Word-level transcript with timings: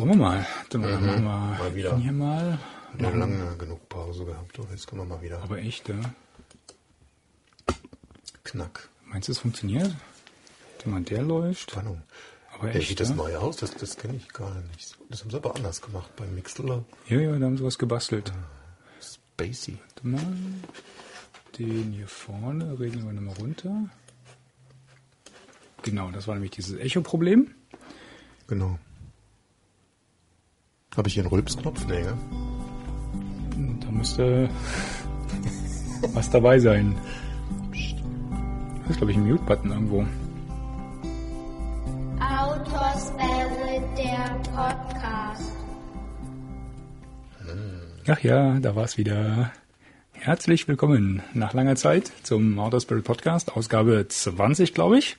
Wollen 0.00 0.10
wir 0.10 0.16
mal. 0.16 0.46
Dann 0.70 0.80
Mhm. 0.80 0.90
machen 0.90 1.04
wir 1.04 1.20
Mal 1.20 1.74
wieder. 1.74 1.96
hier 1.98 2.12
mal. 2.12 2.58
Wir 2.94 3.06
haben 3.06 3.18
lange 3.18 3.56
genug 3.58 3.86
Pause 3.88 4.24
gehabt. 4.24 4.56
So, 4.56 4.66
jetzt 4.70 4.86
können 4.86 5.02
wir 5.02 5.06
mal 5.16 5.22
wieder. 5.22 5.42
Aber 5.42 5.58
echt, 5.58 5.88
ja. 5.88 5.96
Knack. 8.44 8.88
Meinst 9.04 9.28
du, 9.28 9.32
es 9.32 9.38
funktioniert? 9.38 9.94
Wenn 10.82 10.92
man 10.94 11.04
der 11.04 11.22
läuft? 11.22 11.70
Spannung. 11.70 12.02
Aber 12.54 12.68
Ja, 12.68 12.74
echt, 12.76 12.88
sieht 12.88 13.00
das 13.00 13.10
ja? 13.10 13.14
neu 13.14 13.36
aus? 13.36 13.56
Das, 13.58 13.72
das 13.74 13.96
kenne 13.96 14.16
ich 14.16 14.28
gar 14.32 14.54
nicht. 14.72 14.96
Das 15.08 15.20
haben 15.20 15.30
sie 15.30 15.36
aber 15.36 15.54
anders 15.54 15.80
gemacht 15.82 16.10
beim 16.16 16.34
Mixler. 16.34 16.84
Ja, 17.08 17.20
ja, 17.20 17.38
da 17.38 17.44
haben 17.46 17.58
sie 17.58 17.64
was 17.64 17.78
gebastelt. 17.78 18.32
Spacey. 19.02 19.78
Warte 19.86 20.06
mal. 20.06 20.36
Den 21.58 21.92
hier 21.92 22.08
vorne 22.08 22.78
regeln 22.78 23.04
wir 23.04 23.12
nochmal 23.12 23.34
runter. 23.38 23.88
Genau, 25.82 26.10
das 26.10 26.26
war 26.26 26.34
nämlich 26.34 26.52
dieses 26.52 26.78
Echo-Problem. 26.78 27.54
Genau. 28.46 28.78
Habe 30.96 31.06
ich 31.06 31.14
hier 31.14 31.22
einen 31.22 31.30
Rülpsknopf? 31.30 31.86
Nee, 31.86 32.02
gell? 32.02 32.16
Da 33.80 33.90
müsste 33.92 34.50
was 36.14 36.28
dabei 36.30 36.58
sein. 36.58 36.96
Das 37.70 38.90
ist, 38.90 38.96
glaube 38.96 39.12
ich, 39.12 39.16
ein 39.16 39.24
Mute-Button 39.24 39.70
irgendwo. 39.70 40.04
Autoswelle, 42.18 43.84
der 43.96 44.40
Podcast. 44.52 45.52
Ach 48.08 48.20
ja, 48.20 48.58
da 48.58 48.74
war 48.74 48.82
es 48.82 48.98
wieder. 48.98 49.52
Herzlich 50.12 50.66
willkommen 50.66 51.22
nach 51.34 51.54
langer 51.54 51.76
Zeit 51.76 52.10
zum 52.24 52.58
Outer 52.58 52.80
Spirit 52.80 53.04
Podcast, 53.04 53.56
Ausgabe 53.56 54.06
20, 54.08 54.74
glaube 54.74 54.98
ich. 54.98 55.18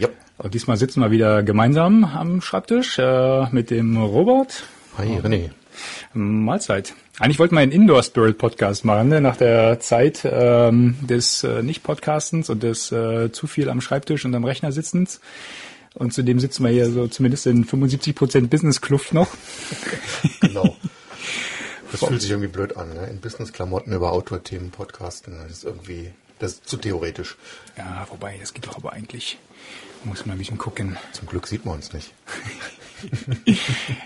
Ja. 0.00 0.08
Und 0.38 0.54
diesmal 0.54 0.78
sitzen 0.78 1.02
wir 1.02 1.10
wieder 1.10 1.42
gemeinsam 1.42 2.04
am 2.04 2.40
Schreibtisch 2.40 2.98
äh, 2.98 3.46
mit 3.50 3.70
dem 3.70 3.98
Robert. 3.98 4.64
Hi, 4.98 5.18
René. 5.18 5.50
Mahlzeit. 6.14 6.94
Eigentlich 7.18 7.38
wollten 7.38 7.54
wir 7.54 7.60
einen 7.60 7.70
Indoor 7.70 8.02
Spirit 8.02 8.38
Podcast 8.38 8.86
machen, 8.86 9.10
ne? 9.10 9.20
nach 9.20 9.36
der 9.36 9.78
Zeit 9.78 10.22
ähm, 10.24 10.96
des 11.02 11.44
äh, 11.44 11.62
Nicht-Podcastens 11.62 12.48
und 12.48 12.62
des 12.62 12.92
äh, 12.92 13.30
zu 13.30 13.46
viel 13.46 13.68
am 13.68 13.82
Schreibtisch 13.82 14.24
und 14.24 14.34
am 14.34 14.44
Rechner 14.44 14.72
sitzens. 14.72 15.20
Und 15.92 16.14
zudem 16.14 16.40
sitzen 16.40 16.64
wir 16.64 16.70
hier 16.70 16.88
so 16.88 17.08
zumindest 17.08 17.46
in 17.46 17.66
75% 17.66 18.48
Business-Kluft 18.48 19.12
noch. 19.12 19.28
Genau. 20.40 20.74
Das 21.92 22.02
fühlt 22.02 22.22
sich 22.22 22.30
irgendwie 22.30 22.48
blöd 22.48 22.76
an, 22.76 22.94
ne? 22.94 23.06
In 23.08 23.20
Business-Klamotten 23.20 23.92
über 23.92 24.12
Outdoor-Themen 24.12 24.70
podcasten. 24.70 25.36
Das 25.42 25.58
ist 25.58 25.64
irgendwie, 25.64 26.10
das 26.38 26.52
ist 26.52 26.68
zu 26.68 26.78
theoretisch. 26.78 27.36
Ja, 27.76 28.06
wobei, 28.10 28.38
das 28.40 28.54
geht 28.54 28.66
doch 28.66 28.76
aber 28.76 28.94
eigentlich. 28.94 29.38
Muss 30.06 30.24
man 30.24 30.36
ein 30.36 30.38
bisschen 30.38 30.56
gucken. 30.56 30.96
Zum 31.12 31.26
Glück 31.26 31.46
sieht 31.48 31.64
man 31.64 31.74
uns 31.74 31.92
nicht. 31.92 32.12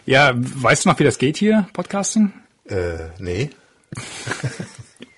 Ja, 0.05 0.33
weißt 0.35 0.85
du 0.85 0.89
noch, 0.89 0.99
wie 0.99 1.05
das 1.05 1.19
geht 1.19 1.37
hier, 1.37 1.69
Podcasten? 1.73 2.33
Äh, 2.69 3.11
nee. 3.21 3.51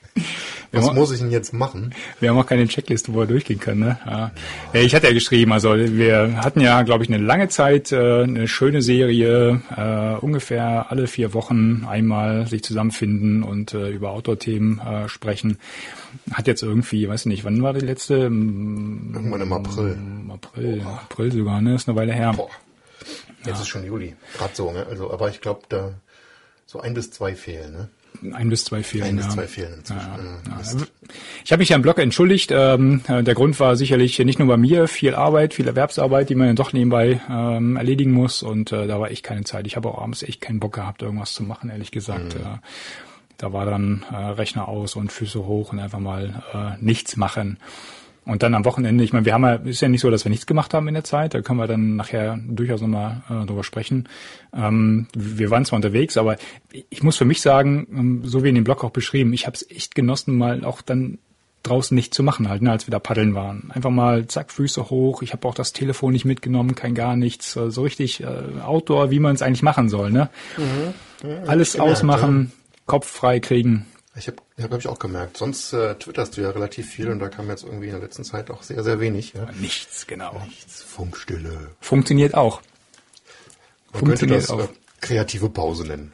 Was 0.74 0.88
haben- 0.88 0.96
muss 0.96 1.12
ich 1.12 1.20
denn 1.20 1.30
jetzt 1.30 1.52
machen? 1.52 1.94
Wir 2.20 2.30
haben 2.30 2.38
auch 2.38 2.46
keine 2.46 2.66
Checkliste, 2.66 3.12
wo 3.12 3.20
er 3.20 3.26
durchgehen 3.26 3.60
kann. 3.60 3.78
Ne? 3.78 3.98
Ja. 4.06 4.30
Ja, 4.72 4.80
ich 4.80 4.94
hatte 4.94 5.06
ja 5.08 5.12
geschrieben, 5.12 5.52
also 5.52 5.74
wir 5.76 6.42
hatten 6.42 6.60
ja, 6.60 6.82
glaube 6.82 7.04
ich, 7.04 7.10
eine 7.12 7.22
lange 7.22 7.48
Zeit 7.48 7.92
äh, 7.92 8.22
eine 8.22 8.48
schöne 8.48 8.80
Serie, 8.80 9.60
äh, 9.76 10.14
ungefähr 10.24 10.90
alle 10.90 11.06
vier 11.08 11.34
Wochen 11.34 11.84
einmal 11.86 12.46
sich 12.46 12.62
zusammenfinden 12.64 13.42
und 13.42 13.74
äh, 13.74 13.90
über 13.90 14.10
Outdoor-Themen 14.12 14.78
äh, 14.80 15.08
sprechen. 15.10 15.58
Hat 16.32 16.46
jetzt 16.46 16.62
irgendwie, 16.62 17.06
weiß 17.08 17.26
nicht, 17.26 17.44
wann 17.44 17.62
war 17.62 17.74
die 17.74 17.84
letzte? 17.84 18.14
Im 18.16 19.12
Irgendwann 19.14 19.40
im 19.42 19.52
April. 19.52 19.98
April, 20.30 20.80
April 20.86 21.32
sogar, 21.32 21.60
ne? 21.60 21.74
Ist 21.74 21.88
eine 21.88 21.96
Weile 21.98 22.12
her. 22.14 22.32
Boah. 22.34 22.48
Jetzt 23.44 23.60
ist 23.60 23.68
schon 23.68 23.84
Juli. 23.84 24.14
Gerade 24.38 24.54
so, 24.54 24.70
ne? 24.72 24.86
Also, 24.88 25.10
aber 25.12 25.28
ich 25.28 25.40
glaube, 25.40 25.62
da 25.68 25.92
so 26.64 26.80
ein 26.80 26.94
bis 26.94 27.10
zwei 27.10 27.34
fehlen, 27.34 27.72
ne? 27.72 27.88
Ein 28.32 28.48
bis 28.50 28.64
zwei 28.64 28.82
fehlen. 28.82 29.04
Ein 29.04 29.16
bis 29.16 29.26
ja. 29.26 29.30
zwei 29.32 29.46
fehlen 29.46 29.74
inzwischen. 29.78 30.00
Ja, 30.00 30.16
Äh, 30.16 30.50
ja. 30.50 30.56
Mist. 30.56 30.92
Ich 31.44 31.52
habe 31.52 31.60
mich 31.60 31.70
ja 31.70 31.76
im 31.76 31.82
Blog 31.82 31.98
entschuldigt. 31.98 32.50
Ähm, 32.52 33.02
äh, 33.08 33.22
der 33.22 33.34
Grund 33.34 33.58
war 33.58 33.76
sicherlich 33.76 34.18
nicht 34.20 34.38
nur 34.38 34.48
bei 34.48 34.56
mir 34.56 34.86
viel 34.88 35.14
Arbeit, 35.14 35.54
viel 35.54 35.66
Erwerbsarbeit, 35.66 36.30
die 36.30 36.34
man 36.34 36.46
dann 36.48 36.56
doch 36.56 36.72
nebenbei 36.72 37.20
ähm, 37.28 37.76
erledigen 37.76 38.12
muss. 38.12 38.42
Und 38.42 38.72
äh, 38.72 38.86
da 38.86 39.00
war 39.00 39.10
echt 39.10 39.24
keine 39.24 39.44
Zeit. 39.44 39.66
Ich 39.66 39.76
habe 39.76 39.88
auch 39.88 40.00
abends 40.00 40.22
echt 40.22 40.40
keinen 40.40 40.60
Bock 40.60 40.74
gehabt, 40.74 41.02
irgendwas 41.02 41.32
zu 41.32 41.42
machen, 41.42 41.70
ehrlich 41.70 41.90
gesagt. 41.90 42.34
Äh, 42.34 42.58
da 43.38 43.52
war 43.52 43.66
dann 43.66 44.04
äh, 44.12 44.14
Rechner 44.16 44.68
aus 44.68 44.94
und 44.94 45.10
Füße 45.10 45.44
hoch 45.44 45.72
und 45.72 45.80
einfach 45.80 45.98
mal 45.98 46.42
äh, 46.54 46.84
nichts 46.84 47.16
machen. 47.16 47.58
Und 48.24 48.44
dann 48.44 48.54
am 48.54 48.64
Wochenende, 48.64 49.02
ich 49.02 49.12
meine, 49.12 49.26
wir 49.26 49.34
haben 49.34 49.44
ja, 49.44 49.54
ist 49.54 49.80
ja 49.80 49.88
nicht 49.88 50.00
so, 50.00 50.10
dass 50.10 50.24
wir 50.24 50.30
nichts 50.30 50.46
gemacht 50.46 50.74
haben 50.74 50.86
in 50.86 50.94
der 50.94 51.02
Zeit, 51.02 51.34
da 51.34 51.42
können 51.42 51.58
wir 51.58 51.66
dann 51.66 51.96
nachher 51.96 52.38
durchaus 52.46 52.80
nochmal 52.80 53.22
äh, 53.28 53.46
drüber 53.46 53.64
sprechen. 53.64 54.08
Ähm, 54.54 55.08
wir 55.12 55.50
waren 55.50 55.64
zwar 55.64 55.76
unterwegs, 55.76 56.16
aber 56.16 56.36
ich 56.88 57.02
muss 57.02 57.16
für 57.16 57.24
mich 57.24 57.40
sagen, 57.40 57.86
ähm, 57.90 58.22
so 58.24 58.44
wie 58.44 58.48
in 58.48 58.54
dem 58.54 58.64
Blog 58.64 58.84
auch 58.84 58.90
beschrieben, 58.90 59.32
ich 59.32 59.46
habe 59.46 59.56
es 59.56 59.68
echt 59.68 59.96
genossen, 59.96 60.38
mal 60.38 60.64
auch 60.64 60.82
dann 60.82 61.18
draußen 61.64 61.94
nichts 61.94 62.16
zu 62.16 62.22
machen 62.22 62.48
halt, 62.48 62.62
ne, 62.62 62.70
als 62.70 62.86
wir 62.86 62.92
da 62.92 62.98
paddeln 62.98 63.34
waren. 63.34 63.70
Einfach 63.72 63.90
mal 63.90 64.26
zack, 64.26 64.52
Füße 64.52 64.90
hoch, 64.90 65.22
ich 65.22 65.32
habe 65.32 65.46
auch 65.48 65.54
das 65.54 65.72
Telefon 65.72 66.12
nicht 66.12 66.24
mitgenommen, 66.24 66.74
kein 66.74 66.94
gar 66.94 67.16
nichts, 67.16 67.56
äh, 67.56 67.70
so 67.70 67.82
richtig 67.82 68.22
äh, 68.22 68.60
Outdoor, 68.62 69.10
wie 69.10 69.20
man 69.20 69.34
es 69.34 69.42
eigentlich 69.42 69.62
machen 69.62 69.88
soll. 69.88 70.12
Ne? 70.12 70.28
Alles 71.46 71.72
gemerkt, 71.72 71.92
ausmachen, 71.92 72.52
Kopf 72.86 73.08
frei 73.08 73.40
kriegen. 73.40 73.86
Ich 74.14 74.26
habe, 74.26 74.36
hab, 74.58 74.68
glaube 74.68 74.78
ich, 74.78 74.88
auch 74.88 74.98
gemerkt. 74.98 75.38
Sonst 75.38 75.72
äh, 75.72 75.94
twitterst 75.94 76.36
du 76.36 76.42
ja 76.42 76.50
relativ 76.50 76.88
viel 76.88 77.08
und 77.08 77.18
da 77.18 77.28
kam 77.28 77.48
jetzt 77.48 77.64
irgendwie 77.64 77.86
in 77.86 77.92
der 77.92 78.02
letzten 78.02 78.24
Zeit 78.24 78.50
auch 78.50 78.62
sehr, 78.62 78.82
sehr 78.82 79.00
wenig. 79.00 79.32
Ja? 79.32 79.48
Nichts, 79.58 80.06
genau. 80.06 80.40
Nichts, 80.44 80.82
Funkstille. 80.82 81.70
Funktioniert 81.80 82.34
auch. 82.34 82.60
Man 83.92 84.04
könnte 84.04 84.26
Funktioniert 84.26 84.42
das 84.42 84.50
auch. 84.50 84.60
äh, 84.60 84.68
kreative 85.00 85.48
Pause 85.48 85.86
nennen. 85.86 86.12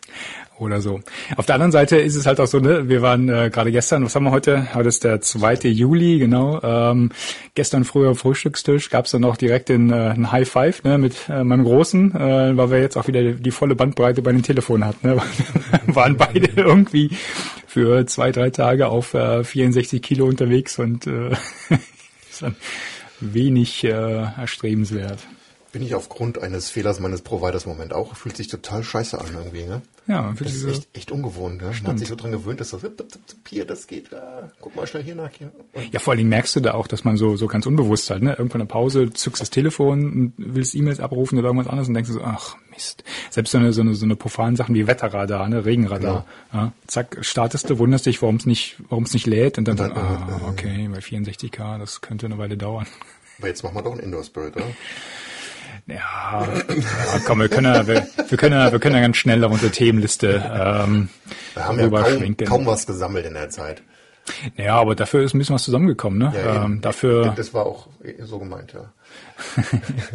oder 0.58 0.80
so. 0.80 1.00
Auf 1.36 1.46
der 1.46 1.56
anderen 1.56 1.72
Seite 1.72 1.96
ist 1.96 2.16
es 2.16 2.26
halt 2.26 2.40
auch 2.40 2.46
so, 2.46 2.58
ne, 2.58 2.88
wir 2.88 3.02
waren 3.02 3.28
äh, 3.28 3.50
gerade 3.50 3.70
gestern, 3.72 4.04
was 4.04 4.14
haben 4.14 4.24
wir 4.24 4.30
heute? 4.30 4.74
Heute 4.74 4.88
ist 4.88 5.04
der 5.04 5.20
2. 5.20 5.68
Juli, 5.68 6.18
genau. 6.18 6.60
Ähm, 6.62 7.10
gestern 7.54 7.84
früher 7.84 8.14
Frühstückstisch 8.14 8.90
gab 8.90 9.04
es 9.06 9.12
dann 9.12 9.24
auch 9.24 9.36
direkt 9.36 9.68
den, 9.68 9.90
äh, 9.90 10.10
ein 10.10 10.32
High 10.32 10.48
Five 10.48 10.82
ne, 10.84 10.98
mit 10.98 11.28
äh, 11.28 11.44
meinem 11.44 11.64
Großen, 11.64 12.14
äh, 12.14 12.56
weil 12.56 12.70
wir 12.70 12.80
jetzt 12.80 12.96
auch 12.96 13.06
wieder 13.06 13.22
die 13.32 13.50
volle 13.50 13.74
Bandbreite 13.74 14.22
bei 14.22 14.32
den 14.32 14.42
Telefonen 14.42 14.84
hatten. 14.84 15.08
Ne? 15.08 15.22
waren 15.86 16.16
beide 16.16 16.48
irgendwie 16.56 17.10
für 17.78 18.04
zwei, 18.06 18.32
drei 18.32 18.50
Tage 18.50 18.88
auf 18.88 19.14
äh, 19.14 19.44
64 19.44 20.02
Kilo 20.02 20.26
unterwegs 20.26 20.80
und 20.80 21.06
äh, 21.06 21.30
ist 22.28 22.42
dann 22.42 22.56
wenig 23.20 23.84
äh, 23.84 23.90
erstrebenswert. 23.90 25.20
Bin 25.78 25.86
ich 25.86 25.94
aufgrund 25.94 26.42
eines 26.42 26.70
Fehlers 26.70 26.98
meines 26.98 27.22
Providers 27.22 27.64
im 27.64 27.70
Moment 27.70 27.92
auch. 27.92 28.16
Fühlt 28.16 28.36
sich 28.36 28.48
total 28.48 28.82
scheiße 28.82 29.16
an 29.20 29.28
irgendwie, 29.32 29.62
ne? 29.62 29.80
Ja, 30.08 30.22
man 30.22 30.36
fühlt 30.36 30.50
Das 30.50 30.56
sich 30.56 30.64
ist 30.64 30.76
echt, 30.76 30.88
echt 30.96 31.12
ungewohnt, 31.12 31.62
ne? 31.62 31.70
Man 31.82 31.92
hat 31.92 32.00
sich 32.00 32.08
so 32.08 32.16
dran 32.16 32.32
gewöhnt, 32.32 32.60
dass 32.60 32.70
so, 32.70 32.80
hier, 33.48 33.64
das 33.64 33.86
geht, 33.86 34.12
ah, 34.12 34.48
guck 34.60 34.74
mal 34.74 34.88
schnell 34.88 35.04
hier 35.04 35.14
nach 35.14 35.30
hier. 35.30 35.52
Und 35.74 35.92
Ja, 35.92 36.00
vor 36.00 36.10
allen 36.10 36.18
Dingen 36.18 36.30
merkst 36.30 36.56
du 36.56 36.60
da 36.60 36.74
auch, 36.74 36.88
dass 36.88 37.04
man 37.04 37.16
so, 37.16 37.36
so 37.36 37.46
ganz 37.46 37.64
unbewusst 37.64 38.10
halt, 38.10 38.24
ne? 38.24 38.30
Irgendwann 38.36 38.62
eine 38.62 38.66
Pause, 38.68 39.08
zückst 39.12 39.40
das 39.40 39.50
Telefon 39.50 40.12
und 40.12 40.32
willst 40.36 40.74
E-Mails 40.74 40.98
abrufen 40.98 41.38
oder 41.38 41.46
irgendwas 41.46 41.68
anderes 41.68 41.86
und 41.86 41.94
denkst 41.94 42.10
so, 42.10 42.22
ach 42.24 42.56
Mist. 42.72 43.04
Selbst 43.30 43.52
so 43.52 43.58
eine, 43.58 43.72
so 43.72 43.82
eine, 43.82 43.94
so 43.94 44.04
eine 44.04 44.16
profanen 44.16 44.56
Sachen 44.56 44.74
wie 44.74 44.88
Wetterradar, 44.88 45.48
ne? 45.48 45.64
Regenradar. 45.64 46.26
Ja, 46.52 46.72
zack, 46.88 47.18
startest 47.20 47.70
du, 47.70 47.78
wunderst 47.78 48.06
dich, 48.06 48.20
warum 48.20 48.34
es 48.34 48.46
nicht, 48.46 48.78
warum 48.88 49.04
es 49.04 49.12
nicht 49.14 49.28
lädt 49.28 49.58
und 49.58 49.68
dann, 49.68 49.76
dann, 49.76 49.90
so, 49.94 50.00
ah, 50.00 50.40
okay, 50.48 50.88
bei 50.92 50.98
64k, 50.98 51.78
das 51.78 52.00
könnte 52.00 52.26
eine 52.26 52.36
Weile 52.36 52.56
dauern. 52.56 52.88
aber 53.38 53.46
jetzt 53.46 53.62
machen 53.62 53.76
wir 53.76 53.82
doch 53.82 53.92
einen 53.92 54.00
Indoor 54.00 54.24
Spirit, 54.24 54.56
oder? 54.56 54.66
Ja, 55.88 56.46
ja 56.46 57.18
komm, 57.26 57.40
wir 57.40 57.48
können 57.48 57.74
ja, 57.74 57.86
wir, 57.86 58.06
wir 58.28 58.38
können 58.38 58.54
ja, 58.54 58.70
wir 58.70 58.78
können 58.78 58.94
ja 58.94 59.00
ganz 59.00 59.16
schnell 59.16 59.42
auf 59.42 59.50
unsere 59.52 59.72
Themenliste 59.72 60.42
ähm, 60.44 61.08
Wir 61.54 61.64
haben 61.64 61.80
ja 61.80 61.88
kaum, 61.88 62.36
kaum 62.36 62.66
was 62.66 62.86
gesammelt 62.86 63.24
in 63.24 63.34
der 63.34 63.48
Zeit. 63.48 63.82
Ja, 64.56 64.76
aber 64.76 64.94
dafür 64.94 65.22
ist 65.24 65.34
ein 65.34 65.38
bisschen 65.38 65.54
was 65.54 65.64
zusammengekommen, 65.64 66.18
ne? 66.18 66.32
Ja, 66.36 66.64
ähm, 66.64 66.82
dafür, 66.82 67.32
Das 67.34 67.54
war 67.54 67.64
auch 67.64 67.86
so 68.20 68.38
gemeint, 68.38 68.74
ja. 68.74 68.92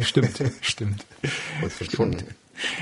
stimmt, 0.00 0.40
stimmt. 0.60 1.04
Schon, 1.92 2.16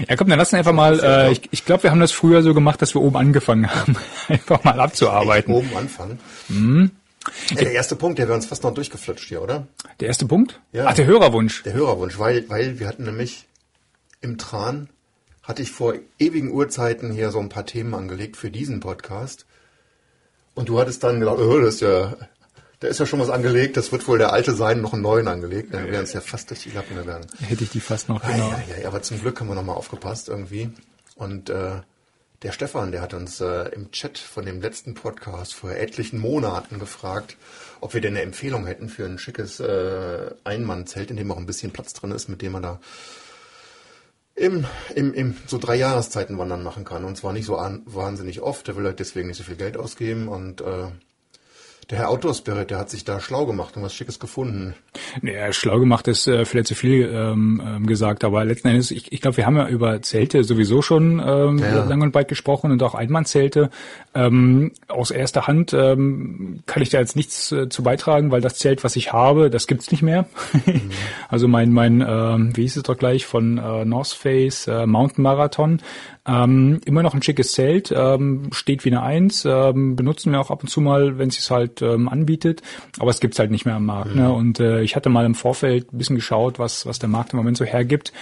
Ja, 0.06 0.16
komm, 0.16 0.28
dann 0.28 0.38
lass 0.38 0.52
uns 0.52 0.58
einfach 0.58 0.74
mal, 0.74 1.00
äh, 1.00 1.32
ich, 1.32 1.48
ich 1.50 1.64
glaube, 1.64 1.84
wir 1.84 1.90
haben 1.90 2.00
das 2.00 2.12
früher 2.12 2.42
so 2.42 2.52
gemacht, 2.52 2.82
dass 2.82 2.94
wir 2.94 3.00
oben 3.00 3.16
angefangen 3.16 3.70
haben, 3.74 3.96
einfach 4.28 4.62
mal 4.64 4.78
abzuarbeiten. 4.78 5.54
oben 5.54 5.74
anfangen. 5.76 6.18
Mhm. 6.48 6.90
Ja, 7.50 7.56
der 7.56 7.72
erste 7.72 7.96
Punkt, 7.96 8.18
der 8.18 8.26
wäre 8.26 8.36
uns 8.36 8.46
fast 8.46 8.62
noch 8.64 8.74
durchgeflutscht 8.74 9.28
hier, 9.28 9.42
oder? 9.42 9.66
Der 10.00 10.08
erste 10.08 10.26
Punkt? 10.26 10.60
Ja. 10.72 10.86
Ach, 10.86 10.94
der 10.94 11.06
Hörerwunsch. 11.06 11.62
Der 11.62 11.74
Hörerwunsch, 11.74 12.18
weil, 12.18 12.48
weil 12.48 12.78
wir 12.78 12.88
hatten 12.88 13.04
nämlich 13.04 13.46
im 14.20 14.38
Tran, 14.38 14.88
hatte 15.42 15.62
ich 15.62 15.70
vor 15.70 15.94
ewigen 16.18 16.50
Urzeiten 16.50 17.12
hier 17.12 17.30
so 17.30 17.40
ein 17.40 17.48
paar 17.48 17.66
Themen 17.66 17.94
angelegt 17.94 18.36
für 18.36 18.50
diesen 18.50 18.80
Podcast. 18.80 19.46
Und 20.54 20.68
du 20.68 20.78
hattest 20.78 21.02
dann 21.02 21.20
gedacht, 21.20 21.38
oh, 21.38 21.58
das 21.60 21.74
ist 21.74 21.80
ja, 21.80 22.16
da 22.80 22.88
ist 22.88 23.00
ja 23.00 23.06
schon 23.06 23.20
was 23.20 23.30
angelegt, 23.30 23.76
das 23.76 23.92
wird 23.92 24.06
wohl 24.08 24.18
der 24.18 24.32
alte 24.32 24.54
sein, 24.54 24.80
noch 24.80 24.92
einen 24.92 25.02
neuen 25.02 25.28
angelegt. 25.28 25.72
Dann 25.72 25.86
wären 25.90 26.04
es 26.04 26.12
ja 26.12 26.20
fast 26.20 26.50
durch 26.50 26.62
die 26.62 26.70
Lappen 26.70 26.96
gegangen. 26.96 27.26
Hätte 27.40 27.64
ich 27.64 27.70
die 27.70 27.80
fast 27.80 28.08
noch, 28.08 28.20
genau. 28.22 28.50
ja, 28.68 28.82
ja, 28.82 28.88
aber 28.88 29.02
zum 29.02 29.20
Glück 29.20 29.40
haben 29.40 29.48
wir 29.48 29.54
nochmal 29.54 29.76
aufgepasst 29.76 30.28
irgendwie. 30.28 30.70
Und 31.16 31.50
äh, 31.50 31.80
der 32.42 32.52
Stefan, 32.52 32.90
der 32.92 33.02
hat 33.02 33.14
uns 33.14 33.40
äh, 33.40 33.68
im 33.70 33.90
Chat 33.92 34.18
von 34.18 34.44
dem 34.44 34.60
letzten 34.60 34.94
Podcast 34.94 35.54
vor 35.54 35.70
etlichen 35.70 36.18
Monaten 36.18 36.78
gefragt, 36.78 37.36
ob 37.80 37.94
wir 37.94 38.00
denn 38.00 38.14
eine 38.14 38.22
Empfehlung 38.22 38.66
hätten 38.66 38.88
für 38.88 39.04
ein 39.04 39.18
schickes 39.18 39.60
äh, 39.60 40.30
Einmannzelt, 40.44 41.10
in 41.10 41.16
dem 41.16 41.30
auch 41.30 41.36
ein 41.36 41.46
bisschen 41.46 41.72
Platz 41.72 41.92
drin 41.92 42.10
ist, 42.10 42.28
mit 42.28 42.42
dem 42.42 42.52
man 42.52 42.62
da 42.62 42.80
im, 44.34 44.64
im, 44.94 45.14
im 45.14 45.36
so 45.46 45.58
drei 45.58 45.76
Jahreszeiten 45.76 46.38
wandern 46.38 46.62
machen 46.62 46.84
kann. 46.84 47.04
Und 47.04 47.16
zwar 47.16 47.32
nicht 47.32 47.46
so 47.46 47.54
wahnsinnig 47.54 48.40
oft. 48.40 48.66
Der 48.66 48.76
will 48.76 48.86
halt 48.86 48.98
deswegen 48.98 49.28
nicht 49.28 49.36
so 49.36 49.44
viel 49.44 49.56
Geld 49.56 49.76
ausgeben 49.76 50.28
und 50.28 50.62
äh, 50.62 50.88
der 51.90 51.98
Herr 51.98 52.08
Outdoor 52.10 52.34
Spirit, 52.34 52.70
der 52.70 52.78
hat 52.78 52.90
sich 52.90 53.04
da 53.04 53.20
schlau 53.20 53.44
gemacht 53.46 53.76
und 53.76 53.82
was 53.82 53.94
Schickes 53.94 54.18
gefunden. 54.18 54.74
Naja, 55.20 55.52
schlau 55.52 55.78
gemacht 55.78 56.08
ist 56.08 56.26
äh, 56.26 56.44
vielleicht 56.44 56.68
zu 56.68 56.74
viel 56.74 57.10
ähm, 57.12 57.62
ähm, 57.64 57.86
gesagt, 57.86 58.24
aber 58.24 58.44
letzten 58.44 58.68
Endes, 58.68 58.90
ich, 58.90 59.12
ich 59.12 59.20
glaube, 59.20 59.36
wir 59.36 59.46
haben 59.46 59.56
ja 59.56 59.68
über 59.68 60.00
Zelte 60.02 60.44
sowieso 60.44 60.80
schon 60.82 61.22
ähm, 61.24 61.58
Ja. 61.58 61.84
lang 61.84 62.00
und 62.02 62.12
breit 62.12 62.28
gesprochen 62.28 62.70
und 62.70 62.82
auch 62.82 62.94
Einmannzelte. 62.94 63.70
Ähm, 64.14 64.72
aus 64.88 65.10
erster 65.10 65.46
Hand 65.46 65.72
ähm, 65.72 66.62
kann 66.66 66.82
ich 66.82 66.90
da 66.90 66.98
jetzt 66.98 67.16
nichts 67.16 67.52
äh, 67.52 67.68
zu 67.68 67.82
beitragen, 67.82 68.30
weil 68.30 68.40
das 68.40 68.54
Zelt, 68.56 68.84
was 68.84 68.96
ich 68.96 69.12
habe, 69.12 69.50
das 69.50 69.66
gibt's 69.66 69.90
nicht 69.90 70.02
mehr. 70.02 70.26
also 71.28 71.48
mein, 71.48 71.72
mein 71.72 72.00
ähm, 72.06 72.56
wie 72.56 72.62
hieß 72.62 72.76
es 72.76 72.82
doch 72.84 72.96
gleich, 72.98 73.26
von 73.26 73.58
äh, 73.58 73.84
North 73.84 74.08
Face 74.08 74.66
äh, 74.68 74.86
Mountain 74.86 75.22
Marathon. 75.22 75.80
Ähm, 76.24 76.80
immer 76.84 77.02
noch 77.02 77.14
ein 77.14 77.22
schickes 77.22 77.50
Zelt, 77.52 77.92
ähm, 77.96 78.50
steht 78.52 78.84
wie 78.84 78.90
eine 78.90 79.02
Eins, 79.02 79.44
ähm, 79.44 79.96
benutzen 79.96 80.30
wir 80.30 80.40
auch 80.40 80.52
ab 80.52 80.62
und 80.62 80.68
zu 80.68 80.80
mal, 80.80 81.18
wenn 81.18 81.30
es 81.30 81.34
sich 81.34 81.50
halt 81.50 81.82
ähm, 81.82 82.08
anbietet, 82.08 82.62
aber 83.00 83.10
es 83.10 83.18
gibt's 83.18 83.40
halt 83.40 83.50
nicht 83.50 83.64
mehr 83.64 83.74
am 83.74 83.86
Markt. 83.86 84.14
Ne? 84.14 84.32
Und 84.32 84.60
äh, 84.60 84.82
ich 84.82 84.94
hatte 84.94 85.08
mal 85.08 85.26
im 85.26 85.34
Vorfeld 85.34 85.92
ein 85.92 85.98
bisschen 85.98 86.14
geschaut, 86.14 86.60
was, 86.60 86.86
was 86.86 87.00
der 87.00 87.08
Markt 87.08 87.32
im 87.32 87.38
Moment 87.38 87.56
so 87.56 87.64
hergibt. 87.64 88.12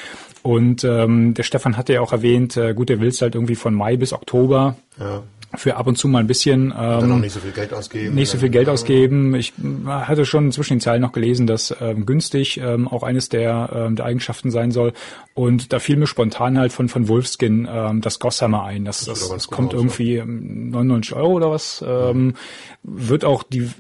Und 0.43 0.83
ähm, 0.85 1.35
der 1.35 1.43
Stefan 1.43 1.77
hatte 1.77 1.93
ja 1.93 2.01
auch 2.01 2.13
erwähnt, 2.13 2.57
äh, 2.57 2.73
gut, 2.73 2.89
der 2.89 3.01
will's 3.01 3.21
halt 3.21 3.35
irgendwie 3.35 3.55
von 3.55 3.75
Mai 3.75 3.97
bis 3.97 4.15
Oktober 4.15 4.77
Ja. 4.99 5.23
Für 5.57 5.77
ab 5.77 5.87
und 5.87 5.97
zu 5.97 6.09
mal 6.09 6.21
ein 6.21 6.27
bisschen 6.27 6.71
Dann 6.71 7.05
ähm, 7.05 7.13
auch 7.13 7.19
nicht 7.19 7.33
so 7.33 7.41
viel 7.41 7.53
Geld 7.53 7.73
ausgeben. 7.73 8.15
nicht 8.15 8.31
so 8.31 8.39
viel 8.39 8.51
Geld 8.51 8.69
ausgeben. 8.69 9.35
Ich 9.35 9.53
äh, 9.59 9.89
hatte 9.89 10.25
schon 10.25 10.53
zwischen 10.53 10.75
den 10.75 10.81
Zeilen 10.81 11.03
noch 11.03 11.13
gelesen, 11.13 11.47
dass 11.47 11.75
ähm, 11.81 12.07
günstig 12.07 12.59
ähm, 12.59 12.87
auch 12.87 13.03
eines 13.03 13.29
der, 13.29 13.71
ähm, 13.75 13.97
der 13.97 14.05
Eigenschaften 14.05 14.51
sein 14.51 14.71
soll. 14.71 14.93
Und 15.35 15.73
da 15.73 15.79
fiel 15.79 15.97
mir 15.97 16.07
spontan 16.07 16.59
halt 16.59 16.73
von 16.73 16.89
von 16.89 17.09
Wolfskin 17.09 17.69
ähm, 17.71 18.01
das 18.01 18.19
Gossamer 18.19 18.65
ein. 18.65 18.85
Das, 18.85 19.05
das, 19.05 19.29
das 19.29 19.49
gut 19.49 19.57
kommt 19.57 19.75
aus, 19.75 19.81
irgendwie 19.81 20.17
ähm, 20.17 20.71
99 20.71 21.17
Euro 21.17 21.33
oder 21.33 21.51
was. 21.51 21.85
Ähm, 21.87 22.35
wird 22.83 23.25
auch 23.25 23.43
die 23.43 23.71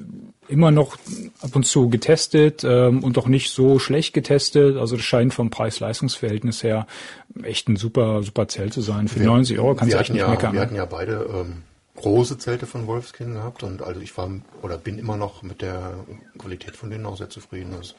immer 0.50 0.70
noch 0.70 0.96
ab 1.40 1.54
und 1.54 1.64
zu 1.64 1.88
getestet 1.88 2.64
ähm, 2.64 3.02
und 3.04 3.16
auch 3.18 3.28
nicht 3.28 3.50
so 3.50 3.78
schlecht 3.78 4.12
getestet. 4.12 4.76
Also 4.76 4.96
das 4.96 5.04
scheint 5.04 5.32
vom 5.32 5.50
Preis-Leistungs-Verhältnis 5.50 6.62
her 6.62 6.86
echt 7.42 7.68
ein 7.68 7.76
super 7.76 8.22
super 8.22 8.48
Zelt 8.48 8.72
zu 8.72 8.80
sein. 8.80 9.08
Für 9.08 9.20
90 9.20 9.58
Euro 9.58 9.74
kannst 9.74 9.92
wir 9.92 9.96
du 9.96 10.02
echt 10.02 10.12
nicht 10.12 10.20
ja, 10.20 10.28
meckern. 10.28 10.52
Wir 10.52 10.60
hatten 10.60 10.76
ja 10.76 10.84
beide 10.84 11.26
ähm, 11.32 11.62
große 11.96 12.38
Zelte 12.38 12.66
von 12.66 12.86
Wolfskin 12.86 13.34
gehabt 13.34 13.62
und 13.62 13.82
also 13.82 14.00
ich 14.00 14.16
war 14.16 14.30
oder 14.62 14.76
bin 14.78 14.98
immer 14.98 15.16
noch 15.16 15.42
mit 15.42 15.62
der 15.62 15.94
Qualität 16.38 16.76
von 16.76 16.90
denen 16.90 17.06
auch 17.06 17.16
sehr 17.16 17.30
zufrieden. 17.30 17.72
Das 17.72 17.88
ist 17.88 17.96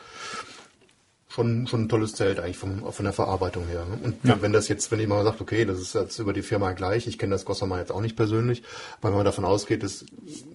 schon, 1.34 1.66
schon 1.68 1.84
ein 1.84 1.90
tolles 1.90 2.14
Zelt 2.14 2.40
eigentlich 2.40 2.58
vom, 2.58 2.92
von 2.92 3.06
der 3.06 3.14
Verarbeitung 3.14 3.66
her. 3.68 3.86
ne? 3.86 3.98
Und 4.04 4.24
Ja. 4.26 4.42
wenn 4.42 4.52
das 4.54 4.68
jetzt, 4.68 4.92
wenn 4.92 5.00
jemand 5.00 5.24
sagt, 5.24 5.40
okay, 5.42 5.64
das 5.66 5.80
ist 5.80 5.96
jetzt 5.96 6.20
über 6.20 6.34
die 6.34 6.42
Firma 6.42 6.74
gleich, 6.74 7.08
ich 7.08 7.18
kenne 7.18 7.32
das 7.36 7.46
Gossamer 7.46 7.80
jetzt 7.80 7.92
auch 7.92 8.02
nicht 8.02 8.16
persönlich, 8.16 8.64
aber 9.00 9.10
wenn 9.10 9.18
man 9.18 9.26
davon 9.26 9.46
ausgeht, 9.46 9.84
dass 9.84 10.06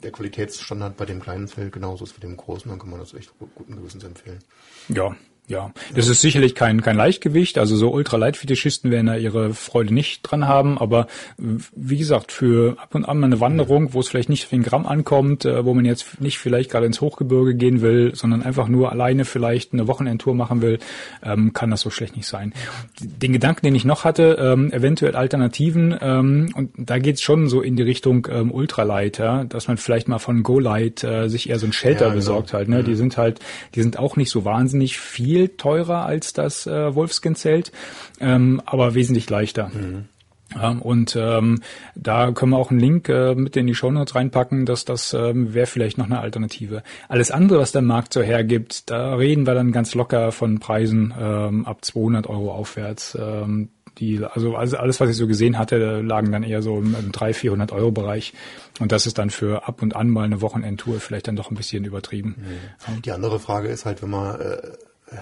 der 0.02 0.10
Qualitätsstandard 0.12 0.96
bei 0.96 1.04
dem 1.06 1.20
kleinen 1.20 1.48
Zelt 1.48 1.72
genauso 1.72 2.04
ist 2.04 2.16
wie 2.16 2.20
dem 2.20 2.36
großen, 2.36 2.68
dann 2.70 2.78
kann 2.78 2.90
man 2.90 3.00
das 3.00 3.14
echt 3.14 3.36
gu- 3.38 3.48
guten 3.54 3.76
Gewissens 3.76 4.04
empfehlen. 4.04 4.38
Ja, 4.88 5.16
ja. 5.48 5.70
Das 5.94 6.08
ist 6.08 6.20
sicherlich 6.20 6.54
kein, 6.54 6.82
kein 6.82 6.96
Leichtgewicht. 6.96 7.58
Also 7.58 7.76
so 7.76 7.90
Ultraleitfetischisten 7.92 8.90
werden 8.90 9.06
da 9.06 9.16
ihre 9.16 9.54
Freude 9.54 9.94
nicht 9.94 10.22
dran 10.22 10.48
haben. 10.48 10.76
Aber 10.78 11.06
w- 11.38 11.62
wie 11.74 11.98
gesagt, 11.98 12.32
für 12.32 12.76
ab 12.80 12.94
und 12.94 13.04
an 13.04 13.18
mal 13.18 13.26
eine 13.26 13.40
Wanderung, 13.40 13.92
wo 13.94 14.00
es 14.00 14.08
vielleicht 14.08 14.28
nicht 14.28 14.44
auf 14.44 14.50
den 14.50 14.62
Gramm 14.64 14.86
ankommt, 14.86 15.44
äh, 15.44 15.64
wo 15.64 15.72
man 15.74 15.84
jetzt 15.84 16.20
nicht 16.20 16.38
vielleicht 16.38 16.70
gerade 16.70 16.86
ins 16.86 17.00
Hochgebirge 17.00 17.54
gehen 17.54 17.80
will, 17.80 18.14
sondern 18.14 18.42
einfach 18.42 18.66
nur 18.68 18.90
alleine 18.90 19.24
vielleicht 19.24 19.72
eine 19.72 19.86
Wochenendtour 19.86 20.34
machen 20.34 20.62
will, 20.62 20.78
ähm, 21.22 21.52
kann 21.52 21.70
das 21.70 21.80
so 21.82 21.90
schlecht 21.90 22.16
nicht 22.16 22.26
sein. 22.26 22.52
Den 23.00 23.32
Gedanken, 23.32 23.66
den 23.66 23.74
ich 23.74 23.84
noch 23.84 24.04
hatte, 24.04 24.36
ähm, 24.40 24.72
eventuell 24.72 25.14
Alternativen, 25.14 25.96
ähm, 26.00 26.52
und 26.54 26.70
da 26.76 26.98
geht's 26.98 27.22
schon 27.22 27.48
so 27.48 27.60
in 27.60 27.76
die 27.76 27.82
Richtung 27.82 28.26
ähm, 28.30 28.50
Ultralight, 28.50 29.18
ja, 29.18 29.44
dass 29.44 29.68
man 29.68 29.76
vielleicht 29.76 30.08
mal 30.08 30.18
von 30.18 30.42
GoLight 30.42 31.04
äh, 31.04 31.28
sich 31.28 31.48
eher 31.50 31.58
so 31.58 31.66
ein 31.66 31.72
Shelter 31.72 32.00
Ja, 32.00 32.06
genau. 32.08 32.16
besorgt 32.16 32.52
halt. 32.52 32.68
Ne? 32.68 32.82
Die 32.82 32.94
sind 32.96 33.16
halt, 33.16 33.38
die 33.74 33.82
sind 33.82 33.98
auch 33.98 34.16
nicht 34.16 34.30
so 34.30 34.44
wahnsinnig 34.44 34.98
viel 34.98 35.35
teurer 35.56 36.06
als 36.06 36.32
das 36.32 36.66
äh, 36.66 36.94
Wolfskin-Zelt, 36.94 37.72
ähm, 38.20 38.60
aber 38.64 38.94
wesentlich 38.94 39.28
leichter. 39.30 39.70
Ja, 40.54 40.70
und 40.70 41.16
ähm, 41.16 41.60
da 41.96 42.30
können 42.30 42.52
wir 42.52 42.58
auch 42.58 42.70
einen 42.70 42.78
Link 42.78 43.08
äh, 43.08 43.34
mit 43.34 43.56
in 43.56 43.66
die 43.66 43.74
Shownotes 43.74 44.14
reinpacken, 44.14 44.64
dass 44.64 44.84
das 44.84 45.12
ähm, 45.12 45.54
wäre 45.54 45.66
vielleicht 45.66 45.98
noch 45.98 46.06
eine 46.06 46.20
Alternative. 46.20 46.82
Alles 47.08 47.30
andere, 47.30 47.58
was 47.58 47.72
der 47.72 47.82
Markt 47.82 48.12
so 48.12 48.22
hergibt, 48.22 48.88
da 48.88 49.16
reden 49.16 49.46
wir 49.46 49.54
dann 49.54 49.72
ganz 49.72 49.94
locker 49.94 50.30
von 50.30 50.60
Preisen 50.60 51.12
ähm, 51.18 51.66
ab 51.66 51.84
200 51.84 52.28
Euro 52.28 52.52
aufwärts. 52.52 53.18
Ähm, 53.20 53.70
die, 53.98 54.22
also, 54.22 54.56
also 54.56 54.76
alles, 54.76 55.00
was 55.00 55.10
ich 55.10 55.16
so 55.16 55.26
gesehen 55.26 55.58
hatte, 55.58 56.00
lagen 56.02 56.30
dann 56.30 56.42
eher 56.42 56.62
so 56.62 56.78
im, 56.78 56.94
im 56.94 57.12
300, 57.12 57.36
400 57.36 57.72
Euro 57.72 57.90
Bereich. 57.90 58.34
Und 58.78 58.92
das 58.92 59.06
ist 59.06 59.18
dann 59.18 59.30
für 59.30 59.66
ab 59.66 59.82
und 59.82 59.96
an 59.96 60.10
mal 60.10 60.24
eine 60.24 60.42
Wochenendtour 60.42 61.00
vielleicht 61.00 61.28
dann 61.28 61.36
doch 61.36 61.50
ein 61.50 61.56
bisschen 61.56 61.84
übertrieben. 61.84 62.36
Die 63.04 63.12
andere 63.12 63.40
Frage 63.40 63.68
ist 63.68 63.86
halt, 63.86 64.02
wenn 64.02 64.10
man 64.10 64.38
äh, 64.38 64.58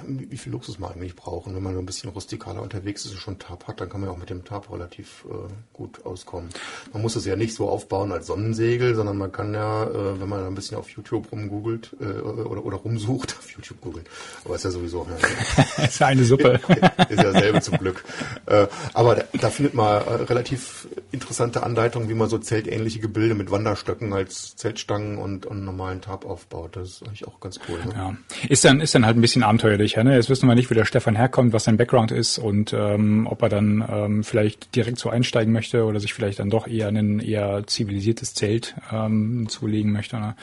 wie 0.07 0.31
wie 0.31 0.39
viel 0.39 0.53
Luxus 0.53 0.79
man 0.79 0.93
eigentlich 0.93 1.15
braucht. 1.15 1.47
Und 1.47 1.55
wenn 1.55 1.63
man 1.63 1.77
ein 1.77 1.87
bisschen 1.87 2.11
rustikaler 2.11 2.63
unterwegs 2.63 3.05
ist 3.05 3.13
und 3.13 3.19
schon 3.19 3.39
Tarp 3.39 3.69
hat, 3.69 3.81
dann 3.81 3.89
kann 3.89 4.01
man 4.01 4.09
ja 4.09 4.15
auch 4.15 4.19
mit 4.19 4.31
dem 4.31 4.45
Tarp 4.45 4.73
relativ 4.73 5.25
äh, 5.29 5.53
gut 5.73 6.05
auskommen. 6.07 6.49
Man 6.93 7.03
muss 7.03 7.17
es 7.17 7.27
ja 7.27 7.37
nicht 7.37 7.55
so 7.55 7.69
aufbauen 7.69 8.11
als 8.11 8.27
Sonnensegel, 8.27 8.95
sondern 8.95 9.19
man 9.19 9.31
kann 9.31 9.53
ja, 9.53 9.85
äh, 9.85 10.21
wenn 10.21 10.29
man 10.29 10.47
ein 10.47 10.55
bisschen 10.55 10.79
auf 10.79 10.89
YouTube 10.91 11.31
rumgoogelt 11.31 11.95
äh, 12.01 12.05
oder, 12.05 12.65
oder 12.65 12.77
rumsucht, 12.79 13.37
auf 13.39 13.51
YouTube 13.51 13.81
googeln, 13.81 14.07
aber 14.45 14.55
ist 14.55 14.65
ja 14.65 14.71
sowieso 14.71 15.07
ja, 15.79 15.85
ist 15.85 16.03
eine 16.03 16.25
Suppe. 16.25 16.61
ist 17.09 17.23
ja 17.23 17.33
selbe 17.33 17.61
zum 17.61 17.79
Glück. 17.79 18.05
Äh, 18.47 18.67
aber 18.95 19.17
da, 19.17 19.25
da 19.39 19.51
findet 19.51 19.75
man 19.75 20.03
äh, 20.03 20.13
relativ 20.25 20.89
interessante 21.13 21.63
Anleitungen, 21.63 22.09
wie 22.09 22.15
man 22.15 22.29
so 22.29 22.39
zeltähnliche 22.39 23.01
Gebilde 23.01 23.35
mit 23.35 23.51
Wanderstöcken 23.51 24.13
als 24.13 24.57
Zeltstangen 24.57 25.19
und, 25.19 25.47
und 25.47 25.65
normalen 25.65 26.01
Tarp 26.01 26.25
aufbaut. 26.25 26.77
Das 26.77 26.89
ist 26.89 27.03
eigentlich 27.03 27.27
auch 27.27 27.41
ganz 27.41 27.61
cool. 27.69 27.79
Ne? 27.85 27.93
Ja. 27.95 28.17
Ist 28.49 28.65
dann, 28.65 28.81
ist 28.81 28.95
dann 28.95 29.05
halt 29.07 29.17
ein 29.17 29.21
bisschen 29.21 29.43
abenteuerlicher. 29.75 30.05
Ne? 30.05 30.15
Jetzt 30.15 30.31
wissen 30.31 30.47
wir 30.49 30.55
nicht, 30.55 30.71
wie 30.71 30.75
der 30.75 30.85
Stefan 30.85 31.17
herkommt, 31.17 31.53
was 31.53 31.65
sein 31.65 31.77
Background 31.77 32.13
ist 32.13 32.39
und 32.39 32.73
ähm, 32.73 33.27
ob 33.29 33.43
er 33.43 33.49
dann 33.49 33.85
ähm, 33.89 34.25
vielleicht 34.25 34.75
direkt 34.77 34.99
so 34.99 35.11
einsteigen 35.11 35.53
möchte 35.53 35.85
oder 35.85 36.01
sich 36.01 36.15
vielleicht 36.15 36.39
dann 36.39 36.51
doch 36.51 36.67
eher 36.67 36.89
ein 36.89 37.21
eher 37.21 37.63
zivilisiertes 37.67 38.35
Zelt 38.35 38.75
ähm, 38.93 39.47
zulegen 39.49 39.93
möchte. 39.93 40.17
Ne? 40.19 40.35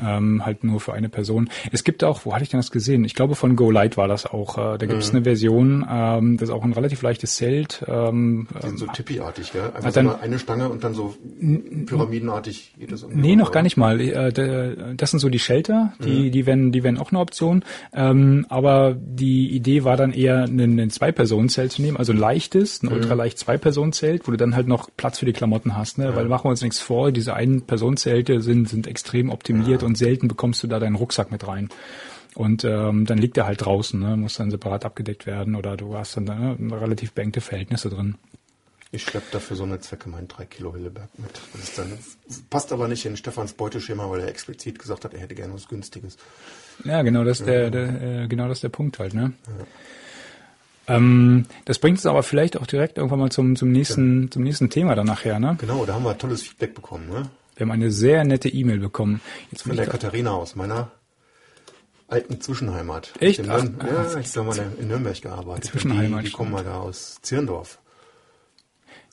Ähm, 0.00 0.44
halt 0.44 0.62
nur 0.62 0.80
für 0.80 0.92
eine 0.92 1.08
Person. 1.08 1.48
Es 1.72 1.82
gibt 1.84 2.04
auch, 2.04 2.26
wo 2.26 2.34
hatte 2.34 2.42
ich 2.44 2.50
denn 2.50 2.58
das 2.60 2.70
gesehen? 2.70 3.04
Ich 3.04 3.14
glaube 3.14 3.34
von 3.34 3.56
Go 3.56 3.70
Light 3.70 3.96
war 3.96 4.08
das 4.08 4.26
auch. 4.26 4.58
Äh, 4.58 4.78
da 4.78 4.86
gibt 4.86 5.02
es 5.02 5.10
eine 5.10 5.22
Version, 5.22 5.86
ähm, 5.90 6.36
das 6.36 6.48
ist 6.50 6.54
auch 6.54 6.64
ein 6.64 6.72
relativ 6.72 7.02
leichtes 7.02 7.34
Zelt. 7.36 7.82
Ähm, 7.88 8.46
sind 8.60 8.78
so 8.78 8.86
Tippi-artig, 8.86 9.52
gell? 9.52 9.62
Einfach 9.62 9.84
Hat 9.84 9.94
so 9.94 10.00
dann- 10.02 10.20
eine, 10.20 10.38
Stange 10.38 10.68
und 10.68 10.84
dann 10.84 10.92
so 10.94 11.14
pyramidenartig 11.86 12.74
geht 12.78 12.92
das 12.92 13.02
irgendwie. 13.02 13.20
Nee, 13.20 13.36
noch 13.36 13.52
gar 13.52 13.62
nicht 13.62 13.76
mal. 13.76 14.00
Äh, 14.00 14.94
Das 14.96 15.10
sind 15.10 15.20
so 15.20 15.28
die 15.28 15.38
Shelter, 15.38 15.92
die, 16.04 16.30
die 16.30 16.46
werden, 16.46 16.72
die 16.72 16.82
werden 16.82 16.98
auch 16.98 17.10
eine 17.10 17.20
Option. 17.20 17.64
Ähm, 17.94 18.44
aber 18.48 18.65
die 18.94 19.50
Idee 19.54 19.84
war 19.84 19.96
dann 19.96 20.12
eher 20.12 20.44
ein, 20.44 20.78
ein 20.78 20.90
Zwei-Personen-Zelt 20.90 21.72
zu 21.72 21.82
nehmen, 21.82 21.96
also 21.96 22.12
ein 22.12 22.18
leichtes, 22.18 22.82
ein 22.82 22.88
ultraleicht 22.88 23.38
Zwei-Personen-Zelt, 23.38 24.26
wo 24.26 24.30
du 24.30 24.36
dann 24.36 24.54
halt 24.54 24.66
noch 24.66 24.90
Platz 24.96 25.18
für 25.18 25.26
die 25.26 25.32
Klamotten 25.32 25.76
hast, 25.76 25.98
ne? 25.98 26.14
Weil 26.14 26.26
machen 26.26 26.44
wir 26.44 26.50
uns 26.50 26.62
nichts 26.62 26.80
vor, 26.80 27.12
diese 27.12 27.34
Ein-Personen-Zelte 27.34 28.40
sind, 28.40 28.68
sind 28.68 28.86
extrem 28.86 29.30
optimiert 29.30 29.82
und 29.82 29.98
selten 29.98 30.28
bekommst 30.28 30.62
du 30.62 30.66
da 30.66 30.78
deinen 30.78 30.96
Rucksack 30.96 31.30
mit 31.30 31.46
rein. 31.46 31.68
Und 32.34 32.64
ähm, 32.64 33.06
dann 33.06 33.16
liegt 33.16 33.38
er 33.38 33.46
halt 33.46 33.64
draußen, 33.64 33.98
ne? 33.98 34.16
muss 34.16 34.34
dann 34.34 34.50
separat 34.50 34.84
abgedeckt 34.84 35.26
werden 35.26 35.54
oder 35.54 35.76
du 35.76 35.96
hast 35.96 36.18
dann 36.18 36.24
ne, 36.24 36.80
relativ 36.80 37.12
beengte 37.12 37.40
Verhältnisse 37.40 37.88
drin. 37.88 38.16
Ich 38.92 39.02
schleppe 39.02 39.26
dafür 39.32 39.56
so 39.56 39.64
eine 39.64 39.80
Zwecke 39.80 40.08
meinen 40.08 40.28
3 40.28 40.46
Kilo 40.46 40.74
Hilleberg 40.74 41.08
mit. 41.18 41.30
Das 41.54 41.74
dann, 41.74 41.98
passt 42.50 42.72
aber 42.72 42.88
nicht 42.88 43.04
in 43.04 43.16
Stefans 43.16 43.54
Beuteschema, 43.54 44.08
weil 44.10 44.20
er 44.20 44.28
explizit 44.28 44.78
gesagt 44.78 45.04
hat, 45.04 45.14
er 45.14 45.20
hätte 45.20 45.34
gerne 45.34 45.54
was 45.54 45.66
Günstiges. 45.66 46.16
Ja, 46.84 47.02
genau 47.02 47.24
das 47.24 47.40
ist 47.40 47.46
der, 47.46 47.70
der 47.70 48.22
äh, 48.22 48.28
genau 48.28 48.48
das 48.48 48.58
ist 48.58 48.62
der 48.64 48.68
Punkt 48.68 48.98
halt, 48.98 49.14
ne? 49.14 49.32
Ähm, 50.88 51.46
das 51.64 51.78
bringt 51.80 51.98
uns 51.98 52.06
aber 52.06 52.22
vielleicht 52.22 52.56
auch 52.56 52.66
direkt 52.66 52.96
irgendwann 52.98 53.18
mal 53.18 53.30
zum, 53.30 53.56
zum 53.56 53.72
nächsten, 53.72 54.30
zum 54.30 54.42
nächsten 54.42 54.70
Thema 54.70 54.94
dann 54.94 55.06
nachher, 55.06 55.40
ne? 55.40 55.56
Genau, 55.60 55.84
da 55.84 55.94
haben 55.94 56.04
wir 56.04 56.16
tolles 56.16 56.42
Feedback 56.42 56.74
bekommen, 56.74 57.08
ne? 57.08 57.28
Wir 57.56 57.64
haben 57.66 57.72
eine 57.72 57.90
sehr 57.90 58.22
nette 58.24 58.48
E-Mail 58.48 58.78
bekommen. 58.78 59.20
Jetzt 59.50 59.62
Von 59.62 59.74
der 59.76 59.86
Katharina 59.86 60.32
aus 60.32 60.54
meiner 60.54 60.90
alten 62.08 62.40
Zwischenheimat. 62.40 63.14
Echt? 63.18 63.40
Ach, 63.48 63.62
Nürn- 63.64 63.76
ach, 63.80 63.86
ja, 64.14 64.20
ich 64.20 64.36
habe 64.36 64.46
mal 64.48 64.58
in 64.78 64.88
Nürnberg 64.88 65.20
gearbeitet. 65.20 65.64
Zwischenheimat, 65.64 66.20
Die, 66.22 66.26
die 66.26 66.32
kommen 66.32 66.52
mal 66.52 66.62
da 66.62 66.76
aus 66.78 67.18
Zirndorf. 67.22 67.78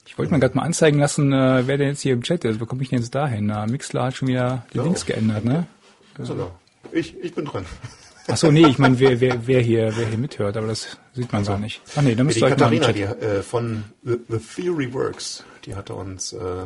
ich 0.05 0.15
wollte 0.19 0.31
mir 0.31 0.39
gerade 0.39 0.55
mal 0.55 0.63
anzeigen 0.63 0.99
lassen, 0.99 1.31
äh, 1.33 1.63
wer 1.65 1.77
denn 1.77 1.87
jetzt 1.87 2.01
hier 2.01 2.13
im 2.13 2.21
Chat 2.21 2.43
ist. 2.45 2.59
Wo 2.59 2.65
komme 2.67 2.83
ich 2.83 2.89
denn 2.89 2.99
jetzt 2.99 3.15
dahin? 3.15 3.47
Na, 3.47 3.65
Mixler 3.65 4.03
hat 4.03 4.13
schon 4.15 4.27
wieder 4.27 4.65
die 4.73 4.77
Ja. 4.77 4.83
Links 4.83 5.05
geändert, 5.07 5.43
ne? 5.45 5.65
So, 6.19 6.35
da. 6.35 6.51
Ich, 6.93 7.15
ich 7.21 7.33
bin 7.33 7.45
dran. 7.45 7.65
Ach 8.27 8.37
so, 8.37 8.51
nee, 8.51 8.65
ich 8.67 8.77
meine, 8.77 8.99
wer, 8.99 9.19
wer, 9.19 9.47
wer 9.47 9.59
hier, 9.59 9.91
wer 9.97 10.07
hier 10.07 10.17
mithört, 10.17 10.55
aber 10.55 10.67
das 10.67 10.97
sieht 11.13 11.33
man 11.33 11.43
so 11.43 11.57
nicht. 11.57 11.81
Ach 11.95 12.01
nee, 12.01 12.11
da 12.11 12.17
Die 12.17 12.23
müsst 12.23 12.37
ihr 12.37 12.43
euch 12.45 12.51
mal 12.51 12.55
Katharina, 12.55 12.85
Chat. 12.85 12.95
die, 12.95 13.01
äh, 13.01 13.41
von 13.43 13.83
The, 14.03 14.17
The 14.29 14.37
Theory 14.39 14.93
Works, 14.93 15.43
die 15.65 15.75
hatte 15.75 15.93
uns 15.93 16.31
äh, 16.31 16.65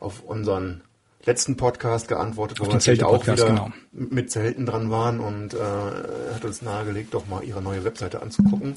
auf 0.00 0.24
unseren 0.24 0.82
letzten 1.24 1.56
Podcast 1.56 2.08
geantwortet, 2.08 2.58
wo 2.60 2.66
wir 2.66 2.72
natürlich 2.72 3.04
auch 3.04 3.24
wieder 3.24 3.46
genau. 3.46 3.70
mit 3.92 4.30
Zelten 4.30 4.66
dran 4.66 4.90
waren 4.90 5.20
und 5.20 5.54
äh, 5.54 5.58
hat 5.58 6.44
uns 6.44 6.62
nahegelegt, 6.62 7.14
doch 7.14 7.26
mal 7.28 7.44
ihre 7.44 7.62
neue 7.62 7.84
Webseite 7.84 8.22
anzugucken. 8.22 8.74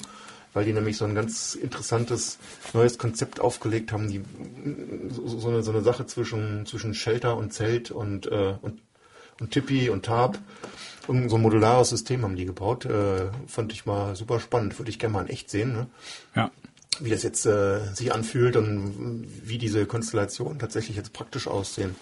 weil 0.54 0.66
die 0.66 0.74
nämlich 0.74 0.98
so 0.98 1.06
ein 1.06 1.16
ganz 1.16 1.56
interessantes 1.56 2.38
neues 2.74 2.98
Konzept 2.98 3.40
aufgelegt 3.40 3.92
haben, 3.92 4.08
die 4.08 4.22
so, 5.10 5.40
so, 5.40 5.50
eine, 5.50 5.64
so 5.64 5.72
eine 5.72 5.82
Sache 5.82 6.06
zwischen, 6.06 6.66
zwischen 6.66 6.94
Shelter 6.94 7.38
und 7.38 7.54
Zelt 7.54 7.92
und, 7.92 8.28
äh, 8.28 8.56
und, 8.62 8.82
und 9.40 9.52
Tippi 9.52 9.90
und 9.90 10.06
Tarp. 10.06 10.38
Und 11.08 11.30
so 11.30 11.36
ein 11.36 11.42
modulares 11.42 11.90
System 11.90 12.24
haben 12.24 12.36
die 12.36 12.46
gebaut. 12.46 12.86
Äh, 12.86 13.30
fand 13.48 13.74
ich 13.74 13.86
mal 13.86 14.16
super 14.16 14.40
spannend. 14.40 14.80
Würde 14.80 14.90
ich 14.90 15.00
gerne 15.00 15.14
mal 15.14 15.26
in 15.26 15.30
echt 15.30 15.50
sehen. 15.50 15.74
Ne? 15.74 15.88
Ja. 16.36 16.52
Wie 17.00 17.10
das 17.10 17.24
jetzt 17.24 17.46
äh, 17.46 17.80
sich 17.94 18.14
anfühlt 18.14 18.56
und 18.56 19.28
wie 19.44 19.58
diese 19.58 19.86
Konstellationen 19.86 20.60
tatsächlich 20.60 20.96
jetzt 20.96 21.12
praktisch 21.12 21.48
aussehen. 21.48 21.96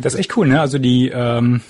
Das 0.00 0.14
ist 0.14 0.20
echt 0.20 0.36
cool, 0.36 0.48
ne? 0.48 0.60
Also 0.60 0.78
die, 0.78 1.08
ähm, 1.08 1.60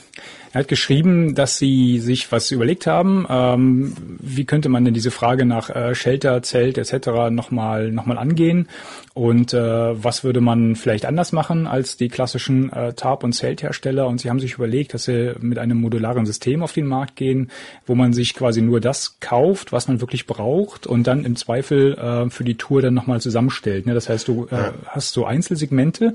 er 0.53 0.61
hat 0.61 0.69
geschrieben, 0.69 1.35
dass 1.35 1.59
sie 1.59 1.99
sich 1.99 2.31
was 2.31 2.51
überlegt 2.51 2.87
haben, 2.87 3.27
ähm, 3.29 3.95
wie 4.21 4.45
könnte 4.45 4.69
man 4.69 4.85
denn 4.85 4.95
diese 4.95 5.11
Frage 5.11 5.45
nach 5.45 5.71
äh, 5.71 5.95
Shelter, 5.95 6.43
Zelt 6.43 6.79
etc. 6.79 7.31
nochmal 7.31 7.91
noch 7.91 8.07
mal 8.07 8.19
angehen 8.19 8.69
und 9.15 9.53
äh, 9.53 9.61
was 10.03 10.25
würde 10.25 10.41
man 10.41 10.75
vielleicht 10.75 11.05
anders 11.05 11.33
machen 11.33 11.67
als 11.67 11.99
die 11.99 12.09
klassischen 12.09 12.73
äh, 12.73 12.95
Tarp- 12.95 13.25
und 13.25 13.35
Zelthersteller. 13.35 14.07
Und 14.07 14.21
sie 14.21 14.31
haben 14.31 14.41
sich 14.41 14.55
überlegt, 14.55 14.95
dass 14.95 15.05
sie 15.05 15.35
mit 15.39 15.59
einem 15.59 15.81
modularen 15.81 16.25
System 16.25 16.63
auf 16.63 16.73
den 16.73 16.87
Markt 16.87 17.17
gehen, 17.17 17.51
wo 17.87 17.95
man 17.95 18.15
sich 18.15 18.33
quasi 18.33 18.63
nur 18.63 18.81
das 18.81 19.19
kauft, 19.21 19.71
was 19.71 19.87
man 19.87 20.01
wirklich 20.01 20.27
braucht 20.27 20.87
und 20.87 21.07
dann 21.07 21.27
im 21.27 21.37
Zweifel 21.37 21.95
äh, 21.99 22.31
für 22.31 22.45
die 22.45 22.55
Tour 22.55 22.81
dann 22.81 22.95
nochmal 22.95 23.21
zusammenstellt. 23.21 23.85
Ne? 23.85 23.93
Das 23.93 24.09
heißt, 24.09 24.29
du 24.29 24.47
äh, 24.51 24.73
hast 24.87 25.13
so 25.13 25.27
Einzelsegmente. 25.27 26.15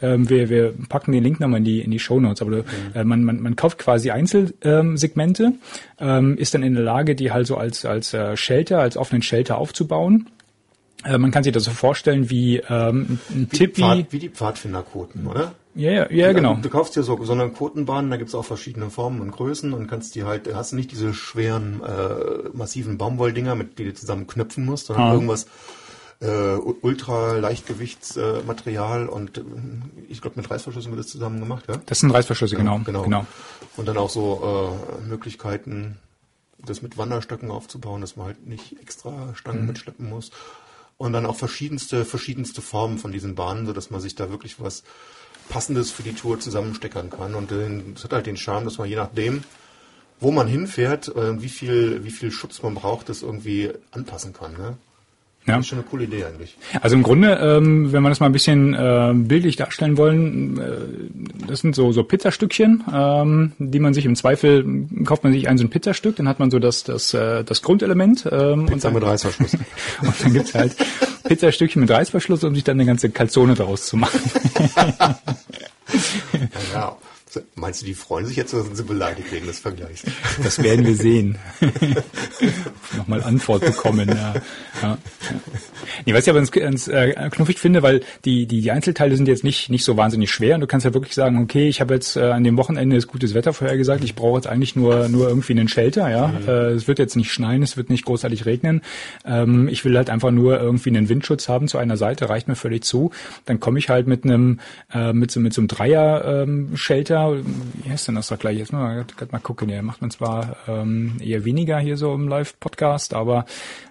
Ähm, 0.00 0.30
wir, 0.30 0.48
wir 0.48 0.72
packen 0.88 1.12
den 1.12 1.24
Link 1.24 1.40
nochmal 1.40 1.58
in 1.58 1.64
die, 1.64 1.80
in 1.80 1.90
die 1.90 1.98
Show 1.98 2.18
Notes, 2.18 2.40
aber 2.40 2.50
du, 2.50 2.64
äh, 2.94 3.04
man, 3.04 3.24
man, 3.24 3.42
man 3.42 3.56
kauft 3.56 3.78
quasi 3.78 4.10
Einzelsegmente, 4.10 5.52
ähm, 6.00 6.38
ist 6.38 6.54
dann 6.54 6.62
in 6.62 6.74
der 6.74 6.84
Lage, 6.84 7.14
die 7.14 7.30
halt 7.30 7.46
so 7.46 7.58
als, 7.58 7.84
als 7.84 8.14
äh, 8.14 8.38
Shelter, 8.38 8.78
als 8.78 8.96
offenen 8.96 9.20
Shelter 9.20 9.58
aufzubauen. 9.58 10.28
Äh, 11.04 11.18
man 11.18 11.30
kann 11.30 11.44
sich 11.44 11.52
das 11.52 11.64
so 11.64 11.70
vorstellen 11.70 12.28
wie 12.30 12.56
ähm, 12.68 13.02
ein 13.08 13.20
Wie, 13.28 13.34
die 13.44 13.46
Tippi. 13.58 13.82
Pfad, 13.82 14.12
wie 14.12 14.18
die 14.18 14.28
Pfadfinderquoten, 14.30 15.26
oder? 15.26 15.52
Ja, 15.74 15.92
ja, 15.92 16.06
ja, 16.10 16.32
genau. 16.32 16.54
Du 16.60 16.68
kaufst 16.70 16.96
dir 16.96 17.04
so, 17.04 17.22
so 17.24 17.32
eine 17.32 17.48
Quotenbahn, 17.50 18.10
da 18.10 18.16
gibt's 18.16 18.34
auch 18.34 18.44
verschiedene 18.44 18.90
Formen 18.90 19.20
und 19.20 19.30
Größen 19.30 19.72
und 19.72 19.86
kannst 19.86 20.16
die 20.16 20.24
halt, 20.24 20.52
hast 20.52 20.72
du 20.72 20.76
nicht 20.76 20.90
diese 20.90 21.14
schweren, 21.14 21.80
äh, 21.84 22.48
massiven 22.52 22.98
Baumwolldinger, 22.98 23.54
mit 23.54 23.78
die 23.78 23.84
du 23.84 23.94
zusammen 23.94 24.26
knüpfen 24.26 24.64
musst, 24.64 24.86
sondern 24.86 25.06
Ah. 25.06 25.12
irgendwas 25.12 25.46
äh, 26.20 26.54
ultra 26.82 27.34
Leichtgewichtsmaterial 27.38 29.06
äh, 29.06 29.08
und 29.08 29.38
äh, 29.38 29.42
ich 30.08 30.20
glaube 30.20 30.40
mit 30.40 30.50
Reißverschlüssen 30.50 30.90
wird 30.90 31.04
das 31.04 31.12
zusammen 31.12 31.38
gemacht, 31.38 31.64
ja? 31.68 31.76
Das 31.86 32.00
sind 32.00 32.10
Reißverschlüsse, 32.10 32.56
genau. 32.56 32.80
genau. 32.84 33.02
genau. 33.02 33.26
Und 33.76 33.86
dann 33.86 33.96
auch 33.98 34.10
so 34.10 34.76
äh, 35.00 35.08
Möglichkeiten, 35.08 35.98
das 36.64 36.82
mit 36.82 36.98
Wanderstöcken 36.98 37.52
aufzubauen, 37.52 38.00
dass 38.00 38.16
man 38.16 38.26
halt 38.26 38.46
nicht 38.48 38.80
extra 38.82 39.32
Stangen 39.36 39.60
Mhm. 39.60 39.66
mitschleppen 39.68 40.08
muss. 40.08 40.32
Und 40.98 41.12
dann 41.12 41.26
auch 41.26 41.36
verschiedenste, 41.36 42.04
verschiedenste 42.04 42.60
Formen 42.60 42.98
von 42.98 43.12
diesen 43.12 43.34
Bahnen, 43.34 43.66
so 43.66 43.72
dass 43.72 43.90
man 43.90 44.00
sich 44.00 44.14
da 44.14 44.30
wirklich 44.30 44.60
was 44.60 44.82
Passendes 45.48 45.90
für 45.90 46.02
die 46.02 46.12
Tour 46.12 46.40
zusammensteckern 46.40 47.10
kann. 47.10 47.34
Und 47.34 47.50
es 47.50 48.04
hat 48.04 48.12
halt 48.12 48.26
den 48.26 48.36
Charme, 48.36 48.64
dass 48.64 48.78
man 48.78 48.88
je 48.88 48.96
nachdem, 48.96 49.44
wo 50.20 50.32
man 50.32 50.48
hinfährt, 50.48 51.08
äh, 51.14 51.40
wie 51.40 51.48
viel, 51.48 52.04
wie 52.04 52.10
viel 52.10 52.30
Schutz 52.30 52.62
man 52.62 52.74
braucht, 52.74 53.08
das 53.08 53.22
irgendwie 53.22 53.70
anpassen 53.92 54.32
kann. 54.32 54.52
Ne? 54.54 54.76
Ja. 55.48 55.56
Das 55.56 55.64
ist 55.64 55.68
schon 55.68 55.78
eine 55.78 55.86
coole 55.88 56.04
Idee 56.04 56.24
eigentlich. 56.24 56.56
Also 56.80 56.96
im 56.96 57.02
Grunde, 57.02 57.38
ähm, 57.40 57.92
wenn 57.92 58.02
wir 58.02 58.08
das 58.08 58.20
mal 58.20 58.26
ein 58.26 58.32
bisschen 58.32 58.74
äh, 58.74 59.12
bildlich 59.14 59.56
darstellen 59.56 59.96
wollen, 59.96 60.58
äh, 60.58 61.46
das 61.46 61.60
sind 61.60 61.74
so 61.74 61.92
so 61.92 62.04
Pizzastückchen, 62.04 62.84
ähm, 62.92 63.52
die 63.58 63.80
man 63.80 63.94
sich 63.94 64.04
im 64.04 64.14
Zweifel 64.14 64.64
kauft 65.04 65.24
man 65.24 65.32
sich 65.32 65.48
ein 65.48 65.58
so 65.58 65.64
ein 65.64 65.70
Pizzastück, 65.70 66.16
dann 66.16 66.28
hat 66.28 66.38
man 66.38 66.50
so 66.50 66.58
das 66.58 66.84
das 66.84 67.14
äh, 67.14 67.44
das 67.44 67.62
Grundelement 67.62 68.28
ähm, 68.30 68.60
und 68.60 68.66
Pizza 68.66 68.88
dann, 68.88 68.94
mit 68.94 69.02
Reißverschluss. 69.04 69.54
und 70.02 70.24
dann 70.24 70.32
gibt's 70.32 70.54
halt 70.54 70.76
Pizzastückchen 71.24 71.80
mit 71.80 71.90
Reißverschluss, 71.90 72.44
um 72.44 72.54
sich 72.54 72.64
dann 72.64 72.76
eine 72.76 72.86
ganze 72.86 73.10
Calzone 73.10 73.54
daraus 73.54 73.86
zu 73.86 73.96
machen. 73.96 74.20
ja. 76.72 76.96
Meinst 77.54 77.82
du, 77.82 77.86
die 77.86 77.94
freuen 77.94 78.26
sich 78.26 78.36
jetzt 78.36 78.54
oder 78.54 78.64
sind 78.64 78.76
sie 78.76 78.84
beleidigt 78.84 79.30
wegen 79.32 79.46
des 79.46 79.58
Vergleichs? 79.58 80.02
Das 80.42 80.62
werden 80.62 80.86
wir 80.86 80.94
sehen. 80.94 81.38
Nochmal 82.96 83.22
Antwort 83.22 83.64
bekommen. 83.64 84.08
Ja. 84.08 84.34
Ja. 84.82 84.98
Nee, 86.06 86.14
was 86.14 86.24
ich 86.24 86.30
aber 86.30 86.38
ganz, 86.38 86.50
ganz 86.50 86.88
äh, 86.88 87.28
knuffig 87.30 87.58
finde, 87.58 87.82
weil 87.82 88.00
die, 88.24 88.46
die, 88.46 88.60
die 88.60 88.70
Einzelteile 88.70 89.16
sind 89.16 89.28
jetzt 89.28 89.44
nicht, 89.44 89.68
nicht 89.68 89.84
so 89.84 89.96
wahnsinnig 89.96 90.30
schwer 90.30 90.54
und 90.54 90.60
du 90.60 90.66
kannst 90.66 90.84
ja 90.84 90.94
wirklich 90.94 91.14
sagen, 91.14 91.42
okay, 91.42 91.68
ich 91.68 91.80
habe 91.80 91.94
jetzt 91.94 92.16
äh, 92.16 92.30
an 92.30 92.44
dem 92.44 92.56
Wochenende 92.56 92.96
ist 92.96 93.06
gutes 93.06 93.34
Wetter 93.34 93.52
vorhergesagt, 93.52 94.04
ich 94.04 94.14
brauche 94.14 94.36
jetzt 94.38 94.46
eigentlich 94.46 94.76
nur, 94.76 95.08
nur 95.08 95.28
irgendwie 95.28 95.52
einen 95.52 95.68
Shelter, 95.68 96.10
ja. 96.10 96.32
Äh, 96.46 96.72
es 96.72 96.88
wird 96.88 96.98
jetzt 96.98 97.16
nicht 97.16 97.32
schneien, 97.32 97.62
es 97.62 97.76
wird 97.76 97.90
nicht 97.90 98.04
großartig 98.04 98.46
regnen. 98.46 98.82
Ähm, 99.24 99.68
ich 99.68 99.84
will 99.84 99.96
halt 99.96 100.10
einfach 100.10 100.30
nur 100.30 100.60
irgendwie 100.60 100.90
einen 100.90 101.08
Windschutz 101.08 101.48
haben 101.48 101.68
zu 101.68 101.78
einer 101.78 101.96
Seite, 101.96 102.28
reicht 102.28 102.48
mir 102.48 102.56
völlig 102.56 102.84
zu. 102.84 103.10
Dann 103.44 103.60
komme 103.60 103.78
ich 103.78 103.88
halt 103.88 104.06
mit 104.06 104.24
einem, 104.24 104.60
äh, 104.92 105.12
mit 105.12 105.30
so, 105.30 105.40
mit 105.40 105.52
so 105.52 105.60
einem 105.60 105.68
Dreier-Shelter, 105.68 107.17
wie 107.26 107.90
heißt 107.90 108.08
denn 108.08 108.14
das 108.14 108.28
doch 108.28 108.38
gleich 108.38 108.58
jetzt? 108.58 108.72
Mal, 108.72 109.04
mal 109.30 109.38
gucken, 109.38 109.68
hier 109.68 109.82
macht 109.82 110.00
man 110.00 110.10
zwar 110.10 110.56
ähm, 110.66 111.16
eher 111.20 111.44
weniger 111.44 111.78
hier 111.78 111.96
so 111.96 112.14
im 112.14 112.28
Live-Podcast, 112.28 113.14
aber 113.14 113.44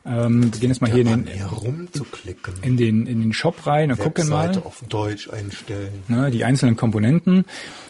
ähm, 0.05 0.53
wir 0.53 0.59
gehen 0.59 0.69
jetzt 0.69 0.81
mal 0.81 0.91
hier 0.91 1.01
in 1.01 1.25
den, 1.25 1.89
in 2.61 2.77
den, 2.77 3.07
in 3.07 3.21
den 3.21 3.33
Shop 3.33 3.67
rein 3.67 3.91
und 3.91 3.99
gucken 3.99 4.29
mal 4.29 4.47
Webseite 4.47 4.65
auf 4.65 4.83
Deutsch 4.89 5.29
einstellen. 5.29 6.03
ne, 6.07 6.31
die 6.31 6.43
einzelnen 6.45 6.75
Komponenten. 6.75 7.45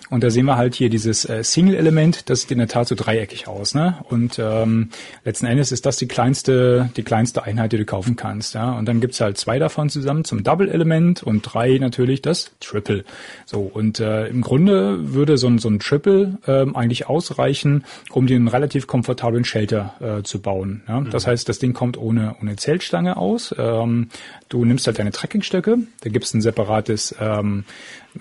Und 0.10 0.24
da 0.24 0.30
sehen 0.30 0.46
wir 0.46 0.56
halt 0.56 0.74
hier 0.76 0.90
dieses 0.90 1.28
äh, 1.28 1.44
Single-Element, 1.44 2.30
das 2.30 2.42
sieht 2.42 2.52
in 2.52 2.60
der 2.60 2.70
Tat 2.70 2.88
so 2.88 2.96
dreieckig 2.96 3.48
aus. 3.48 3.76
Ne? 3.76 3.98
Und 4.10 4.40
ähm, 4.40 4.90
letzten 5.26 5.48
Endes 5.48 5.74
ist 5.74 5.86
das 5.86 5.98
die 5.98 6.08
kleinste, 6.08 6.90
die 6.96 7.04
kleinste 7.04 7.44
Einheit, 7.44 7.74
die 7.74 7.78
du 7.78 7.86
kaufen 7.86 8.16
kannst. 8.16 8.54
Ja? 8.54 8.72
Und 8.72 8.86
dann 8.86 9.02
gibt's 9.02 9.20
halt 9.20 9.38
zwei 9.38 9.60
davon 9.60 9.90
zusammen 9.90 10.24
zum 10.24 10.44
Double-Element 10.44 11.24
und 11.24 11.42
drei 11.42 11.78
natürlich 11.78 12.22
das 12.22 12.52
Triple. 12.62 13.04
So, 13.46 13.62
und 13.62 14.00
äh, 14.00 14.28
im 14.28 14.42
Grunde 14.42 15.14
würde 15.14 15.27
so 15.36 15.48
ein, 15.48 15.58
so 15.58 15.70
ein 15.70 15.80
Triple 15.80 16.38
ähm, 16.48 16.76
eigentlich 16.76 17.10
ausreichen, 17.10 17.84
um 18.12 18.28
den 18.28 18.48
relativ 18.48 18.88
komfortablen 18.88 19.44
Shelter 19.44 19.96
äh, 20.00 20.24
zu 20.24 20.42
bauen. 20.42 20.84
Ja? 20.88 21.02
Das 21.02 21.28
heißt, 21.28 21.50
das 21.50 21.60
Ding 21.60 21.74
kommt 21.74 21.98
ohne, 21.98 22.38
ohne 22.42 22.56
Zeltstange 22.56 23.18
aus. 23.18 23.54
Ähm, 23.58 24.08
du 24.48 24.64
nimmst 24.64 24.88
halt 24.88 25.00
deine 25.00 25.12
Trekkingstöcke, 25.12 25.80
da 26.02 26.10
gibt's 26.10 26.34
ein 26.34 26.42
separates 26.42 27.14
ähm, 27.20 27.66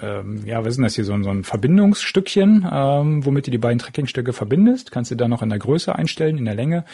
ähm, 0.02 0.44
ja, 0.44 0.60
was 0.60 0.70
ist 0.70 0.76
denn 0.76 0.84
das 0.84 0.94
hier, 0.94 1.04
so 1.04 1.12
ein, 1.12 1.24
so 1.24 1.30
ein 1.30 1.44
Verbindungsstückchen, 1.44 2.68
ähm, 2.70 3.24
womit 3.24 3.46
du 3.46 3.50
die 3.50 3.58
beiden 3.58 3.78
Trekkingstöcke 3.78 4.32
verbindest. 4.32 4.90
Kannst 4.90 5.10
du 5.10 5.14
dann 5.14 5.30
noch 5.30 5.42
in 5.42 5.48
der 5.48 5.58
Größe 5.58 5.94
einstellen, 5.94 6.38
in 6.38 6.44
der 6.44 6.54
Länge 6.54 6.84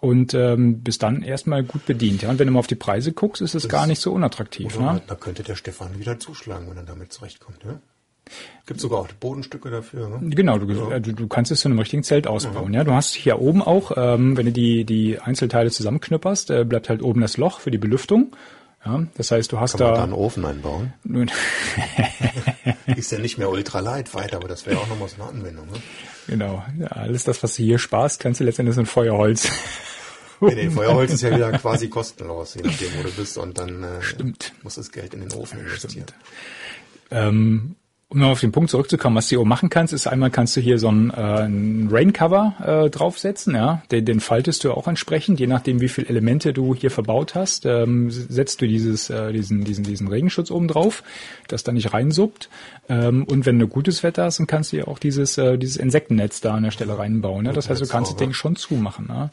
und 0.00 0.34
ähm, 0.34 0.80
bist 0.82 1.02
dann 1.02 1.22
erstmal 1.22 1.62
gut 1.62 1.86
bedient. 1.86 2.22
Ja, 2.22 2.30
und 2.30 2.38
wenn 2.38 2.46
du 2.46 2.52
mal 2.52 2.60
auf 2.60 2.66
die 2.66 2.74
Preise 2.74 3.12
guckst, 3.12 3.42
ist 3.42 3.54
es 3.54 3.68
gar 3.68 3.86
nicht 3.86 4.00
so 4.00 4.12
unattraktiv. 4.12 4.76
Oder 4.76 4.94
Ne? 4.94 5.02
Da 5.06 5.14
könnte 5.14 5.42
der 5.42 5.56
Stefan 5.56 5.98
wieder 5.98 6.18
zuschlagen, 6.18 6.68
wenn 6.70 6.76
er 6.76 6.84
damit 6.84 7.12
zurechtkommt. 7.12 7.58
Ja? 7.64 7.80
Gibt 8.66 8.80
sogar 8.80 9.00
auch 9.00 9.08
Bodenstücke 9.08 9.70
dafür. 9.70 10.08
Ne? 10.08 10.30
Genau, 10.30 10.58
du, 10.58 10.90
äh, 10.90 11.00
du, 11.00 11.12
du 11.12 11.26
kannst 11.26 11.50
es 11.50 11.60
zu 11.60 11.68
einem 11.68 11.78
richtigen 11.78 12.02
Zelt 12.02 12.26
ausbauen. 12.26 12.72
Ja, 12.72 12.84
du 12.84 12.92
hast 12.92 13.14
hier 13.14 13.40
oben 13.40 13.62
auch, 13.62 13.92
ähm, 13.96 14.36
wenn 14.36 14.46
du 14.46 14.52
die 14.52 14.84
die 14.84 15.18
Einzelteile 15.18 15.70
zusammenknüpperst, 15.70 16.50
äh, 16.50 16.64
bleibt 16.64 16.88
halt 16.88 17.02
oben 17.02 17.20
das 17.20 17.36
Loch 17.36 17.60
für 17.60 17.70
die 17.70 17.78
Belüftung. 17.78 18.36
Ja, 18.84 19.02
das 19.14 19.30
heißt, 19.30 19.52
du 19.52 19.60
hast 19.60 19.72
Kann 19.72 19.80
man 19.80 19.90
da 19.90 19.96
da 19.96 20.04
einen 20.04 20.12
Ofen 20.14 20.44
einbauen? 20.46 20.94
nun, 21.04 21.30
Ist 22.96 23.12
ja 23.12 23.18
nicht 23.18 23.36
mehr 23.36 23.50
ultralight 23.50 24.14
weit, 24.14 24.34
aber 24.34 24.48
das 24.48 24.64
wäre 24.66 24.78
auch 24.78 24.88
nochmal 24.88 25.08
so 25.08 25.22
eine 25.22 25.30
Anwendung. 25.30 25.66
Ne? 25.66 25.78
genau, 26.26 26.64
ja, 26.78 26.86
alles 26.86 27.24
das, 27.24 27.42
was 27.42 27.56
du 27.56 27.62
hier 27.62 27.78
sparst, 27.78 28.20
kannst 28.20 28.40
du 28.40 28.44
letztendlich 28.44 28.76
in 28.76 28.86
Feuerholz. 28.86 29.50
Nee, 30.42 30.54
nee, 30.54 30.70
Feuerholz 30.70 31.12
ist 31.12 31.20
ja 31.20 31.34
wieder 31.34 31.52
quasi 31.58 31.88
kostenlos, 31.90 32.54
je 32.54 32.62
nachdem, 32.62 32.88
wo 32.96 33.02
du 33.02 33.10
bist. 33.10 33.36
Und 33.36 33.58
dann 33.58 33.82
äh, 33.84 34.00
Stimmt. 34.00 34.54
muss 34.62 34.76
das 34.76 34.90
Geld 34.90 35.12
in 35.12 35.20
den 35.20 35.32
Ofen 35.34 35.60
investieren. 35.60 36.06
Ähm, 37.10 37.76
um 38.10 38.18
noch 38.18 38.30
auf 38.30 38.40
den 38.40 38.50
Punkt 38.50 38.70
zurückzukommen, 38.70 39.14
was 39.14 39.26
du 39.26 39.30
hier 39.30 39.40
oben 39.40 39.48
machen 39.48 39.70
kannst, 39.70 39.92
ist 39.92 40.08
einmal 40.08 40.30
kannst 40.30 40.56
du 40.56 40.60
hier 40.60 40.78
so 40.78 40.90
ein, 40.90 41.10
äh, 41.10 41.44
ein 41.44 41.88
Raincover 41.90 42.54
äh, 42.86 42.90
draufsetzen, 42.90 43.54
ja, 43.54 43.82
den, 43.92 44.04
den 44.04 44.18
faltest 44.18 44.64
du 44.64 44.72
auch 44.72 44.88
entsprechend, 44.88 45.38
je 45.38 45.46
nachdem 45.46 45.80
wie 45.80 45.88
viele 45.88 46.08
Elemente 46.08 46.52
du 46.52 46.74
hier 46.74 46.90
verbaut 46.90 47.36
hast, 47.36 47.66
ähm, 47.66 48.10
setzt 48.10 48.60
du 48.60 48.66
dieses, 48.66 49.10
äh, 49.10 49.32
diesen, 49.32 49.62
diesen, 49.62 49.84
diesen 49.84 50.08
Regenschutz 50.08 50.50
oben 50.50 50.66
drauf, 50.66 51.04
das 51.46 51.62
da 51.62 51.70
nicht 51.70 51.92
reinsuppt. 51.92 52.48
Ähm, 52.88 53.22
und 53.24 53.46
wenn 53.46 53.60
du 53.60 53.68
gutes 53.68 54.02
Wetter 54.02 54.24
hast, 54.24 54.40
dann 54.40 54.48
kannst 54.48 54.72
du 54.72 54.78
ja 54.78 54.88
auch 54.88 54.98
dieses, 54.98 55.38
äh, 55.38 55.56
dieses 55.56 55.76
Insektennetz 55.76 56.40
da 56.40 56.54
an 56.54 56.64
der 56.64 56.72
Stelle 56.72 56.98
reinbauen. 56.98 57.44
Ne? 57.44 57.52
Das 57.52 57.70
heißt, 57.70 57.80
du 57.80 57.86
kannst 57.86 58.10
das 58.10 58.16
Ding 58.18 58.32
schon 58.32 58.56
zumachen. 58.56 59.06
Ne? 59.06 59.30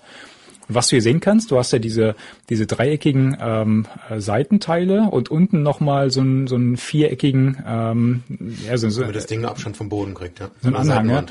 Und 0.67 0.75
was 0.75 0.87
du 0.87 0.95
hier 0.95 1.01
sehen 1.01 1.19
kannst, 1.19 1.51
du 1.51 1.57
hast 1.57 1.71
ja 1.71 1.79
diese, 1.79 2.15
diese 2.49 2.65
dreieckigen 2.67 3.37
ähm, 3.39 3.85
äh, 4.09 4.19
Seitenteile 4.19 5.09
und 5.09 5.29
unten 5.29 5.63
nochmal 5.63 6.11
so 6.11 6.21
einen, 6.21 6.47
so 6.47 6.55
einen 6.55 6.77
viereckigen, 6.77 7.63
ähm, 7.65 8.23
ja, 8.65 8.77
so, 8.77 8.89
so, 8.89 9.01
Damit 9.01 9.15
das 9.15 9.27
Ding 9.27 9.39
einen 9.39 9.49
Abstand 9.49 9.77
vom 9.77 9.89
Boden 9.89 10.13
kriegt, 10.13 10.39
ja. 10.39 10.49
so 10.61 10.67
ein 10.67 10.75
Anhang. 10.75 11.09
Ja. 11.09 11.15
Ja. 11.15 11.23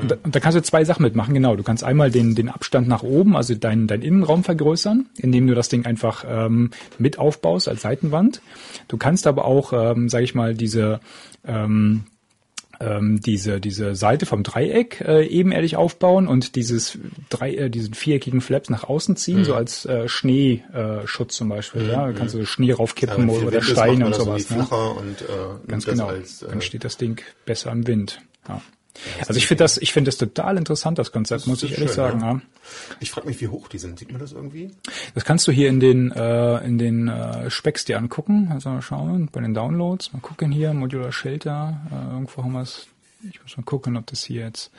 Und, 0.00 0.10
da, 0.10 0.16
und 0.22 0.34
da 0.34 0.40
kannst 0.40 0.56
du 0.56 0.62
zwei 0.62 0.84
Sachen 0.84 1.02
mitmachen, 1.02 1.34
genau. 1.34 1.56
Du 1.56 1.62
kannst 1.62 1.82
einmal 1.84 2.10
den, 2.10 2.34
den 2.34 2.48
Abstand 2.48 2.88
nach 2.88 3.02
oben, 3.02 3.36
also 3.36 3.54
deinen 3.54 3.86
dein 3.86 4.02
Innenraum 4.02 4.44
vergrößern, 4.44 5.06
indem 5.18 5.46
du 5.46 5.54
das 5.54 5.68
Ding 5.68 5.86
einfach 5.86 6.24
ähm, 6.28 6.70
mit 6.98 7.18
aufbaust 7.18 7.68
als 7.68 7.82
Seitenwand. 7.82 8.40
Du 8.88 8.96
kannst 8.96 9.26
aber 9.26 9.44
auch, 9.44 9.72
ähm, 9.72 10.08
sage 10.08 10.24
ich 10.24 10.34
mal, 10.34 10.54
diese 10.54 11.00
ähm, 11.46 12.04
ähm, 12.80 13.20
diese 13.20 13.60
diese 13.60 13.94
Seite 13.94 14.26
vom 14.26 14.42
Dreieck 14.42 15.00
äh, 15.00 15.26
ebenerdig 15.26 15.76
aufbauen 15.76 16.26
und 16.28 16.56
dieses 16.56 16.98
drei 17.30 17.54
äh, 17.54 17.70
diesen 17.70 17.94
viereckigen 17.94 18.40
Flaps 18.40 18.70
nach 18.70 18.84
außen 18.84 19.16
ziehen, 19.16 19.38
Mhm. 19.40 19.44
so 19.44 19.54
als 19.54 19.84
äh, 19.86 20.08
Schneeschutz 20.08 21.34
äh, 21.34 21.38
zum 21.38 21.48
Beispiel. 21.48 21.88
Ja, 21.88 22.06
da 22.06 22.12
kannst 22.12 22.34
du 22.34 22.44
Schnee 22.46 22.68
Ja, 22.68 22.76
raufkippen 22.76 23.28
viel 23.30 23.44
oder 23.48 23.62
Steine 23.62 24.06
und 24.06 24.14
sowas. 24.14 24.50
Ne? 24.50 24.66
und 24.68 25.22
äh, 25.22 25.66
Ganz 25.68 25.84
genau. 25.86 26.06
Als, 26.06 26.42
äh, 26.42 26.48
Dann 26.48 26.60
steht 26.60 26.84
das 26.84 26.96
Ding 26.96 27.20
besser 27.46 27.72
im 27.72 27.86
Wind. 27.86 28.20
Ja. 28.48 28.60
Also 29.26 29.34
ich 29.38 29.46
finde 29.46 29.64
das, 29.64 29.76
ich 29.78 29.92
finde 29.92 30.08
das 30.08 30.18
total 30.18 30.56
interessant, 30.56 30.98
das 30.98 31.12
Konzept, 31.12 31.46
muss 31.46 31.62
ist 31.62 31.70
ich 31.70 31.72
ehrlich 31.72 31.90
schön, 31.90 31.96
sagen. 31.96 32.20
ja. 32.20 32.40
Ich 33.00 33.10
frage 33.10 33.26
mich, 33.26 33.40
wie 33.40 33.48
hoch 33.48 33.68
die 33.68 33.78
sind. 33.78 33.98
Sieht 33.98 34.10
man 34.10 34.20
das 34.20 34.32
irgendwie? 34.32 34.70
Das 35.14 35.24
kannst 35.24 35.46
du 35.48 35.52
hier 35.52 35.68
in 35.68 35.80
den 35.80 36.12
äh, 36.12 36.58
in 36.64 36.78
den 36.78 37.08
äh, 37.08 37.50
Specks 37.50 37.84
dir 37.84 37.98
angucken. 37.98 38.48
Also 38.52 38.70
mal 38.70 38.82
schauen 38.82 39.28
bei 39.32 39.40
den 39.40 39.52
Downloads. 39.54 40.12
Mal 40.12 40.20
gucken 40.20 40.50
hier 40.52 40.72
Modular 40.72 41.12
Shelter. 41.12 41.80
Äh, 41.90 42.12
irgendwo 42.12 42.42
haben 42.44 42.52
wir 42.52 42.62
es. 42.62 42.86
Ich 43.28 43.42
muss 43.42 43.56
mal 43.56 43.64
gucken, 43.64 43.96
ob 43.96 44.06
das 44.06 44.24
hier 44.24 44.42
jetzt. 44.42 44.70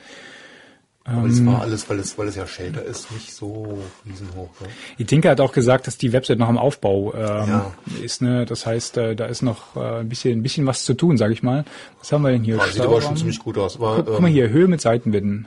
Aber 1.08 1.28
das 1.28 1.38
Ähm. 1.38 1.46
war 1.46 1.60
alles, 1.62 1.88
weil 1.88 2.00
es, 2.00 2.18
weil 2.18 2.26
es 2.26 2.34
ja 2.34 2.46
Shelter 2.48 2.82
ist, 2.82 3.12
nicht 3.12 3.32
so 3.32 3.78
riesenhoch. 4.04 4.50
Ne? 4.60 4.66
Die 4.98 5.04
Tinker 5.04 5.30
hat 5.30 5.40
auch 5.40 5.52
gesagt, 5.52 5.86
dass 5.86 5.96
die 5.98 6.12
Website 6.12 6.38
noch 6.40 6.48
im 6.48 6.58
Aufbau 6.58 7.14
ähm, 7.14 7.20
Ja. 7.48 7.74
ist. 8.02 8.22
Ne, 8.22 8.44
das 8.44 8.66
heißt, 8.66 8.96
äh, 8.96 9.14
da 9.14 9.26
ist 9.26 9.42
noch 9.42 9.76
äh, 9.76 10.00
ein 10.00 10.08
bisschen 10.08 10.38
ein 10.38 10.42
bisschen 10.42 10.66
was 10.66 10.84
zu 10.84 10.94
tun, 10.94 11.16
sag 11.16 11.30
ich 11.30 11.44
mal. 11.44 11.64
Was 12.00 12.10
haben 12.10 12.22
wir 12.22 12.30
denn 12.32 12.42
hier? 12.42 12.56
Ja, 12.56 12.66
sieht 12.66 12.80
aber 12.82 13.00
schon 13.00 13.16
ziemlich 13.16 13.38
gut 13.38 13.56
aus. 13.56 13.78
War, 13.78 13.96
Guck, 13.98 14.06
guck 14.06 14.20
mal 14.20 14.30
hier, 14.30 14.48
Höhe 14.50 14.66
mit 14.66 14.80
Seitenwinden. 14.80 15.46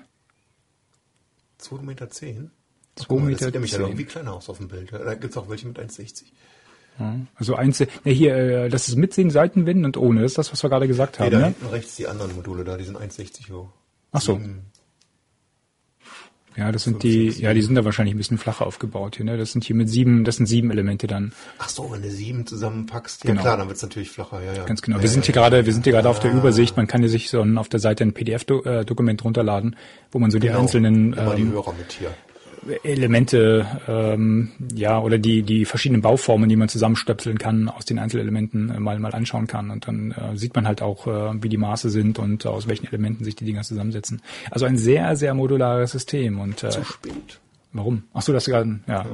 2,10 1.61 1.81
Meter. 1.83 2.09
Zehn? 2.09 2.51
2,10 2.97 2.97
Das 2.97 3.09
Meter 3.09 3.45
sieht 3.45 3.53
nämlich 3.53 3.71
ja 3.73 3.79
irgendwie 3.79 4.05
kleiner 4.05 4.33
aus 4.33 4.49
auf 4.49 4.57
dem 4.57 4.67
Bild. 4.69 4.91
Da 4.93 5.13
gibt's 5.15 5.35
auch 5.37 5.49
welche 5.49 5.67
mit 5.67 5.77
1,60. 5.79 6.23
Also 7.35 7.55
eins, 7.55 7.79
ne, 7.79 7.87
hier, 8.11 8.35
äh, 8.35 8.69
das 8.69 8.89
ist 8.89 8.95
mit 8.97 9.15
den 9.15 9.29
Seitenwinden 9.29 9.85
und 9.85 9.95
ohne. 9.95 10.21
Das 10.21 10.31
ist 10.31 10.37
das, 10.37 10.51
was 10.51 10.61
wir 10.63 10.69
gerade 10.69 10.87
gesagt 10.87 11.19
Nee, 11.19 11.25
haben. 11.27 11.31
da 11.31 11.37
Ne? 11.39 11.45
hinten 11.45 11.65
rechts 11.67 11.95
die 11.95 12.07
anderen 12.07 12.35
Module 12.35 12.65
da, 12.65 12.75
die 12.75 12.83
sind 12.83 12.97
1,60 12.97 13.51
hoch. 13.51 13.69
Ach 14.11 14.19
so. 14.21 14.39
Ja, 16.57 16.71
das 16.71 16.83
sind 16.83 17.03
die, 17.03 17.29
ja, 17.29 17.53
die 17.53 17.61
sind 17.61 17.75
da 17.75 17.85
wahrscheinlich 17.85 18.15
ein 18.15 18.17
bisschen 18.17 18.37
flacher 18.37 18.65
aufgebaut 18.67 19.15
hier, 19.15 19.25
ne? 19.25 19.37
Das 19.37 19.51
sind 19.53 19.63
hier 19.63 19.75
mit 19.75 19.87
sieben, 19.89 20.23
das 20.25 20.37
sind 20.37 20.45
sieben 20.47 20.71
Elemente 20.71 21.07
dann. 21.07 21.31
Ach 21.57 21.69
so, 21.69 21.89
wenn 21.91 22.01
du 22.01 22.09
sieben 22.11 22.45
zusammenpackst, 22.45 23.23
ja 23.23 23.29
Genau. 23.29 23.41
klar, 23.41 23.57
dann 23.57 23.67
wird's 23.69 23.81
natürlich 23.81 24.09
flacher. 24.11 24.41
Ja, 24.43 24.53
ja. 24.53 24.65
Ganz 24.65 24.81
genau. 24.81 24.97
Ja, 24.97 25.03
Wir 25.03 25.09
sind 25.09 25.21
ja, 25.27 25.33
hier 25.33 25.35
ja. 25.35 25.41
gerade, 25.49 25.65
wir 25.65 25.73
sind 25.73 25.83
hier 25.85 25.93
gerade 25.93 26.09
auf 26.09 26.19
der 26.19 26.33
Übersicht. 26.33 26.75
Man 26.75 26.87
kann 26.87 27.01
hier 27.01 27.09
sich 27.09 27.29
so 27.29 27.41
auf 27.43 27.69
der 27.69 27.79
Seite 27.79 28.03
ein 28.03 28.13
PDF-Dokument 28.13 29.23
runterladen, 29.23 29.75
wo 30.11 30.19
man 30.19 30.31
so 30.31 30.39
die 30.39 30.47
Genau. 30.47 30.59
einzelnen 30.61 31.13
Immer 31.13 31.35
die 31.35 31.43
ähm, 31.43 31.51
Hörer 31.53 31.73
mit 31.73 31.91
hier. 31.93 32.13
Elemente, 32.83 33.65
ähm, 33.87 34.51
ja, 34.75 34.99
oder 34.99 35.17
die, 35.17 35.43
die 35.43 35.65
verschiedenen 35.65 36.01
Bauformen, 36.01 36.49
die 36.49 36.55
man 36.55 36.69
zusammenstöpseln 36.69 37.37
kann, 37.37 37.69
aus 37.69 37.85
den 37.85 37.99
Einzelelementen 37.99 38.69
äh, 38.69 38.79
mal, 38.79 38.99
mal 38.99 39.13
anschauen 39.13 39.47
kann. 39.47 39.69
Und 39.71 39.87
dann 39.87 40.11
äh, 40.11 40.37
sieht 40.37 40.55
man 40.55 40.67
halt 40.67 40.81
auch, 40.81 41.07
äh, 41.07 41.43
wie 41.43 41.49
die 41.49 41.57
Maße 41.57 41.89
sind 41.89 42.19
und 42.19 42.45
aus 42.45 42.67
welchen 42.67 42.87
Elementen 42.87 43.23
sich 43.23 43.35
die 43.35 43.45
Dinger 43.45 43.61
zusammensetzen. 43.63 44.21
Also 44.51 44.65
ein 44.65 44.77
sehr, 44.77 45.15
sehr 45.15 45.33
modulares 45.33 45.91
System. 45.91 46.39
Und 46.39 46.63
äh, 46.63 46.69
Zu 46.69 46.83
spät. 46.83 47.39
warum? 47.73 48.03
Ach 48.13 48.21
so, 48.21 48.33
das 48.33 48.45
gerade, 48.45 48.79
ja, 48.87 49.05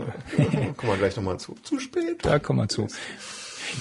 Kommen 0.77 0.91
wir 0.93 0.97
gleich 0.97 1.15
nochmal 1.15 1.39
zu. 1.39 1.55
Zu 1.63 1.79
spät. 1.79 2.17
da 2.23 2.39
kommen 2.39 2.59
wir 2.59 2.69
zu. 2.69 2.87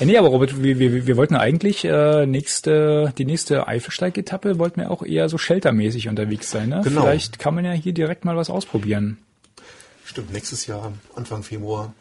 Ja, 0.00 0.06
nee, 0.06 0.16
aber 0.16 0.28
Robert, 0.28 0.62
wir, 0.62 0.78
wir, 0.78 1.06
wir 1.06 1.16
wollten 1.16 1.36
eigentlich 1.36 1.84
äh, 1.84 2.26
nächste, 2.26 3.12
die 3.18 3.24
nächste 3.24 3.68
Eifelsteig-Etappe 3.68 4.58
wollten 4.58 4.80
wir 4.80 4.90
auch 4.90 5.02
eher 5.02 5.28
so 5.28 5.38
sheltermäßig 5.38 6.08
unterwegs 6.08 6.50
sein. 6.50 6.70
Ne? 6.70 6.80
Genau. 6.82 7.02
Vielleicht 7.02 7.38
kann 7.38 7.54
man 7.54 7.64
ja 7.64 7.72
hier 7.72 7.92
direkt 7.92 8.24
mal 8.24 8.36
was 8.36 8.50
ausprobieren. 8.50 9.18
Stimmt, 10.04 10.32
nächstes 10.32 10.66
Jahr, 10.66 10.92
Anfang 11.16 11.42
Februar. 11.42 11.94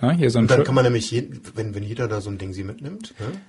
Ja, 0.00 0.10
hier 0.12 0.30
so 0.30 0.38
ein 0.38 0.44
Und 0.44 0.50
dann 0.50 0.60
Tri- 0.60 0.64
kann 0.66 0.74
man 0.74 0.84
nämlich, 0.84 1.10
je, 1.10 1.28
wenn, 1.54 1.74
wenn 1.74 1.82
jeder 1.84 2.08
da 2.08 2.20
so 2.20 2.28
ein 2.30 2.38
Ding 2.38 2.52
sie 2.52 2.64
mitnimmt, 2.64 3.14
ne? 3.20 3.40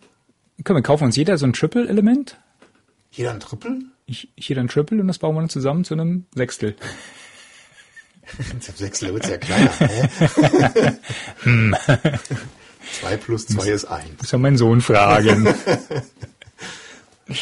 können 0.63 0.77
wir 0.77 0.83
kaufen 0.83 1.05
uns 1.05 1.15
jeder 1.15 1.37
so 1.37 1.45
ein 1.45 1.53
Triple-Element. 1.53 2.37
jeder 3.11 3.31
ein 3.31 3.39
Triple? 3.39 3.79
Ich, 4.05 4.29
hier 4.35 4.55
dann 4.55 4.67
Triple 4.67 5.01
und 5.01 5.07
das 5.07 5.17
bauen 5.17 5.35
wir 5.35 5.41
dann 5.41 5.49
zusammen 5.49 5.83
zu 5.83 5.93
einem 5.95 6.25
Sechstel. 6.35 6.75
Ich 8.61 8.69
hab 8.69 8.77
sechs 8.77 9.01
wird's 9.01 9.27
ja 9.29 9.37
kleiner. 9.37 9.71
Hm. 11.43 11.75
zwei 13.01 13.17
plus 13.17 13.47
zwei 13.47 13.69
ist 13.69 13.85
eins. 13.85 14.09
Muss 14.21 14.31
ja 14.31 14.37
mein 14.37 14.57
Sohn 14.57 14.79
fragen. 14.81 15.53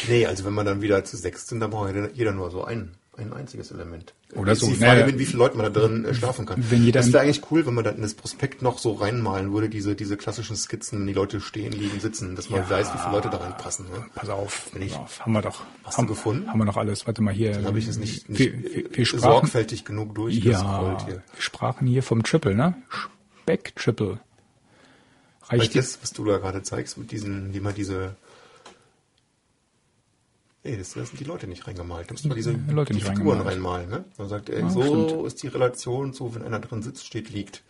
Nee, 0.08 0.26
also 0.26 0.44
wenn 0.44 0.52
man 0.54 0.64
dann 0.64 0.80
wieder 0.80 1.04
zu 1.04 1.16
sechs 1.16 1.48
sind, 1.48 1.58
dann 1.60 1.70
braucht 1.70 1.92
jeder- 1.92 2.10
jeder 2.12 2.32
nur 2.32 2.50
so 2.52 2.64
ein, 2.64 2.92
ein 3.18 3.32
einziges 3.34 3.70
Element. 3.70 4.14
Oder 4.34 4.52
Ist 4.52 4.60
so, 4.60 4.68
Die 4.68 4.74
Frage, 4.76 4.92
naja. 5.00 5.06
mit 5.06 5.18
wie 5.18 5.26
vielen 5.26 5.40
Leuten 5.40 5.58
man 5.58 5.70
da 5.70 5.80
drin 5.80 6.04
äh, 6.06 6.14
schlafen 6.14 6.46
kann. 6.46 6.64
Wenn 6.70 6.82
jeder 6.82 7.00
das 7.00 7.12
wäre 7.12 7.22
eigentlich 7.24 7.42
cool, 7.50 7.66
wenn 7.66 7.74
man 7.74 7.84
dann 7.84 7.96
in 7.96 8.02
das 8.02 8.14
Prospekt 8.14 8.62
noch 8.62 8.78
so 8.78 8.92
reinmalen 8.94 9.52
würde, 9.52 9.68
diese, 9.68 9.94
diese 9.94 10.16
klassischen 10.16 10.56
Skizzen, 10.56 11.00
wenn 11.00 11.06
die 11.06 11.12
Leute 11.12 11.40
stehen, 11.42 11.72
liegen, 11.72 12.00
sitzen, 12.00 12.36
dass 12.36 12.48
man 12.48 12.60
Ja. 12.62 12.70
weiß, 12.70 12.94
wie 12.94 12.98
viele 12.98 13.12
Leute 13.12 13.28
da 13.28 13.36
reinpassen. 13.36 13.84
Ne? 13.90 14.06
Pass 14.14 14.30
auf, 14.30 14.70
Wenn 14.72 14.80
ich- 14.82 14.92
pass 14.92 15.00
auf, 15.02 15.20
haben 15.20 15.32
wir 15.32 15.42
doch. 15.42 15.62
Hast 15.84 15.94
du 15.94 15.98
haben, 15.98 16.06
gefunden? 16.08 16.48
Haben 16.48 16.58
wir 16.60 16.64
noch 16.64 16.78
alles. 16.78 17.06
Warte 17.06 17.22
mal 17.22 17.34
hier. 17.34 17.52
Dann 17.52 17.66
habe 17.66 17.78
ich 17.78 17.86
es 17.86 17.98
nicht, 17.98 18.30
nicht 18.30 18.38
wir, 18.38 18.62
wir, 18.62 18.98
äh, 18.98 19.04
sprachen, 19.04 19.20
sorgfältig 19.20 19.84
genug 19.84 20.14
durchgescrollt 20.14 21.00
ja, 21.00 21.06
hier. 21.06 21.14
wir 21.16 21.22
sprachen 21.42 21.86
hier 21.86 22.02
vom 22.02 22.22
Triple, 22.22 22.54
ne? 22.54 22.74
Speck 23.42 23.76
Triple. 23.76 24.20
Weil 25.48 25.58
Reicht 25.60 25.76
das, 25.76 25.98
was 26.00 26.12
du 26.14 26.24
da 26.24 26.38
gerade 26.38 26.62
zeigst, 26.62 26.96
mit 26.96 27.10
diesen, 27.12 27.52
wie 27.52 27.60
man 27.60 27.74
diese. 27.74 28.16
Nee, 30.64 30.76
das, 30.76 30.94
da 30.94 31.04
sind 31.04 31.18
die 31.18 31.24
Leute 31.24 31.46
nicht 31.48 31.66
reingemalt. 31.66 32.08
Da 32.08 32.12
müssen 32.14 32.30
wir 32.30 32.36
diese 32.36 32.54
Leute 32.70 32.92
die 32.92 33.00
Figuren 33.00 33.40
reinmalen. 33.40 33.88
Ne? 33.90 34.04
Man 34.16 34.28
sagt, 34.28 34.48
ey, 34.48 34.60
Ja, 34.62 34.70
so 34.70 34.82
stimmt. 34.82 35.26
ist 35.26 35.42
die 35.42 35.48
Relation, 35.48 36.12
so 36.12 36.34
wenn 36.34 36.42
einer 36.44 36.60
drin 36.60 36.82
sitzt, 36.82 37.04
steht, 37.06 37.30
liegt. 37.30 37.62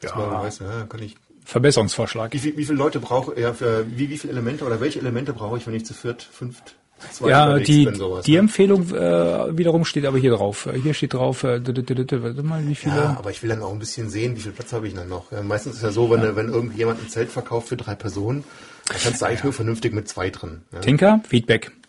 Dass 0.00 0.12
Ja. 0.12 0.16
man 0.18 0.30
weiß, 0.44 0.60
ja, 0.60 0.84
kann 0.84 1.02
ich. 1.02 1.16
Verbesserungsvorschlag. 1.44 2.32
Wie, 2.32 2.38
viel, 2.38 2.56
wie 2.56 2.64
viele 2.64 2.78
Leute 2.78 3.00
brauche 3.00 3.38
ja, 3.38 3.52
für, 3.52 3.84
wie, 3.96 4.08
wie 4.10 4.16
viele 4.18 4.32
Elemente 4.32 4.64
oder 4.64 4.80
welche 4.80 5.00
Elemente 5.00 5.32
brauche 5.32 5.58
ich, 5.58 5.66
wenn 5.66 5.74
ich 5.74 5.84
zu 5.84 5.92
viert, 5.92 6.22
fünft, 6.22 6.76
zwei 7.10 7.30
Ja, 7.30 7.58
die, 7.58 7.84
bin, 7.84 7.96
sowas. 7.96 8.24
die 8.24 8.32
ne? 8.34 8.38
Empfehlung 8.38 8.88
äh, 8.94 9.58
wiederum 9.58 9.84
steht 9.84 10.04
aber 10.04 10.18
hier 10.18 10.30
drauf. 10.30 10.68
Hier 10.82 10.94
steht 10.94 11.14
drauf, 11.14 11.42
äh, 11.42 11.60
warte 11.66 12.42
mal, 12.44 12.64
wie 12.68 12.76
viele? 12.76 12.94
Ja, 12.94 13.16
aber 13.18 13.30
ich 13.32 13.42
will 13.42 13.50
dann 13.50 13.60
auch 13.62 13.72
ein 13.72 13.80
bisschen 13.80 14.08
sehen, 14.08 14.36
wie 14.36 14.40
viel 14.40 14.52
Platz 14.52 14.72
habe 14.72 14.86
ich 14.86 14.94
dann 14.94 15.08
noch. 15.08 15.32
Ja, 15.32 15.42
meistens 15.42 15.74
ist 15.76 15.82
ja 15.82 15.90
so, 15.90 16.08
wenn, 16.10 16.36
wenn 16.36 16.48
irgendjemand 16.48 17.00
ein 17.02 17.08
Zelt 17.08 17.30
verkauft 17.30 17.68
für 17.68 17.76
drei 17.76 17.96
Personen, 17.96 18.44
dann 18.86 18.96
kannst 19.02 19.22
du 19.22 19.26
eigentlich 19.26 19.44
nur 19.44 19.52
vernünftig 19.52 19.92
mit 19.92 20.08
zwei 20.08 20.30
drin. 20.30 20.62
Ja. 20.72 20.80
Tinker, 20.80 21.20
Feedback. 21.28 21.70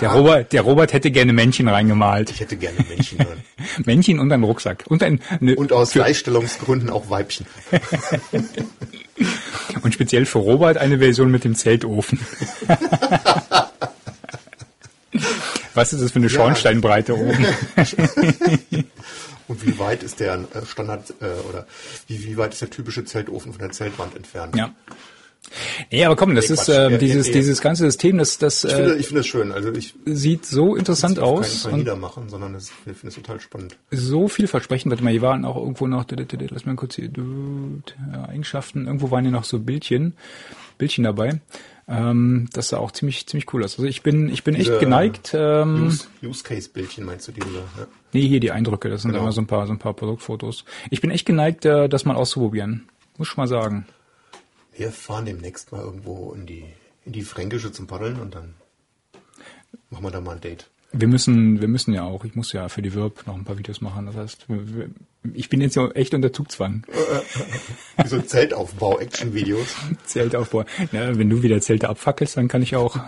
Der, 0.00 0.08
Ja. 0.08 0.14
Robert, 0.14 0.52
der 0.52 0.62
Robert 0.62 0.92
hätte 0.92 1.10
gerne 1.10 1.32
Männchen 1.32 1.68
reingemalt. 1.68 2.30
Ich 2.30 2.40
hätte 2.40 2.56
gerne 2.56 2.78
Männchen 2.88 3.18
drin. 3.18 3.42
Männchen 3.86 4.20
und 4.20 4.30
einen 4.30 4.44
Rucksack. 4.44 4.84
Und 4.88 5.02
ein 5.02 5.20
ne, 5.40 5.56
Und 5.56 5.72
aus 5.72 5.92
Gleichstellungsgründen 5.92 6.90
auch 6.90 7.08
Weibchen. 7.08 7.46
und 9.82 9.94
speziell 9.94 10.26
für 10.26 10.38
Robert 10.38 10.76
eine 10.76 10.98
Version 10.98 11.30
mit 11.30 11.44
dem 11.44 11.54
Zeltofen. 11.54 12.20
Was 15.74 15.92
ist 15.92 16.02
das 16.02 16.10
für 16.10 16.18
eine 16.18 16.28
Schornsteinbreite 16.28 17.16
oben? 17.16 17.46
Und 19.48 19.64
wie 19.64 19.78
weit 19.78 20.02
ist 20.02 20.20
der 20.20 20.34
äh, 20.34 20.66
Standard 20.66 21.14
äh, 21.20 21.48
oder 21.48 21.66
wie, 22.06 22.24
wie 22.24 22.36
weit 22.36 22.52
ist 22.52 22.62
der 22.62 22.70
typische 22.70 23.04
Zeltofen 23.04 23.52
von 23.52 23.60
der 23.60 23.70
Zeltwand 23.70 24.16
entfernt? 24.16 24.56
Ja. 24.56 24.74
Nee, 25.92 26.04
aber 26.04 26.16
komm, 26.16 26.34
das 26.34 26.48
Nee, 26.48 26.54
ist 26.54 26.68
äh, 26.68 26.98
dieses, 26.98 27.30
dieses 27.30 27.60
ganze 27.60 27.84
System, 27.84 28.18
das, 28.18 28.38
das 28.38 28.64
Ich 28.64 28.72
finde, 28.72 28.94
äh, 28.94 28.98
ich 28.98 29.06
finde 29.06 29.20
es 29.20 29.26
schön. 29.26 29.52
Also 29.52 29.72
ich 29.72 29.94
sieht 30.04 30.44
so 30.44 30.74
interessant 30.74 31.18
aus 31.18 31.62
keinen 31.62 31.70
Fall 31.70 31.78
niedermachen, 31.78 32.28
sondern 32.28 32.54
es, 32.54 32.70
ich 32.84 32.96
finde 32.96 33.08
es 33.08 33.14
total 33.14 33.40
spannend. 33.40 33.76
so 33.90 34.28
vielversprechend. 34.28 34.90
Warte 34.90 35.04
mal, 35.04 35.10
hier 35.10 35.22
waren 35.22 35.44
auch 35.44 35.56
irgendwo 35.56 35.86
noch, 35.86 36.04
lass 36.10 36.66
mal 36.66 36.74
kurz 36.74 36.96
hier, 36.96 37.10
ja, 38.12 38.24
Eigenschaften, 38.24 38.86
irgendwo 38.86 39.10
waren 39.10 39.22
hier 39.22 39.32
noch 39.32 39.44
so 39.44 39.60
Bildchen, 39.60 40.14
Bildchen 40.78 41.04
dabei. 41.04 41.40
Ähm, 41.88 42.48
das 42.52 42.70
sah 42.70 42.78
auch 42.78 42.90
ziemlich, 42.90 43.26
ziemlich 43.28 43.52
cool 43.54 43.62
aus. 43.62 43.74
Also 43.78 43.84
ich 43.84 44.02
bin, 44.02 44.28
ich 44.28 44.42
bin 44.42 44.56
echt 44.56 44.80
geneigt. 44.80 45.30
Ähm, 45.34 45.86
Use, 45.86 46.06
Use 46.22 46.42
Case 46.42 46.68
Bildchen 46.68 47.04
meinst 47.04 47.28
du 47.28 47.32
diese? 47.32 47.46
Ja. 47.48 47.86
Nee, 48.16 48.26
hier 48.26 48.40
die 48.40 48.50
Eindrücke, 48.50 48.88
das 48.88 49.02
sind 49.02 49.12
Genau. 49.12 49.24
immer 49.24 49.32
so 49.32 49.40
ein 49.42 49.46
paar, 49.46 49.66
so 49.66 49.72
ein 49.72 49.78
paar 49.78 49.94
Produktfotos. 49.94 50.64
Ich 50.90 51.00
bin 51.00 51.10
echt 51.10 51.26
geneigt, 51.26 51.64
äh, 51.64 51.88
das 51.88 52.04
mal 52.04 52.16
auszuprobieren. 52.16 52.88
Muss 53.18 53.28
ich 53.30 53.36
mal 53.36 53.46
sagen. 53.46 53.86
Wir 54.74 54.90
fahren 54.90 55.24
demnächst 55.26 55.72
mal 55.72 55.82
irgendwo 55.82 56.32
in 56.32 56.46
die 56.46 56.64
in 57.04 57.12
die 57.12 57.22
Fränkische 57.22 57.70
zum 57.72 57.86
Paddeln 57.86 58.20
und 58.20 58.34
dann 58.34 58.54
machen 59.90 60.04
wir 60.04 60.10
da 60.10 60.20
mal 60.20 60.32
ein 60.34 60.40
Date. 60.40 60.68
Wir 60.92 61.08
müssen, 61.08 61.60
wir 61.60 61.68
müssen 61.68 61.92
ja 61.94 62.04
auch, 62.04 62.24
ich 62.24 62.34
muss 62.34 62.52
ja 62.52 62.68
für 62.68 62.82
die 62.82 62.94
Wirb 62.94 63.26
noch 63.26 63.34
ein 63.36 63.44
paar 63.44 63.58
Videos 63.58 63.80
machen. 63.80 64.06
Das 64.06 64.16
heißt, 64.16 64.46
ich 65.34 65.48
bin 65.48 65.60
jetzt 65.60 65.76
ja 65.76 65.88
echt 65.92 66.14
unter 66.14 66.32
Zugzwang. 66.32 66.84
Wie 68.02 68.08
so 68.08 68.20
Zeltaufbau-Action-Videos. 68.20 69.76
Zeltaufbau. 70.04 70.64
Ja, 70.92 71.16
wenn 71.16 71.30
du 71.30 71.42
wieder 71.42 71.60
Zelte 71.60 71.88
abfackelst, 71.88 72.36
dann 72.36 72.48
kann 72.48 72.62
ich 72.62 72.74
auch 72.76 72.98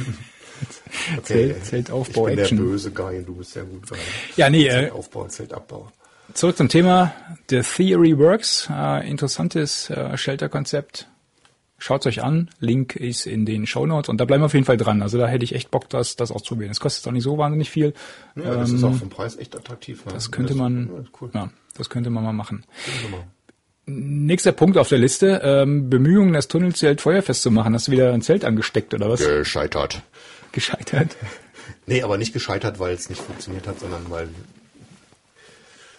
Zelt- 1.24 1.64
Zeltaufbau, 1.64 2.28
ich 2.28 2.34
bin 2.34 2.38
Action. 2.42 2.58
der 2.58 2.64
böse 2.64 2.90
Guy 2.90 3.18
und 3.18 3.26
du 3.28 3.34
bist 3.36 3.54
der 3.56 3.64
gute 3.64 3.88
Guy. 3.94 3.98
Ja, 4.36 4.50
nee, 4.50 4.66
äh, 4.66 4.70
Zeltaufbau, 4.70 5.26
Zeltabbau. 5.28 5.92
zurück 6.34 6.56
zum 6.56 6.68
Thema. 6.68 7.12
The 7.50 7.60
Theory 7.62 8.18
Works. 8.18 8.68
Äh, 8.70 9.08
interessantes 9.10 9.90
äh, 9.90 10.16
Shelter-Konzept. 10.16 11.08
Schaut's 11.78 12.06
euch 12.06 12.22
an. 12.22 12.48
Link 12.60 12.94
ist 12.94 13.26
in 13.26 13.44
den 13.44 13.66
Show 13.66 13.84
Notes 13.86 14.08
und 14.08 14.20
da 14.20 14.24
bleiben 14.24 14.40
wir 14.42 14.46
auf 14.46 14.54
jeden 14.54 14.64
Fall 14.66 14.76
dran. 14.76 15.02
Also 15.02 15.18
da 15.18 15.26
hätte 15.26 15.44
ich 15.44 15.52
echt 15.52 15.72
Bock, 15.72 15.88
das, 15.88 16.14
das 16.14 16.30
auszuprobieren. 16.30 16.70
Es 16.70 16.78
kostet 16.78 17.04
auch 17.08 17.12
nicht 17.12 17.24
so 17.24 17.38
wahnsinnig 17.38 17.70
viel. 17.70 17.92
Ja, 18.36 18.54
das 18.54 18.70
ist 18.70 18.84
auch 18.84 18.94
vom 18.94 19.08
Preis 19.10 19.34
echt 19.36 19.56
attraktiv. 19.56 20.04
Ne? 20.06 20.12
Das 20.12 20.30
könnte 20.30 20.54
man, 20.54 20.88
Ja, 20.94 21.04
cool. 21.20 21.30
ja, 21.34 21.50
das 21.76 21.90
könnte 21.90 22.08
man 22.10 22.22
mal 22.22 22.32
machen. 22.32 22.64
Nächster 23.84 24.52
Punkt 24.52 24.78
auf 24.78 24.88
der 24.88 24.98
Liste, 24.98 25.40
ähm, 25.42 25.90
Bemühungen, 25.90 26.32
das 26.34 26.46
Tunnelzelt 26.46 27.00
feuerfest 27.00 27.42
zu 27.42 27.50
machen. 27.50 27.74
Hast 27.74 27.88
du 27.88 27.92
wieder 27.92 28.12
ein 28.12 28.22
Zelt 28.22 28.44
angesteckt 28.44 28.94
oder 28.94 29.10
was? 29.10 29.18
Gescheitert. 29.26 30.02
Gescheitert. 30.52 31.16
Nee, 31.86 32.02
aber 32.02 32.18
nicht 32.18 32.32
gescheitert, 32.32 32.78
weil 32.78 32.94
es 32.94 33.08
nicht 33.08 33.20
funktioniert 33.20 33.66
hat, 33.66 33.80
sondern 33.80 34.08
weil 34.08 34.28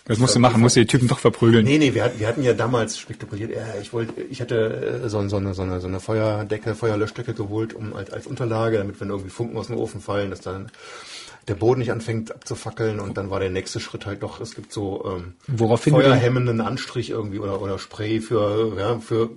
Was 0.05 0.19
musst 0.19 0.35
du 0.35 0.39
machen? 0.39 0.61
Musst 0.61 0.75
du 0.75 0.81
die 0.81 0.87
Typen 0.87 1.07
doch 1.07 1.19
verprügeln? 1.19 1.65
Nee, 1.65 1.77
nee, 1.77 1.93
wir 1.93 2.03
hatten, 2.03 2.19
wir 2.19 2.27
hatten 2.27 2.43
ja 2.43 2.53
damals 2.53 2.97
spekuliert, 2.97 3.51
ja, 3.51 3.65
ich 3.81 3.93
wollte, 3.93 4.21
ich 4.21 4.41
hatte 4.41 5.01
äh, 5.03 5.09
so, 5.09 5.27
so, 5.27 5.37
eine, 5.37 5.53
so, 5.53 5.61
eine, 5.61 5.79
so 5.79 5.87
eine 5.87 5.99
Feuerdecke, 5.99 6.75
Feuerlöschdecke 6.75 7.33
geholt, 7.33 7.73
um 7.73 7.93
als, 7.93 8.11
als 8.11 8.27
Unterlage, 8.27 8.77
damit 8.77 8.99
wenn 8.99 9.09
irgendwie 9.09 9.29
Funken 9.29 9.57
aus 9.57 9.67
dem 9.67 9.77
Ofen 9.77 10.01
fallen, 10.01 10.29
dass 10.29 10.41
dann 10.41 10.71
der 11.47 11.55
Boden 11.55 11.79
nicht 11.79 11.91
anfängt 11.91 12.33
abzufackeln 12.33 12.99
und 12.99 13.17
dann 13.17 13.29
war 13.29 13.39
der 13.39 13.49
nächste 13.49 13.79
Schritt 13.79 14.05
halt 14.05 14.23
doch, 14.23 14.39
es 14.39 14.55
gibt 14.55 14.71
so 14.71 15.03
ähm, 15.05 15.33
Worauf 15.47 15.83
feuerhemmenden 15.83 16.61
Anstrich 16.61 17.09
irgendwie 17.09 17.39
oder, 17.39 17.61
oder 17.61 17.79
Spray 17.79 18.21
für, 18.21 18.77
ja, 18.77 18.99
für 18.99 19.31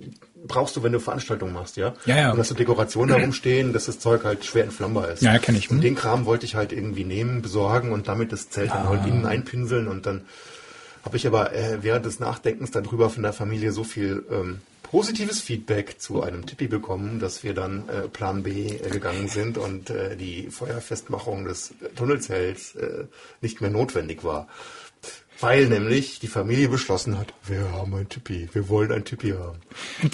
brauchst 0.45 0.75
du, 0.75 0.83
wenn 0.83 0.91
du 0.91 0.99
Veranstaltungen 0.99 1.53
machst, 1.53 1.77
ja? 1.77 1.93
Ja, 2.05 2.17
ja. 2.17 2.31
Und 2.31 2.37
dass 2.37 2.49
du 2.49 2.53
Dekorationen 2.53 3.15
da 3.15 3.21
rumstehen, 3.21 3.73
dass 3.73 3.85
das 3.85 3.99
Zeug 3.99 4.23
halt 4.23 4.45
schwer 4.45 4.63
entflammbar 4.65 5.09
ist. 5.09 5.21
Ja, 5.23 5.37
kenn 5.39 5.55
ich. 5.55 5.69
Und 5.69 5.77
Hm. 5.77 5.81
den 5.81 5.95
Kram 5.95 6.25
wollte 6.25 6.45
ich 6.45 6.55
halt 6.55 6.71
irgendwie 6.71 7.03
nehmen, 7.03 7.41
besorgen 7.41 7.91
und 7.91 8.07
damit 8.07 8.31
das 8.31 8.49
Zelt 8.49 8.69
dann 8.71 8.85
Ah. 8.85 8.89
halt 8.89 9.05
innen 9.07 9.25
einpinseln 9.25 9.87
und 9.87 10.05
dann 10.05 10.21
habe 11.03 11.15
ich 11.17 11.25
aber 11.25 11.53
äh, 11.53 11.77
während 11.83 12.05
des 12.05 12.19
Nachdenkens 12.19 12.71
darüber 12.71 13.09
von 13.09 13.23
der 13.23 13.31
Familie 13.33 13.71
so 13.71 13.83
viel 13.85 14.25
ähm, 14.29 14.59
positives 14.83 15.41
Feedback 15.41 15.99
zu 15.99 16.21
einem 16.21 16.45
Tippi 16.45 16.67
bekommen, 16.67 17.19
dass 17.19 17.43
wir 17.43 17.53
dann 17.53 17.87
äh, 17.89 18.07
Plan 18.09 18.43
B 18.43 18.67
äh, 18.67 18.89
gegangen 18.89 19.27
sind 19.29 19.57
und 19.57 19.89
äh, 19.89 20.15
die 20.17 20.49
Feuerfestmachung 20.49 21.45
des 21.45 21.73
Tunnelzelts 21.95 22.75
äh, 22.75 23.05
nicht 23.41 23.61
mehr 23.61 23.69
notwendig 23.69 24.23
war. 24.23 24.47
Weil 25.39 25.67
nämlich 25.67 26.19
die 26.19 26.27
Familie 26.27 26.67
beschlossen 26.67 27.19
hat, 27.19 27.31
wir 27.45 27.71
haben 27.71 27.93
ein 27.93 28.09
Tippi, 28.09 28.49
wir 28.53 28.69
wollen 28.69 28.91
ein 28.91 29.05
Tippi 29.05 29.29
haben. 29.31 29.59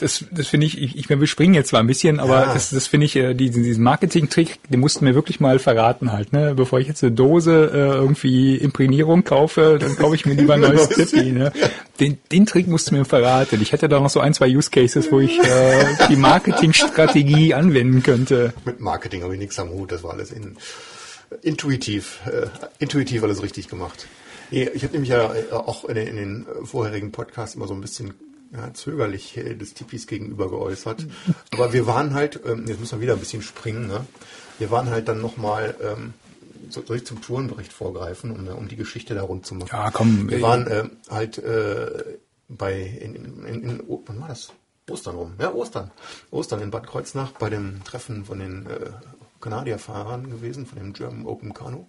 Das, 0.01 0.25
das 0.31 0.47
finde 0.47 0.67
ich, 0.67 0.77
ich, 0.81 0.97
ich 0.97 1.07
meine, 1.07 1.21
wir 1.21 1.27
springen 1.27 1.53
jetzt 1.53 1.69
zwar 1.69 1.79
ein 1.79 1.87
bisschen, 1.87 2.19
aber 2.19 2.41
Ja. 2.47 2.53
das, 2.53 2.71
das 2.71 2.87
finde 2.87 3.05
ich, 3.05 3.15
äh, 3.15 3.33
diesen, 3.33 3.63
diesen 3.63 3.83
Marketing-Trick, 3.85 4.59
den 4.69 4.81
mussten 4.81 5.05
wir 5.05 5.15
wirklich 5.15 5.39
mal 5.39 5.59
verraten 5.59 6.11
halt, 6.11 6.33
ne? 6.33 6.55
Bevor 6.55 6.79
ich 6.81 6.89
jetzt 6.89 7.03
eine 7.03 7.13
Dose 7.13 7.71
äh, 7.73 7.77
irgendwie 7.95 8.57
Imprägnierung 8.57 9.23
kaufe, 9.23 9.77
dann 9.79 9.95
kaufe 9.95 10.15
ich 10.15 10.25
mir 10.25 10.33
lieber 10.33 10.55
ein 10.55 10.59
neues 10.61 10.89
Tippi, 10.89 11.31
ne? 11.31 11.53
Den, 12.01 12.17
den 12.31 12.45
Trick 12.45 12.67
musst 12.67 12.91
du 12.91 12.95
mir 12.95 13.05
verraten. 13.05 13.61
Ich 13.61 13.71
hätte 13.71 13.87
da 13.87 14.01
noch 14.01 14.09
so 14.09 14.19
ein, 14.19 14.33
zwei 14.33 14.49
Use 14.49 14.69
Cases, 14.71 15.09
wo 15.09 15.21
ich 15.21 15.39
äh, 15.39 15.85
die 16.09 16.17
Marketingstrategie 16.17 17.53
anwenden 17.53 18.03
könnte. 18.03 18.53
Mit 18.65 18.81
Marketing 18.81 19.23
habe 19.23 19.33
ich 19.35 19.39
nichts 19.39 19.57
am 19.57 19.69
Hut, 19.69 19.93
das 19.93 20.03
war 20.03 20.11
alles 20.11 20.31
in, 20.31 20.57
intuitiv, 21.41 22.19
äh, 22.25 22.47
intuitiv 22.79 23.23
alles 23.23 23.41
richtig 23.41 23.67
gemacht. 23.69 24.05
Ich 24.53 24.83
habe 24.83 24.93
nämlich 24.93 25.09
ja 25.09 25.33
äh, 25.33 25.51
auch 25.51 25.85
in 25.85 25.95
den, 25.95 26.07
in 26.07 26.15
den 26.15 26.47
äh, 26.47 26.65
vorherigen 26.65 27.11
Podcasts 27.11 27.55
immer 27.55 27.67
so 27.67 27.73
ein 27.73 27.81
bisschen 27.81 28.13
ja, 28.51 28.73
zögerlich 28.73 29.35
äh, 29.37 29.55
des 29.55 29.73
Tipis 29.73 30.05
gegenüber 30.07 30.49
geäußert. 30.49 31.05
Aber 31.51 31.73
wir 31.73 31.87
waren 31.87 32.13
halt, 32.13 32.39
ähm, 32.45 32.65
jetzt 32.67 32.79
müssen 32.79 32.97
wir 32.99 33.01
wieder 33.01 33.13
ein 33.13 33.19
bisschen 33.19 33.41
springen, 33.41 33.87
ne? 33.87 34.05
wir 34.59 34.69
waren 34.69 34.89
halt 34.89 35.07
dann 35.07 35.21
nochmal, 35.21 35.75
ähm, 35.81 36.13
so- 36.69 36.83
soll 36.85 36.97
ich 36.97 37.05
zum 37.05 37.21
Tourenbericht 37.21 37.73
vorgreifen, 37.73 38.29
um, 38.31 38.47
um 38.47 38.67
die 38.67 38.75
Geschichte 38.75 39.15
da 39.15 39.23
rund 39.23 39.45
zu 39.45 39.55
machen? 39.55 39.69
Ja, 39.71 39.89
komm. 39.91 40.29
Wir 40.29 40.41
waren 40.41 40.67
äh, 40.67 40.83
halt 41.09 41.39
äh, 41.39 42.17
bei, 42.47 42.79
in, 42.81 43.15
in, 43.15 43.45
in, 43.45 43.63
in, 43.63 43.81
O- 43.87 44.03
wann 44.05 44.21
war 44.21 44.27
das? 44.27 44.51
Ostern 44.89 45.15
rum. 45.15 45.33
Ja, 45.39 45.51
Ostern. 45.53 45.89
Ostern 46.29 46.61
in 46.61 46.69
Bad 46.69 46.85
Kreuznach 46.85 47.31
bei 47.31 47.49
dem 47.49 47.83
Treffen 47.85 48.25
von 48.25 48.37
den 48.39 48.67
äh, 48.67 48.91
Kanadierfahrern 49.41 50.29
gewesen, 50.29 50.65
von 50.67 50.77
dem 50.77 50.93
German 50.93 51.25
Open 51.25 51.53
Kanu. 51.53 51.85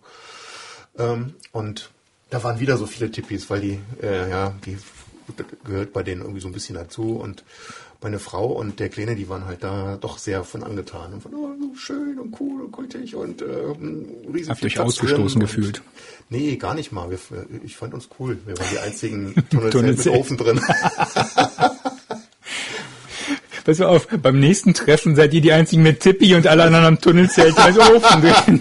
Ähm, 0.96 1.34
und 1.52 1.90
da 2.34 2.42
waren 2.42 2.58
wieder 2.58 2.76
so 2.76 2.86
viele 2.86 3.12
Tippis, 3.12 3.48
weil 3.48 3.60
die, 3.60 3.78
äh, 4.02 4.28
ja, 4.28 4.52
die 4.66 4.76
gehört 5.64 5.92
bei 5.92 6.02
denen 6.02 6.22
irgendwie 6.22 6.40
so 6.40 6.48
ein 6.48 6.52
bisschen 6.52 6.74
dazu. 6.74 7.12
Und 7.12 7.44
meine 8.02 8.18
Frau 8.18 8.46
und 8.46 8.80
der 8.80 8.88
Kleine, 8.88 9.14
die 9.14 9.28
waren 9.28 9.46
halt 9.46 9.62
da 9.62 9.96
doch 10.00 10.18
sehr 10.18 10.42
von 10.42 10.64
angetan. 10.64 11.12
Und 11.14 11.22
von, 11.22 11.32
oh, 11.32 11.50
so 11.60 11.76
schön 11.76 12.18
und 12.18 12.34
cool 12.40 12.62
und 12.62 12.72
kultig 12.72 13.14
und 13.14 13.40
äh, 13.40 13.44
riesig 14.32 14.48
Habt 14.50 14.58
viel 14.58 14.66
euch 14.66 14.80
ausgestoßen 14.80 15.40
gefühlt? 15.40 15.80
Nee, 16.28 16.56
gar 16.56 16.74
nicht 16.74 16.90
mal. 16.90 17.08
Wir, 17.08 17.18
ich 17.62 17.76
fand 17.76 17.94
uns 17.94 18.08
cool. 18.18 18.36
Wir 18.46 18.58
waren 18.58 18.66
die 18.72 18.78
einzigen 18.80 19.32
Tunnelzelt 19.50 20.06
mit. 20.06 20.20
Ofen 20.20 20.36
drin. 20.36 20.60
Pass 23.64 23.78
mal 23.78 23.86
auf, 23.86 24.08
beim 24.08 24.40
nächsten 24.40 24.74
Treffen 24.74 25.14
seid 25.14 25.32
ihr 25.32 25.40
die 25.40 25.52
einzigen 25.52 25.84
mit 25.84 26.00
Tippi 26.00 26.34
und 26.34 26.48
alle 26.48 26.64
anderen 26.64 26.84
am 26.84 27.00
Tunnelzelt 27.00 27.56
als 27.56 27.78
Ofen 27.78 28.22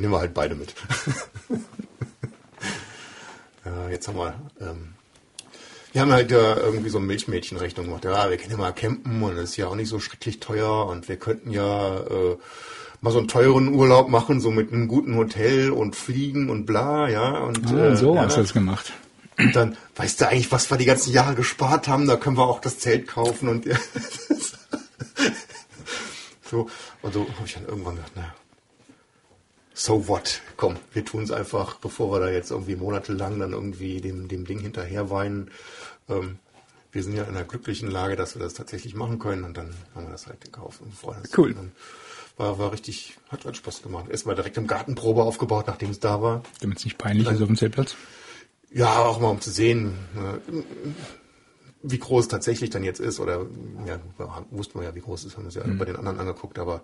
Dann 0.00 0.10
nehmen 0.10 0.14
wir 0.14 0.20
halt 0.20 0.32
beide 0.34 0.54
mit. 0.54 0.74
ja, 3.66 3.88
jetzt 3.90 4.08
haben 4.08 4.16
wir, 4.16 4.34
ähm, 4.60 4.94
wir 5.92 6.00
haben 6.00 6.12
halt 6.12 6.30
ja 6.30 6.56
irgendwie 6.56 6.88
so 6.88 6.96
eine 6.98 7.06
Milchmädchenrechnung 7.06 7.86
gemacht. 7.86 8.04
Ja, 8.04 8.30
wir 8.30 8.38
können 8.38 8.52
ja 8.52 8.56
mal 8.56 8.72
campen 8.72 9.22
und 9.22 9.36
das 9.36 9.50
ist 9.50 9.56
ja 9.58 9.66
auch 9.66 9.74
nicht 9.74 9.88
so 9.90 10.00
schrecklich 10.00 10.40
teuer 10.40 10.86
und 10.86 11.08
wir 11.08 11.18
könnten 11.18 11.50
ja 11.50 11.98
äh, 11.98 12.38
mal 13.02 13.10
so 13.10 13.18
einen 13.18 13.28
teuren 13.28 13.74
Urlaub 13.74 14.08
machen, 14.08 14.40
so 14.40 14.50
mit 14.50 14.72
einem 14.72 14.88
guten 14.88 15.16
Hotel 15.16 15.70
und 15.70 15.96
fliegen 15.96 16.48
und 16.48 16.64
bla, 16.64 17.08
ja. 17.10 17.38
Und, 17.40 17.70
Ah, 17.70 17.94
so 17.94 18.14
ja, 18.14 18.22
hast 18.22 18.38
du 18.38 18.40
das 18.40 18.54
gemacht. 18.54 18.94
Und 19.38 19.54
dann, 19.54 19.76
weißt 19.96 20.20
du 20.20 20.28
eigentlich, 20.28 20.50
was 20.50 20.70
wir 20.70 20.78
die 20.78 20.86
ganzen 20.86 21.12
Jahre 21.12 21.34
gespart 21.34 21.88
haben? 21.88 22.06
Da 22.06 22.16
können 22.16 22.38
wir 22.38 22.46
auch 22.46 22.60
das 22.60 22.78
Zelt 22.78 23.06
kaufen 23.06 23.48
und 23.48 23.66
so. 26.50 26.68
Und 27.02 27.14
so 27.14 27.20
habe 27.20 27.46
ich 27.46 27.54
dann 27.54 27.66
irgendwann 27.66 27.96
gedacht, 27.96 28.16
naja, 28.16 28.34
so 29.80 30.08
what? 30.08 30.42
Komm, 30.56 30.76
wir 30.92 31.04
tun 31.04 31.22
es 31.22 31.30
einfach, 31.30 31.76
bevor 31.76 32.12
wir 32.12 32.20
da 32.20 32.28
jetzt 32.28 32.50
irgendwie 32.50 32.76
monatelang 32.76 33.38
dann 33.40 33.52
irgendwie 33.52 34.00
dem, 34.00 34.28
dem 34.28 34.44
Ding 34.44 34.58
hinterher 34.58 35.10
weinen. 35.10 35.50
Ähm, 36.08 36.38
wir 36.92 37.02
sind 37.02 37.14
ja 37.14 37.22
in 37.22 37.30
einer 37.30 37.44
glücklichen 37.44 37.90
Lage, 37.90 38.16
dass 38.16 38.34
wir 38.34 38.42
das 38.42 38.52
tatsächlich 38.52 38.94
machen 38.94 39.18
können 39.18 39.44
und 39.44 39.56
dann 39.56 39.74
haben 39.94 40.06
wir 40.06 40.12
das 40.12 40.26
halt 40.26 40.40
gekauft 40.42 40.82
und 40.82 40.92
freuen 40.92 41.20
uns. 41.20 41.36
Cool. 41.36 41.54
Dann 41.54 41.72
war, 42.36 42.58
war 42.58 42.72
richtig, 42.72 43.16
hat, 43.30 43.44
hat 43.46 43.56
Spaß 43.56 43.82
gemacht. 43.82 44.10
Erstmal 44.10 44.34
direkt 44.34 44.58
im 44.58 44.66
Gartenprobe 44.66 45.22
aufgebaut, 45.22 45.66
nachdem 45.66 45.90
es 45.90 46.00
da 46.00 46.20
war. 46.20 46.42
Damit 46.60 46.78
es 46.78 46.84
nicht 46.84 46.98
peinlich 46.98 47.26
ist 47.28 47.40
auf 47.40 47.46
dem 47.46 47.56
Zeltplatz. 47.56 47.96
Ja, 48.72 48.98
auch 48.98 49.18
mal 49.18 49.28
um 49.28 49.40
zu 49.40 49.50
sehen, 49.50 49.94
äh, 50.14 50.62
wie 51.82 51.98
groß 51.98 52.24
es 52.24 52.28
tatsächlich 52.28 52.70
dann 52.70 52.84
jetzt 52.84 53.00
ist. 53.00 53.20
Oder 53.20 53.46
ja, 53.86 53.98
wussten 54.50 54.78
wir 54.80 54.86
ja, 54.88 54.94
wie 54.94 55.00
groß 55.00 55.20
es 55.20 55.26
ist, 55.28 55.36
haben 55.36 55.44
wir 55.44 55.48
es 55.48 55.54
ja 55.54 55.62
bei 55.66 55.84
den 55.84 55.96
anderen 55.96 56.18
angeguckt, 56.20 56.58
aber 56.58 56.82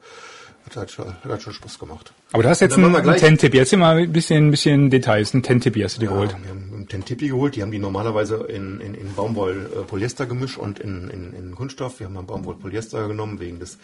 hat 0.64 0.76
halt 0.76 0.90
schon, 0.90 1.06
hat 1.06 1.24
halt 1.24 1.42
schon 1.42 1.52
Spaß 1.52 1.78
gemacht. 1.78 2.12
Aber 2.32 2.42
du 2.42 2.48
hast 2.48 2.60
jetzt 2.60 2.74
einen, 2.76 2.94
einen 2.94 3.02
gleich- 3.04 3.20
Ten-Tipp. 3.20 3.54
Jetzt 3.54 3.72
immer 3.72 3.90
ein 3.90 4.10
bisschen, 4.12 4.48
ein 4.48 4.50
bisschen 4.50 4.90
Details. 4.90 5.32
Ein 5.34 5.42
Ten-Tippi 5.42 5.80
hast 5.80 5.96
du 5.96 6.00
dir 6.00 6.08
geholt. 6.08 6.32
Ja, 6.32 6.38
wir 6.42 6.50
haben 6.50 6.72
einen 6.74 6.88
Tentipi 6.88 7.28
geholt, 7.28 7.54
die 7.56 7.62
haben 7.62 7.70
die 7.70 7.78
normalerweise 7.78 8.36
in, 8.48 8.80
in, 8.80 8.94
in 8.94 9.14
Baumwoll-Polyester-Gemisch 9.14 10.56
und 10.56 10.78
in, 10.78 11.08
in, 11.10 11.32
in 11.34 11.54
Kunststoff. 11.54 12.00
Wir 12.00 12.06
haben 12.06 12.14
dann 12.14 12.26
Baumwoll-Polyester 12.26 13.06
genommen 13.08 13.38
wegen 13.40 13.58
des 13.60 13.78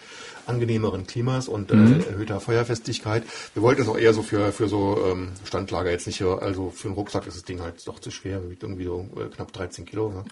angenehmeren 0.46 1.06
Klimas 1.06 1.46
und 1.48 1.70
äh, 1.70 1.74
erhöhter 2.08 2.40
Feuerfestigkeit. 2.40 3.22
Wir 3.54 3.62
wollten 3.62 3.82
es 3.82 3.88
auch 3.88 3.98
eher 3.98 4.12
so 4.14 4.22
für, 4.22 4.52
für 4.52 4.68
so 4.68 4.98
ähm, 5.10 5.28
Standlager 5.44 5.90
jetzt 5.90 6.06
nicht, 6.06 6.22
also 6.22 6.70
für 6.70 6.88
einen 6.88 6.94
Rucksack 6.96 7.26
ist 7.26 7.36
das 7.36 7.44
Ding 7.44 7.60
halt 7.60 7.86
doch 7.86 7.98
zu 8.00 8.10
schwer, 8.10 8.48
wiegt 8.50 8.62
irgendwie 8.62 8.84
so 8.84 9.08
äh, 9.16 9.28
knapp 9.34 9.52
13 9.52 9.84
Kilo. 9.84 10.10
Ne? 10.10 10.24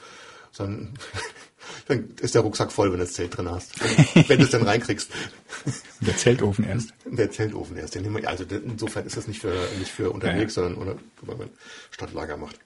Dann, 0.56 0.94
dann 1.88 2.14
ist 2.20 2.34
der 2.34 2.42
Rucksack 2.42 2.72
voll, 2.72 2.90
wenn 2.90 2.98
du 2.98 3.04
das 3.04 3.14
Zelt 3.14 3.36
drin 3.36 3.50
hast. 3.50 3.78
wenn 4.28 4.38
du 4.38 4.44
es 4.44 4.50
dann 4.50 4.62
reinkriegst. 4.62 5.10
Der 6.00 6.16
Zeltofen 6.16 6.64
erst. 6.64 6.94
Der 7.04 7.30
Zeltofen 7.30 7.76
erst. 7.76 7.94
Den 7.94 8.14
wir, 8.14 8.28
also 8.28 8.44
insofern 8.44 9.06
ist 9.06 9.16
das 9.16 9.28
nicht 9.28 9.40
für, 9.40 9.52
nicht 9.78 9.90
für 9.90 10.10
unterwegs, 10.10 10.54
sondern 10.54 10.76
oder, 10.76 10.96
weil 11.20 11.36
man 11.36 11.50
Stadtlager 11.90 12.38
macht. 12.38 12.58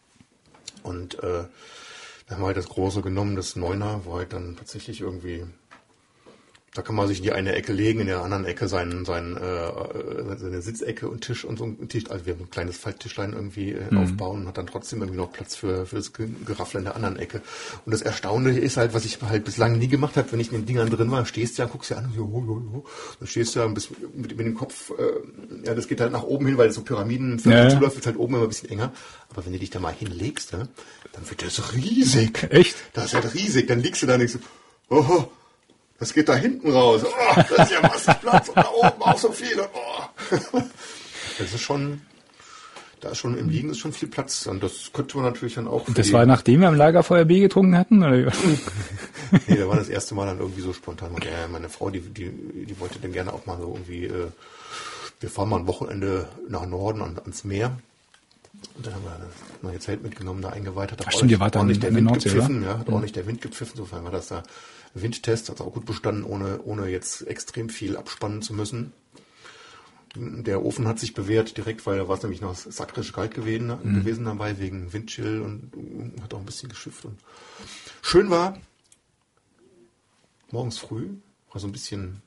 Und 0.84 1.14
äh, 1.14 1.44
da 2.26 2.34
haben 2.34 2.42
wir 2.42 2.46
halt 2.46 2.56
das 2.56 2.68
große 2.68 3.02
genommen, 3.02 3.36
das 3.36 3.56
Neuner, 3.56 4.02
wo 4.04 4.14
halt 4.14 4.32
dann 4.32 4.56
tatsächlich 4.56 5.00
irgendwie, 5.00 5.44
da 6.74 6.82
kann 6.82 6.96
man 6.96 7.06
sich 7.06 7.18
in 7.18 7.22
die 7.24 7.32
eine 7.32 7.54
Ecke 7.54 7.72
legen, 7.72 8.00
in 8.00 8.08
der 8.08 8.22
anderen 8.22 8.44
Ecke 8.44 8.66
seinen, 8.66 9.04
seinen, 9.04 9.37
äh, 9.37 10.37
seine 10.37 10.60
Sitzecke 10.60 11.08
und 11.08 11.20
Tisch 11.20 11.44
und 11.44 11.58
so 11.58 11.64
ein 11.64 11.88
Tisch, 11.88 12.10
also 12.10 12.26
wir 12.26 12.34
haben 12.34 12.42
ein 12.42 12.50
kleines 12.50 12.76
Falttischlein 12.76 13.32
irgendwie 13.32 13.72
äh, 13.72 13.94
aufbauen 13.96 14.42
und 14.42 14.48
hat 14.48 14.58
dann 14.58 14.66
trotzdem 14.66 15.00
irgendwie 15.00 15.18
noch 15.18 15.32
Platz 15.32 15.54
für, 15.54 15.87
für 15.87 15.96
das 15.96 16.12
Ge- 16.12 16.28
Geraffel 16.44 16.78
in 16.78 16.84
der 16.84 16.96
anderen 16.96 17.16
Ecke. 17.16 17.42
Und 17.87 17.92
das 17.92 18.02
Erstaunliche 18.02 18.58
ist 18.58 18.76
halt, 18.76 18.92
was 18.92 19.04
ich 19.04 19.22
halt 19.22 19.44
bislang 19.44 19.78
nie 19.78 19.87
gemacht 19.88 20.16
habe, 20.16 20.32
wenn 20.32 20.40
ich 20.40 20.50
in 20.50 20.58
den 20.58 20.66
Dingern 20.66 20.90
drin 20.90 21.10
war, 21.10 21.24
stehst 21.26 21.58
du 21.58 21.62
ja, 21.62 21.68
guckst 21.68 21.90
ja 21.90 21.98
an, 21.98 22.12
so, 22.14 22.22
jo, 22.22 22.44
jo, 22.44 22.62
jo. 22.72 22.84
dann 23.20 23.28
stehst 23.28 23.54
du 23.54 23.60
ja 23.60 23.66
bis, 23.68 23.90
mit, 24.12 24.37
mit 24.37 24.46
dem 24.46 24.54
Kopf, 24.54 24.90
äh, 24.98 25.66
ja, 25.66 25.74
das 25.74 25.87
geht 25.87 26.00
halt 26.00 26.10
nach 26.10 26.24
oben 26.24 26.46
hin, 26.46 26.58
weil 26.58 26.68
es 26.70 26.74
so 26.74 26.82
Pyramiden 26.82 27.40
Ja, 27.44 27.68
zuläuft, 27.68 27.98
ist 27.98 28.06
halt 28.06 28.16
oben 28.16 28.34
immer 28.34 28.42
ein 28.42 28.48
bisschen 28.48 28.70
enger. 28.70 28.92
Aber 29.30 29.46
wenn 29.46 29.52
du 29.52 29.58
dich 29.60 29.70
da 29.70 29.78
mal 29.78 29.92
hinlegst, 29.92 30.52
ne, 30.52 30.68
dann 31.12 31.30
wird 31.30 31.42
das 31.42 31.74
riesig. 31.74 32.48
Echt? 32.50 32.74
Das 32.94 33.06
ist 33.06 33.14
halt 33.14 33.32
riesig. 33.34 33.68
Dann 33.68 33.80
liegst 33.80 34.02
du 34.02 34.06
da 34.06 34.14
und 34.14 34.18
denkst, 34.20 34.34
so, 34.34 34.40
oh, 34.96 35.24
das 35.98 36.12
geht 36.12 36.28
da 36.28 36.35
hinten 36.35 36.72
raus. 36.72 37.02
Oh, 37.04 37.40
das 37.57 37.70
ist 37.70 37.72
ja 37.72 37.83
massig 37.83 38.20
Platz 38.20 38.48
und 38.48 38.57
da 38.57 38.68
oben 38.70 39.02
auch 39.02 39.18
so 39.18 39.33
viel. 39.33 39.59
Und, 39.59 39.68
oh. 39.72 40.62
Das 41.38 41.52
ist 41.52 41.62
schon, 41.62 42.00
da 43.00 43.11
ist 43.11 43.18
schon 43.18 43.37
im 43.37 43.48
Liegen 43.48 43.70
ist 43.70 43.78
schon 43.78 43.92
viel 43.92 44.09
Platz. 44.09 44.46
Und 44.46 44.62
das 44.62 44.90
könnte 44.92 45.16
man 45.16 45.26
natürlich 45.26 45.54
dann 45.54 45.68
auch. 45.68 45.87
für 45.87 45.92
Das 45.92 46.12
war 46.12 46.26
nachdem 46.26 46.61
wir 46.61 46.68
am 46.68 46.74
Lagerfeuer 46.74 47.24
Bier 47.24 47.40
getrunken 47.40 47.76
hatten? 47.76 48.02
Oder? 48.02 48.33
Nee, 49.48 49.57
da 49.57 49.68
war 49.68 49.76
das 49.76 49.88
erste 49.88 50.14
Mal 50.14 50.26
dann 50.26 50.38
irgendwie 50.38 50.61
so 50.61 50.72
spontan. 50.72 51.11
Und, 51.11 51.24
ja, 51.24 51.48
meine 51.50 51.68
Frau, 51.68 51.90
die, 51.90 52.00
die, 52.00 52.30
die 52.30 52.78
wollte 52.78 53.00
dann 53.00 53.11
gerne 53.11 53.33
auch 53.33 53.46
mal 53.46 53.57
so 53.59 53.72
irgendwie, 53.74 54.04
äh, 54.04 54.28
wir 55.18 55.28
fahren 55.28 55.48
mal 55.48 55.59
ein 55.59 55.66
Wochenende 55.66 56.28
nach 56.48 56.64
Norden 56.66 57.02
an, 57.02 57.18
ans 57.18 57.42
Meer. 57.42 57.76
Und 58.76 58.87
dann 58.87 58.94
haben 58.94 59.02
wir 59.02 59.18
das 59.18 59.62
neue 59.62 59.78
Zelt 59.80 60.02
mitgenommen, 60.02 60.40
da 60.40 60.50
eingeweiht. 60.50 60.92
Hat 60.92 61.02
Ach 61.04 61.11
stimmt, 61.11 61.33
ihr 61.33 61.40
wart 61.40 61.57
dann 61.57 61.62
ordentlich 61.62 61.80
der 61.80 61.88
in 61.88 61.94
der 61.94 62.02
Wind 62.02 62.11
Nordsee, 62.12 62.28
gepfiffen, 62.28 62.62
oder? 62.62 62.70
ja, 62.70 62.78
hat 62.78 62.88
ordentlich 62.88 63.12
der 63.12 63.26
Wind 63.26 63.40
gepfiffen. 63.40 63.72
Insofern 63.76 64.04
war 64.04 64.12
das 64.12 64.28
da 64.28 64.42
Windtest, 64.94 65.48
hat 65.50 65.61
auch 65.61 65.72
gut 65.72 65.87
bestanden, 65.87 66.24
ohne, 66.24 66.62
ohne 66.62 66.88
jetzt 66.88 67.26
extrem 67.26 67.68
viel 67.68 67.96
abspannen 67.96 68.42
zu 68.42 68.54
müssen. 68.54 68.92
Der 70.16 70.64
Ofen 70.64 70.87
hat 70.87 71.00
sich 71.00 71.12
bewährt 71.12 71.57
direkt, 71.57 71.85
weil 71.87 71.98
da 71.98 72.07
war 72.07 72.16
es 72.16 72.22
nämlich 72.22 72.40
noch 72.40 72.54
sakrisch 72.54 73.12
kalt 73.12 73.35
gewesen, 73.35 73.66
Mhm. 73.66 73.94
gewesen 73.96 74.24
dabei, 74.24 74.59
wegen 74.61 74.92
Windchill 74.92 75.40
und 75.42 75.72
äh, 75.74 76.20
hat 76.22 76.33
auch 76.35 76.38
ein 76.38 76.46
bisschen 76.46 76.68
geschifft. 76.68 77.04
Und 77.04 77.18
schön 78.00 78.30
war, 78.30 78.57
morgens 80.52 80.78
früh 80.78 81.09
war 81.52 81.61
so 81.61 81.66
ein 81.66 81.72
bisschen 81.72 82.22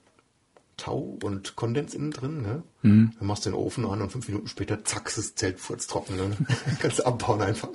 Tau 0.78 1.18
und 1.24 1.56
Kondens 1.56 1.94
innen 1.94 2.12
drin. 2.12 2.42
Ne? 2.42 2.64
Mhm. 2.84 3.12
Dann 3.18 3.28
machst 3.28 3.46
du 3.46 3.50
den 3.50 3.58
Ofen 3.58 3.86
an 3.86 4.02
und 4.02 4.12
fünf 4.12 4.28
Minuten 4.28 4.48
später, 4.48 4.86
zack, 4.86 5.08
ist 5.08 5.18
das 5.18 5.36
Zelt 5.36 5.60
furztrocken. 5.60 6.16
Ne? 6.16 6.38
Kannst 6.80 7.00
du 7.00 7.06
abbauen 7.06 7.42
einfach. 7.42 7.70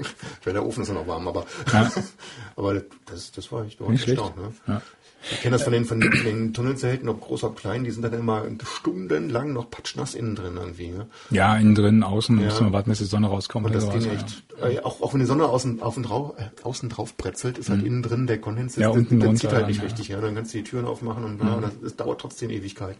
Weil 0.44 0.52
der 0.52 0.64
Ofen 0.64 0.82
ist 0.82 0.88
ja 0.88 0.94
noch 0.94 1.06
warm, 1.06 1.28
aber, 1.28 1.44
aber 2.56 2.82
das, 3.06 3.32
das 3.32 3.50
war 3.52 3.64
ich 3.64 3.78
Nicht 3.80 4.02
schlecht. 4.04 4.20
erstaunt. 4.20 4.36
Ne? 4.36 4.52
Ja. 4.68 4.82
Ich 5.30 5.40
kenne 5.40 5.52
das 5.52 5.62
von 5.62 5.72
den, 5.72 5.84
von 5.84 6.00
den 6.00 6.52
Tunnelzelten, 6.52 7.08
ob 7.08 7.20
groß, 7.20 7.44
ob 7.44 7.56
klein, 7.56 7.84
die 7.84 7.90
sind 7.90 8.02
dann 8.02 8.12
immer 8.12 8.44
stundenlang 8.64 9.52
noch 9.52 9.70
patschnass 9.70 10.14
innen 10.14 10.34
drin 10.34 10.56
irgendwie. 10.56 10.88
Ne? 10.88 11.06
Ja, 11.30 11.56
innen 11.56 11.74
drin, 11.74 12.02
außen, 12.02 12.38
Ja. 12.38 12.46
muss 12.46 12.60
man 12.60 12.72
warten, 12.72 12.90
bis 12.90 12.98
die 12.98 13.04
Sonne 13.04 13.28
rauskommt. 13.28 13.66
Und 13.66 13.74
das 13.74 13.88
ging 13.90 14.04
echt, 14.10 14.42
äh, 14.60 14.80
auch, 14.80 15.00
auch 15.00 15.12
wenn 15.12 15.20
die 15.20 15.26
Sonne 15.26 15.46
außen, 15.46 15.80
auf 15.80 15.96
und 15.96 16.04
drauf, 16.04 16.34
äh, 16.38 16.48
außen 16.64 16.88
drauf 16.88 17.16
brezelt, 17.16 17.58
ist 17.58 17.70
halt 17.70 17.84
innen 17.84 18.02
drin 18.02 18.26
der 18.26 18.40
Kondens, 18.40 18.76
Mhm. 18.76 18.82
Ja, 18.82 18.88
unten 18.88 19.20
das 19.20 19.26
drunter 19.26 19.40
zieht 19.40 19.52
halt 19.52 19.62
dann, 19.62 19.68
nicht 19.68 19.76
ja. 19.78 19.82
Mhm. 19.84 19.88
richtig. 19.88 20.08
Ja. 20.08 20.20
Dann 20.20 20.34
kannst 20.34 20.54
du 20.54 20.58
die 20.58 20.64
Türen 20.64 20.86
aufmachen 20.86 21.24
und 21.24 21.38
bla, 21.38 21.54
und 21.54 21.62
das, 21.62 21.72
das 21.82 21.96
dauert 21.96 22.20
trotzdem 22.20 22.50
Ewigkeit. 22.50 22.96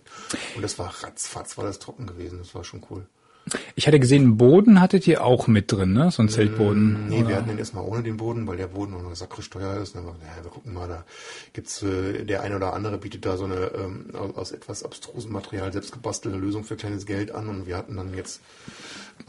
Und 0.54 0.62
das 0.62 0.78
war 0.78 0.92
ratzfatz, 1.02 1.58
war 1.58 1.64
das 1.64 1.78
trocken 1.78 2.06
gewesen, 2.06 2.38
das 2.38 2.54
war 2.54 2.62
schon 2.64 2.82
cool. 2.90 3.06
Ja. 3.52 3.58
Ich 3.74 3.86
hatte 3.86 3.98
gesehen, 4.00 4.36
Boden 4.36 4.80
hattet 4.80 5.06
ihr 5.06 5.24
auch 5.24 5.46
mit 5.46 5.70
drin, 5.72 5.92
ne? 5.92 6.10
So 6.10 6.22
ein 6.22 6.28
Zeltboden. 6.28 7.08
Nee, 7.08 7.18
wir 7.20 7.26
oder? 7.26 7.36
hatten 7.36 7.48
den 7.48 7.58
erstmal 7.58 7.84
ohne 7.84 8.02
den 8.02 8.16
Boden, 8.16 8.46
weil 8.46 8.56
der 8.56 8.66
Boden 8.68 8.94
auch 8.94 9.02
noch 9.02 9.14
sakrisch 9.14 9.50
teuer 9.50 9.76
ist. 9.82 9.94
Dann 9.94 10.04
haben 10.06 10.16
wir, 10.20 10.26
ja, 10.36 10.42
wir 10.44 10.50
gucken 10.50 10.74
mal, 10.74 10.88
da 10.88 11.04
gibt's 11.52 11.82
äh, 11.82 12.24
der 12.24 12.42
eine 12.42 12.56
oder 12.56 12.72
andere 12.74 12.98
bietet 12.98 13.24
da 13.26 13.36
so 13.36 13.44
eine 13.44 13.70
ähm, 13.74 14.06
aus, 14.14 14.36
aus 14.36 14.52
etwas 14.52 14.84
abstrusem 14.84 15.32
Material 15.32 15.72
selbst 15.72 15.92
gebastelte 15.92 16.38
Lösung 16.38 16.64
für 16.64 16.76
kleines 16.76 17.06
Geld 17.06 17.34
an. 17.34 17.48
Und 17.48 17.66
wir 17.66 17.76
hatten 17.76 17.96
dann 17.96 18.14
jetzt 18.14 18.40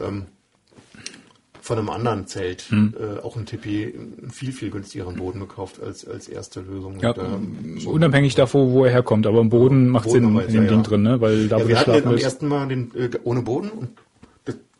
ähm, 0.00 0.26
von 1.60 1.78
einem 1.78 1.88
anderen 1.88 2.26
Zelt 2.26 2.62
Hm. 2.68 2.94
äh, 3.00 3.20
auch 3.22 3.36
ein 3.36 3.46
Tipi 3.46 3.84
einen 3.96 4.30
viel, 4.30 4.52
viel 4.52 4.68
günstigeren 4.70 5.16
Boden 5.16 5.40
gekauft 5.40 5.82
als, 5.82 6.06
als 6.06 6.28
erste 6.28 6.60
Lösung. 6.60 7.00
Ja, 7.00 7.12
Und, 7.12 7.18
ähm, 7.24 7.80
so- 7.80 7.88
unabhängig 7.90 8.34
davon, 8.34 8.72
wo 8.72 8.84
er 8.84 8.90
herkommt, 8.90 9.26
aber 9.26 9.40
im 9.40 9.48
Boden 9.48 9.88
macht 9.88 10.04
Boden 10.04 10.24
Sinn 10.26 10.34
wir 10.34 10.44
in 10.46 10.52
dem 10.52 10.62
ja, 10.64 10.68
Ding 10.68 10.78
ja. 10.80 10.84
drin, 10.84 11.02
ne? 11.02 11.20
Weil 11.22 11.48
da, 11.48 11.56
ja, 11.58 11.68
wir 11.68 11.78
hatten 11.80 12.06
am 12.06 12.18
ersten 12.18 12.48
Mal 12.48 12.68
den 12.68 12.94
äh, 12.94 13.08
ohne 13.24 13.40
Boden 13.40 13.70
und 13.70 13.88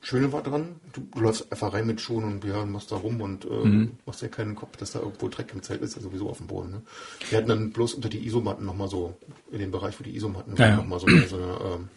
Schöne 0.06 0.30
war 0.34 0.42
dran, 0.42 0.76
du, 0.92 1.00
du 1.14 1.20
läufst 1.20 1.50
einfach 1.50 1.72
rein 1.72 1.86
mit 1.86 1.98
Schuhen 1.98 2.24
und 2.24 2.44
ja, 2.44 2.64
machst 2.66 2.92
da 2.92 2.96
rum 2.96 3.20
und 3.22 3.46
äh, 3.46 3.48
Mhm. 3.48 3.92
machst 4.04 4.20
dir 4.20 4.28
keinen 4.28 4.54
Kopf, 4.54 4.76
dass 4.76 4.92
da 4.92 4.98
irgendwo 5.00 5.28
Dreck 5.28 5.50
im 5.54 5.62
Zelt 5.62 5.80
ist, 5.80 5.96
ja 5.96 6.02
sowieso 6.02 6.28
auf 6.28 6.36
dem 6.38 6.46
Boden. 6.46 6.70
Ne? 6.72 6.82
Wir 7.30 7.38
hatten 7.38 7.48
dann 7.48 7.70
bloß 7.70 7.94
unter 7.94 8.10
die 8.10 8.24
Isomatten 8.26 8.66
nochmal 8.66 8.88
so, 8.88 9.16
in 9.50 9.60
den 9.60 9.70
Bereich, 9.70 9.98
wo 9.98 10.04
die 10.04 10.14
Isomatten 10.14 10.54
Ja, 10.56 10.68
ja. 10.68 10.76
nochmal 10.76 11.00
so, 11.00 11.06
eine- 11.06 11.26
so 11.26 11.36
eine, 11.36 11.44
ähm, 11.46 11.88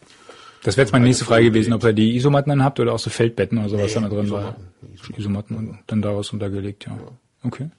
Das 0.64 0.78
wäre 0.78 0.86
jetzt 0.86 0.94
meine 0.94 1.06
nächste 1.06 1.26
Frage 1.26 1.46
gewesen, 1.46 1.74
ob 1.74 1.84
ihr 1.84 1.92
die 1.94 2.16
Isomatten 2.16 2.50
dann 2.50 2.64
habt 2.64 2.80
oder 2.80 2.94
auch 2.94 3.00
so 3.00 3.10
Feldbetten 3.10 3.58
oder 3.58 3.68
sowas 3.70 3.94
Nee, 3.94 4.02
da 4.02 4.08
drin 4.08 4.30
war. 4.32 4.40
Isomatten. 4.40 4.68
Isomatten. 4.94 5.16
Isomatten 5.20 5.58
und 5.58 5.80
dann 5.88 6.02
daraus 6.02 6.32
untergelegt, 6.32 6.86
ja. 6.88 6.98
Okay. 7.44 7.70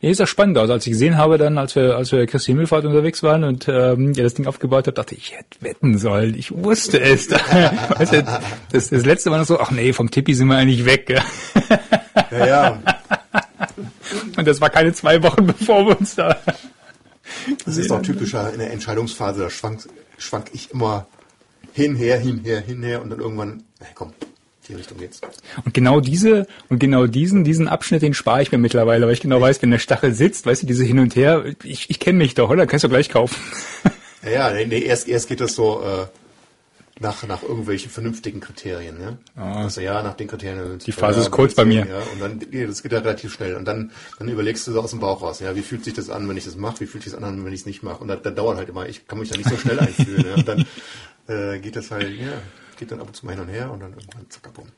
Nee, 0.00 0.10
ist 0.10 0.20
ja 0.20 0.26
spannend. 0.26 0.58
Also 0.58 0.72
als 0.72 0.86
ich 0.86 0.92
gesehen 0.92 1.16
habe 1.16 1.38
dann, 1.38 1.58
als 1.58 1.74
wir, 1.74 1.96
als 1.96 2.12
wir 2.12 2.26
Christi 2.26 2.52
Himmelfahrt 2.52 2.84
unterwegs 2.84 3.22
waren 3.22 3.44
und 3.44 3.68
ähm, 3.68 4.12
ja, 4.14 4.22
das 4.22 4.34
Ding 4.34 4.46
aufgebaut 4.46 4.86
habe, 4.86 4.94
dachte 4.94 5.14
ich, 5.14 5.28
ich 5.28 5.38
hätte 5.38 5.60
wetten 5.60 5.98
sollen. 5.98 6.34
Ich 6.34 6.52
wusste 6.52 7.00
es. 7.00 7.30
weißt 7.30 8.12
du, 8.12 8.40
das, 8.72 8.90
das 8.90 9.04
letzte 9.04 9.30
war 9.30 9.38
noch 9.38 9.46
so, 9.46 9.60
ach 9.60 9.70
nee, 9.70 9.92
vom 9.92 10.10
Tippi 10.10 10.34
sind 10.34 10.48
wir 10.48 10.56
eigentlich 10.56 10.84
weg. 10.84 11.08
Ja. 12.30 12.46
ja, 12.46 12.82
Und 14.36 14.46
das 14.46 14.60
war 14.60 14.70
keine 14.70 14.92
zwei 14.92 15.22
Wochen, 15.22 15.46
bevor 15.58 15.86
wir 15.86 15.98
uns 15.98 16.14
da. 16.14 16.36
das 17.64 17.76
ist 17.76 17.90
doch 17.90 18.02
typischer 18.02 18.52
in 18.52 18.58
der 18.58 18.72
Entscheidungsphase, 18.72 19.40
da 19.40 19.50
schwank, 19.50 19.80
schwank 20.16 20.46
ich 20.52 20.70
immer 20.70 21.06
hinher, 21.72 22.18
hinher, 22.18 22.60
hinher 22.60 23.02
und 23.02 23.10
dann 23.10 23.20
irgendwann, 23.20 23.64
na 23.80 23.86
komm, 23.94 24.12
die 24.68 24.74
Richtung 24.74 24.98
geht's. 24.98 25.20
Und 25.64 25.74
genau 25.74 26.00
diese 26.00 26.46
und 26.68 26.78
genau 26.78 27.06
diesen 27.06 27.44
diesen 27.44 27.68
Abschnitt, 27.68 28.02
den 28.02 28.14
spare 28.14 28.42
ich 28.42 28.52
mir 28.52 28.58
mittlerweile, 28.58 29.06
weil 29.06 29.14
ich 29.14 29.20
genau 29.20 29.40
weiß, 29.40 29.62
wenn 29.62 29.70
der 29.70 29.78
Stachel 29.78 30.14
sitzt, 30.14 30.46
weißt 30.46 30.62
du, 30.62 30.66
diese 30.66 30.84
hin 30.84 30.98
und 30.98 31.16
her, 31.16 31.44
ich, 31.64 31.90
ich 31.90 32.00
kenne 32.00 32.18
mich 32.18 32.34
doch, 32.34 32.50
oder? 32.50 32.66
Kannst 32.66 32.84
du 32.84 32.88
gleich 32.88 33.08
kaufen. 33.08 33.36
Ja, 34.20 34.52
ja, 34.52 34.66
nee, 34.66 34.80
erst, 34.80 35.08
erst 35.08 35.28
geht 35.28 35.40
das 35.40 35.54
so 35.54 35.80
äh, 35.80 36.06
nach, 37.00 37.26
nach 37.26 37.42
irgendwelchen 37.42 37.90
vernünftigen 37.90 38.40
Kriterien. 38.40 38.98
Ne? 38.98 39.18
Also 39.36 39.80
ja, 39.80 40.02
nach 40.02 40.14
den 40.14 40.26
Kriterien. 40.26 40.78
Die 40.78 40.92
Phase 40.92 41.20
ist 41.20 41.30
kurz 41.30 41.54
bei 41.54 41.64
mir. 41.64 41.86
Ja, 41.86 42.00
und 42.12 42.20
dann 42.20 42.40
nee, 42.50 42.66
das 42.66 42.82
geht 42.82 42.92
ja 42.92 42.98
relativ 42.98 43.32
schnell. 43.32 43.54
Und 43.54 43.64
dann, 43.66 43.92
dann 44.18 44.28
überlegst 44.28 44.66
du 44.66 44.72
so 44.72 44.80
aus 44.80 44.90
dem 44.90 45.00
Bauch 45.00 45.22
raus, 45.22 45.40
ja, 45.40 45.54
wie 45.54 45.62
fühlt 45.62 45.84
sich 45.84 45.94
das 45.94 46.10
an, 46.10 46.28
wenn 46.28 46.36
ich 46.36 46.44
das 46.44 46.56
mache, 46.56 46.80
wie 46.80 46.86
fühlt 46.86 47.04
sich 47.04 47.12
das 47.12 47.22
an, 47.22 47.44
wenn 47.44 47.52
ich 47.52 47.60
es 47.60 47.66
nicht 47.66 47.82
mache. 47.82 48.00
Und 48.00 48.08
das, 48.08 48.22
das 48.22 48.34
dauert 48.34 48.58
halt 48.58 48.68
immer. 48.68 48.88
Ich 48.88 49.06
kann 49.06 49.18
mich 49.18 49.28
da 49.28 49.36
nicht 49.36 49.48
so 49.48 49.56
schnell 49.56 49.78
einfühlen. 49.78 50.26
ja. 50.26 50.34
Und 50.34 50.48
dann 50.48 50.66
äh, 51.28 51.58
geht 51.60 51.76
das 51.76 51.90
halt, 51.90 52.10
ja, 52.18 52.32
geht 52.78 52.90
dann 52.90 53.00
ab 53.00 53.08
und 53.08 53.14
zu 53.14 53.26
mal 53.26 53.32
hin 53.32 53.42
und 53.42 53.48
her 53.48 53.70
und 53.70 53.80
dann 53.80 53.92
irgendwann 53.92 54.30
zack, 54.30 54.52
bumm. 54.54 54.68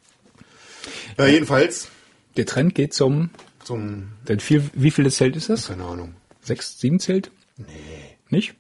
Ja, 1.19 1.27
jedenfalls 1.27 1.89
Der 2.37 2.47
Trend 2.47 2.75
geht 2.75 2.95
zum, 2.95 3.31
zum, 3.65 4.13
denn 4.29 4.41
viel, 4.41 4.69
wie 4.73 4.91
viel 4.91 5.11
Zelt 5.13 5.37
ist 5.37 5.49
das? 5.49 5.69
keine 5.69 5.85
Ahnung. 5.85 6.15
Sechs, 6.43 6.81
sieben 6.81 6.99
Zelt? 7.01 7.31
Nee. 7.57 7.67
Nicht? 8.31 8.55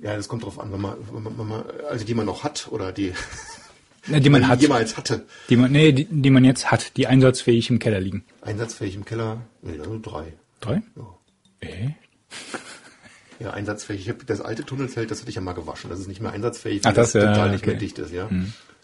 Ja, 0.00 0.14
das 0.16 0.28
kommt 0.28 0.44
drauf 0.44 0.58
an, 0.60 0.72
wenn 0.72 0.80
man, 0.80 0.96
wenn 1.10 1.46
man, 1.48 1.64
also 1.90 2.04
die 2.04 2.14
man 2.14 2.26
noch 2.26 2.44
hat 2.44 2.68
oder 2.70 2.92
die, 2.92 3.12
Ne, 4.08 4.20
die 4.20 4.30
man 4.30 4.46
hat. 4.46 4.60
jemals 4.62 4.96
hatte. 4.96 5.26
Die 5.48 5.56
man, 5.56 5.72
nee, 5.72 5.90
die, 5.90 6.04
die 6.08 6.30
man 6.30 6.44
jetzt 6.44 6.70
hat, 6.70 6.96
die 6.96 7.08
einsatzfähig 7.08 7.70
im 7.70 7.80
Keller 7.80 7.98
liegen. 7.98 8.24
Einsatzfähig 8.42 8.94
im 8.94 9.04
Keller? 9.04 9.40
Nee, 9.62 9.78
nur 9.78 10.00
drei. 10.00 10.32
Drei? 10.60 10.80
Ja. 10.94 11.68
Äh? 11.68 11.90
Ja, 13.38 13.50
einsatzfähig. 13.50 14.08
Ich 14.08 14.14
das 14.26 14.40
alte 14.40 14.64
Tunnelzelt, 14.64 15.10
das 15.10 15.20
hatte 15.20 15.28
ich 15.30 15.36
ja 15.36 15.42
mal 15.42 15.52
gewaschen. 15.52 15.90
Das 15.90 16.00
ist 16.00 16.08
nicht 16.08 16.20
mehr 16.20 16.32
einsatzfähig, 16.32 16.80
Ach, 16.82 16.86
weil 16.88 16.94
das, 16.94 17.12
das, 17.12 17.22
ja, 17.22 17.32
total 17.32 17.50
nicht 17.50 17.62
okay. 17.62 17.70
mehr 17.72 17.78
dicht 17.80 17.98
ist, 17.98 18.12
ja. 18.12 18.28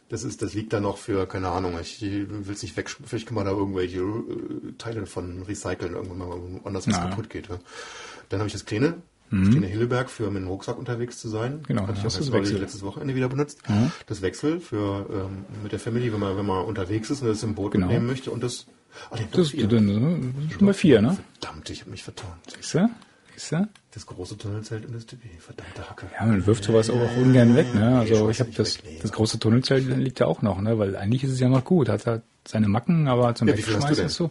Das 0.08 0.24
ist, 0.24 0.42
das 0.42 0.52
liegt 0.52 0.72
da 0.74 0.80
noch 0.80 0.98
für, 0.98 1.26
keine 1.26 1.48
Ahnung, 1.48 1.78
ich 1.80 2.02
will 2.02 2.44
es 2.52 2.62
nicht 2.62 2.76
weg, 2.76 2.90
vielleicht 3.06 3.26
kann 3.26 3.34
man 3.34 3.46
da 3.46 3.52
irgendwelche 3.52 4.00
äh, 4.00 4.72
Teile 4.76 5.06
von 5.06 5.42
recyceln, 5.44 5.94
irgendwann 5.94 6.18
mal 6.18 6.28
woanders 6.62 6.86
was 6.86 6.98
Na. 6.98 7.08
kaputt 7.08 7.30
geht. 7.30 7.48
Ja. 7.48 7.58
Dann 8.28 8.40
habe 8.40 8.46
ich 8.48 8.52
das 8.52 8.66
kleine, 8.66 8.96
das 9.30 9.48
kleine 9.48 9.66
Hilleberg 9.66 10.10
für 10.10 10.30
mit 10.30 10.42
dem 10.42 10.48
Rucksack 10.48 10.78
unterwegs 10.78 11.18
zu 11.18 11.30
sein. 11.30 11.60
Mhm. 11.60 11.62
Genau, 11.62 11.82
Hatte 11.82 11.92
ich 11.92 11.98
du 12.00 12.04
jetzt 12.08 12.18
das 12.20 12.28
neulich 12.28 12.48
Wechsel. 12.50 12.60
letztes 12.60 12.82
Wochenende 12.82 13.14
wieder 13.14 13.30
benutzt. 13.30 13.62
Das 14.06 14.20
Wechsel 14.20 14.60
für 14.60 15.06
ähm, 15.10 15.46
mit 15.62 15.72
der 15.72 15.78
Family, 15.78 16.12
wenn 16.12 16.20
man, 16.20 16.36
wenn 16.36 16.44
man 16.44 16.66
unterwegs 16.66 17.08
ist 17.08 17.22
und 17.22 17.28
das 17.28 17.42
im 17.42 17.54
Boot 17.54 17.72
Genau. 17.72 17.86
mitnehmen 17.86 18.06
möchte. 18.06 18.30
Und 18.30 18.42
das, 18.42 18.66
ah, 19.10 19.16
den 19.16 19.28
Das, 19.32 19.50
das, 19.52 19.56
das 19.58 19.72
ist 19.72 20.52
schon 20.58 20.66
bei 20.66 20.74
vier, 20.74 21.00
ne? 21.00 21.16
Verdammt, 21.40 21.70
ich 21.70 21.80
habe 21.80 21.90
mich 21.90 22.02
vertan. 22.02 22.32
Siehst 22.54 22.74
du? 22.74 22.90
Siehst 23.34 23.52
du? 23.52 23.66
Das 23.94 24.06
große 24.06 24.38
Tunnelzelt 24.38 24.86
und 24.86 24.94
das 24.94 25.04
Tipi. 25.04 25.28
Verdammte 25.38 25.88
Hacke. 25.88 26.06
Ja, 26.18 26.24
man 26.24 26.46
wirft 26.46 26.64
sowas 26.64 26.88
auch 26.88 27.16
ungern 27.18 27.54
weg, 27.54 27.74
ne? 27.74 27.80
Nee, 27.90 27.96
Also 27.98 28.14
schmeiß 28.16 28.30
ich 28.30 28.40
habe 28.40 28.50
das, 28.52 28.78
weg, 28.78 28.84
nee. 28.90 28.98
das 29.02 29.12
große 29.12 29.38
Tunnelzelt 29.38 29.84
liegt 29.98 30.18
ja 30.20 30.26
auch 30.26 30.40
noch, 30.40 30.60
ne? 30.62 30.78
Weil 30.78 30.96
eigentlich 30.96 31.24
ist 31.24 31.32
es 31.32 31.40
ja 31.40 31.48
noch 31.50 31.62
gut. 31.64 31.90
Hat 31.90 32.06
halt 32.06 32.22
seine 32.48 32.68
Macken, 32.68 33.06
aber 33.06 33.34
zum 33.34 33.48
Ja, 33.48 33.56
Wegschmeißen 33.56 34.06
ist 34.06 34.14
so. 34.14 34.30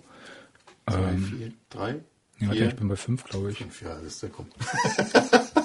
Zwei, 0.89 0.97
vier, 1.17 1.51
drei, 1.69 1.89
Ähm, 1.91 1.99
Ja, 2.39 2.49
vier, 2.51 2.67
ich 2.69 2.75
bin 2.75 2.87
bei 2.87 2.95
fünf, 2.95 3.23
glaube 3.25 3.51
ich. 3.51 3.57
fünf. 3.59 3.81
Ja, 3.83 3.95
das 3.95 4.13
ist 4.13 4.23
der 4.23 4.29
komm. 4.31 4.47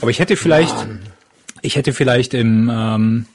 Aber 0.00 0.10
ich 0.10 0.18
hätte 0.18 0.36
vielleicht, 0.36 0.74
ich 1.62 1.76
hätte 1.76 1.92
vielleicht 1.92 2.34
im, 2.34 2.68
ähm, 2.72 3.26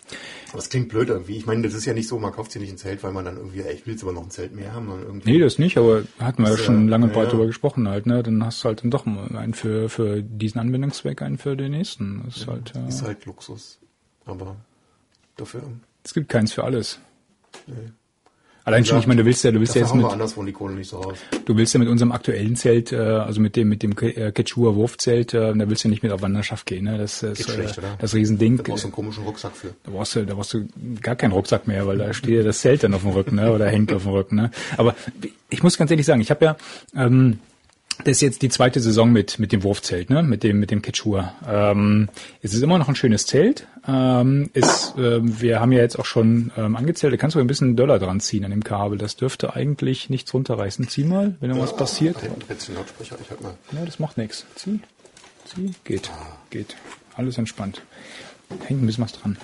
Das 0.53 0.69
klingt 0.69 0.89
blöd 0.89 1.09
irgendwie. 1.09 1.35
Ich 1.35 1.45
meine, 1.45 1.63
das 1.63 1.73
ist 1.73 1.85
ja 1.85 1.93
nicht 1.93 2.07
so, 2.07 2.19
man 2.19 2.31
kauft 2.31 2.51
sich 2.51 2.61
nicht 2.61 2.71
ein 2.71 2.77
Zelt, 2.77 3.03
weil 3.03 3.11
man 3.11 3.25
dann 3.25 3.37
irgendwie, 3.37 3.61
ey, 3.61 3.73
ich 3.73 3.85
will 3.85 3.93
jetzt 3.93 4.03
aber 4.03 4.13
noch 4.13 4.23
ein 4.23 4.29
Zelt 4.29 4.53
mehr 4.53 4.73
haben. 4.73 4.87
Sondern 4.87 5.07
irgendwie 5.07 5.31
nee, 5.31 5.39
das 5.39 5.57
nicht, 5.57 5.77
aber 5.77 6.03
hatten 6.19 6.43
wir 6.43 6.51
ja 6.51 6.57
schon 6.57 6.87
lange 6.87 7.05
und 7.05 7.11
ja, 7.11 7.15
breit 7.15 7.25
ja. 7.25 7.31
drüber 7.31 7.47
gesprochen 7.47 7.87
halt, 7.87 8.05
ne? 8.05 8.21
Dann 8.23 8.45
hast 8.45 8.63
du 8.63 8.67
halt 8.67 8.83
dann 8.83 8.91
doch 8.91 9.05
einen 9.05 9.53
für, 9.53 9.89
für 9.89 10.21
diesen 10.21 10.59
Anwendungszweck, 10.59 11.21
einen 11.21 11.37
für 11.37 11.57
den 11.57 11.71
nächsten. 11.71 12.23
Das 12.25 12.37
ist 12.37 12.47
halt, 12.47 12.73
äh, 12.75 12.87
ist 12.87 13.03
halt 13.03 13.25
Luxus. 13.25 13.79
Aber 14.25 14.55
dafür, 15.35 15.63
es 16.03 16.13
gibt 16.13 16.29
keins 16.29 16.53
für 16.53 16.63
alles. 16.63 16.99
nee. 17.67 17.91
Allein 18.65 18.85
schon, 18.85 18.99
ich 18.99 19.07
meine, 19.07 19.21
du 19.21 19.25
willst 19.25 19.43
ja, 19.43 19.51
du 19.51 19.59
willst 19.59 19.75
ja 19.75 19.81
jetzt 19.81 19.93
mit. 19.93 20.05
Du 20.05 21.57
willst 21.57 21.73
ja 21.73 21.79
mit 21.79 21.89
unserem 21.89 22.13
aktuellen 22.13 22.55
Zelt, 22.55 22.93
äh, 22.93 22.97
also 22.97 23.41
mit 23.41 23.57
dem 23.57 23.67
mit 23.67 23.83
dem 23.83 23.91
äh, 23.99 24.31
Quechua 24.31 24.75
Wurfzelt, 24.75 25.33
äh, 25.33 25.53
da 25.53 25.69
willst 25.69 25.83
du 25.83 25.89
nicht 25.89 26.01
mit 26.01 26.13
auf 26.13 26.21
Wanderschaft 26.21 26.65
gehen, 26.65 26.85
ne? 26.85 26.97
Das 26.97 27.23
ist 27.23 27.45
Geht 27.45 27.55
schlecht, 27.55 27.77
äh, 27.77 27.81
oder? 27.81 27.97
das 27.99 28.15
Riesending. 28.15 28.57
Da 28.57 28.63
brauchst 28.63 28.83
du 28.83 28.87
einen 28.87 28.95
komischen 28.95 29.25
Rucksack 29.25 29.55
für. 29.55 29.75
Da 29.83 29.91
brauchst 29.91 30.15
du, 30.15 30.25
da 30.25 30.33
brauchst 30.33 30.53
du 30.53 30.67
gar 31.01 31.15
keinen 31.15 31.33
Rucksack 31.33 31.67
mehr, 31.67 31.85
weil 31.85 31.97
da 31.97 32.13
steht 32.13 32.35
ja 32.35 32.43
das 32.43 32.61
Zelt 32.61 32.83
dann 32.83 32.93
auf 32.93 33.01
dem 33.01 33.11
Rücken, 33.11 33.35
ne? 33.35 33.51
Oder 33.51 33.67
hängt 33.67 33.91
auf 33.91 34.03
dem 34.03 34.11
Rücken, 34.13 34.35
ne? 34.35 34.51
Aber 34.77 34.95
ich 35.49 35.61
muss 35.61 35.77
ganz 35.77 35.91
ehrlich 35.91 36.05
sagen, 36.05 36.21
ich 36.21 36.31
habe 36.31 36.45
ja 36.45 36.55
ähm, 36.95 37.39
das 37.99 38.17
ist 38.17 38.21
jetzt 38.21 38.41
die 38.41 38.49
zweite 38.49 38.79
Saison 38.79 39.11
mit 39.11 39.39
mit 39.39 39.51
dem 39.51 39.63
Wurfzelt, 39.63 40.09
ne? 40.09 40.23
Mit 40.23 40.43
dem 40.43 40.59
mit 40.59 40.71
dem 40.71 40.81
Quechua. 40.81 41.33
Ähm, 41.47 42.09
es 42.41 42.53
ist 42.53 42.61
immer 42.61 42.77
noch 42.77 42.89
ein 42.89 42.95
schönes 42.95 43.25
Zelt. 43.25 43.67
Ähm, 43.87 44.49
ist, 44.53 44.93
ähm, 44.97 45.41
wir 45.41 45.59
haben 45.59 45.71
ja 45.71 45.79
jetzt 45.79 45.99
auch 45.99 46.05
schon 46.05 46.51
ähm, 46.57 46.75
angezählt. 46.75 47.13
Da 47.13 47.17
kannst 47.17 47.35
du 47.35 47.39
ein 47.39 47.47
bisschen 47.47 47.75
Döller 47.75 47.99
dran 47.99 48.19
ziehen 48.19 48.45
an 48.45 48.51
dem 48.51 48.63
Kabel. 48.63 48.97
Das 48.97 49.15
dürfte 49.15 49.55
eigentlich 49.55 50.09
nichts 50.09 50.33
runterreißen. 50.33 50.87
Zieh 50.87 51.03
mal, 51.03 51.35
wenn 51.39 51.49
irgendwas 51.49 51.75
passiert. 51.75 52.17
Da 52.17 52.21
hinten 52.21 52.43
jetzt 52.49 52.67
den 52.67 52.75
Lautsprecher, 52.75 53.17
ich 53.21 53.29
halt 53.29 53.41
mal. 53.41 53.53
Ja, 53.71 53.85
das 53.85 53.99
macht 53.99 54.17
nichts. 54.17 54.45
Zieh. 54.55 54.79
Zieh. 55.45 55.71
Geht. 55.83 56.09
Geht. 56.49 56.75
Alles 57.15 57.37
entspannt. 57.37 57.81
Hängt 58.65 58.81
ein 58.81 58.85
bisschen 58.85 59.03
was 59.03 59.13
dran. 59.13 59.37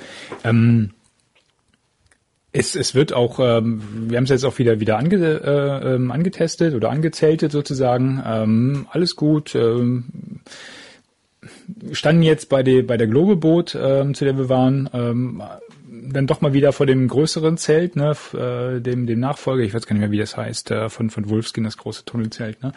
Ähm, 0.44 0.92
Es, 2.52 2.76
es 2.76 2.96
wird 2.96 3.14
auch, 3.14 3.40
ähm, 3.40 3.82
wir 4.10 4.18
haben 4.18 4.24
es 4.24 4.32
jetzt 4.32 4.44
auch 4.44 4.58
wieder 4.58 4.80
wieder 4.80 4.98
ange, 4.98 5.18
äh, 5.18 5.96
ähm, 5.96 6.12
angetestet 6.12 6.74
oder 6.74 6.90
angezeltet 6.90 7.52
sozusagen. 7.52 8.24
Ähm, 8.26 8.88
alles 8.90 9.16
gut. 9.16 9.54
Ähm, 9.54 10.06
standen 11.92 12.24
jetzt 12.24 12.50
bei 12.50 12.64
der 12.64 12.84
bei 12.84 12.98
der 12.98 13.08
Globeboot, 13.08 13.78
ähm, 13.80 14.14
zu 14.14 14.26
der 14.26 14.38
wir 14.38 14.50
waren, 14.50 14.90
ähm, 14.94 15.44
dann 16.12 16.28
doch 16.28 16.42
mal 16.42 16.54
wieder 16.54 16.72
vor 16.74 16.86
dem 16.86 17.08
größeren 17.08 17.58
Zelt, 17.58 17.96
ne, 17.96 18.16
äh, 18.34 18.82
dem 18.82 19.06
dem 19.06 19.20
Nachfolger, 19.20 19.64
ich 19.64 19.74
weiß 19.74 19.86
gar 19.86 19.94
nicht 19.94 20.02
mehr, 20.02 20.12
wie 20.12 20.18
das 20.18 20.36
heißt, 20.36 20.72
äh, 20.72 20.90
von 20.90 21.10
von 21.10 21.30
Wolfskin, 21.30 21.64
das 21.64 21.78
große 21.78 22.06
Tunnelzelt. 22.06 22.64
Ne. 22.64 22.72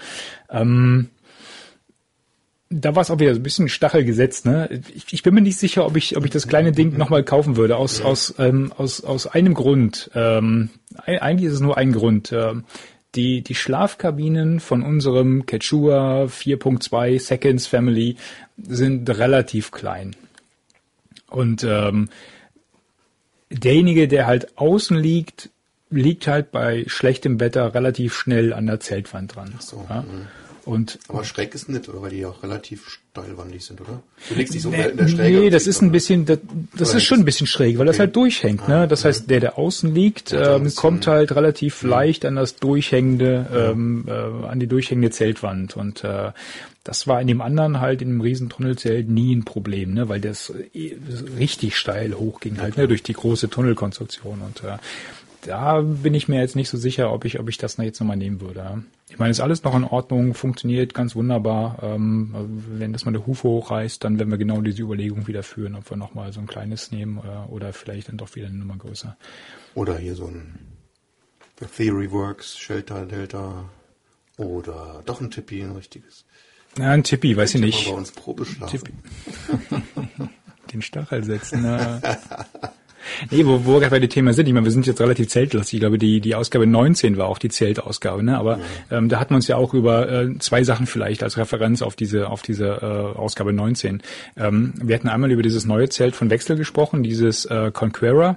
Ähm, 0.51 1.09
da 2.73 2.95
war 2.95 3.03
es 3.03 3.11
auch 3.11 3.19
wieder 3.19 3.35
so 3.35 3.41
ein 3.41 3.43
bisschen 3.43 3.69
Stachel 3.69 4.05
gesetzt. 4.05 4.47
Ne? 4.47 4.83
Ich, 4.95 5.13
ich 5.13 5.23
bin 5.23 5.35
mir 5.35 5.43
nicht 5.43 5.59
sicher, 5.59 5.85
ob 5.85 5.97
ich, 5.97 6.17
ob 6.17 6.25
ich 6.25 6.31
das 6.31 6.49
kleine 6.49 6.73
Ding 6.73 6.97
nochmal 6.97 7.23
kaufen 7.23 7.57
würde. 7.57 7.77
Aus, 7.77 8.01
aus, 8.01 8.35
ähm, 8.39 8.73
aus, 8.77 9.05
aus 9.05 9.27
einem 9.27 9.55
Grund. 9.55 10.11
Ähm, 10.15 10.71
eigentlich 11.05 11.49
ist 11.49 11.55
es 11.55 11.61
nur 11.61 11.77
ein 11.77 11.93
Grund. 11.93 12.33
Ähm, 12.33 12.65
die, 13.15 13.43
die 13.43 13.55
Schlafkabinen 13.55 14.59
von 14.59 14.83
unserem 14.83 15.45
Quechua 15.45 16.25
4.2 16.25 17.21
Seconds 17.21 17.67
Family 17.67 18.17
sind 18.57 19.09
relativ 19.11 19.71
klein. 19.71 20.17
Und 21.29 21.65
ähm, 21.65 22.09
derjenige, 23.51 24.09
der 24.09 24.27
halt 24.27 24.57
außen 24.57 24.97
liegt, 24.97 25.51
liegt 25.91 26.27
halt 26.27 26.53
bei 26.53 26.85
schlechtem 26.87 27.39
Wetter 27.39 27.75
relativ 27.75 28.15
schnell 28.15 28.55
an 28.55 28.67
der 28.67 28.81
Zeltwand 28.81 29.37
dran. 29.37 29.55
So, 29.59 29.85
ja? 29.91 30.05
Und 30.65 30.99
Aber 31.09 31.25
schräg 31.25 31.55
ist 31.55 31.69
nicht, 31.69 31.89
oder? 31.89 32.03
Weil 32.03 32.11
die 32.11 32.19
ja 32.19 32.29
auch 32.29 32.43
relativ 32.43 32.89
steilwandig 32.89 33.65
sind, 33.65 33.81
oder? 33.81 34.03
Du 34.29 34.35
legst 34.37 34.55
dich 34.55 34.63
so 34.63 34.71
Nee, 34.71 34.91
in 34.91 34.97
der 34.97 35.09
Schräge. 35.09 35.41
nee 35.41 35.51
das 35.51 35.67
ist 35.67 35.83
ein 35.83 35.87
dann- 35.87 35.93
bisschen, 35.93 36.25
das, 36.25 36.39
das 36.77 36.91
Oder 36.91 36.99
ist 36.99 37.05
schon 37.05 37.19
ein 37.19 37.25
bisschen 37.25 37.47
schräg, 37.49 37.79
weil 37.79 37.87
das 37.87 37.97
Okay. 37.97 38.01
halt 38.05 38.17
durchhängt. 38.17 38.69
Ne? 38.69 38.87
Das 38.87 39.05
heißt, 39.05 39.29
der, 39.29 39.41
der 39.41 39.59
außen 39.59 39.93
liegt, 39.95 40.31
Ja, 40.31 40.57
ähm, 40.57 40.73
kommt 40.77 41.07
halt 41.09 41.35
relativ 41.35 41.83
leicht 41.83 42.25
an 42.25 42.37
das 42.37 42.57
durchhängende, 42.57 43.47
ähm, 43.73 44.05
äh, 44.07 44.47
an 44.47 44.61
die 44.61 44.67
durchhängende 44.69 45.11
Zeltwand. 45.11 45.77
Und 45.77 46.05
äh, 46.05 46.31
das 46.85 47.07
war 47.07 47.21
in 47.21 47.27
dem 47.27 47.41
anderen 47.41 47.81
halt 47.81 48.01
in 48.03 48.09
dem 48.09 48.21
Riesentunnelzelt 48.21 49.09
nie 49.09 49.35
ein 49.35 49.45
Problem, 49.45 49.95
ne? 49.95 50.09
weil 50.09 50.21
das 50.21 50.51
äh, 50.75 50.97
richtig 51.39 51.77
steil 51.77 52.15
hochging 52.15 52.61
halt 52.61 52.77
ne? 52.77 52.87
durch 52.89 53.03
die 53.03 53.13
große 53.15 53.49
Tunnelkonstruktion. 53.51 54.41
Und 54.43 54.65
äh, 54.65 54.79
da 55.43 55.81
bin 55.81 56.15
ich 56.15 56.29
mir 56.29 56.41
jetzt 56.41 56.57
nicht 56.57 56.69
so 56.69 56.79
sicher, 56.79 57.13
ob 57.13 57.25
ich, 57.25 57.41
ob 57.41 57.49
ich 57.49 57.59
das 57.59 57.77
jetzt 57.77 58.01
nochmal 58.01 58.17
nehmen 58.17 58.41
würde. 58.41 58.85
Ich 59.11 59.19
meine, 59.19 59.31
ist 59.31 59.41
alles 59.41 59.65
noch 59.65 59.75
in 59.75 59.85
Ordnung, 59.85 60.35
funktioniert 60.35 60.95
ganz 60.95 61.17
wunderbar. 61.17 61.79
Ähm, 61.83 62.63
wenn 62.69 62.93
das 62.93 63.05
mal 63.05 63.13
der 63.13 63.27
Hufe 63.27 63.49
hochreißt, 63.49 64.03
dann 64.03 64.19
werden 64.19 64.31
wir 64.31 64.39
genau 64.39 64.61
diese 64.61 64.83
Überlegung 64.83 65.27
wieder 65.27 65.43
führen, 65.43 65.75
ob 65.75 65.91
wir 65.91 65.97
nochmal 65.97 66.33
so 66.33 66.41
ein 66.41 66.47
kleines 66.47 66.93
nehmen 66.93 67.19
äh, 67.19 67.51
oder 67.51 67.73
vielleicht 67.73 68.09
dann 68.09 68.17
doch 68.17 68.35
wieder 68.37 68.47
eine 68.47 68.57
Nummer 68.57 68.77
größer. 68.77 69.17
Oder 69.75 69.99
hier 69.99 70.15
so 70.15 70.27
ein 70.27 70.59
The 71.59 71.67
Theory 71.67 72.11
Works, 72.13 72.59
Shelter, 72.59 73.05
Delta. 73.05 73.65
Oder 74.39 75.03
doch 75.05 75.21
ein 75.21 75.31
Tippi, 75.31 75.63
ein 75.63 75.73
richtiges. 75.73 76.25
Ja, 76.79 76.91
ein 76.91 77.03
Tippi, 77.03 77.37
weiß 77.37 77.57
ich 77.57 77.61
nicht. 77.61 77.89
bei 77.89 77.95
uns 77.95 78.13
Probe. 78.13 78.47
Den 80.73 80.83
Stachel 80.83 81.25
setzen. 81.25 81.63
Na. 81.63 82.01
Nee, 83.31 83.47
wo, 83.47 83.65
wo 83.65 83.75
wir 83.75 83.81
gerade 83.81 83.91
bei 83.91 84.01
dem 84.01 84.11
Thema 84.11 84.33
sind, 84.33 84.47
ich 84.47 84.53
meine, 84.53 84.65
wir 84.65 84.71
sind 84.71 84.87
jetzt 84.87 85.01
relativ 85.01 85.29
zeltlastig. 85.29 85.75
Ich 85.75 85.81
glaube, 85.81 85.99
die, 85.99 86.21
die 86.21 86.35
Ausgabe 86.35 86.67
19 86.67 87.17
war 87.17 87.27
auch 87.27 87.39
die 87.39 87.49
Zeltausgabe, 87.49 88.23
ne? 88.23 88.39
Aber 88.39 88.59
ähm, 88.91 89.09
da 89.09 89.21
hatten 89.21 89.31
wir 89.31 89.37
uns 89.37 89.49
ja 89.49 89.57
auch 89.57 89.75
über 89.75 90.11
äh, 90.11 90.39
zwei 90.39 90.65
Sachen 90.65 90.87
vielleicht 90.87 91.23
als 91.23 91.37
Referenz 91.37 91.83
auf 91.83 91.97
diese, 91.97 92.29
auf 92.29 92.43
diese 92.43 92.67
äh, 92.67 93.19
Ausgabe 93.19 93.53
19. 93.53 94.03
Ähm, 94.37 94.75
wir 94.83 94.95
hatten 94.95 95.09
einmal 95.09 95.31
über 95.31 95.43
dieses 95.43 95.65
neue 95.65 95.89
Zelt 95.89 96.15
von 96.17 96.31
Wechsel 96.31 96.57
gesprochen, 96.57 97.03
dieses 97.03 97.45
äh, 97.47 97.71
Conqueror. 97.73 98.37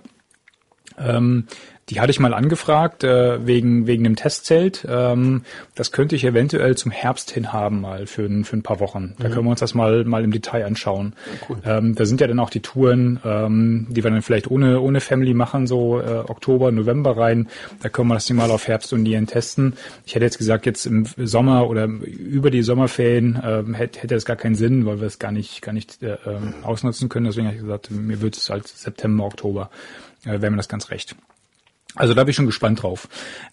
Ähm, 0.97 1.47
die 1.89 1.99
hatte 2.01 2.09
ich 2.09 2.19
mal 2.19 2.33
angefragt 2.33 3.03
äh, 3.03 3.45
wegen 3.45 3.85
wegen 3.85 4.03
dem 4.03 4.15
Testzelt. 4.15 4.85
Ähm, 4.89 5.43
das 5.75 5.91
könnte 5.91 6.15
ich 6.15 6.23
eventuell 6.23 6.75
zum 6.75 6.91
Herbst 6.91 7.29
hin 7.29 7.53
haben 7.53 7.81
mal 7.81 8.07
für, 8.07 8.23
ein- 8.25 8.43
für 8.43 8.57
ein 8.57 8.63
paar 8.63 8.79
Wochen. 8.79 9.13
Da 9.19 9.29
können 9.29 9.45
wir 9.45 9.51
uns 9.51 9.59
das 9.59 9.75
mal 9.75 10.03
mal 10.03 10.23
im 10.23 10.31
Detail 10.31 10.65
anschauen. 10.65 11.13
cool. 11.47 11.57
ähm, 11.63 11.93
da 11.93 12.05
sind 12.05 12.21
ja 12.21 12.27
dann 12.27 12.39
auch 12.39 12.49
die 12.49 12.61
Touren, 12.61 13.19
ähm, 13.23 13.85
die 13.91 14.03
wir 14.03 14.09
dann 14.09 14.23
vielleicht 14.23 14.49
ohne 14.49 14.81
ohne 14.81 14.99
Family 14.99 15.35
machen, 15.35 15.67
so 15.67 15.99
äh, 15.99 16.23
Oktober, 16.27 16.71
November 16.71 17.17
rein. 17.17 17.49
Da 17.83 17.89
können 17.89 18.07
wir 18.07 18.15
das 18.15 18.25
Ding 18.25 18.37
mal 18.37 18.49
auf 18.49 18.67
Herbst 18.67 18.91
und 18.91 19.03
Nieren 19.03 19.27
testen. 19.27 19.73
Ich 20.07 20.15
hätte 20.15 20.25
jetzt 20.25 20.39
gesagt, 20.39 20.65
jetzt 20.65 20.87
im 20.87 21.05
Sommer 21.17 21.69
oder 21.69 21.85
über 21.85 22.49
die 22.49 22.63
Sommerferien 22.63 23.39
ähm, 23.43 23.73
hätte, 23.75 23.99
hätte 23.99 24.15
das 24.15 24.25
gar 24.25 24.37
keinen 24.37 24.55
Sinn, 24.55 24.87
weil 24.87 24.99
wir 25.01 25.07
es 25.07 25.19
gar 25.19 25.31
nicht 25.31 25.61
gar 25.61 25.73
nicht 25.73 26.01
äh, 26.01 26.17
ähm, 26.25 26.55
ausnutzen 26.63 27.09
können. 27.09 27.27
Deswegen 27.27 27.45
habe 27.45 27.55
ich 27.57 27.61
gesagt, 27.61 27.91
mir 27.91 28.21
wird 28.21 28.35
es 28.37 28.49
als 28.49 28.81
September, 28.81 29.25
Oktober, 29.25 29.69
äh, 30.25 30.41
wäre 30.41 30.49
mir 30.49 30.57
das 30.57 30.67
ganz 30.67 30.89
recht. 30.89 31.15
Also 31.95 32.13
da 32.13 32.23
bin 32.23 32.29
ich 32.31 32.35
schon 32.35 32.45
gespannt 32.45 32.83
drauf. 32.83 33.07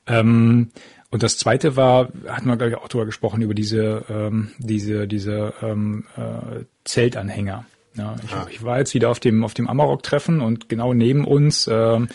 Ähm, 0.06 0.70
und 1.10 1.22
das 1.22 1.36
zweite 1.38 1.76
war, 1.76 2.08
hatten 2.26 2.46
wir 2.48 2.56
glaube 2.56 2.70
ich 2.70 2.76
auch 2.76 2.88
drüber 2.88 3.06
gesprochen, 3.06 3.42
über 3.42 3.54
diese, 3.54 4.04
ähm, 4.08 4.52
diese, 4.58 5.06
diese 5.06 5.52
ähm, 5.62 6.04
äh, 6.16 6.64
Zeltanhänger. 6.84 7.66
Ja, 7.94 8.16
ich, 8.24 8.32
Ah. 8.32 8.46
ich 8.50 8.62
war 8.64 8.78
jetzt 8.78 8.94
wieder 8.94 9.10
auf 9.10 9.20
dem 9.20 9.44
auf 9.44 9.52
dem 9.52 9.68
Amarok-Treffen 9.68 10.40
und 10.40 10.70
genau 10.70 10.94
neben 10.94 11.26
uns. 11.26 11.68
Ähm, 11.70 12.08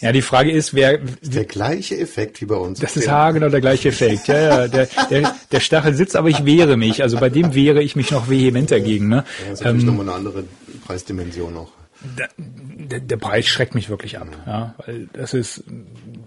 ja, 0.00 0.10
die 0.10 0.22
Frage 0.22 0.50
ist, 0.50 0.74
wer 0.74 0.98
Der 0.98 1.44
gleiche 1.44 1.96
Effekt 1.96 2.40
wie 2.40 2.46
bei 2.46 2.56
uns. 2.56 2.80
das 2.80 2.96
ist 2.96 3.08
haargenau 3.08 3.48
der 3.48 3.60
gleiche 3.60 3.90
Effekt. 3.90 4.26
Ja, 4.26 4.40
ja, 4.40 4.66
der, 4.68 4.88
der, 5.08 5.32
der 5.52 5.60
Stachel 5.60 5.94
sitzt, 5.94 6.16
aber 6.16 6.30
ich 6.30 6.44
wehre 6.44 6.76
mich. 6.76 7.04
Also 7.04 7.16
bei 7.20 7.28
dem 7.30 7.54
wehre 7.54 7.80
ich 7.80 7.94
mich 7.94 8.10
noch 8.10 8.28
vehement 8.28 8.72
dagegen. 8.72 9.06
Ne? 9.06 9.24
Ja, 9.46 9.52
ist 9.52 9.62
natürlich 9.62 9.84
nochmal 9.86 10.08
eine 10.08 10.14
andere 10.16 10.42
Preisdimension 10.84 11.54
noch. 11.54 11.70
Der, 12.02 13.00
der, 13.00 13.16
Preis 13.16 13.46
schreckt 13.46 13.74
mich 13.74 13.90
wirklich 13.90 14.18
ab, 14.18 14.28
ja, 14.46 14.74
weil 14.78 15.08
das 15.12 15.34
ist, 15.34 15.64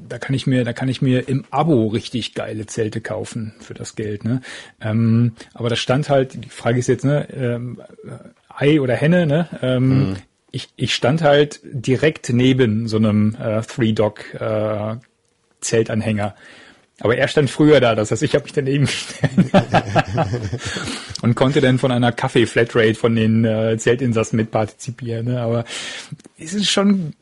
da 0.07 0.19
kann 0.19 0.35
ich 0.35 0.45
mir, 0.45 0.63
da 0.63 0.73
kann 0.73 0.87
ich 0.87 1.01
mir 1.01 1.27
im 1.27 1.45
Abo 1.49 1.87
richtig 1.87 2.35
geile 2.35 2.65
Zelte 2.67 3.01
kaufen 3.01 3.53
für 3.59 3.73
das 3.73 3.95
Geld, 3.95 4.23
ne? 4.23 4.41
Ähm, 4.81 5.33
aber 5.53 5.69
da 5.69 5.75
stand 5.75 6.09
halt, 6.09 6.43
die 6.45 6.49
Frage 6.49 6.79
ist 6.79 6.87
jetzt, 6.87 7.05
ne, 7.05 7.27
ähm, 7.33 7.81
Ei 8.49 8.79
oder 8.79 8.95
Henne, 8.95 9.25
ne? 9.25 9.47
Ähm, 9.61 10.15
ich, 10.51 10.69
ich 10.75 10.93
stand 10.93 11.23
halt 11.23 11.61
direkt 11.63 12.29
neben 12.29 12.87
so 12.87 12.97
einem 12.97 13.35
äh, 13.35 13.61
Three-Dog 13.61 14.35
äh, 14.35 14.97
Zeltanhänger. 15.61 16.35
Aber 16.99 17.17
er 17.17 17.27
stand 17.27 17.49
früher 17.49 17.79
da, 17.79 17.95
das 17.95 18.11
heißt, 18.11 18.23
ich 18.23 18.35
habe 18.35 18.43
mich 18.43 18.53
daneben 18.53 18.85
gestellt 18.85 19.31
und 21.21 21.35
konnte 21.35 21.59
dann 21.59 21.79
von 21.79 21.91
einer 21.91 22.11
Kaffee-Flatrate 22.11 22.95
von 22.95 23.15
den 23.15 23.45
äh, 23.45 23.77
Zeltinsassen 23.77 24.37
mitpartizipieren. 24.37 25.25
Ne? 25.25 25.41
Aber 25.41 25.65
es 26.37 26.53
ist 26.53 26.69
schon 26.69 27.13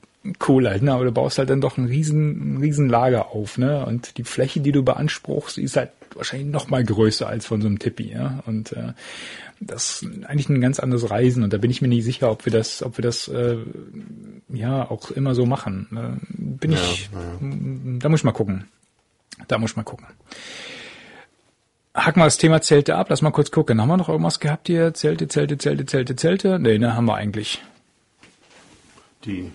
cool 0.47 0.67
halt, 0.67 0.83
ne? 0.83 0.91
aber 0.91 1.05
du 1.05 1.11
baust 1.11 1.37
halt 1.37 1.49
dann 1.49 1.61
doch 1.61 1.77
ein 1.77 1.85
riesen, 1.85 2.55
ein 2.55 2.57
riesen 2.57 2.89
Lager 2.89 3.31
auf. 3.31 3.57
Ne? 3.57 3.85
Und 3.85 4.17
die 4.17 4.23
Fläche, 4.23 4.59
die 4.59 4.73
du 4.73 4.83
beanspruchst, 4.83 5.57
ist 5.57 5.77
halt 5.77 5.91
wahrscheinlich 6.15 6.49
noch 6.49 6.69
mal 6.69 6.83
größer 6.83 7.27
als 7.27 7.45
von 7.45 7.61
so 7.61 7.67
einem 7.67 7.79
Tippi. 7.79 8.11
Ja? 8.11 8.43
Und 8.45 8.73
äh, 8.73 8.91
das 9.61 10.01
ist 10.01 10.25
eigentlich 10.25 10.49
ein 10.49 10.59
ganz 10.59 10.79
anderes 10.79 11.09
Reisen 11.09 11.43
und 11.43 11.53
da 11.53 11.57
bin 11.57 11.71
ich 11.71 11.81
mir 11.81 11.87
nicht 11.87 12.03
sicher, 12.03 12.29
ob 12.29 12.45
wir 12.45 12.51
das, 12.51 12.83
ob 12.83 12.97
wir 12.97 13.03
das 13.03 13.29
äh, 13.29 13.57
ja 14.49 14.89
auch 14.89 15.11
immer 15.11 15.33
so 15.33 15.45
machen. 15.45 15.87
Ne? 15.91 16.17
Bin 16.29 16.73
ich, 16.73 17.09
da 17.99 18.09
muss 18.09 18.19
ich 18.19 18.23
mal 18.25 18.31
gucken. 18.31 18.65
Da 19.47 19.57
muss 19.57 19.71
ich 19.71 19.77
mal 19.77 19.83
gucken. 19.83 20.07
Hacken 21.93 22.21
wir 22.21 22.25
das 22.25 22.37
Thema 22.37 22.61
Zelte 22.61 22.95
ab. 22.95 23.07
Lass 23.09 23.21
mal 23.21 23.31
kurz 23.31 23.51
gucken. 23.51 23.81
Haben 23.81 23.89
wir 23.89 23.97
noch 23.97 24.09
irgendwas 24.09 24.39
gehabt 24.39 24.67
hier? 24.67 24.93
Zelte, 24.93 25.27
Zelte, 25.27 25.57
Zelte, 25.57 25.85
Zelte, 25.85 26.15
Zelte? 26.15 26.59
Nee, 26.59 26.77
ne, 26.77 26.95
haben 26.95 27.05
wir 27.05 27.15
eigentlich. 27.15 27.61
Die, 29.25 29.51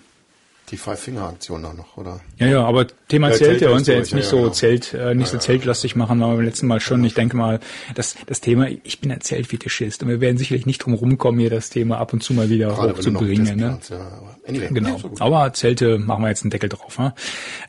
die 0.71 0.77
Five-Finger-Aktion 0.77 1.63
da 1.63 1.73
noch, 1.73 1.97
oder? 1.97 2.21
Ja, 2.39 2.47
ja, 2.47 2.65
aber 2.65 2.87
Thema 3.09 3.31
Ja, 3.31 3.35
Zelte, 3.35 3.59
Zelte 3.59 3.73
uns 3.73 3.83
ist 3.83 3.89
ja 3.89 3.95
jetzt 3.95 4.15
nicht 4.15 4.25
ja, 4.25 4.31
so 4.31 4.37
ja, 4.37 4.43
genau. 4.43 4.55
Zelt, 4.55 4.95
äh, 4.95 5.15
nicht 5.15 5.29
so 5.29 5.39
zeltlastig 5.39 5.97
machen, 5.97 6.23
aber 6.23 6.37
beim 6.37 6.45
letzten 6.45 6.67
Mal 6.67 6.81
schon. 6.81 7.05
Ich 7.05 7.15
denke 7.15 7.37
mal, 7.37 7.61
das, 7.95 8.17
das 8.27 8.41
Thema, 8.41 8.69
ich 8.83 9.01
bin 9.01 9.13
ein 9.13 9.21
Zeltfetischist 9.21 10.03
und 10.03 10.09
wir 10.09 10.21
werden 10.21 10.39
sicherlich 10.39 10.67
nicht 10.67 10.79
drum 10.79 10.95
rumkommen, 10.95 11.41
hier 11.41 11.51
das 11.51 11.71
Thema 11.71 11.99
ab 11.99 12.13
und 12.13 12.23
zu 12.23 12.35
mal 12.35 12.49
wieder 12.51 12.69
Gerade 12.69 12.95
hochzubringen. 12.95 13.57
Ne? 13.57 13.79
Ja, 13.89 13.97
aber 13.97 14.37
anyway, 14.49 14.69
Genau. 14.73 14.99
so. 14.99 15.11
Aber 15.21 15.53
Zelte 15.53 15.99
machen 15.99 16.23
wir 16.23 16.29
jetzt 16.29 16.43
einen 16.43 16.51
Deckel 16.51 16.69
drauf. 16.69 16.99
Ne? 16.99 17.15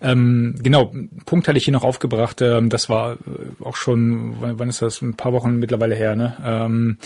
Ähm, 0.01 0.55
genau, 0.61 0.93
Punkt 1.25 1.47
hatte 1.47 1.57
ich 1.57 1.65
hier 1.65 1.73
noch 1.73 1.83
aufgebracht. 1.83 2.41
Ähm, 2.41 2.69
das 2.69 2.89
war 2.89 3.13
äh, 3.13 3.17
auch 3.63 3.75
schon, 3.75 4.37
wann, 4.41 4.59
wann 4.59 4.69
ist 4.69 4.81
das? 4.81 5.01
Ein 5.01 5.15
paar 5.15 5.33
Wochen 5.33 5.57
mittlerweile 5.57 5.95
her. 5.95 6.15
Ne? 6.15 6.35
Ähm, 6.43 6.97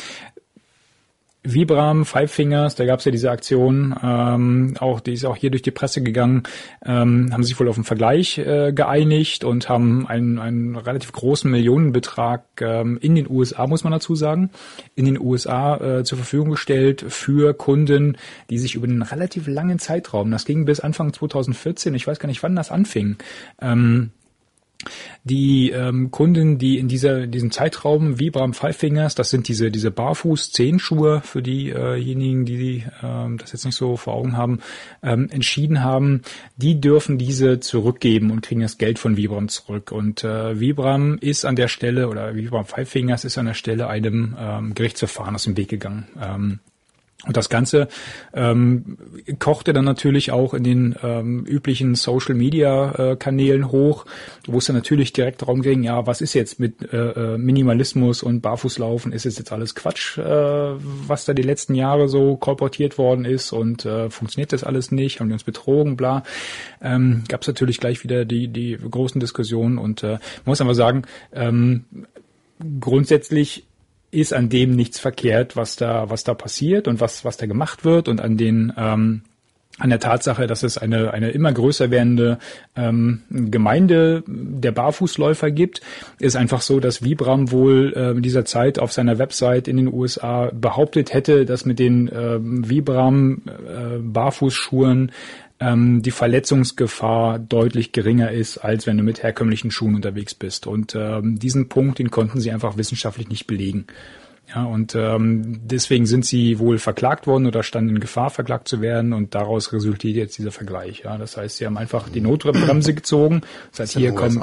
Vibram, 1.43 2.05
Five 2.05 2.31
Fingers, 2.31 2.75
da 2.75 2.85
gab 2.85 2.99
es 2.99 3.05
ja 3.05 3.11
diese 3.11 3.31
Aktion, 3.31 3.95
ähm, 4.03 4.75
auch 4.79 4.99
die 4.99 5.13
ist 5.13 5.25
auch 5.25 5.35
hier 5.35 5.49
durch 5.49 5.63
die 5.63 5.71
Presse 5.71 6.03
gegangen, 6.03 6.43
ähm, 6.85 7.29
haben 7.33 7.43
sich 7.43 7.59
wohl 7.59 7.67
auf 7.67 7.77
einen 7.77 7.83
Vergleich 7.83 8.37
äh, 8.37 8.71
geeinigt 8.73 9.43
und 9.43 9.67
haben 9.67 10.05
einen, 10.05 10.37
einen 10.37 10.75
relativ 10.75 11.11
großen 11.11 11.49
Millionenbetrag 11.49 12.43
ähm, 12.61 12.99
in 13.01 13.15
den 13.15 13.27
USA, 13.27 13.65
muss 13.65 13.83
man 13.83 13.91
dazu 13.91 14.13
sagen, 14.13 14.51
in 14.93 15.05
den 15.05 15.19
USA 15.19 15.77
äh, 15.77 16.03
zur 16.03 16.19
Verfügung 16.19 16.51
gestellt 16.51 17.03
für 17.07 17.55
Kunden, 17.55 18.17
die 18.51 18.59
sich 18.59 18.75
über 18.75 18.87
einen 18.87 19.01
relativ 19.01 19.47
langen 19.47 19.79
Zeitraum, 19.79 20.29
das 20.29 20.45
ging 20.45 20.65
bis 20.65 20.79
Anfang 20.79 21.11
2014, 21.11 21.95
ich 21.95 22.05
weiß 22.05 22.19
gar 22.19 22.27
nicht, 22.27 22.43
wann 22.43 22.55
das 22.55 22.69
anfing, 22.69 23.17
ähm, 23.59 24.11
die 25.23 25.71
ähm, 25.71 26.11
Kunden, 26.11 26.57
die 26.57 26.77
in 26.77 26.87
dieser 26.87 27.27
diesem 27.27 27.51
Zeitraum 27.51 28.19
Vibram 28.19 28.53
Five 28.53 28.77
Fingers, 28.77 29.15
das 29.15 29.29
sind 29.29 29.47
diese 29.47 29.71
diese 29.71 29.91
Barfuß 29.91 30.51
Zehenschuhe 30.51 31.21
für 31.23 31.41
diejenigen, 31.41 32.45
die 32.45 32.83
ähm, 33.03 33.37
das 33.37 33.51
jetzt 33.51 33.65
nicht 33.65 33.75
so 33.75 33.97
vor 33.97 34.13
Augen 34.13 34.37
haben, 34.37 34.59
ähm, 35.03 35.29
entschieden 35.29 35.83
haben, 35.83 36.21
die 36.57 36.79
dürfen 36.81 37.17
diese 37.17 37.59
zurückgeben 37.59 38.31
und 38.31 38.41
kriegen 38.41 38.61
das 38.61 38.77
Geld 38.77 38.99
von 38.99 39.17
Vibram 39.17 39.47
zurück. 39.47 39.91
Und 39.91 40.23
äh, 40.23 40.59
Vibram 40.59 41.17
ist 41.19 41.45
an 41.45 41.55
der 41.55 41.67
Stelle 41.67 42.09
oder 42.09 42.35
Vibram 42.35 42.65
Five 42.65 42.89
Fingers 42.89 43.25
ist 43.25 43.37
an 43.37 43.45
der 43.45 43.53
Stelle 43.53 43.87
einem 43.87 44.35
ähm, 44.39 44.73
Gerichtsverfahren 44.73 45.35
aus 45.35 45.43
dem 45.43 45.57
Weg 45.57 45.69
gegangen. 45.69 46.07
Ähm, 46.19 46.59
und 47.27 47.37
das 47.37 47.49
Ganze 47.49 47.87
ähm, 48.33 48.97
kochte 49.37 49.73
dann 49.73 49.85
natürlich 49.85 50.31
auch 50.31 50.55
in 50.55 50.63
den 50.63 50.95
ähm, 51.03 51.45
üblichen 51.45 51.93
Social 51.93 52.33
Media 52.33 53.11
äh, 53.11 53.15
Kanälen 53.15 53.71
hoch, 53.71 54.05
wo 54.47 54.57
es 54.57 54.65
dann 54.65 54.75
natürlich 54.75 55.13
direkt 55.13 55.43
darum 55.43 55.61
ging, 55.61 55.83
ja, 55.83 56.07
was 56.07 56.21
ist 56.21 56.33
jetzt 56.33 56.59
mit 56.59 56.91
äh, 56.91 57.33
äh, 57.33 57.37
Minimalismus 57.37 58.23
und 58.23 58.41
Barfußlaufen? 58.41 59.11
Ist 59.11 59.27
es 59.27 59.37
jetzt 59.37 59.51
alles 59.51 59.75
Quatsch, 59.75 60.17
äh, 60.17 60.23
was 60.23 61.25
da 61.25 61.33
die 61.33 61.43
letzten 61.43 61.75
Jahre 61.75 62.09
so 62.09 62.37
kolportiert 62.37 62.97
worden 62.97 63.25
ist 63.25 63.51
und 63.51 63.85
äh, 63.85 64.09
funktioniert 64.09 64.51
das 64.51 64.63
alles 64.63 64.91
nicht? 64.91 65.19
Haben 65.19 65.27
die 65.27 65.33
uns 65.33 65.43
betrogen, 65.43 65.97
bla? 65.97 66.23
Ähm, 66.81 67.23
Gab 67.27 67.41
es 67.41 67.47
natürlich 67.47 67.79
gleich 67.79 68.03
wieder 68.03 68.25
die, 68.25 68.47
die 68.47 68.77
großen 68.77 69.19
Diskussionen 69.19 69.77
und 69.77 70.01
äh, 70.01 70.13
man 70.13 70.19
muss 70.45 70.61
einfach 70.61 70.73
sagen, 70.73 71.03
ähm, 71.33 71.85
grundsätzlich 72.79 73.67
ist 74.11 74.33
an 74.33 74.49
dem 74.49 74.75
nichts 74.75 74.99
verkehrt, 74.99 75.55
was 75.55 75.75
da, 75.75 76.09
was 76.09 76.23
da 76.23 76.33
passiert 76.33 76.87
und 76.87 76.99
was, 76.99 77.25
was 77.25 77.37
da 77.37 77.45
gemacht 77.45 77.85
wird 77.85 78.07
und 78.07 78.21
an 78.21 78.37
den, 78.37 78.73
ähm, 78.77 79.21
an 79.79 79.89
der 79.89 79.99
Tatsache, 79.99 80.47
dass 80.47 80.63
es 80.63 80.77
eine, 80.77 81.13
eine 81.13 81.31
immer 81.31 81.51
größer 81.51 81.89
werdende 81.89 82.37
ähm, 82.75 83.21
Gemeinde 83.29 84.23
der 84.27 84.71
Barfußläufer 84.71 85.49
gibt, 85.49 85.81
ist 86.19 86.35
einfach 86.35 86.61
so, 86.61 86.79
dass 86.79 87.03
Vibram 87.03 87.51
wohl 87.51 87.93
äh, 87.95 88.11
in 88.11 88.21
dieser 88.21 88.45
Zeit 88.45 88.79
auf 88.79 88.91
seiner 88.91 89.17
Website 89.17 89.67
in 89.67 89.77
den 89.77 89.91
USA 89.91 90.51
behauptet 90.53 91.13
hätte, 91.13 91.45
dass 91.45 91.65
mit 91.65 91.79
den 91.79 92.09
äh, 92.09 92.37
Vibram 92.41 93.41
äh, 93.45 93.97
Barfußschuhen 93.99 95.11
ähm, 95.61 96.01
die 96.01 96.11
Verletzungsgefahr 96.11 97.39
deutlich 97.39 97.91
geringer 97.91 98.31
ist, 98.31 98.57
als 98.57 98.87
wenn 98.87 98.97
du 98.97 99.03
mit 99.03 99.23
herkömmlichen 99.23 99.71
Schuhen 99.71 99.95
unterwegs 99.95 100.33
bist. 100.33 100.65
Und 100.67 100.95
ähm, 100.95 101.37
diesen 101.37 101.69
Punkt, 101.69 101.99
den 101.99 102.09
konnten 102.09 102.41
sie 102.41 102.51
einfach 102.51 102.77
wissenschaftlich 102.77 103.29
nicht 103.29 103.45
belegen. 103.45 103.85
Ja, 104.53 104.65
und 104.65 104.95
ähm, 104.95 105.61
deswegen 105.63 106.05
sind 106.05 106.25
sie 106.25 106.59
wohl 106.59 106.77
verklagt 106.77 107.25
worden 107.25 107.47
oder 107.47 107.63
standen 107.63 107.91
in 107.91 107.99
Gefahr, 108.01 108.29
verklagt 108.29 108.67
zu 108.67 108.81
werden 108.81 109.13
und 109.13 109.33
daraus 109.33 109.71
resultiert 109.71 110.17
jetzt 110.17 110.37
dieser 110.37 110.51
Vergleich. 110.51 111.03
Ja, 111.05 111.17
das 111.17 111.37
heißt, 111.37 111.57
sie 111.57 111.65
haben 111.65 111.77
einfach 111.77 112.09
die 112.09 112.19
Notbremse 112.19 112.93
gezogen. 112.93 113.41
Das 113.71 113.81
heißt, 113.81 113.97
hier 113.97 114.11
kommen. 114.11 114.41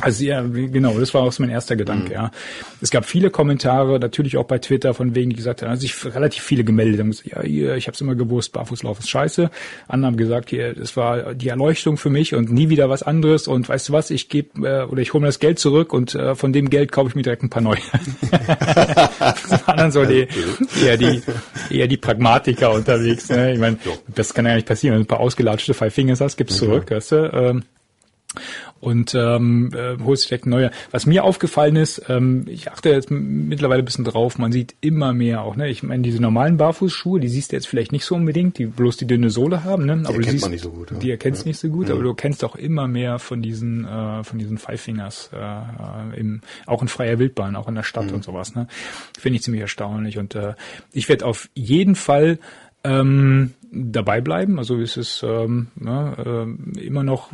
Also 0.00 0.24
ja, 0.24 0.42
genau, 0.42 0.98
das 0.98 1.14
war 1.14 1.22
auch 1.22 1.36
mein 1.40 1.50
erster 1.50 1.74
Gedanke. 1.74 2.10
Mhm. 2.10 2.12
Ja, 2.12 2.30
es 2.80 2.90
gab 2.90 3.06
viele 3.06 3.30
Kommentare, 3.30 3.98
natürlich 3.98 4.36
auch 4.36 4.44
bei 4.44 4.58
Twitter 4.58 4.94
von 4.94 5.16
wegen, 5.16 5.30
die 5.30 5.36
gesagt 5.36 5.62
haben, 5.62 5.70
also 5.70 5.80
sich 5.80 6.04
relativ 6.04 6.44
viele 6.44 6.62
gemeldet 6.62 7.00
haben. 7.00 7.14
Ja, 7.24 7.42
hier, 7.42 7.74
ich 7.74 7.88
habe 7.88 7.94
es 7.94 8.00
immer 8.00 8.14
gewusst, 8.14 8.52
Barfußlauf 8.52 9.00
ist 9.00 9.10
scheiße. 9.10 9.50
Andere 9.88 10.06
haben 10.12 10.16
gesagt, 10.16 10.50
hier, 10.50 10.74
das 10.74 10.96
war 10.96 11.34
die 11.34 11.48
Erleuchtung 11.48 11.96
für 11.96 12.10
mich 12.10 12.34
und 12.34 12.52
nie 12.52 12.68
wieder 12.68 12.88
was 12.88 13.02
anderes. 13.02 13.48
Und 13.48 13.68
weißt 13.68 13.88
du 13.88 13.92
was, 13.92 14.10
ich 14.10 14.28
gebe 14.28 14.68
äh, 14.68 14.84
oder 14.84 15.02
ich 15.02 15.12
hole 15.12 15.22
mir 15.22 15.28
das 15.28 15.40
Geld 15.40 15.58
zurück 15.58 15.92
und 15.92 16.14
äh, 16.14 16.36
von 16.36 16.52
dem 16.52 16.70
Geld 16.70 16.92
kaufe 16.92 17.08
ich 17.08 17.14
mir 17.16 17.22
direkt 17.22 17.42
ein 17.42 17.50
paar 17.50 17.62
neue. 17.62 17.78
das 19.18 19.50
waren 19.66 19.76
dann 19.76 19.92
so 19.92 20.04
die, 20.04 20.26
eher 20.82 20.96
die, 20.96 21.22
eher 21.70 21.86
die 21.86 21.96
Pragmatiker 21.96 22.72
unterwegs. 22.72 23.28
Ne? 23.28 23.52
Ich 23.52 23.58
meine, 23.58 23.78
das 24.14 24.34
kann 24.34 24.46
ja 24.46 24.54
nicht 24.54 24.66
passieren. 24.66 24.94
Wenn 24.94 25.02
du 25.02 25.04
ein 25.04 25.08
paar 25.08 25.20
ausgelatschte 25.20 25.74
Five 25.74 25.94
Fingers 25.94 26.20
hast, 26.20 26.36
gibst 26.36 26.56
zurück, 26.58 26.90
weißt 26.90 27.12
du? 27.12 27.16
Ähm, 27.32 27.62
und 28.80 29.14
ähm, 29.14 29.70
äh, 29.74 29.96
holst 30.02 30.30
direkt 30.30 30.46
neue. 30.46 30.70
Was 30.90 31.06
mir 31.06 31.24
aufgefallen 31.24 31.76
ist, 31.76 32.02
ähm, 32.08 32.44
ich 32.48 32.70
achte 32.70 32.90
jetzt 32.90 33.10
mittlerweile 33.10 33.82
ein 33.82 33.84
bisschen 33.84 34.04
drauf, 34.04 34.38
man 34.38 34.52
sieht 34.52 34.76
immer 34.80 35.12
mehr 35.12 35.42
auch, 35.42 35.56
ne? 35.56 35.68
Ich 35.68 35.82
meine, 35.82 36.02
diese 36.02 36.20
normalen 36.20 36.56
Barfußschuhe, 36.56 37.20
die 37.20 37.28
siehst 37.28 37.52
du 37.52 37.56
jetzt 37.56 37.66
vielleicht 37.66 37.92
nicht 37.92 38.04
so 38.04 38.14
unbedingt, 38.14 38.58
die 38.58 38.66
bloß 38.66 38.96
die 38.96 39.06
dünne 39.06 39.30
Sohle 39.30 39.64
haben, 39.64 39.86
ne? 39.86 40.02
Aber 40.04 40.18
die 40.18 40.24
erkennt 40.24 40.40
man 40.42 40.50
nicht 40.50 40.62
so 40.62 40.70
gut. 40.70 40.90
Ja. 40.90 40.98
Die 40.98 41.10
erkennst 41.10 41.44
ja. 41.44 41.48
nicht 41.48 41.60
so 41.60 41.68
gut, 41.68 41.88
ja. 41.88 41.94
aber 41.94 42.02
du 42.02 42.14
kennst 42.14 42.44
auch 42.44 42.56
immer 42.56 42.86
mehr 42.88 43.18
von 43.18 43.42
diesen 43.42 43.84
äh, 43.84 44.24
von 44.24 44.38
diesen 44.38 44.58
Five 44.58 44.80
Fingers, 44.80 45.30
äh, 45.32 46.18
im, 46.18 46.40
auch 46.66 46.82
in 46.82 46.88
freier 46.88 47.18
Wildbahn, 47.18 47.56
auch 47.56 47.68
in 47.68 47.74
der 47.74 47.82
Stadt 47.82 48.06
mhm. 48.06 48.14
und 48.14 48.24
sowas, 48.24 48.54
ne? 48.54 48.68
Finde 49.18 49.36
ich 49.36 49.42
ziemlich 49.42 49.62
erstaunlich. 49.62 50.18
Und 50.18 50.34
äh, 50.34 50.54
ich 50.92 51.08
werde 51.08 51.26
auf 51.26 51.48
jeden 51.54 51.94
Fall 51.94 52.38
ähm, 52.84 53.54
dabei 53.70 54.20
bleiben. 54.20 54.58
Also 54.58 54.76
ist 54.76 54.96
es 54.96 55.22
ähm, 55.22 55.68
ne, 55.76 56.46
äh, 56.76 56.80
immer 56.80 57.02
noch 57.02 57.30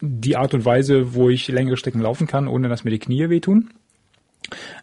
die 0.00 0.36
Art 0.36 0.54
und 0.54 0.64
Weise, 0.64 1.14
wo 1.14 1.28
ich 1.28 1.48
längere 1.48 1.76
Strecken 1.76 2.00
laufen 2.00 2.26
kann, 2.26 2.48
ohne 2.48 2.68
dass 2.68 2.84
mir 2.84 2.90
die 2.90 2.98
Knie 2.98 3.28
wehtun. 3.28 3.70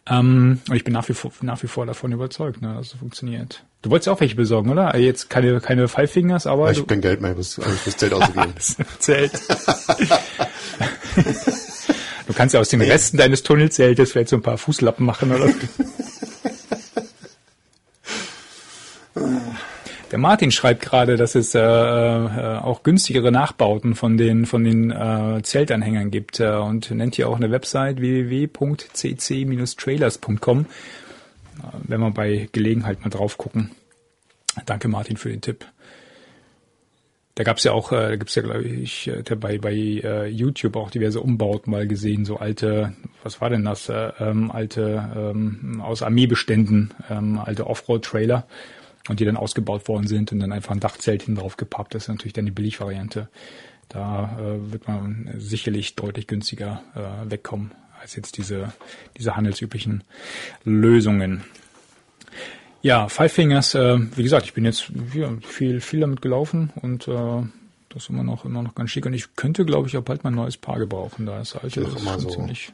Ähm, 0.10 0.62
und 0.70 0.76
ich 0.76 0.84
bin 0.84 0.94
nach 0.94 1.10
wie 1.10 1.14
vor, 1.14 1.32
nach 1.42 1.62
wie 1.64 1.68
vor 1.68 1.86
davon 1.86 2.12
überzeugt, 2.12 2.62
ne, 2.62 2.76
dass 2.76 2.94
es 2.94 3.00
funktioniert. 3.00 3.64
Du 3.82 3.90
wolltest 3.90 4.10
auch 4.10 4.20
welche 4.22 4.36
besorgen, 4.36 4.70
oder? 4.70 4.96
Jetzt 4.98 5.30
keine, 5.30 5.60
keine 5.60 5.88
Five 5.88 6.12
Fingers, 6.12 6.48
aber. 6.48 6.66
Ja, 6.66 6.72
ich 6.72 6.78
habe 6.78 6.88
kein 6.88 7.02
Geld 7.02 7.22
mehr, 7.22 7.34
bis, 7.34 7.56
fürs 7.56 7.98
Zelt 7.98 8.14
ausgegeben. 8.14 8.54
Zelt. 9.00 9.32
du 12.28 12.34
kannst 12.34 12.54
ja 12.54 12.62
aus 12.62 12.70
den 12.70 12.82
Resten 12.82 13.18
deines 13.18 13.44
Tunnelzeltes 13.44 14.12
vielleicht 14.12 14.30
so 14.30 14.38
ein 14.38 14.42
paar 14.42 14.58
Fußlappen 14.58 15.06
machen, 15.06 15.32
oder? 15.32 15.50
Der 20.12 20.20
Martin 20.20 20.52
schreibt 20.52 20.84
gerade, 20.84 21.18
dass 21.18 21.36
es 21.36 21.54
äh, 21.54 21.60
äh, 21.60 22.60
auch 22.60 22.84
günstigere 22.84 23.30
Nachbauten 23.30 23.94
von 23.94 24.16
den 24.16 24.46
von 24.46 24.64
den 24.64 24.90
äh, 24.90 25.42
Zeltanhängern 25.44 26.12
gibt 26.12 26.40
äh, 26.40 26.52
und 26.52 26.90
nennt 26.92 27.16
hier 27.16 27.28
auch 27.28 27.36
eine 27.36 27.52
Website 27.52 28.00
www.cc-trailers.com. 28.00 30.62
Äh, 30.62 30.66
wenn 31.84 32.00
wir 32.00 32.12
bei 32.12 32.48
Gelegenheit 32.54 33.02
mal 33.02 33.10
drauf 33.10 33.38
gucken. 33.38 33.72
Danke 34.66 34.88
Martin 34.88 35.18
für 35.18 35.30
den 35.30 35.42
Tipp. 35.42 35.66
Da 37.36 37.44
gab's 37.44 37.66
ja 37.66 37.74
auch, 37.74 37.92
äh, 37.92 38.08
da 38.10 38.16
gibt's 38.16 38.36
ja 38.36 38.44
glaube 38.44 38.64
ich 38.64 39.10
äh, 39.10 39.24
bei 39.36 39.58
bei 39.58 39.74
äh, 39.74 40.28
YouTube 40.28 40.78
auch 40.78 40.90
diverse 40.90 41.20
Umbauten 41.20 41.70
mal 41.70 41.86
gesehen, 41.86 42.24
so 42.24 42.38
alte, 42.38 42.94
was 43.24 43.42
war 43.42 43.50
denn 43.50 43.66
das, 43.66 43.90
äh, 43.90 44.14
ähm, 44.22 44.52
alte 44.52 45.12
ähm, 45.18 45.82
aus 45.82 46.02
Armeebeständen, 46.02 46.94
ähm, 47.10 47.40
alte 47.40 47.68
Offroad-Trailer 47.68 48.48
und 49.10 49.20
die 49.20 49.26
dann 49.26 49.38
ausgebaut 49.38 49.88
worden 49.88 50.08
sind 50.08 50.32
und 50.32 50.40
dann 50.40 50.52
einfach 50.52 50.72
ein 50.72 50.80
Dachzelt 50.80 51.24
hin 51.24 51.36
drauf 51.36 51.58
gepappt. 51.58 51.96
Das 51.96 52.04
ist 52.04 52.10
natürlich 52.10 52.34
dann 52.34 52.46
die 52.46 52.52
Billigvariante. 52.52 53.30
Da 53.90 54.38
äh, 54.40 54.72
wird 54.72 54.88
man 54.88 55.34
sicherlich 55.38 55.96
deutlich 55.96 56.28
günstiger 56.28 56.84
äh, 56.96 57.32
wegkommen 57.32 57.72
als 58.02 58.16
jetzt 58.16 58.38
diese, 58.38 58.74
diese 59.18 59.36
handelsüblichen 59.36 60.04
Lösungen. 60.64 61.44
Ja, 62.82 63.10
Five 63.10 63.34
Fingers, 63.34 63.76
äh, 63.76 63.98
wie 64.16 64.24
gesagt, 64.24 64.46
ich 64.46 64.54
bin 64.54 64.66
jetzt 64.66 64.92
ja, 65.14 65.32
viel, 65.42 65.82
viel 65.82 66.02
damit 66.02 66.22
gelaufen 66.22 66.72
und 66.76 67.08
äh, 67.08 67.42
das 67.90 68.04
ist 68.04 68.10
immer 68.10 68.24
noch, 68.24 68.46
immer 68.46 68.62
noch 68.62 68.76
ganz 68.76 68.92
schick. 68.92 69.06
Und 69.06 69.14
ich 69.14 69.36
könnte, 69.36 69.66
glaube 69.66 69.88
ich, 69.88 69.98
auch 69.98 70.04
bald 70.04 70.24
mal 70.24 70.30
ein 70.30 70.36
neues 70.36 70.58
Paar 70.58 70.78
gebrauchen. 70.78 71.26
Da 71.26 71.42
ist 71.42 71.56
alte, 71.56 71.82
das 71.82 71.96
ist 71.96 72.20
so 72.22 72.30
ziemlich. 72.30 72.72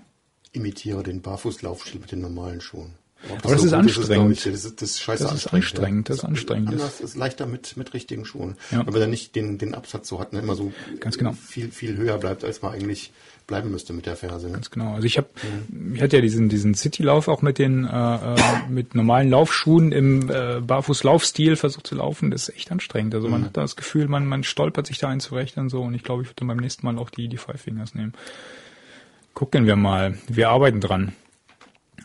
Imitiere 0.52 1.04
den 1.04 1.22
Barfußlaufstil 1.22 2.02
mit 2.02 2.12
den 2.12 2.22
normalen 2.22 2.62
Schuhen. 2.62 2.96
Aber 3.30 3.42
das, 3.42 3.52
das 3.52 3.64
ist 3.66 3.74
anstrengend. 3.74 4.34
Ist, 4.34 4.46
das, 4.46 4.66
ist, 4.66 4.82
das 4.82 4.90
ist 4.92 5.02
scheiße 5.02 5.24
das 5.24 5.34
ist 5.34 5.54
anstrengend. 5.54 6.10
Das 6.10 6.18
ist 6.18 6.24
anstrengend. 6.26 6.70
Anders 6.70 7.00
ist 7.00 7.16
leichter 7.16 7.46
mit, 7.46 7.78
mit 7.78 7.94
richtigen 7.94 8.26
Schuhen. 8.26 8.56
Ja. 8.72 8.84
Weil 8.86 9.02
er 9.02 9.08
nicht 9.08 9.36
den, 9.36 9.58
den 9.58 9.76
Absatz 9.76 10.10
so 10.10 10.20
hat, 10.20 10.34
ne? 10.34 10.40
immer 10.40 10.56
so 10.56 10.74
Ganz 11.00 11.18
genau. 11.18 11.32
viel, 11.32 11.72
viel 11.72 11.96
höher 11.96 12.18
bleibt, 12.18 12.44
als 12.44 12.62
man 12.62 12.74
eigentlich 12.74 13.12
bleiben 13.48 13.72
müsste 13.72 13.94
mit 13.94 14.06
der 14.06 14.16
Ferse. 14.16 14.48
Ne? 14.48 14.54
Ganz 14.54 14.72
genau. 14.72 14.94
Also 14.94 15.06
ich 15.06 15.18
habe, 15.18 15.28
mhm. 15.70 15.96
ich 15.96 16.02
hatte 16.02 16.18
ja 16.18 16.22
diesen 16.22 16.50
diesen 16.50 16.76
Citylauf 16.76 17.28
auch 17.28 17.42
mit 17.42 17.60
den 17.60 17.86
äh, 17.86 18.16
äh, 18.36 18.36
mit 18.70 18.96
normalen 18.96 19.30
Laufschuhen 19.30 19.92
im 19.92 20.30
äh, 20.30 20.62
Barfußlaufstil 20.62 21.56
versucht 21.56 21.88
zu 21.88 21.96
laufen. 21.96 22.32
Das 22.32 22.50
ist 22.50 22.56
echt 22.56 22.72
anstrengend. 22.72 23.16
Also 23.16 23.28
man 23.28 23.42
mhm. 23.42 23.46
hat 23.46 23.58
da 23.58 23.62
das 23.62 23.76
Gefühl, 23.76 24.08
man 24.08 24.26
man 24.26 24.44
stolpert 24.44 24.88
sich 24.88 24.98
da 24.98 25.10
ein 25.10 25.20
zurecht 25.20 25.58
und 25.58 25.70
so. 25.70 25.82
Und 25.82 25.94
ich 25.94 26.04
glaube, 26.04 26.24
ich 26.24 26.30
würde 26.30 26.46
beim 26.46 26.58
nächsten 26.58 26.86
Mal 26.86 26.98
auch 26.98 27.10
die 27.10 27.28
die 27.28 27.38
Five 27.38 27.62
Fingers 27.62 27.96
nehmen. 27.96 28.14
Gucken 29.34 29.66
wir 29.66 29.76
mal. 29.76 30.18
Wir 30.28 30.50
arbeiten 30.50 30.80
dran. 30.80 31.14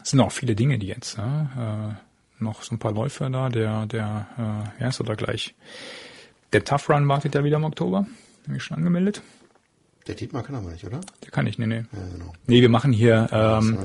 Es 0.03 0.11
sind 0.11 0.21
auch 0.21 0.33
viele 0.33 0.55
Dinge, 0.55 0.79
die 0.79 0.87
jetzt, 0.87 1.19
ja, 1.19 1.91
äh, 1.91 2.43
noch 2.43 2.63
so 2.63 2.75
ein 2.75 2.79
paar 2.79 2.93
Läufer 2.93 3.31
da, 3.31 3.49
der, 3.49 3.87
der, 3.87 4.27
äh, 4.79 4.83
ja, 4.83 4.89
ist 4.89 5.01
oder 5.01 5.17
gleich. 5.17 5.55
Der 6.53 6.65
Tough 6.65 6.89
Run 6.89 7.09
wartet 7.09 7.35
ja 7.35 7.45
wieder 7.45 7.57
im 7.57 7.65
Oktober. 7.65 8.07
Bin 8.47 8.57
ich 8.57 8.63
schon 8.63 8.77
angemeldet. 8.77 9.23
Der 10.07 10.15
Dietmar 10.15 10.43
kann 10.43 10.55
aber 10.55 10.71
nicht, 10.71 10.85
oder? 10.87 11.01
Der 11.23 11.31
kann 11.31 11.45
nicht, 11.45 11.59
nee, 11.59 11.67
nee. 11.67 11.85
Ja, 11.93 11.99
genau. 12.13 12.33
Nee, 12.47 12.63
wir 12.63 12.71
machen 12.71 12.95
hier, 12.95 13.29
ähm, 13.31 13.79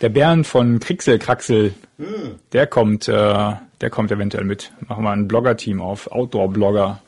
der 0.00 0.08
Bären 0.08 0.42
von 0.42 0.80
Krixel, 0.80 1.20
Kraxel, 1.20 1.72
hm. 1.98 2.34
der 2.52 2.66
kommt, 2.66 3.06
äh, 3.06 3.12
der 3.80 3.90
kommt 3.90 4.10
eventuell 4.10 4.44
mit. 4.44 4.72
Machen 4.88 5.04
wir 5.04 5.10
ein 5.10 5.28
Blogger-Team 5.28 5.80
auf, 5.80 6.10
Outdoor-Blogger. 6.10 7.00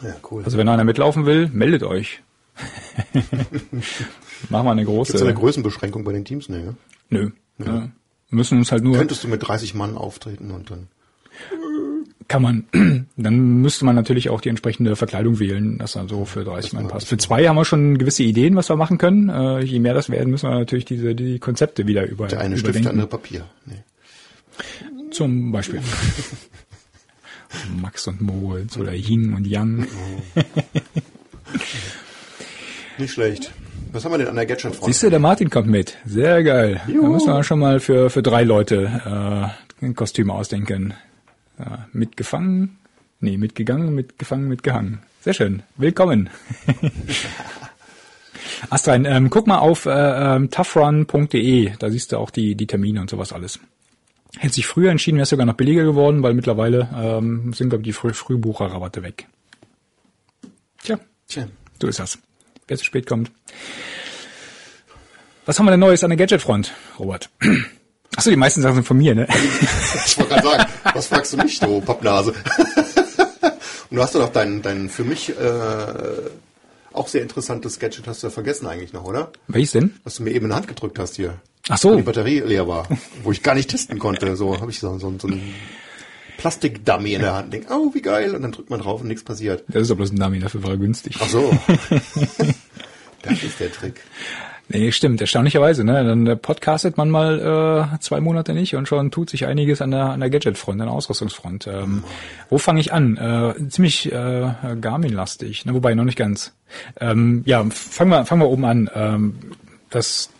Ja, 0.00 0.14
cool. 0.30 0.42
Also 0.42 0.56
wenn 0.56 0.68
einer 0.68 0.84
mitlaufen 0.84 1.26
will, 1.26 1.50
meldet 1.52 1.82
euch. 1.82 2.22
Machen 4.48 4.66
wir 4.66 4.70
eine 4.70 4.84
große. 4.84 5.12
Gibt 5.12 5.22
es 5.22 5.28
eine 5.28 5.34
Größenbeschränkung 5.34 6.04
bei 6.04 6.12
den 6.12 6.24
Teams? 6.24 6.48
Ne? 6.48 6.76
Nö. 7.10 7.30
Ja. 7.58 7.90
Wir 8.28 8.36
müssen 8.36 8.58
uns 8.58 8.72
halt 8.72 8.82
nur. 8.82 8.96
Könntest 8.96 9.22
du 9.24 9.28
mit 9.28 9.46
30 9.46 9.74
Mann 9.74 9.96
auftreten 9.96 10.50
und 10.50 10.70
dann. 10.70 10.88
kann 12.26 12.42
man, 12.42 12.64
dann 13.16 13.60
müsste 13.60 13.84
man 13.84 13.94
natürlich 13.94 14.30
auch 14.30 14.40
die 14.40 14.48
entsprechende 14.48 14.96
Verkleidung 14.96 15.38
wählen, 15.38 15.78
dass 15.78 15.92
dann 15.92 16.08
so 16.08 16.24
für 16.24 16.42
30 16.44 16.72
Mann 16.72 16.88
passt. 16.88 17.06
Für 17.06 17.18
zwei 17.18 17.46
haben 17.46 17.56
wir 17.56 17.64
schon 17.64 17.98
gewisse 17.98 18.22
Ideen, 18.24 18.56
was 18.56 18.68
wir 18.70 18.76
machen 18.76 18.98
können. 18.98 19.28
Äh, 19.28 19.60
je 19.64 19.78
mehr 19.78 19.94
das 19.94 20.10
werden, 20.10 20.30
müssen 20.30 20.48
wir 20.48 20.58
natürlich 20.58 20.84
diese 20.84 21.14
die 21.14 21.38
Konzepte 21.38 21.86
wieder 21.86 22.06
über 22.06 22.26
Der 22.28 22.40
eine 22.40 22.56
Stift, 22.56 22.64
überdenken. 22.76 22.82
der 22.84 22.92
andere 22.92 23.08
Papier. 23.08 23.46
Nee. 23.66 23.82
Zum 25.10 25.52
Beispiel. 25.52 25.80
Max 27.80 28.08
und 28.08 28.20
Moritz 28.20 28.76
oder 28.76 28.92
Yin 28.94 29.34
und 29.34 29.46
Yang. 29.46 29.86
Nicht 32.98 33.12
schlecht. 33.12 33.52
Was 33.94 34.04
haben 34.04 34.10
wir 34.10 34.18
denn 34.18 34.26
an 34.26 34.34
der 34.34 34.46
Gadget-Front? 34.46 34.86
Siehst 34.86 35.04
du, 35.04 35.10
der 35.10 35.20
Martin 35.20 35.50
kommt 35.50 35.68
mit. 35.68 35.96
Sehr 36.04 36.42
geil. 36.42 36.80
Da 36.84 36.92
müssen 36.92 37.28
wir 37.28 37.44
schon 37.44 37.60
mal 37.60 37.78
für, 37.78 38.10
für 38.10 38.24
drei 38.24 38.42
Leute 38.42 39.54
äh, 39.80 39.84
ein 39.84 39.94
Kostüm 39.94 40.32
ausdenken. 40.32 40.94
Ja, 41.60 41.86
mitgefangen? 41.92 42.76
Nee, 43.20 43.38
mitgegangen, 43.38 43.94
mitgefangen, 43.94 44.48
mitgehangen. 44.48 44.98
Sehr 45.20 45.32
schön. 45.32 45.62
Willkommen. 45.76 46.28
Astrein, 48.68 49.04
ähm, 49.04 49.30
guck 49.30 49.46
mal 49.46 49.58
auf 49.58 49.86
äh, 49.86 49.92
ähm, 49.92 50.50
toughrun.de. 50.50 51.74
Da 51.78 51.88
siehst 51.88 52.10
du 52.10 52.18
auch 52.18 52.30
die, 52.30 52.56
die 52.56 52.66
Termine 52.66 53.00
und 53.00 53.10
sowas 53.10 53.32
alles. 53.32 53.60
Hätte 54.36 54.54
sich 54.54 54.66
früher 54.66 54.90
entschieden, 54.90 55.18
wäre 55.18 55.22
es 55.22 55.30
sogar 55.30 55.46
noch 55.46 55.54
billiger 55.54 55.84
geworden, 55.84 56.20
weil 56.24 56.34
mittlerweile 56.34 56.88
ähm, 56.96 57.52
sind, 57.52 57.68
glaube 57.68 57.82
ich, 57.82 57.86
die 57.86 57.92
Früh 57.92 58.12
Frühbucherrabatte 58.12 59.04
weg. 59.04 59.28
Tja, 60.82 60.98
Tja. 61.28 61.46
so 61.80 61.86
ist 61.86 62.00
das. 62.00 62.18
Wer 62.66 62.78
zu 62.78 62.84
spät 62.84 63.06
kommt. 63.06 63.30
Was 65.46 65.58
haben 65.58 65.66
wir 65.66 65.72
denn 65.72 65.80
Neues 65.80 66.02
an 66.02 66.10
der 66.10 66.16
Gadget-Front, 66.16 66.72
Robert? 66.98 67.28
Achso, 68.16 68.30
die 68.30 68.36
meisten 68.36 68.62
Sachen 68.62 68.76
sind 68.76 68.86
von 68.86 68.96
mir, 68.96 69.14
ne? 69.14 69.26
Ich 70.06 70.18
wollte 70.18 70.34
gerade 70.34 70.46
sagen, 70.46 70.64
was 70.94 71.06
fragst 71.08 71.32
du 71.32 71.36
mich, 71.38 71.58
du 71.58 71.80
Pappnase? 71.80 72.32
Und 73.90 73.96
du 73.96 74.02
hast 74.02 74.14
doch 74.14 74.20
noch 74.20 74.32
dein, 74.32 74.62
dein 74.62 74.88
für 74.88 75.04
mich 75.04 75.30
äh, 75.30 75.32
auch 76.92 77.08
sehr 77.08 77.22
interessantes 77.22 77.78
Gadget, 77.78 78.06
hast 78.06 78.22
du 78.22 78.28
ja 78.28 78.30
vergessen 78.30 78.66
eigentlich 78.66 78.92
noch, 78.92 79.04
oder? 79.04 79.32
Welches 79.48 79.72
denn? 79.72 79.94
Was 80.04 80.16
du 80.16 80.22
mir 80.22 80.30
eben 80.30 80.46
in 80.46 80.50
die 80.50 80.56
Hand 80.56 80.68
gedrückt 80.68 80.98
hast 80.98 81.16
hier. 81.16 81.40
Ach 81.68 81.78
so. 81.78 81.92
Wo 81.92 81.96
die 81.96 82.02
Batterie 82.02 82.40
leer 82.40 82.68
war. 82.68 82.88
Wo 83.22 83.32
ich 83.32 83.42
gar 83.42 83.54
nicht 83.54 83.70
testen 83.70 83.98
konnte. 83.98 84.36
So 84.36 84.60
habe 84.60 84.70
ich 84.70 84.78
so, 84.80 84.98
so, 84.98 85.12
so 85.18 85.26
einen 85.26 85.54
Plastikdummy 86.38 87.14
in 87.14 87.22
der 87.22 87.34
Hand. 87.34 87.52
Denk, 87.52 87.66
oh, 87.70 87.92
wie 87.94 88.02
geil. 88.02 88.34
Und 88.34 88.42
dann 88.42 88.52
drückt 88.52 88.70
man 88.70 88.80
drauf 88.80 89.00
und 89.00 89.08
nichts 89.08 89.24
passiert. 89.24 89.64
Das 89.68 89.82
ist 89.82 89.90
doch 89.90 89.96
bloß 89.96 90.12
ein 90.12 90.18
Dummy, 90.18 90.40
dafür 90.40 90.62
war 90.62 90.70
er 90.70 90.76
günstig. 90.76 91.16
Ach 91.20 91.28
so. 91.28 91.56
das 93.22 93.42
ist 93.42 93.60
der 93.60 93.72
Trick. 93.72 94.00
Nee, 94.68 94.92
stimmt, 94.92 95.20
erstaunlicherweise, 95.20 95.84
ne? 95.84 96.04
Dann 96.04 96.26
äh, 96.26 96.36
podcastet 96.36 96.96
man 96.96 97.10
mal 97.10 97.90
äh, 97.94 97.98
zwei 97.98 98.20
Monate 98.20 98.54
nicht 98.54 98.74
und 98.74 98.88
schon 98.88 99.10
tut 99.10 99.28
sich 99.28 99.46
einiges 99.46 99.82
an 99.82 99.90
der, 99.90 100.06
an 100.06 100.20
der 100.20 100.30
Gadget-Front, 100.30 100.80
an 100.80 100.86
der 100.86 100.94
Ausrüstungsfront. 100.94 101.66
Ähm, 101.66 102.02
wo 102.48 102.56
fange 102.56 102.80
ich 102.80 102.90
an? 102.90 103.16
Äh, 103.18 103.68
ziemlich 103.68 104.10
äh, 104.10 104.54
Garmin-lastig, 104.80 105.66
ne? 105.66 105.74
wobei 105.74 105.94
noch 105.94 106.04
nicht 106.04 106.16
ganz. 106.16 106.54
Ähm, 106.98 107.42
ja, 107.44 107.62
fangen 107.68 108.10
wir, 108.10 108.24
fangen 108.24 108.40
wir 108.40 108.48
oben 108.48 108.64
an. 108.64 108.90
Ähm, 108.94 109.34
das 109.90 110.30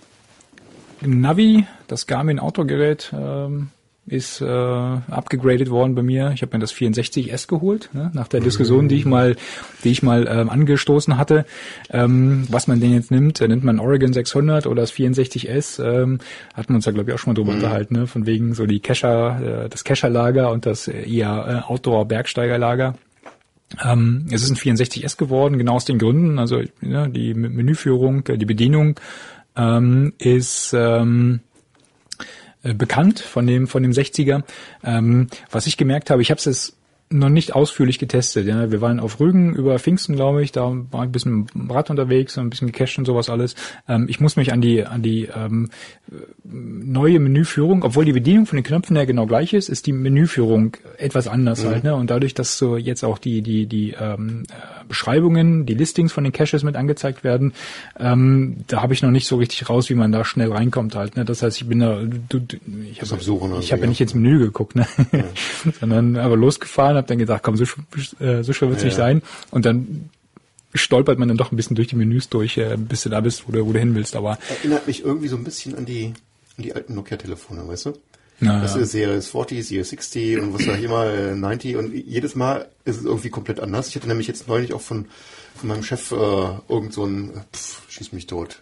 Navi, 1.02 1.66
das 1.86 2.06
Garmin 2.06 2.38
Autogerät, 2.38 3.12
ähm, 3.12 3.68
ist 4.06 4.40
äh, 4.42 4.44
abgegradet 4.46 5.70
worden 5.70 5.94
bei 5.94 6.02
mir. 6.02 6.32
Ich 6.34 6.42
habe 6.42 6.54
mir 6.56 6.60
das 6.60 6.74
64S 6.74 7.48
geholt, 7.48 7.88
ne? 7.94 8.10
nach 8.12 8.28
der 8.28 8.40
Diskussion, 8.40 8.86
die 8.88 8.96
ich 8.96 9.06
mal, 9.06 9.34
die 9.82 9.90
ich 9.90 10.02
mal 10.02 10.26
ähm, 10.30 10.50
angestoßen 10.50 11.16
hatte, 11.16 11.46
ähm, 11.90 12.46
was 12.50 12.66
man 12.66 12.80
denn 12.80 12.92
jetzt 12.92 13.10
nimmt. 13.10 13.40
Äh, 13.40 13.48
nimmt 13.48 13.64
man 13.64 13.78
Oregon 13.80 14.12
600 14.12 14.66
oder 14.66 14.82
das 14.82 14.92
64S? 14.92 15.82
Ähm, 15.82 16.18
hatten 16.54 16.68
wir 16.68 16.74
uns 16.76 16.84
da 16.84 16.90
glaube 16.90 17.10
ich 17.10 17.14
auch 17.14 17.18
schon 17.18 17.32
mal 17.32 17.34
drüber 17.40 17.52
unterhalten, 17.52 17.94
ne? 17.94 18.06
von 18.06 18.26
wegen 18.26 18.52
so 18.54 18.66
die 18.66 18.80
Cacher, 18.80 19.64
äh, 19.64 19.68
das 19.70 19.84
Cacherlager 19.84 20.50
und 20.50 20.66
das 20.66 20.86
äh, 20.86 21.08
eher 21.10 21.62
äh, 21.66 21.72
Outdoor-Bergsteigerlager. 21.72 22.94
Ähm, 23.82 24.26
es 24.30 24.42
ist 24.42 24.50
ein 24.50 24.56
64S 24.56 25.16
geworden, 25.16 25.56
genau 25.58 25.76
aus 25.76 25.84
den 25.86 25.98
Gründen. 25.98 26.38
Also 26.38 26.60
ja, 26.82 27.06
die 27.08 27.30
M- 27.30 27.54
Menüführung, 27.54 28.26
äh, 28.28 28.36
die 28.36 28.44
Bedienung 28.44 29.00
ähm, 29.56 30.12
ist 30.18 30.74
ähm, 30.76 31.40
äh, 32.64 32.74
bekannt 32.74 33.20
von 33.20 33.46
dem 33.46 33.66
von 33.68 33.82
dem 33.82 33.92
60er. 33.92 34.42
Ähm, 34.82 35.28
was 35.50 35.66
ich 35.66 35.76
gemerkt 35.76 36.10
habe, 36.10 36.22
ich 36.22 36.30
habe 36.30 36.38
es 36.38 36.46
jetzt 36.46 36.76
noch 37.10 37.28
nicht 37.28 37.54
ausführlich 37.54 37.98
getestet. 37.98 38.46
Ja. 38.46 38.70
Wir 38.70 38.80
waren 38.80 38.98
auf 38.98 39.20
Rügen 39.20 39.54
über 39.54 39.78
Pfingsten, 39.78 40.16
glaube 40.16 40.42
ich. 40.42 40.52
Da 40.52 40.74
war 40.90 41.02
ein 41.02 41.12
bisschen 41.12 41.46
Rad 41.68 41.90
unterwegs, 41.90 42.36
ein 42.38 42.50
bisschen 42.50 42.72
gecached 42.72 42.98
und 42.98 43.04
sowas 43.04 43.30
alles. 43.30 43.54
Ähm, 43.88 44.06
ich 44.08 44.20
muss 44.20 44.36
mich 44.36 44.52
an 44.52 44.60
die 44.60 44.84
an 44.84 45.02
die 45.02 45.28
ähm, 45.34 45.70
neue 46.42 47.20
Menüführung, 47.20 47.84
obwohl 47.84 48.04
die 48.04 48.12
Bedienung 48.12 48.46
von 48.46 48.56
den 48.56 48.64
Knöpfen 48.64 48.96
her 48.96 49.06
genau 49.06 49.26
gleich 49.26 49.52
ist, 49.52 49.68
ist 49.68 49.86
die 49.86 49.92
Menüführung 49.92 50.76
etwas 50.98 51.28
anders 51.28 51.64
halt. 51.64 51.84
Ne? 51.84 51.94
Und 51.94 52.10
dadurch, 52.10 52.34
dass 52.34 52.58
so 52.58 52.76
jetzt 52.76 53.04
auch 53.04 53.18
die 53.18 53.42
die 53.42 53.66
die 53.66 53.94
ähm, 53.98 54.44
äh, 54.48 54.83
Beschreibungen, 54.88 55.66
die 55.66 55.74
Listings 55.74 56.12
von 56.12 56.24
den 56.24 56.32
Caches 56.32 56.62
mit 56.62 56.76
angezeigt 56.76 57.24
werden, 57.24 57.52
ähm, 57.98 58.56
da 58.66 58.82
habe 58.82 58.94
ich 58.94 59.02
noch 59.02 59.10
nicht 59.10 59.26
so 59.26 59.36
richtig 59.36 59.68
raus, 59.68 59.90
wie 59.90 59.94
man 59.94 60.12
da 60.12 60.24
schnell 60.24 60.52
reinkommt 60.52 60.94
halt. 60.94 61.16
Ne? 61.16 61.24
Das 61.24 61.42
heißt, 61.42 61.60
ich 61.60 61.68
bin 61.68 61.80
da, 61.80 62.00
du, 62.02 62.40
du, 62.40 62.56
ich 62.90 63.00
habe 63.00 63.10
oder 63.10 63.18
ich 63.18 63.24
so, 63.26 63.40
habe 63.40 63.62
ja 63.62 63.76
ja. 63.76 63.86
nicht 63.86 64.00
ins 64.00 64.14
Menü 64.14 64.38
geguckt, 64.38 64.76
ne? 64.76 64.86
sondern 65.80 66.16
aber 66.16 66.36
losgefahren, 66.36 66.96
habe 66.96 67.06
dann 67.06 67.18
gedacht, 67.18 67.42
komm, 67.42 67.56
so, 67.56 67.64
äh, 68.20 68.42
so 68.42 68.52
schwer 68.52 68.68
wird's 68.68 68.82
Ja. 68.82 68.86
nicht 68.86 68.96
sein. 68.96 69.22
Und 69.50 69.64
dann 69.64 70.10
stolpert 70.74 71.18
man 71.18 71.28
dann 71.28 71.36
doch 71.36 71.52
ein 71.52 71.56
bisschen 71.56 71.76
durch 71.76 71.88
die 71.88 71.96
Menüs 71.96 72.28
durch, 72.28 72.56
äh, 72.58 72.76
bis 72.76 73.02
du 73.02 73.08
da 73.08 73.20
bist, 73.20 73.46
wo 73.46 73.52
du, 73.52 73.64
wo 73.66 73.72
du 73.72 73.78
hin 73.78 73.94
willst. 73.94 74.16
Aber 74.16 74.38
Erinnert 74.48 74.86
mich 74.86 75.04
irgendwie 75.04 75.28
so 75.28 75.36
ein 75.36 75.44
bisschen 75.44 75.74
an 75.76 75.86
die, 75.86 76.12
an 76.56 76.64
die 76.64 76.74
alten 76.74 76.94
Nokia-Telefone, 76.94 77.66
weißt 77.66 77.86
du? 77.86 77.92
Na, 78.40 78.60
Das 78.60 78.76
ist 78.76 78.92
Series 78.92 79.28
40, 79.28 79.66
Series 79.66 79.90
60 79.90 80.38
und 80.38 80.54
was 80.54 80.66
war 80.66 80.76
hier 80.76 80.88
mal 80.88 81.10
äh, 81.10 81.34
90 81.34 81.76
und 81.76 81.94
jedes 81.94 82.34
Mal 82.34 82.68
ist 82.84 82.98
es 82.98 83.04
irgendwie 83.04 83.30
komplett 83.30 83.60
anders. 83.60 83.88
Ich 83.88 83.96
hatte 83.96 84.08
nämlich 84.08 84.26
jetzt 84.26 84.48
neulich 84.48 84.72
auch 84.74 84.80
von, 84.80 85.06
von 85.56 85.68
meinem 85.68 85.82
Chef 85.82 86.10
äh, 86.12 86.48
irgend 86.68 86.92
so 86.92 87.04
ein, 87.04 87.30
äh, 87.30 87.40
pff, 87.52 87.82
schieß 87.88 88.12
mich 88.12 88.26
tot. 88.26 88.60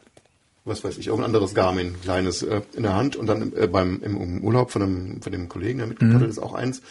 Was 0.64 0.84
weiß 0.84 0.98
ich, 0.98 1.08
irgendein 1.08 1.26
anderes 1.26 1.54
Garmin, 1.54 1.96
kleines, 2.02 2.42
äh, 2.42 2.60
in 2.74 2.84
der 2.84 2.94
Hand 2.94 3.16
und 3.16 3.26
dann 3.26 3.52
äh, 3.56 3.66
beim 3.66 4.00
im, 4.02 4.20
im 4.20 4.44
Urlaub 4.44 4.70
von 4.70 4.82
einem, 4.82 5.22
von 5.22 5.32
dem 5.32 5.48
Kollegen, 5.48 5.78
der 5.78 5.88
mitgepaddelt 5.88 6.30
ist, 6.30 6.38
auch 6.38 6.54
eins. 6.54 6.82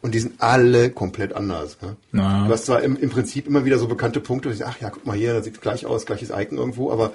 Und 0.00 0.14
die 0.14 0.20
sind 0.20 0.40
alle 0.40 0.90
komplett 0.90 1.32
anders. 1.32 1.76
Ne? 1.82 1.96
Na. 2.12 2.46
Du 2.46 2.52
hast 2.52 2.66
zwar 2.66 2.82
im, 2.82 2.96
im 2.96 3.10
Prinzip 3.10 3.48
immer 3.48 3.64
wieder 3.64 3.78
so 3.78 3.88
bekannte 3.88 4.20
Punkte, 4.20 4.48
wo 4.48 4.52
ich 4.52 4.58
sag, 4.58 4.68
ach 4.68 4.80
ja, 4.80 4.90
guck 4.90 5.04
mal 5.06 5.16
hier, 5.16 5.34
das 5.34 5.44
sieht 5.44 5.60
gleich 5.60 5.86
aus, 5.86 6.06
gleiches 6.06 6.30
Icon 6.30 6.56
irgendwo, 6.56 6.92
aber 6.92 7.12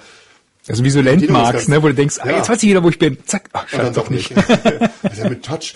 also 0.68 0.84
wie 0.84 0.90
so 0.90 1.00
Landmarks, 1.00 1.68
ne, 1.68 1.82
wo 1.82 1.88
du 1.88 1.94
denkst, 1.94 2.16
ah, 2.20 2.28
Ja. 2.30 2.36
jetzt 2.38 2.48
weiß 2.48 2.62
ich 2.62 2.68
wieder, 2.70 2.82
wo 2.82 2.88
ich 2.88 2.98
bin. 2.98 3.18
Zack, 3.26 3.48
ach, 3.52 3.66
dann 3.70 3.92
doch 3.92 4.08
nicht. 4.10 4.34
nicht. 4.34 4.48
also 5.02 5.22
ja 5.22 5.28
mit 5.28 5.44
Touch. 5.44 5.74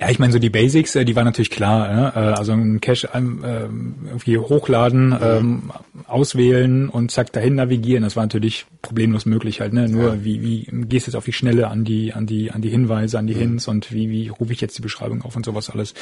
Ja, 0.00 0.08
ich 0.10 0.20
meine, 0.20 0.32
so 0.32 0.38
die 0.38 0.48
Basics, 0.50 0.94
äh, 0.94 1.04
die 1.04 1.16
waren 1.16 1.24
natürlich 1.24 1.50
klar. 1.50 1.92
Ne? 1.92 2.12
Äh, 2.14 2.18
Also 2.38 2.52
ein 2.52 2.80
Cache 2.80 3.08
ähm, 3.14 3.42
ähm, 3.44 3.94
irgendwie 4.06 4.38
hochladen, 4.38 5.16
ähm, 5.20 5.72
auswählen 6.06 6.88
und 6.88 7.10
zack 7.10 7.32
dahin 7.32 7.56
navigieren. 7.56 8.04
Das 8.04 8.14
war 8.14 8.22
natürlich 8.22 8.66
problemlos 8.80 9.26
möglich 9.26 9.60
halt. 9.60 9.72
Ne? 9.72 9.88
Nur 9.88 10.22
wie, 10.24 10.40
wie 10.40 10.68
gehst 10.86 11.06
du 11.06 11.10
jetzt 11.10 11.16
auf 11.16 11.24
die 11.24 11.32
Schnelle 11.32 11.66
an 11.66 11.84
die 11.84 12.12
an 12.12 12.26
die 12.26 12.52
an 12.52 12.62
die 12.62 12.68
Hinweise, 12.68 13.18
an 13.18 13.26
die 13.26 13.34
Hints 13.34 13.66
und 13.66 13.92
wie 13.92 14.08
wie 14.08 14.28
rufe 14.28 14.52
ich 14.52 14.60
jetzt 14.60 14.78
die 14.78 14.82
Beschreibung 14.82 15.22
auf 15.22 15.34
und 15.34 15.44
sowas 15.44 15.68
alles. 15.68 15.94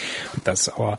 Das 0.44 0.68
aber 0.68 0.98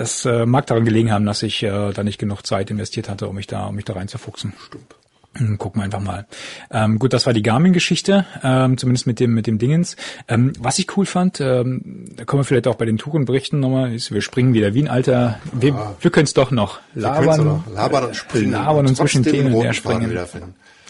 das 0.00 0.24
äh, 0.24 0.46
mag 0.46 0.66
daran 0.66 0.86
gelegen 0.86 1.12
haben, 1.12 1.26
dass 1.26 1.42
ich 1.42 1.62
äh, 1.62 1.92
da 1.92 2.02
nicht 2.02 2.18
genug 2.18 2.46
Zeit 2.46 2.70
investiert 2.70 3.10
hatte, 3.10 3.28
um 3.28 3.34
mich 3.34 3.46
da 3.46 3.66
um 3.66 3.74
mich 3.74 3.84
da 3.84 3.92
reinzufuchsen. 3.92 4.54
Stimmt. 4.66 4.94
Hm, 5.36 5.58
Gucken 5.58 5.80
wir 5.80 5.84
einfach 5.84 6.00
mal. 6.00 6.26
Ähm, 6.70 6.98
gut, 6.98 7.12
das 7.12 7.26
war 7.26 7.34
die 7.34 7.42
Garmin-Geschichte, 7.42 8.24
ähm, 8.42 8.78
zumindest 8.78 9.06
mit 9.06 9.20
dem 9.20 9.34
mit 9.34 9.46
dem 9.46 9.58
Dingens. 9.58 9.96
Ähm, 10.26 10.54
was 10.58 10.78
ich 10.78 10.96
cool 10.96 11.04
fand, 11.04 11.42
ähm, 11.42 12.06
da 12.16 12.24
können 12.24 12.40
wir 12.40 12.44
vielleicht 12.44 12.66
auch 12.66 12.76
bei 12.76 12.86
den 12.86 12.96
Tourenberichten 12.96 13.60
nochmal, 13.60 13.94
ist, 13.94 14.10
wir 14.10 14.22
springen 14.22 14.54
wieder 14.54 14.72
wie 14.72 14.82
ein 14.82 14.88
alter, 14.88 15.38
wir, 15.52 15.94
wir 16.00 16.10
können 16.10 16.24
es 16.24 16.32
doch 16.32 16.50
noch. 16.50 16.80
Können's 16.94 17.36
doch 17.36 17.44
noch 17.44 17.66
labern 17.70 18.04
und 18.06 18.16
springen. 18.16 18.52
labern 18.52 18.86
und 18.86 18.96
zwischen 18.96 19.22
Themen 19.22 19.52
und 19.52 19.62
her 19.64 19.74
springen. 19.74 20.18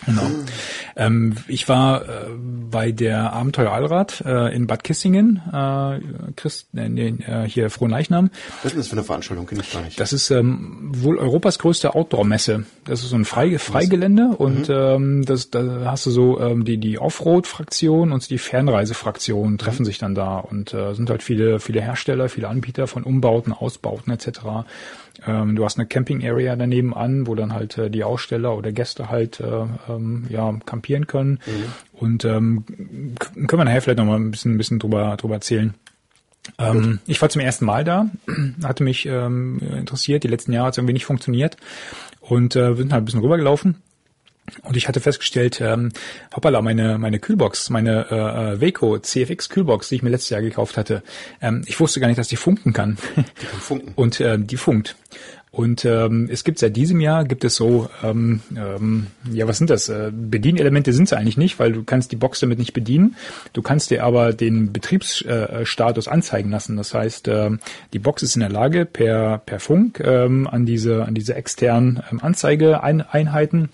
Genau. 0.06 0.22
Ähm, 0.96 1.36
ich 1.48 1.68
war 1.68 2.02
äh, 2.02 2.06
bei 2.70 2.92
der 2.92 3.32
Abenteuer 3.32 3.72
Allrad 3.72 4.22
äh, 4.24 4.54
in 4.54 4.66
Bad 4.66 4.84
Kissingen, 4.84 5.42
äh, 5.52 6.00
Christ, 6.36 6.68
äh, 6.74 6.88
nee, 6.88 7.14
äh, 7.26 7.46
hier 7.46 7.70
Frohnleichnam. 7.70 8.30
Was 8.62 8.66
ist 8.66 8.72
denn 8.72 8.78
das 8.80 8.88
für 8.88 8.92
eine 8.92 9.04
Veranstaltung? 9.04 9.46
Kenn 9.46 9.60
ich 9.60 9.72
gar 9.72 9.82
nicht. 9.82 10.00
Das 10.00 10.12
ist 10.12 10.30
ähm, 10.30 10.90
wohl 10.94 11.18
Europas 11.18 11.58
größte 11.58 11.94
Outdoor-Messe. 11.94 12.64
Das 12.84 13.02
ist 13.02 13.10
so 13.10 13.16
ein 13.16 13.24
Freige 13.24 13.58
Freigelände 13.58 14.34
und 14.36 14.68
ähm, 14.70 15.24
das, 15.24 15.50
da 15.50 15.82
hast 15.84 16.06
du 16.06 16.10
so 16.10 16.40
ähm, 16.40 16.64
die 16.64 16.78
die 16.78 16.98
Offroad-Fraktion 16.98 18.12
und 18.12 18.28
die 18.30 18.38
Fernreise-Fraktion 18.38 19.58
treffen 19.58 19.84
sich 19.84 19.98
dann 19.98 20.14
da 20.14 20.38
und 20.38 20.74
äh, 20.74 20.94
sind 20.94 21.10
halt 21.10 21.22
viele 21.22 21.60
viele 21.60 21.80
Hersteller, 21.80 22.28
viele 22.28 22.48
Anbieter 22.48 22.86
von 22.86 23.04
Umbauten, 23.04 23.52
Ausbauten 23.52 24.12
etc. 24.12 24.40
Ähm, 25.26 25.56
du 25.56 25.64
hast 25.64 25.78
eine 25.78 25.86
Camping-Area 25.86 26.56
daneben 26.56 26.94
an, 26.94 27.26
wo 27.26 27.34
dann 27.34 27.52
halt 27.52 27.76
äh, 27.78 27.90
die 27.90 28.04
Aussteller 28.04 28.56
oder 28.56 28.72
Gäste 28.72 29.10
halt 29.10 29.40
äh, 29.40 29.64
ähm, 29.88 30.26
ja 30.28 30.52
campieren 30.64 31.06
können 31.06 31.40
und 31.92 32.24
ähm, 32.24 32.64
können 33.46 33.60
wir 33.60 33.64
nachher 33.64 33.82
vielleicht 33.82 33.98
noch 33.98 34.06
mal 34.06 34.18
ein 34.18 34.30
bisschen 34.30 34.54
ein 34.54 34.58
bisschen 34.58 34.78
drüber 34.78 35.16
drüber 35.16 35.34
erzählen. 35.34 35.74
Ähm, 36.58 37.00
ich 37.06 37.20
war 37.20 37.28
zum 37.28 37.40
ersten 37.40 37.64
Mal 37.64 37.84
da, 37.84 38.08
hatte 38.64 38.82
mich 38.82 39.06
ähm, 39.06 39.60
interessiert. 39.60 40.24
Die 40.24 40.28
letzten 40.28 40.52
Jahre 40.52 40.68
hat 40.68 40.74
es 40.74 40.78
irgendwie 40.78 40.94
nicht 40.94 41.06
funktioniert 41.06 41.56
und 42.20 42.56
äh, 42.56 42.70
wir 42.70 42.76
sind 42.76 42.92
halt 42.92 43.02
ein 43.02 43.04
bisschen 43.04 43.20
rübergelaufen. 43.20 43.76
Und 44.62 44.76
ich 44.76 44.88
hatte 44.88 45.00
festgestellt, 45.00 45.60
ähm, 45.60 45.92
hoppala, 46.34 46.62
meine, 46.62 46.98
meine 46.98 47.18
Kühlbox, 47.18 47.70
meine 47.70 48.06
äh, 48.10 48.54
äh 48.54 48.60
Weco 48.60 48.98
CFX 48.98 49.48
Kühlbox, 49.48 49.88
die 49.88 49.96
ich 49.96 50.02
mir 50.02 50.10
letztes 50.10 50.30
Jahr 50.30 50.42
gekauft 50.42 50.76
hatte, 50.76 51.02
ähm, 51.40 51.62
ich 51.66 51.78
wusste 51.80 52.00
gar 52.00 52.08
nicht, 52.08 52.18
dass 52.18 52.28
die 52.28 52.36
funken 52.36 52.72
kann. 52.72 52.98
Die 53.16 53.46
kann 53.46 53.60
funken. 53.60 53.92
Und 53.96 54.20
äh, 54.20 54.38
die 54.38 54.56
funkt. 54.56 54.96
Und 55.52 55.84
ähm, 55.84 56.28
es 56.30 56.44
gibt 56.44 56.60
seit 56.60 56.76
diesem 56.76 57.00
Jahr 57.00 57.24
gibt 57.24 57.42
es 57.44 57.56
so, 57.56 57.90
ähm, 58.04 58.40
ähm, 58.56 59.08
ja, 59.32 59.48
was 59.48 59.58
sind 59.58 59.68
das? 59.68 59.88
Äh, 59.88 60.12
Bedienelemente 60.12 60.92
sind 60.92 61.04
es 61.04 61.12
eigentlich 61.12 61.36
nicht, 61.36 61.58
weil 61.58 61.72
du 61.72 61.82
kannst 61.82 62.12
die 62.12 62.16
Box 62.16 62.38
damit 62.38 62.60
nicht 62.60 62.72
bedienen. 62.72 63.16
Du 63.52 63.60
kannst 63.60 63.90
dir 63.90 64.04
aber 64.04 64.32
den 64.32 64.72
Betriebsstatus 64.72 66.06
anzeigen 66.06 66.50
lassen. 66.50 66.76
Das 66.76 66.94
heißt, 66.94 67.26
äh, 67.26 67.50
die 67.92 67.98
Box 67.98 68.22
ist 68.22 68.36
in 68.36 68.40
der 68.40 68.48
Lage, 68.48 68.86
per 68.86 69.38
per 69.38 69.58
Funk 69.58 70.00
ähm, 70.00 70.46
an 70.46 70.66
diese 70.66 71.04
an 71.04 71.14
diese 71.14 71.34
externen 71.34 72.00
ähm, 72.12 72.20
Anzeigeeinheiten 72.20 73.70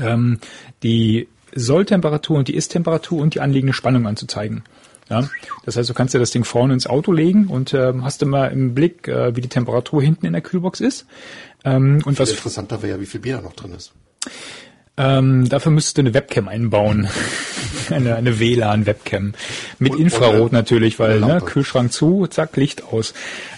ähm, 0.00 0.38
die 0.82 1.28
Solltemperatur 1.54 2.38
und 2.38 2.48
die 2.48 2.54
Ist-Temperatur 2.54 3.20
und 3.20 3.34
die 3.34 3.40
anliegende 3.40 3.72
Spannung 3.72 4.06
anzuzeigen. 4.06 4.64
Ja, 5.10 5.28
das 5.64 5.76
heißt, 5.76 5.88
du 5.88 5.94
kannst 5.94 6.12
dir 6.12 6.18
das 6.18 6.32
Ding 6.32 6.44
vorne 6.44 6.74
ins 6.74 6.86
Auto 6.86 7.12
legen 7.12 7.46
und 7.46 7.72
äh, 7.72 7.94
hast 8.02 8.22
immer 8.22 8.50
im 8.50 8.74
Blick, 8.74 9.08
äh, 9.08 9.34
wie 9.34 9.40
die 9.40 9.48
Temperatur 9.48 10.02
hinten 10.02 10.26
in 10.26 10.34
der 10.34 10.42
Kühlbox 10.42 10.80
ist. 10.80 11.06
Ähm, 11.64 12.02
und 12.04 12.18
was 12.18 12.30
interessanter 12.30 12.82
wäre 12.82 12.96
ja, 12.96 13.00
wie 13.00 13.06
viel 13.06 13.20
Bier 13.20 13.36
da 13.36 13.42
noch 13.42 13.54
drin 13.54 13.72
ist. 13.72 13.92
Ähm, 14.98 15.48
dafür 15.48 15.72
müsstest 15.72 15.96
du 15.96 16.02
eine 16.02 16.14
Webcam 16.14 16.48
einbauen. 16.48 17.08
eine, 17.90 18.16
eine 18.16 18.38
WLAN-Webcam. 18.38 19.32
Mit 19.78 19.92
und, 19.92 20.00
Infrarot 20.00 20.52
natürlich, 20.52 20.98
weil 20.98 21.20
ne, 21.20 21.40
Kühlschrank 21.40 21.92
zu, 21.92 22.26
zack, 22.26 22.56
Licht 22.56 22.84
aus. 22.84 23.14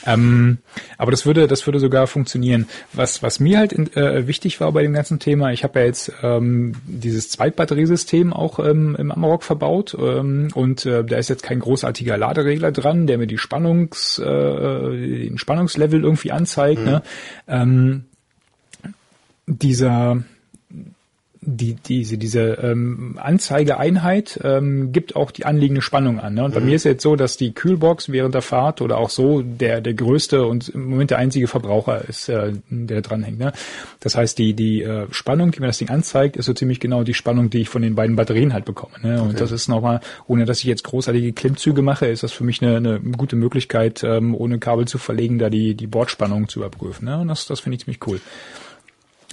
Ähm, 0.06 0.58
aber 0.98 1.10
das 1.10 1.26
würde, 1.26 1.46
das 1.46 1.66
würde 1.66 1.80
sogar 1.80 2.06
funktionieren. 2.06 2.66
Was, 2.92 3.22
was 3.22 3.40
mir 3.40 3.58
halt 3.58 3.72
in, 3.72 3.92
äh, 3.94 4.26
wichtig 4.26 4.60
war 4.60 4.72
bei 4.72 4.82
dem 4.82 4.92
ganzen 4.92 5.18
Thema, 5.18 5.52
ich 5.52 5.64
habe 5.64 5.80
ja 5.80 5.86
jetzt 5.86 6.12
ähm, 6.22 6.74
dieses 6.84 7.30
Zweitbatteriesystem 7.30 8.32
auch 8.32 8.58
ähm, 8.58 8.96
im 8.98 9.10
Amarok 9.10 9.42
verbaut 9.42 9.96
ähm, 9.98 10.48
und 10.54 10.86
äh, 10.86 11.04
da 11.04 11.16
ist 11.16 11.28
jetzt 11.28 11.42
kein 11.42 11.60
großartiger 11.60 12.16
Laderegler 12.16 12.72
dran, 12.72 13.06
der 13.06 13.18
mir 13.18 13.26
die 13.26 13.38
Spannungs, 13.38 14.18
äh, 14.18 14.24
den 14.24 15.38
Spannungslevel 15.38 16.02
irgendwie 16.02 16.32
anzeigt. 16.32 16.80
Mhm. 16.80 16.86
Ne? 16.86 17.02
Ähm, 17.48 18.04
dieser 19.46 20.22
die, 21.42 21.74
diese, 21.74 22.18
diese 22.18 22.40
ähm, 22.62 23.18
Anzeigeeinheit 23.18 24.38
ähm, 24.44 24.92
gibt 24.92 25.16
auch 25.16 25.30
die 25.30 25.46
anliegende 25.46 25.80
Spannung 25.80 26.20
an. 26.20 26.34
Ne? 26.34 26.44
Und 26.44 26.52
bei 26.52 26.60
mhm. 26.60 26.66
mir 26.66 26.76
ist 26.76 26.84
jetzt 26.84 27.02
so, 27.02 27.16
dass 27.16 27.38
die 27.38 27.54
Kühlbox 27.54 28.10
während 28.10 28.34
der 28.34 28.42
Fahrt 28.42 28.82
oder 28.82 28.98
auch 28.98 29.08
so 29.08 29.40
der, 29.40 29.80
der 29.80 29.94
größte 29.94 30.44
und 30.44 30.68
im 30.68 30.90
Moment 30.90 31.10
der 31.10 31.18
einzige 31.18 31.48
Verbraucher 31.48 32.06
ist, 32.06 32.28
äh, 32.28 32.52
der 32.68 33.00
dranhängt. 33.00 33.38
Ne? 33.38 33.52
Das 34.00 34.16
heißt, 34.16 34.36
die, 34.36 34.52
die 34.52 34.82
äh, 34.82 35.06
Spannung, 35.12 35.50
die 35.50 35.60
mir 35.60 35.68
das 35.68 35.78
Ding 35.78 35.88
anzeigt, 35.88 36.36
ist 36.36 36.44
so 36.44 36.52
ziemlich 36.52 36.78
genau 36.78 37.04
die 37.04 37.14
Spannung, 37.14 37.48
die 37.48 37.62
ich 37.62 37.70
von 37.70 37.80
den 37.80 37.94
beiden 37.94 38.16
Batterien 38.16 38.52
halt 38.52 38.66
bekomme. 38.66 38.94
Ne? 39.02 39.22
Und 39.22 39.30
okay. 39.30 39.38
das 39.38 39.50
ist 39.50 39.68
nochmal, 39.68 40.00
ohne 40.26 40.44
dass 40.44 40.58
ich 40.58 40.64
jetzt 40.64 40.84
großartige 40.84 41.32
Klimmzüge 41.32 41.80
mache, 41.80 42.06
ist 42.06 42.22
das 42.22 42.32
für 42.32 42.44
mich 42.44 42.60
eine, 42.60 42.76
eine 42.76 43.00
gute 43.00 43.36
Möglichkeit, 43.36 44.04
ähm, 44.04 44.34
ohne 44.34 44.58
Kabel 44.58 44.86
zu 44.86 44.98
verlegen, 44.98 45.38
da 45.38 45.48
die, 45.48 45.74
die 45.74 45.86
Bordspannung 45.86 46.48
zu 46.48 46.58
überprüfen. 46.58 47.06
Ne? 47.06 47.18
Und 47.18 47.28
das, 47.28 47.46
das 47.46 47.60
finde 47.60 47.76
ich 47.76 47.84
ziemlich 47.84 48.06
cool. 48.06 48.20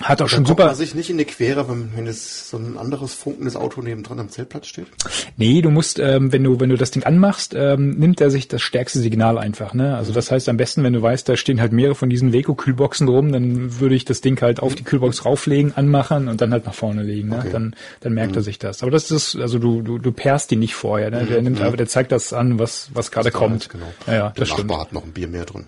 Hat 0.02 0.22
auch 0.22 0.30
schon 0.30 0.45
super. 0.45 0.68
man 0.68 0.76
sich 0.76 0.93
nicht 0.93 1.10
in 1.10 1.18
die 1.18 1.26
Quere, 1.26 1.68
wenn, 1.68 1.91
wenn 1.95 2.06
es 2.06 2.52
so 2.52 2.58
ein 2.58 2.78
anderes 2.78 3.16
funkendes 3.16 3.56
Auto 3.56 3.82
nebendran 3.82 4.20
am 4.20 4.30
Zeltplatz 4.30 4.68
steht? 4.68 4.86
Nee, 5.38 5.62
du 5.62 5.72
musst, 5.72 5.98
ähm, 5.98 6.32
wenn 6.32 6.43
du, 6.43 6.60
wenn 6.60 6.70
du 6.70 6.78
das 6.78 6.91
Ding 6.91 7.04
anmachst, 7.04 7.56
ähm, 7.56 7.98
nimmt 7.98 8.22
er 8.22 8.30
sich 8.30 8.48
das 8.48 8.62
stärkste 8.62 9.00
Signal 9.00 9.39
einfach, 9.39 9.74
ne? 9.74 9.98
Also 9.98 10.12
mhm. 10.12 10.16
das 10.16 10.30
heißt 10.30 10.50
am 10.50 10.58
besten, 10.58 10.84
wenn 10.84 10.93
du 10.93 11.02
weißt, 11.02 11.28
da 11.28 11.36
stehen 11.36 11.60
halt 11.60 11.72
mehrere 11.72 11.95
von 11.95 12.12
diesen 12.12 12.32
Weco-Kühlboxen 12.32 13.08
rum, 13.08 13.32
dann 13.32 13.80
würde 13.80 13.95
ich 13.95 14.06
das 14.06 14.22
Ding 14.22 14.39
halt 14.39 14.60
auf 14.60 14.76
die 14.76 14.84
Kühlbox 14.84 15.26
rauflegen, 15.26 15.74
anmachen 15.76 16.28
und 16.28 16.41
dann 16.41 16.52
halt 16.52 16.68
nach 16.68 16.76
vorne 16.76 17.02
legen, 17.02 17.30
ne? 17.30 17.39
Okay. 17.39 17.50
Dann, 17.52 17.76
dann 18.02 18.14
merkt 18.14 18.34
mhm. 18.34 18.38
er 18.38 18.43
sich 18.43 18.60
das. 18.60 18.84
Aber 18.84 18.91
das 18.91 19.10
ist, 19.10 19.36
also 19.36 19.58
du, 19.58 19.82
du, 19.82 19.98
du 19.98 20.12
perst 20.12 20.52
die 20.52 20.58
nicht 20.58 20.76
vorher, 20.76 21.10
ne? 21.10 21.26
Der 21.26 21.39
mhm. 21.39 21.45
nimmt 21.45 21.62
einfach, 21.62 21.78
der 21.78 21.88
zeigt 21.88 22.12
das 22.12 22.34
an, 22.34 22.60
was, 22.60 22.91
was 22.93 23.10
gerade 23.10 23.32
kommt. 23.32 23.70
Genau. 23.70 23.86
Ja, 24.06 24.14
ja, 24.14 24.20
der 24.30 24.45
das 24.45 24.50
Nachbar 24.50 24.58
stimmt. 24.58 24.80
hat 24.80 24.93
noch 24.93 25.04
ein 25.06 25.12
Bier 25.12 25.28
mehr 25.28 25.45
drin. 25.45 25.66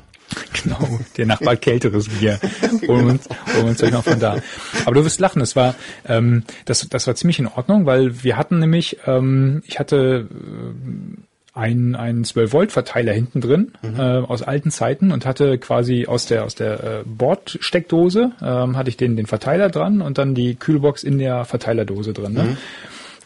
Genau, 0.64 1.00
der 1.18 1.26
Nachbar 1.26 1.56
kälteres 1.56 2.10
Bier. 2.10 2.40
Holen 2.88 3.10
uns, 3.12 3.28
holen 3.56 3.70
uns 3.70 3.84
euch 3.84 3.92
noch 3.92 4.04
von 4.04 4.20
da. 4.20 4.38
Aber 4.86 4.96
du 4.96 5.06
wirst 5.06 5.20
lachen, 5.20 5.40
das 5.40 5.56
war, 5.56 5.76
ähm, 6.08 6.44
das, 6.66 6.88
das 6.90 7.08
war 7.08 7.16
ziemlich 7.16 7.40
in 7.40 7.48
Ordnung, 7.48 7.86
weil 7.86 8.24
wir 8.24 8.38
hatten 8.38 8.60
nämlich, 8.60 8.98
ähm, 9.06 9.62
ich 9.66 9.80
hatte 9.80 10.28
äh, 10.30 11.20
einen, 11.54 11.96
einen 11.96 12.24
12-Volt-Verteiler 12.24 13.12
hinten 13.12 13.42
drin 13.42 13.72
mhm. 13.82 14.00
äh, 14.00 14.04
aus 14.20 14.42
alten 14.42 14.72
Zeiten 14.72 15.12
und 15.12 15.26
hatte 15.26 15.58
quasi 15.58 16.06
aus 16.08 16.26
der 16.26 16.46
aus 16.46 16.56
der 16.56 16.84
äh, 16.84 17.04
Bordsteckdose 17.06 18.32
ähm, 18.42 18.78
hatte 18.78 18.90
ich 18.90 18.98
den 18.98 19.18
den 19.18 19.26
Verteiler 19.26 19.70
dran 19.70 20.02
und 20.02 20.18
dann 20.18 20.36
die 20.36 20.56
Kühlbox 20.56 21.04
in 21.04 21.18
der 21.18 21.46
Verteilerdose 21.46 22.14
drin. 22.14 22.34
Ne? 22.34 22.44
Mhm. 22.44 22.58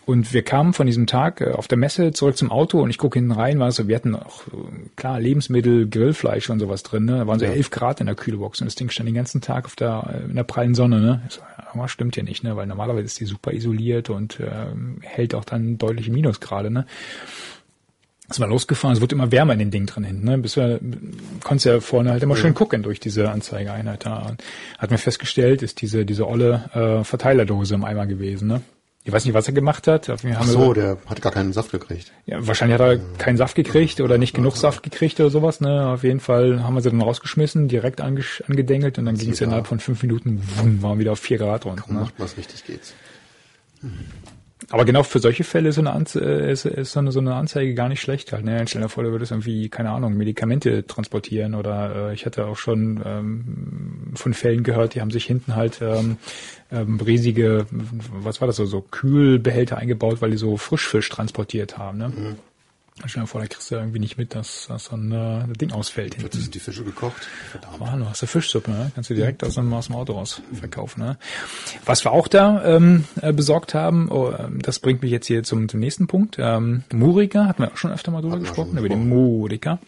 Und 0.06 0.34
wir 0.34 0.44
kamen 0.44 0.74
von 0.74 0.86
diesem 0.86 1.08
Tag 1.08 1.42
äh, 1.42 1.52
auf 1.52 1.68
der 1.68 1.78
Messe 1.78 2.12
zurück 2.12 2.38
zum 2.38 2.52
Auto 2.52 2.82
und 2.82 2.90
ich 2.90 2.98
gucke 2.98 3.20
hinten 3.20 3.32
rein, 3.32 3.60
war 3.60 3.72
so, 3.72 3.88
wir 3.88 3.96
hatten 3.96 4.16
auch, 4.16 4.44
klar, 4.96 5.20
Lebensmittel, 5.20 5.90
Grillfleisch 5.90 6.50
und 6.50 6.60
sowas 6.60 6.84
drin, 6.84 7.06
ne? 7.06 7.18
Da 7.18 7.28
waren 7.28 7.40
so 7.40 7.46
ja. 7.46 7.52
11 7.52 7.72
Grad 7.72 8.00
in 8.02 8.08
der 8.08 8.16
Kühlbox 8.16 8.60
und 8.62 8.66
das 8.66 8.76
Ding 8.76 8.90
stand 8.90 9.08
den 9.08 9.16
ganzen 9.16 9.42
Tag 9.42 9.66
auf 9.66 9.76
der, 9.76 10.22
äh, 10.26 10.30
in 10.30 10.36
der 10.36 10.44
prallen 10.44 10.76
Sonne, 10.76 11.00
ne? 11.00 11.22
So, 11.30 11.42
ja, 11.76 11.88
stimmt 11.88 12.16
hier 12.16 12.24
nicht, 12.24 12.44
ne? 12.44 12.56
Weil 12.56 12.68
normalerweise 12.68 13.06
ist 13.06 13.20
die 13.20 13.26
super 13.26 13.54
isoliert 13.54 14.10
und 14.10 14.40
äh, 14.40 14.50
hält 15.02 15.36
auch 15.36 15.46
dann 15.46 15.78
deutliche 15.78 16.12
Minusgrade, 16.12 16.70
ne? 16.70 16.86
sind 18.30 18.44
wir 18.44 18.48
losgefahren, 18.50 18.96
es 18.96 19.02
wird 19.02 19.12
immer 19.12 19.32
wärmer 19.32 19.54
in 19.54 19.60
den 19.60 19.70
Ding 19.70 19.86
drin 19.86 20.06
hinten, 20.06 20.26
ne? 20.26 20.38
Bis 20.38 20.56
wir 20.56 20.80
konntest 21.44 21.66
ja 21.66 21.80
vorne 21.82 22.12
halt 22.12 22.24
immer 22.24 22.36
ja. 22.36 22.42
schön 22.42 22.54
gucken 22.54 22.82
durch 22.82 23.00
diese 23.00 23.30
Anzeigeeinheit 23.30 24.06
da. 24.06 24.36
Hat 24.78 24.92
mir 24.92 24.98
festgestellt, 24.98 25.62
ist 25.62 25.82
diese 25.82 26.06
diese 26.06 26.28
olle 26.28 26.70
äh, 26.74 27.04
Verteilerdose 27.04 27.76
im 27.76 27.84
Eimer 27.84 28.08
gewesen, 28.08 28.48
ne? 28.48 28.62
Ich 29.06 29.12
weiß 29.12 29.26
nicht, 29.26 29.34
was 29.34 29.48
er 29.48 29.54
gemacht 29.54 29.88
hat. 29.88 30.08
Wir 30.24 30.40
Ach 30.40 30.46
so, 30.46 30.74
der 30.74 30.98
hat 31.08 31.22
gar 31.22 31.34
keinen 31.34 31.52
Saft 31.52 31.72
gekriegt. 31.72 32.14
Ja, 32.26 32.48
wahrscheinlich 32.48 32.80
hat 32.80 32.88
er 32.88 32.98
keinen 33.18 33.36
Saft 33.36 33.56
gekriegt 33.56 34.00
oder 34.00 34.18
nicht 34.18 34.34
genug 34.34 34.56
Saft 34.56 34.82
gekriegt 34.82 35.20
oder 35.20 35.30
sowas. 35.30 35.60
Ne? 35.60 35.90
Auf 35.90 36.04
jeden 36.04 36.22
Fall 36.22 36.64
haben 36.64 36.74
wir 36.74 36.82
sie 36.82 36.90
dann 36.90 37.02
rausgeschmissen, 37.02 37.68
direkt 37.68 38.00
ange 38.00 38.24
angedengelt 38.48 38.98
und 38.98 39.06
dann 39.06 39.18
ging 39.18 39.32
es 39.32 39.42
innerhalb 39.42 39.68
von 39.68 39.82
fünf 39.82 40.02
Minuten, 40.04 40.42
wumm, 40.56 40.82
waren 40.82 41.00
wieder 41.00 41.12
auf 41.12 41.20
vier 41.20 41.38
Grad 41.38 41.66
runter. 41.66 41.84
Ne? 41.90 42.00
macht 42.00 42.14
was 42.18 42.38
richtig 42.38 42.64
geht's. 42.64 42.94
Hm. 43.82 43.92
Aber 44.70 44.86
genau 44.86 45.04
für 45.04 45.20
solche 45.20 45.44
Fälle 45.44 45.70
ist 45.70 45.76
so 45.76 45.82
eine, 45.82 45.92
Anze 45.92 46.20
ist, 46.20 46.66
ist 46.66 46.94
so, 46.94 47.00
eine, 47.00 47.12
so 47.12 47.20
eine 47.20 47.36
Anzeige 47.36 47.74
gar 47.74 47.90
nicht 47.90 48.02
schlecht 48.02 48.32
halt. 48.32 48.46
Ne? 48.46 48.64
Stell 48.68 48.82
dir 48.82 48.90
vor, 48.90 49.04
du 49.04 49.12
würdest 49.12 49.32
irgendwie, 49.32 49.70
keine 49.70 49.92
Ahnung, 49.92 50.16
Medikamente 50.16 50.86
transportieren 50.86 51.56
oder 51.56 52.10
äh, 52.10 52.14
ich 52.14 52.26
hatte 52.26 52.46
auch 52.46 52.58
schon 52.58 53.02
ähm, 53.06 54.12
von 54.16 54.34
Fällen 54.34 54.64
gehört, 54.64 54.96
die 54.96 55.02
haben 55.02 55.12
sich 55.12 55.26
hinten 55.26 55.56
halt 55.56 55.80
ähm, 55.82 56.18
ähm, 56.72 57.00
riesige, 57.00 57.66
was 57.72 58.42
war 58.42 58.48
das 58.48 58.56
so, 58.56 58.66
so 58.66 58.82
Kühlbehälter 58.82 59.78
eingebaut, 59.78 60.22
weil 60.22 60.32
die 60.32 60.38
so 60.38 60.58
Frischfisch 60.58 61.10
transportiert 61.10 61.78
haben. 61.78 61.98
Ne? 61.98 62.10
Mhm. 62.10 62.36
Stell 63.06 63.24
dir 63.24 63.28
vor, 63.28 63.42
da 63.42 63.48
kriegst 63.48 63.72
du 63.72 63.76
irgendwie 63.76 64.00
nicht 64.00 64.18
mit, 64.18 64.36
dass, 64.36 64.68
dass 64.68 64.86
so 64.86 64.96
ein 64.96 65.12
äh, 65.12 65.54
Ding 65.58 65.72
ausfällt. 65.72 66.16
Hinten. 66.16 66.40
sind 66.40 66.54
die 66.54 66.60
Fische 66.60 66.84
gekocht. 66.84 67.28
Verdammt. 67.50 67.74
Aber 67.74 67.92
hallo, 67.92 68.06
hast 68.08 68.22
du 68.22 68.28
Fischsuppe, 68.28 68.70
ne? 68.70 68.92
Kannst 68.94 69.10
du 69.10 69.16
direkt 69.16 69.44
aus 69.44 69.56
dem, 69.56 69.74
aus 69.74 69.88
dem 69.88 69.96
Auto 69.96 70.14
raus 70.14 70.42
verkaufen. 70.54 71.02
Ne? 71.02 71.18
Was 71.86 72.06
wir 72.06 72.12
auch 72.12 72.28
da 72.28 72.64
ähm, 72.64 73.06
äh, 73.22 73.34
besorgt 73.34 73.74
haben, 73.74 74.10
oh, 74.10 74.32
ähm, 74.32 74.62
das 74.62 74.80
bringt 74.80 75.02
mich 75.02 75.12
jetzt 75.12 75.26
hier 75.26 75.44
zum, 75.44 75.68
zum 75.70 75.80
nächsten 75.80 76.08
Punkt. 76.08 76.38
Ähm, 76.40 76.84
Murika, 76.94 77.48
hatten 77.48 77.64
wir 77.64 77.72
auch 77.72 77.78
schon 77.78 77.92
öfter 77.92 78.12
mal 78.12 78.22
drüber 78.22 78.40
gesprochen, 78.40 78.78
über 78.78 78.90
den 78.90 79.10
Murika. 79.10 79.80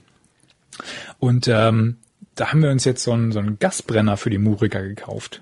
Und 1.20 1.48
ähm, 1.48 1.98
da 2.34 2.52
haben 2.52 2.64
wir 2.64 2.72
uns 2.72 2.86
jetzt 2.86 3.04
so 3.04 3.12
einen, 3.12 3.32
so 3.32 3.40
einen 3.40 3.60
Gasbrenner 3.60 4.18
für 4.18 4.30
die 4.30 4.40
Murika 4.40 4.82
gekauft. 4.82 5.42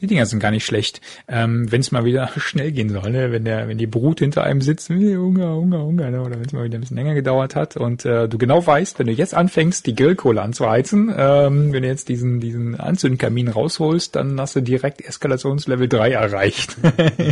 Die 0.00 0.06
Dinger 0.06 0.26
sind 0.26 0.40
gar 0.40 0.50
nicht 0.50 0.64
schlecht. 0.64 1.00
Ähm, 1.28 1.70
wenn 1.70 1.80
es 1.80 1.92
mal 1.92 2.04
wieder 2.04 2.30
schnell 2.36 2.72
gehen 2.72 2.88
soll, 2.88 3.10
ne? 3.10 3.32
wenn 3.32 3.44
der, 3.44 3.68
wenn 3.68 3.78
die 3.78 3.86
Brut 3.86 4.20
hinter 4.20 4.44
einem 4.44 4.60
sitzt, 4.60 4.88
Hunger, 4.88 5.54
Hunger, 5.54 5.82
Hunger, 5.82 6.10
ne? 6.10 6.22
oder 6.22 6.36
wenn 6.36 6.46
es 6.46 6.52
mal 6.52 6.64
wieder 6.64 6.78
ein 6.78 6.80
bisschen 6.80 6.96
länger 6.96 7.14
gedauert 7.14 7.54
hat 7.54 7.76
und 7.76 8.04
äh, 8.04 8.28
du 8.28 8.38
genau 8.38 8.66
weißt, 8.66 8.98
wenn 8.98 9.06
du 9.06 9.12
jetzt 9.12 9.34
anfängst, 9.34 9.86
die 9.86 9.94
Grillkohle 9.94 10.42
anzuheizen, 10.42 11.12
ähm, 11.16 11.72
wenn 11.72 11.82
du 11.82 11.88
jetzt 11.88 12.08
diesen, 12.08 12.40
diesen 12.40 12.78
Anzündkamin 12.78 13.48
rausholst, 13.48 14.16
dann 14.16 14.40
hast 14.40 14.56
du 14.56 14.60
direkt 14.60 15.02
Eskalationslevel 15.02 15.88
3 15.88 16.12
erreicht. 16.12 16.76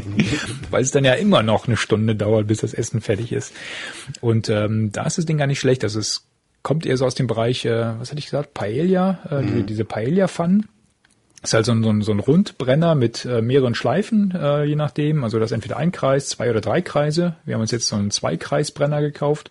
Weil 0.70 0.82
es 0.82 0.90
dann 0.90 1.04
ja 1.04 1.14
immer 1.14 1.42
noch 1.42 1.66
eine 1.66 1.76
Stunde 1.76 2.14
dauert, 2.14 2.46
bis 2.46 2.58
das 2.58 2.74
Essen 2.74 3.00
fertig 3.00 3.32
ist. 3.32 3.54
Und 4.20 4.48
ähm, 4.50 4.92
da 4.92 5.04
ist 5.04 5.18
das 5.18 5.26
Ding 5.26 5.38
gar 5.38 5.46
nicht 5.46 5.60
schlecht. 5.60 5.84
Also 5.84 5.98
es 5.98 6.26
kommt 6.62 6.86
eher 6.86 6.96
so 6.96 7.06
aus 7.06 7.14
dem 7.14 7.26
Bereich, 7.26 7.64
äh, 7.64 7.98
was 7.98 8.10
hatte 8.10 8.18
ich 8.18 8.26
gesagt, 8.26 8.54
Paella, 8.54 9.20
äh, 9.30 9.42
mhm. 9.42 9.56
die, 9.56 9.62
diese 9.64 9.84
Paella-Pfannen 9.84 10.66
ist 11.43 11.55
halt 11.55 11.66
so 11.66 11.72
ein, 11.72 11.82
so 11.82 11.91
ein, 11.91 12.03
so 12.03 12.12
ein 12.12 12.20
Rundbrenner 12.20 12.95
mit 12.95 13.24
äh, 13.24 13.43
mehreren 13.43 13.74
Schleifen, 13.74 14.34
äh, 14.34 14.64
je 14.64 14.76
nachdem. 14.76 15.24
Also 15.24 15.39
das 15.39 15.53
entweder 15.53 15.76
ein 15.76 15.93
Kreis, 15.93 16.28
zwei 16.28 16.51
oder 16.51 16.61
drei 16.61 16.82
Kreise. 16.82 17.36
Wir 17.45 17.55
haben 17.55 17.61
uns 17.61 17.70
jetzt 17.70 17.86
so 17.86 17.97
einen 17.97 18.11
Zweikreisbrenner 18.11 19.01
gekauft. 19.01 19.51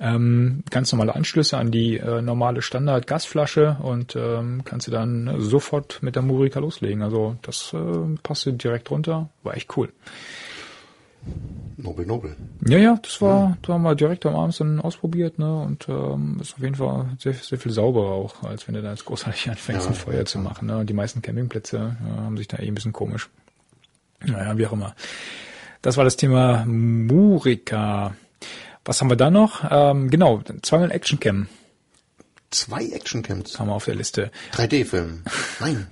Ähm, 0.00 0.62
ganz 0.70 0.92
normale 0.92 1.14
Anschlüsse 1.14 1.58
an 1.58 1.70
die 1.70 1.96
äh, 1.96 2.22
normale 2.22 2.62
Standard-Gasflasche 2.62 3.78
und 3.82 4.14
ähm, 4.16 4.62
kannst 4.64 4.86
du 4.86 4.90
dann 4.92 5.40
sofort 5.40 6.02
mit 6.02 6.14
der 6.14 6.22
Murika 6.22 6.60
loslegen. 6.60 7.02
Also 7.02 7.36
das 7.42 7.74
äh, 7.74 8.16
passt 8.22 8.46
direkt 8.46 8.90
runter. 8.90 9.28
War 9.42 9.56
echt 9.56 9.76
cool. 9.76 9.90
Nobel, 11.80 12.06
nobel. 12.06 12.36
Ja, 12.66 12.78
ja, 12.78 12.98
das 13.00 13.20
war, 13.22 13.50
ja. 13.50 13.58
da 13.62 13.74
haben 13.74 13.82
wir 13.82 13.94
direkt 13.94 14.26
am 14.26 14.34
Abend 14.34 14.58
dann 14.58 14.80
ausprobiert, 14.80 15.38
ne, 15.38 15.62
und 15.62 15.88
ähm, 15.88 16.38
ist 16.40 16.54
auf 16.54 16.62
jeden 16.62 16.74
Fall 16.74 17.06
sehr, 17.20 17.34
sehr 17.34 17.56
viel 17.56 17.70
sauberer 17.70 18.10
auch, 18.10 18.42
als 18.42 18.66
wenn 18.66 18.74
du 18.74 18.82
da 18.82 18.90
jetzt 18.90 19.04
großartig 19.04 19.48
anfängst, 19.50 19.84
ja, 19.84 19.92
ein 19.92 19.94
Feuer 19.94 20.18
ja, 20.18 20.24
zu 20.24 20.40
machen, 20.40 20.66
ne. 20.66 20.78
Und 20.78 20.90
die 20.90 20.94
meisten 20.94 21.22
Campingplätze 21.22 21.96
äh, 22.04 22.20
haben 22.20 22.36
sich 22.36 22.48
da 22.48 22.58
eh 22.58 22.66
ein 22.66 22.74
bisschen 22.74 22.92
komisch. 22.92 23.30
Naja, 24.24 24.58
wie 24.58 24.66
auch 24.66 24.72
immer. 24.72 24.96
Das 25.80 25.96
war 25.96 26.02
das 26.02 26.16
Thema 26.16 26.64
Murika. 26.66 28.16
Was 28.84 29.00
haben 29.00 29.10
wir 29.10 29.16
da 29.16 29.30
noch? 29.30 29.64
Ähm, 29.70 30.10
genau, 30.10 30.42
zweimal 30.62 30.90
Actioncam 30.90 31.46
Zwei 32.50 32.86
Actioncams. 32.86 33.58
haben 33.58 33.68
wir 33.68 33.74
auf 33.74 33.84
der 33.84 33.94
Liste. 33.94 34.32
3D-Film. 34.52 35.22
Nein. 35.60 35.86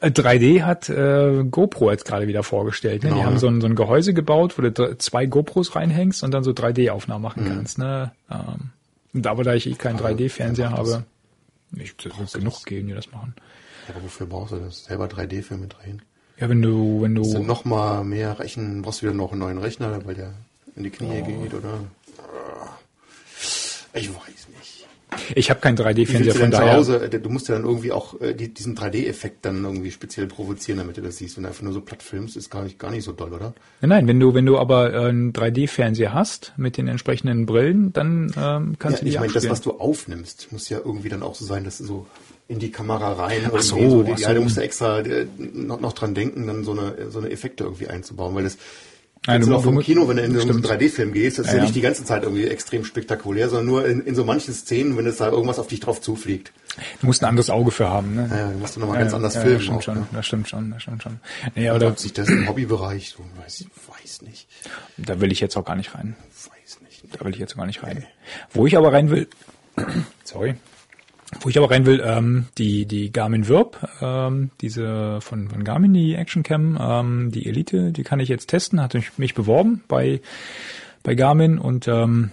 Äh, 0.00 0.08
3D 0.08 0.62
hat 0.62 0.88
äh, 0.88 1.44
GoPro 1.50 1.90
jetzt 1.90 2.04
gerade 2.04 2.26
wieder 2.26 2.42
vorgestellt. 2.42 3.02
Ne? 3.02 3.08
Genau, 3.10 3.20
die 3.20 3.26
haben 3.26 3.34
ja. 3.34 3.38
so 3.38 3.48
ein, 3.48 3.60
so 3.60 3.66
ein 3.66 3.74
Gehäuse 3.76 4.12
gebaut, 4.14 4.58
wo 4.58 4.62
du 4.62 4.98
zwei 4.98 5.26
GoPros 5.26 5.74
reinhängst 5.74 6.22
und 6.22 6.32
dann 6.32 6.44
so 6.44 6.50
3D-Aufnahmen 6.52 7.22
machen 7.22 7.44
kannst. 7.46 7.78
Ne? 7.78 8.12
Ähm, 8.30 8.70
und 9.14 9.26
aber 9.26 9.44
da 9.44 9.54
ich 9.54 9.66
eh 9.66 9.74
keinen 9.74 9.94
Mhm. 9.96 10.00
Aber 10.00 10.08
3D-Fernseher 10.10 10.64
wer 10.64 10.70
macht 10.70 10.86
das? 10.86 10.92
habe, 10.94 11.04
ich, 11.76 11.96
das 11.96 12.18
wird 12.18 12.32
genug 12.34 12.64
geben, 12.66 12.88
die 12.88 12.94
das 12.94 13.10
machen. 13.10 13.34
Ja, 13.88 13.94
aber 13.94 14.04
wofür 14.04 14.26
brauchst 14.26 14.52
du 14.52 14.56
das? 14.56 14.84
Selber 14.84 15.06
3D-Filme 15.06 15.66
drehen? 15.68 16.02
Ja, 16.38 16.48
wenn 16.48 16.60
du, 16.60 17.00
wenn 17.02 17.14
du, 17.14 17.38
noch 17.38 17.64
mal 17.64 18.02
mehr 18.04 18.38
Rechen, 18.40 18.82
brauchst 18.82 19.02
du 19.02 19.06
wieder 19.06 19.14
noch 19.14 19.30
einen 19.32 19.40
neuen 19.40 19.58
Rechner, 19.58 20.04
weil 20.04 20.14
der 20.14 20.34
in 20.76 20.82
die 20.82 20.90
Knie 20.90 21.22
Oh. 21.22 21.24
geht, 21.24 21.54
oder? 21.54 21.78
Ich 23.92 24.10
weiß. 24.12 24.43
Ich 25.34 25.50
habe 25.50 25.60
keinen 25.60 25.78
Wie 25.78 25.82
3D-Fernseher, 25.82 26.24
willst 26.24 26.36
du 26.36 26.40
von 26.40 26.50
daher. 26.50 26.76
Hause, 26.76 27.08
du 27.08 27.30
musst 27.30 27.48
ja 27.48 27.54
dann 27.54 27.64
irgendwie 27.64 27.92
auch 27.92 28.20
äh, 28.20 28.34
die, 28.34 28.52
diesen 28.52 28.76
3D-Effekt 28.76 29.44
dann 29.44 29.64
irgendwie 29.64 29.90
speziell 29.90 30.26
provozieren, 30.26 30.78
damit 30.78 30.96
du 30.96 31.02
das 31.02 31.16
siehst. 31.16 31.36
Wenn 31.36 31.44
du 31.44 31.48
einfach 31.48 31.62
nur 31.62 31.72
so 31.72 31.80
platt 31.80 32.02
filmst, 32.02 32.36
ist 32.36 32.50
gar 32.50 32.62
nicht, 32.62 32.78
gar 32.78 32.90
nicht 32.90 33.04
so 33.04 33.12
doll, 33.12 33.32
oder? 33.32 33.54
Nein, 33.80 33.90
nein, 33.90 34.08
wenn 34.08 34.20
du, 34.20 34.34
wenn 34.34 34.46
du 34.46 34.58
aber 34.58 34.92
äh, 34.92 35.08
einen 35.08 35.32
3D-Fernseher 35.32 36.12
hast 36.12 36.52
mit 36.56 36.76
den 36.76 36.88
entsprechenden 36.88 37.46
Brillen, 37.46 37.92
dann 37.92 38.32
ähm, 38.36 38.76
kannst 38.78 39.02
du 39.02 39.04
ja, 39.04 39.04
die 39.04 39.08
ich 39.10 39.20
meine, 39.20 39.32
das, 39.32 39.48
was 39.48 39.60
du 39.60 39.72
aufnimmst, 39.72 40.52
muss 40.52 40.68
ja 40.68 40.78
irgendwie 40.78 41.08
dann 41.08 41.22
auch 41.22 41.34
so 41.34 41.44
sein, 41.44 41.64
dass 41.64 41.78
du 41.78 41.84
so 41.84 42.06
in 42.46 42.58
die 42.58 42.70
Kamera 42.70 43.12
rein 43.12 43.50
Ach 43.52 43.60
so, 43.62 43.76
irgendwie 43.76 44.12
ach 44.12 44.18
so. 44.18 44.24
ja, 44.24 44.34
du 44.34 44.42
musst 44.42 44.56
ja 44.56 44.62
extra 44.62 45.00
äh, 45.00 45.26
noch, 45.38 45.80
noch 45.80 45.92
dran 45.92 46.14
denken, 46.14 46.46
dann 46.46 46.64
so 46.64 46.72
eine, 46.72 47.10
so 47.10 47.18
eine 47.18 47.30
Effekte 47.30 47.64
irgendwie 47.64 47.88
einzubauen, 47.88 48.34
weil 48.34 48.44
das 48.44 48.58
Nein, 49.26 49.40
du 49.40 49.54
auch 49.56 49.62
vom 49.64 49.78
Kino, 49.80 50.06
wenn 50.06 50.18
du 50.18 50.22
in 50.22 50.34
so 50.34 50.40
einen 50.42 50.62
stimmt. 50.62 50.66
3D-Film 50.82 51.12
gehst, 51.12 51.38
das 51.38 51.46
ist 51.46 51.52
Ja, 51.52 51.58
ja, 51.58 51.62
nicht 51.64 51.74
die 51.74 51.80
ganze 51.80 52.04
Zeit 52.04 52.24
irgendwie 52.24 52.46
extrem 52.46 52.84
spektakulär, 52.84 53.48
sondern 53.48 53.66
nur 53.66 53.86
in, 53.86 54.00
in 54.02 54.14
so 54.14 54.24
manchen 54.24 54.52
Szenen, 54.52 54.96
wenn 54.98 55.06
es 55.06 55.16
da 55.16 55.30
irgendwas 55.30 55.58
auf 55.58 55.66
dich 55.68 55.80
drauf 55.80 56.00
zufliegt. 56.02 56.52
Du 57.00 57.06
musst 57.06 57.22
ein 57.22 57.28
anderes 57.28 57.48
Auge 57.50 57.70
für 57.70 57.88
haben. 57.88 58.14
Ne? 58.14 58.28
Ja, 58.30 58.50
du 58.50 58.58
musst 58.58 58.76
du 58.76 58.80
nochmal 58.80 58.98
ganz 58.98 59.12
Ja, 59.12 59.16
anders 59.16 59.34
ja, 59.34 59.40
filmen. 59.40 59.54
Das 59.56 59.62
stimmt 59.64 59.78
auch, 59.78 59.82
schon, 59.82 59.94
ne? 59.94 60.06
das 60.12 60.26
stimmt 60.26 60.48
schon, 60.48 60.70
das 60.72 60.82
stimmt 60.82 61.02
schon. 61.02 61.20
Nee, 61.54 61.70
Oder 61.70 61.74
aber 61.76 61.86
hat 61.86 61.98
sich 62.00 62.12
das 62.12 62.28
im 62.28 62.48
Hobbybereich, 62.48 63.14
so, 63.16 63.24
weiß, 63.42 63.60
ich 63.62 63.66
weiß 63.88 64.22
nicht, 64.22 64.46
da, 64.98 65.14
da 65.14 65.20
will 65.20 65.32
ich 65.32 65.40
jetzt 65.40 65.56
auch 65.56 65.64
gar 65.64 65.76
nicht 65.76 65.94
rein. 65.94 66.16
weiß 66.62 66.80
nicht. 66.82 67.04
Da 67.18 67.24
will 67.24 67.32
ich 67.32 67.38
jetzt 67.38 67.56
gar 67.56 67.66
nicht 67.66 67.82
rein. 67.82 68.04
Wo 68.52 68.66
ich 68.66 68.76
aber 68.76 68.92
rein 68.92 69.10
will, 69.10 69.26
sorry, 70.24 70.56
wo 71.40 71.48
ich 71.48 71.58
aber 71.58 71.70
rein 71.70 71.86
will, 71.86 72.02
ähm, 72.04 72.46
die, 72.58 72.86
die 72.86 73.12
Garmin 73.12 73.48
Virb, 73.48 73.88
ähm, 74.00 74.50
diese 74.60 75.20
von, 75.20 75.48
von 75.48 75.64
Garmin, 75.64 75.92
die 75.92 76.14
Action 76.14 76.42
Cam, 76.42 76.78
ähm, 76.80 77.30
die 77.32 77.46
Elite, 77.46 77.92
die 77.92 78.02
kann 78.02 78.20
ich 78.20 78.28
jetzt 78.28 78.46
testen, 78.46 78.80
hatte 78.80 78.98
mich, 78.98 79.18
mich 79.18 79.34
beworben 79.34 79.82
bei, 79.88 80.20
bei 81.02 81.14
Garmin 81.14 81.58
und 81.58 81.88
ähm, 81.88 82.30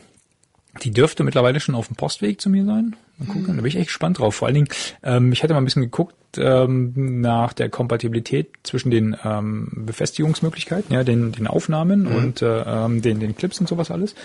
die 0.83 0.91
dürfte 0.91 1.23
mittlerweile 1.23 1.59
schon 1.59 1.75
auf 1.75 1.87
dem 1.87 1.95
Postweg 1.95 2.39
zu 2.39 2.49
mir 2.49 2.65
sein. 2.65 2.95
Mal 3.21 3.33
gucken, 3.33 3.55
da 3.55 3.61
bin 3.61 3.65
ich 3.65 3.75
echt 3.75 3.87
gespannt 3.87 4.19
drauf. 4.19 4.35
Vor 4.35 4.47
allen 4.47 4.55
Dingen, 4.55 4.67
ähm, 5.03 5.31
ich 5.31 5.43
hatte 5.43 5.53
mal 5.53 5.61
ein 5.61 5.65
bisschen 5.65 5.83
geguckt 5.83 6.15
ähm, 6.37 7.21
nach 7.21 7.53
der 7.53 7.69
Kompatibilität 7.69 8.49
zwischen 8.63 8.89
den 8.89 9.15
ähm, 9.23 9.69
Befestigungsmöglichkeiten, 9.85 10.93
ja, 10.93 11.03
den, 11.03 11.31
den 11.31 11.45
Aufnahmen 11.45 12.07
und 12.07 12.41
äh, 12.41 12.61
ähm, 12.61 13.01
den, 13.01 13.19
den 13.19 13.35
Clips 13.35 13.59
und 13.59 13.67
sowas 13.67 13.91
alles. 13.91 14.15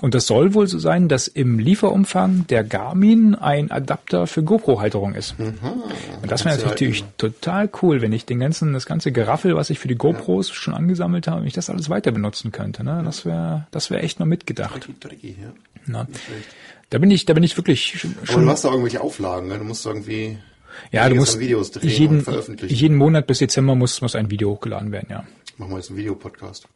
Und 0.00 0.14
das 0.14 0.26
soll 0.26 0.54
wohl 0.54 0.66
so 0.66 0.78
sein, 0.78 1.08
dass 1.08 1.28
im 1.28 1.58
Lieferumfang 1.58 2.46
der 2.48 2.64
Garmin 2.64 3.34
ein 3.34 3.70
Adapter 3.70 4.26
für 4.26 4.42
GoPro-Halterung 4.42 5.14
ist. 5.14 5.36
Und 5.38 6.30
das 6.30 6.44
wäre 6.44 6.58
natürlich 6.58 7.04
total 7.18 7.68
cool, 7.82 8.00
wenn 8.00 8.12
ich 8.12 8.26
den 8.26 8.40
ganzen, 8.40 8.72
das 8.72 8.86
ganze 8.86 9.12
Geraffel, 9.12 9.54
was 9.54 9.70
ich 9.70 9.78
für 9.78 9.88
die 9.88 9.96
GoPros 9.96 10.50
schon 10.50 10.74
angesammelt 10.74 11.28
habe, 11.28 11.42
wenn 11.42 11.48
ich 11.48 11.54
das 11.54 11.70
alles 11.70 11.88
weiter 11.88 12.10
benutzen 12.10 12.50
könnte. 12.50 12.82
Ne? 12.82 13.02
Das 13.04 13.24
wäre, 13.24 13.66
das 13.70 13.90
wäre 13.90 14.02
echt 14.02 14.18
noch 14.18 14.26
mitgedacht. 14.26 14.80
Tricky, 14.80 14.94
tricky, 14.98 15.36
ja. 15.40 15.52
Na, 15.86 16.06
da 16.90 16.98
bin 16.98 17.10
ich, 17.10 17.24
da 17.24 17.34
bin 17.34 17.42
ich 17.42 17.56
wirklich 17.56 17.98
schon. 18.00 18.14
Aber 18.28 18.42
du 18.42 18.48
hast 18.50 18.64
da 18.64 18.68
irgendwelche 18.70 19.00
Auflagen, 19.00 19.48
ne? 19.48 19.58
Du 19.58 19.64
musst 19.64 19.86
irgendwie 19.86 20.38
ja, 20.92 21.08
du 21.08 21.16
musst 21.16 21.38
Videos 21.40 21.72
drehen 21.72 21.82
und 21.90 21.98
jeden, 21.98 22.20
veröffentlichen. 22.22 22.74
jeden 22.74 22.96
Monat 22.96 23.26
bis 23.26 23.38
Dezember 23.38 23.74
muss, 23.74 24.00
muss 24.02 24.14
ein 24.14 24.30
Video 24.30 24.50
hochgeladen 24.50 24.92
werden, 24.92 25.08
ja. 25.10 25.24
Machen 25.56 25.72
wir 25.72 25.76
jetzt 25.78 25.88
einen 25.90 25.98
Videopodcast 25.98 26.68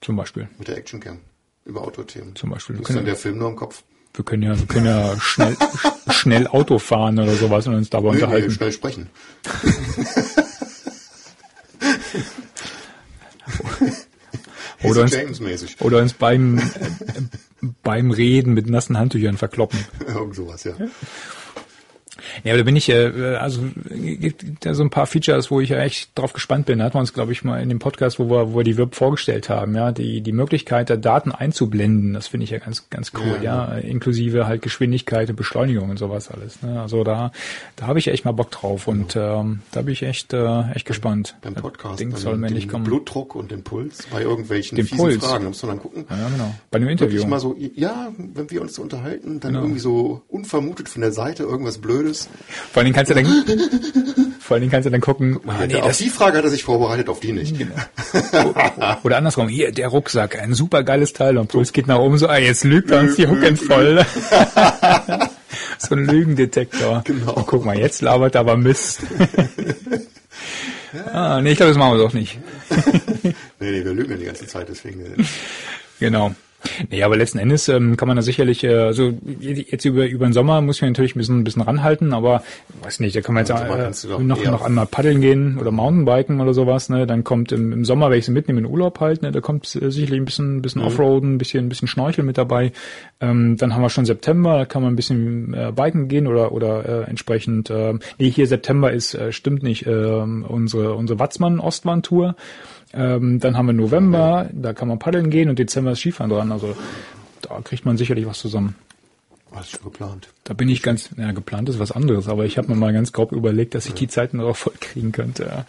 Zum 0.00 0.16
Beispiel. 0.16 0.48
mit 0.58 0.68
der 0.68 0.76
Actioncam 0.76 1.20
über 1.64 1.82
Autothemen. 1.82 2.34
Zum 2.34 2.50
Beispiel. 2.50 2.76
Du 2.76 2.80
Wir 2.80 2.84
hast 2.84 2.88
dann 2.90 2.96
können, 2.96 3.06
der 3.06 3.16
Film 3.16 3.38
nur 3.38 3.48
im 3.50 3.56
Kopf. 3.56 3.82
wir 4.14 4.24
können 4.24 4.42
ja, 4.42 4.58
wir 4.58 4.66
können 4.66 4.86
ja 4.86 5.18
schnell, 5.20 5.56
schnell 6.10 6.46
Auto 6.48 6.78
fahren 6.78 7.18
oder 7.18 7.34
sowas 7.34 7.66
und 7.66 7.74
uns 7.76 7.88
dabei 7.90 8.10
Nee, 8.10 8.16
nee, 8.16 8.22
unterhalten. 8.22 8.50
schnell 8.50 8.72
sprechen. 8.72 9.10
Oder 14.90 15.02
uns, 15.02 15.14
James-mäßig. 15.14 15.80
oder 15.80 15.98
uns 15.98 16.14
beim, 16.14 16.58
äh, 16.58 16.62
beim 17.82 18.10
Reden 18.10 18.54
mit 18.54 18.68
nassen 18.68 18.98
Handtüchern 18.98 19.36
verkloppen. 19.36 19.78
Irgend 20.06 20.34
sowas, 20.34 20.64
ja. 20.64 20.74
Ja, 22.44 22.52
aber 22.52 22.58
da 22.58 22.64
bin 22.64 22.76
ich, 22.76 22.88
äh, 22.88 23.36
also 23.36 23.60
gibt 23.90 24.64
ja 24.64 24.74
so 24.74 24.82
ein 24.82 24.90
paar 24.90 25.06
Features, 25.06 25.50
wo 25.50 25.60
ich 25.60 25.70
ja 25.70 25.78
echt 25.78 26.16
drauf 26.16 26.32
gespannt 26.32 26.66
bin. 26.66 26.78
Da 26.78 26.86
hatten 26.86 26.94
wir 26.94 27.00
uns, 27.00 27.12
glaube 27.12 27.32
ich, 27.32 27.44
mal 27.44 27.60
in 27.62 27.68
dem 27.68 27.78
Podcast, 27.78 28.18
wo 28.18 28.30
wir, 28.30 28.52
wo 28.52 28.58
wir 28.58 28.64
die 28.64 28.76
WIRB 28.78 28.94
vorgestellt 28.94 29.48
haben, 29.48 29.74
ja, 29.74 29.92
die, 29.92 30.20
die 30.20 30.32
Möglichkeit, 30.32 30.90
da 30.90 30.96
Daten 30.96 31.32
einzublenden, 31.32 32.14
das 32.14 32.28
finde 32.28 32.44
ich 32.44 32.50
ja 32.50 32.58
ganz, 32.58 32.88
ganz 32.90 33.12
cool, 33.18 33.38
ja, 33.42 33.74
inklusive 33.74 34.46
halt 34.46 34.62
Geschwindigkeit 34.62 35.28
und 35.30 35.36
Beschleunigung 35.36 35.90
und 35.90 35.98
sowas 35.98 36.30
alles. 36.30 36.62
Ne? 36.62 36.80
Also 36.80 37.04
da, 37.04 37.32
da 37.76 37.86
habe 37.86 37.98
ich 37.98 38.08
echt 38.08 38.24
mal 38.24 38.32
Bock 38.32 38.50
drauf 38.50 38.88
und 38.88 39.16
ähm, 39.16 39.60
da 39.72 39.82
bin 39.82 39.92
ich 39.92 40.02
echt, 40.02 40.32
äh, 40.32 40.70
echt 40.72 40.86
gespannt. 40.86 41.36
Beim 41.42 41.54
Podcast, 41.54 42.00
Ding 42.00 42.14
soll 42.16 42.38
dem 42.40 42.68
kommen. 42.68 42.84
Blutdruck 42.84 43.34
und 43.34 43.50
dem 43.50 43.62
Puls, 43.62 44.06
bei 44.10 44.22
irgendwelchen 44.22 44.76
Dem 44.76 44.86
fiesen 44.86 44.98
Puls. 44.98 45.16
Fragen. 45.24 45.44
Da 45.44 45.48
musst 45.50 45.62
du 45.62 45.66
dann 45.66 45.78
gucken. 45.80 46.04
Ja, 46.08 46.28
genau. 46.28 46.54
Bei 46.70 46.76
einem 46.76 46.88
Interview. 46.88 47.26
Mal 47.26 47.40
so, 47.40 47.54
ja, 47.74 48.12
wenn 48.16 48.50
wir 48.50 48.62
uns 48.62 48.74
so 48.74 48.82
unterhalten, 48.82 49.40
dann 49.40 49.48
Genau. 49.52 49.62
irgendwie 49.64 49.80
so 49.80 50.22
unvermutet 50.28 50.88
von 50.88 51.02
der 51.02 51.12
Seite 51.12 51.42
irgendwas 51.42 51.78
Blödes. 51.78 52.27
Vor 52.72 52.80
allen 52.80 52.86
Dingen 52.86 52.94
kannst 52.94 53.10
du 53.10 53.14
dann, 53.14 53.26
vor 54.40 54.54
allen 54.54 54.62
Dingen 54.62 54.70
kannst 54.70 54.86
du 54.86 54.90
dann 54.90 55.00
gucken, 55.00 55.40
ah, 55.46 55.66
nee, 55.66 55.76
auf 55.76 55.96
die 55.96 56.08
Frage 56.08 56.38
hat 56.38 56.44
er 56.44 56.50
sich 56.50 56.64
vorbereitet, 56.64 57.08
auf 57.08 57.20
die 57.20 57.32
nicht. 57.32 57.54
Oder 59.02 59.16
andersrum, 59.16 59.48
hier, 59.48 59.72
der 59.72 59.88
Rucksack, 59.88 60.40
ein 60.40 60.54
super 60.54 60.82
geiles 60.82 61.12
Teil 61.12 61.38
und 61.38 61.48
Puls 61.48 61.72
geht 61.72 61.86
nach 61.86 61.98
oben 61.98 62.18
so, 62.18 62.28
ah, 62.28 62.38
jetzt 62.38 62.64
lügt 62.64 62.90
er 62.90 63.00
uns 63.00 63.16
die 63.16 63.26
Hucken 63.26 63.56
voll. 63.56 64.04
so 65.78 65.94
ein 65.94 66.06
Lügendetektor. 66.06 67.02
Genau. 67.04 67.34
Und 67.34 67.46
guck 67.46 67.64
mal, 67.64 67.78
jetzt 67.78 68.02
labert 68.02 68.34
er 68.34 68.40
aber 68.40 68.56
Mist. 68.56 69.00
ah, 71.12 71.40
nee, 71.40 71.52
ich 71.52 71.56
glaube, 71.56 71.70
das 71.70 71.78
machen 71.78 71.98
wir 71.98 72.04
doch 72.04 72.12
nicht. 72.12 72.38
Nee, 73.60 73.70
nee, 73.70 73.84
wir 73.84 73.92
lügen 73.92 74.10
ja 74.12 74.16
die 74.16 74.24
ganze 74.24 74.46
Zeit, 74.46 74.68
deswegen. 74.68 75.04
Genau. 76.00 76.34
Nee, 76.90 77.02
aber 77.02 77.16
letzten 77.16 77.38
Endes 77.38 77.68
ähm, 77.68 77.96
kann 77.96 78.08
man 78.08 78.16
da 78.16 78.22
sicherlich, 78.22 78.64
äh, 78.64 78.74
also 78.74 79.12
jetzt 79.38 79.84
über 79.84 80.06
über 80.06 80.26
den 80.26 80.32
Sommer 80.32 80.60
muss 80.60 80.80
man 80.80 80.90
natürlich 80.90 81.14
ein 81.14 81.18
bisschen 81.18 81.38
ein 81.40 81.44
bisschen 81.44 81.62
ranhalten, 81.62 82.12
aber 82.12 82.42
weiß 82.82 83.00
nicht, 83.00 83.14
da 83.16 83.20
kann 83.20 83.34
man 83.34 83.44
jetzt 83.44 83.50
du 83.50 84.14
äh, 84.14 84.22
noch 84.22 84.44
noch 84.44 84.62
einmal 84.62 84.86
paddeln 84.86 85.20
gehen 85.20 85.58
oder 85.58 85.70
Mountainbiken 85.70 86.40
oder 86.40 86.54
sowas, 86.54 86.88
ne? 86.88 87.06
Dann 87.06 87.24
kommt 87.24 87.52
im, 87.52 87.72
im 87.72 87.84
Sommer, 87.84 88.10
wenn 88.10 88.18
ich 88.18 88.24
sie 88.26 88.32
mitnehme 88.32 88.58
in 88.60 88.64
den 88.66 88.72
Urlaub 88.72 89.00
halt, 89.00 89.22
ne, 89.22 89.30
da 89.32 89.40
kommt 89.40 89.66
äh, 89.76 89.90
sicherlich 89.90 90.20
ein 90.20 90.24
bisschen 90.24 90.48
ein 90.48 90.56
Mhm. 90.56 90.62
bisschen 90.62 90.82
Offroaden, 90.82 91.34
ein 91.34 91.38
bisschen 91.38 91.66
ein 91.66 91.68
bisschen 91.68 91.88
Schnorcheln 91.88 92.26
mit 92.26 92.38
dabei. 92.38 92.72
Ähm, 93.20 93.56
dann 93.56 93.74
haben 93.74 93.82
wir 93.82 93.90
schon 93.90 94.04
September, 94.06 94.58
da 94.58 94.64
kann 94.64 94.82
man 94.82 94.92
ein 94.92 94.96
bisschen 94.96 95.54
äh, 95.54 95.72
biken 95.74 96.08
gehen 96.08 96.26
oder 96.26 96.52
oder 96.52 96.84
äh, 97.06 97.10
entsprechend 97.10 97.70
ähm, 97.70 98.00
nee, 98.18 98.30
hier 98.30 98.46
September 98.46 98.92
ist 98.92 99.14
äh, 99.14 99.32
stimmt 99.32 99.62
nicht 99.62 99.86
ähm, 99.86 100.44
unsere 100.46 100.94
unsere 100.94 101.18
Watzmann 101.18 101.60
Ostwand 101.60 102.06
Tour. 102.06 102.34
Ähm, 102.92 103.38
dann 103.40 103.56
haben 103.56 103.66
wir 103.66 103.72
November, 103.72 104.48
da 104.52 104.72
kann 104.72 104.88
man 104.88 104.98
paddeln 104.98 105.30
gehen 105.30 105.50
und 105.50 105.58
Dezember 105.58 105.92
ist 105.92 106.00
Skifahren 106.00 106.30
dran. 106.30 106.52
Also 106.52 106.76
da 107.42 107.60
kriegt 107.62 107.84
man 107.84 107.96
sicherlich 107.96 108.26
was 108.26 108.38
zusammen. 108.38 108.74
Hast 109.52 109.72
du 109.72 109.76
schon 109.76 109.84
geplant? 109.84 110.28
Da 110.44 110.54
bin 110.54 110.68
ich 110.68 110.82
ganz, 110.82 111.10
ja, 111.16 111.32
geplant 111.32 111.68
ist 111.68 111.78
was 111.78 111.92
anderes, 111.92 112.28
aber 112.28 112.44
ich 112.44 112.58
habe 112.58 112.68
mir 112.68 112.76
mal 112.76 112.92
ganz 112.92 113.12
grob 113.12 113.32
überlegt, 113.32 113.74
dass 113.74 113.86
ich 113.86 113.94
die 113.94 114.08
Zeiten 114.08 114.38
darauf 114.38 114.58
voll 114.58 114.74
kriegen 114.80 115.12
könnte. 115.12 115.44
Ja. 115.44 115.64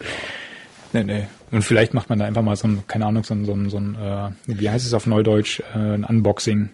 Nee, 0.92 1.04
nee. 1.04 1.28
Und 1.50 1.62
vielleicht 1.62 1.94
macht 1.94 2.08
man 2.08 2.18
da 2.18 2.24
einfach 2.24 2.42
mal 2.42 2.56
so 2.56 2.68
ein, 2.68 2.82
keine 2.86 3.06
Ahnung, 3.06 3.22
so 3.24 3.34
ein, 3.34 3.44
so 3.44 3.52
ein, 3.52 3.70
so 3.70 3.78
ein 3.78 3.94
äh, 3.94 4.30
wie 4.46 4.70
heißt 4.70 4.86
es 4.86 4.94
auf 4.94 5.06
Neudeutsch, 5.06 5.60
äh, 5.74 5.78
ein 5.78 6.04
Unboxing. 6.04 6.70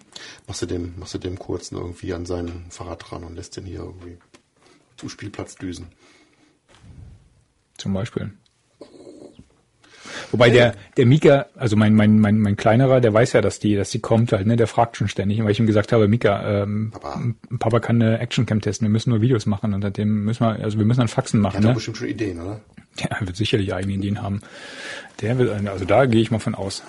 Machst 0.47 0.61
du 0.63 0.65
dem, 0.65 0.93
machst 0.97 1.13
du 1.13 1.17
dem 1.19 1.37
kurzen 1.37 1.77
irgendwie 1.77 2.13
an 2.13 2.25
sein 2.25 2.65
Fahrrad 2.69 3.03
dran 3.09 3.23
und 3.23 3.35
lässt 3.35 3.57
den 3.57 3.65
hier 3.65 3.79
irgendwie 3.79 4.17
zum 4.97 5.09
Spielplatz 5.09 5.55
düsen. 5.55 5.87
Zum 7.77 7.93
Beispiel. 7.93 8.31
Wobei 10.31 10.49
der, 10.49 10.73
der 10.97 11.05
Mika, 11.05 11.45
also 11.55 11.75
mein, 11.77 11.93
mein, 11.95 12.19
mein, 12.19 12.39
mein 12.39 12.57
kleinerer, 12.57 12.99
der 12.99 13.13
weiß 13.13 13.33
ja, 13.33 13.41
dass 13.41 13.59
die, 13.59 13.75
dass 13.75 13.91
die 13.91 13.99
kommt 13.99 14.31
halt, 14.33 14.45
ne, 14.45 14.55
der 14.57 14.67
fragt 14.67 14.97
schon 14.97 15.07
ständig, 15.07 15.41
weil 15.43 15.51
ich 15.51 15.59
ihm 15.59 15.67
gesagt 15.67 15.91
habe, 15.93 16.07
Mika, 16.07 16.63
ähm, 16.63 16.91
Papa. 16.91 17.21
Papa 17.59 17.79
kann 17.79 18.01
eine 18.01 18.19
Actioncam 18.19 18.59
testen, 18.59 18.87
wir 18.87 18.91
müssen 18.91 19.09
nur 19.11 19.21
Videos 19.21 19.45
machen 19.45 19.73
und 19.73 19.81
seitdem 19.81 20.25
müssen 20.25 20.41
wir, 20.45 20.61
also 20.63 20.77
wir 20.77 20.85
müssen 20.85 20.99
dann 20.99 21.07
Faxen 21.07 21.37
Der 21.41 21.43
machen, 21.43 21.57
hat 21.57 21.63
doch 21.63 21.69
ne? 21.69 21.75
bestimmt 21.75 21.97
schon 21.97 22.07
Ideen, 22.09 22.41
oder? 22.41 22.59
Der 23.01 23.17
wird 23.27 23.37
sicherlich 23.37 23.73
eigene 23.73 23.93
Ideen 23.93 24.21
haben. 24.21 24.41
Der 25.21 25.37
wird, 25.37 25.51
eine- 25.51 25.71
also 25.71 25.85
da 25.85 26.05
gehe 26.05 26.21
ich 26.21 26.31
mal 26.31 26.39
von 26.39 26.55
aus. 26.55 26.83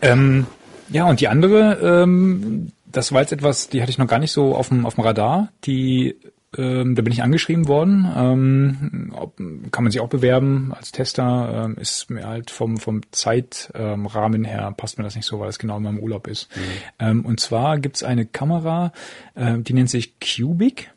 Ähm, 0.00 0.46
ja, 0.88 1.04
und 1.08 1.20
die 1.20 1.28
andere, 1.28 2.02
ähm, 2.02 2.72
das 2.86 3.12
war 3.12 3.20
jetzt 3.20 3.32
etwas, 3.32 3.68
die 3.68 3.80
hatte 3.82 3.90
ich 3.90 3.98
noch 3.98 4.06
gar 4.06 4.18
nicht 4.18 4.32
so 4.32 4.54
auf 4.54 4.68
dem, 4.68 4.84
auf 4.86 4.94
dem 4.96 5.04
Radar. 5.04 5.48
Die 5.64 6.16
ähm, 6.56 6.94
da 6.94 7.02
bin 7.02 7.12
ich 7.12 7.22
angeschrieben 7.22 7.66
worden. 7.68 8.06
Ähm, 8.14 9.12
ob, 9.16 9.36
kann 9.70 9.84
man 9.84 9.90
sich 9.90 10.00
auch 10.00 10.08
bewerben 10.08 10.72
als 10.74 10.92
Tester. 10.92 11.64
Ähm, 11.64 11.76
ist 11.78 12.10
mir 12.10 12.26
halt 12.26 12.50
vom, 12.50 12.76
vom 12.76 13.00
Zeitrahmen 13.10 14.44
her 14.44 14.72
passt 14.76 14.98
mir 14.98 15.04
das 15.04 15.16
nicht 15.16 15.26
so, 15.26 15.40
weil 15.40 15.48
es 15.48 15.58
genau 15.58 15.78
in 15.78 15.82
meinem 15.84 15.98
Urlaub 15.98 16.26
ist. 16.26 16.54
Mhm. 16.54 16.60
Ähm, 16.98 17.24
und 17.24 17.40
zwar 17.40 17.78
gibt's 17.78 18.02
eine 18.02 18.26
Kamera, 18.26 18.92
äh, 19.34 19.58
die 19.58 19.72
nennt 19.72 19.90
sich 19.90 20.14
Cubic. 20.20 20.90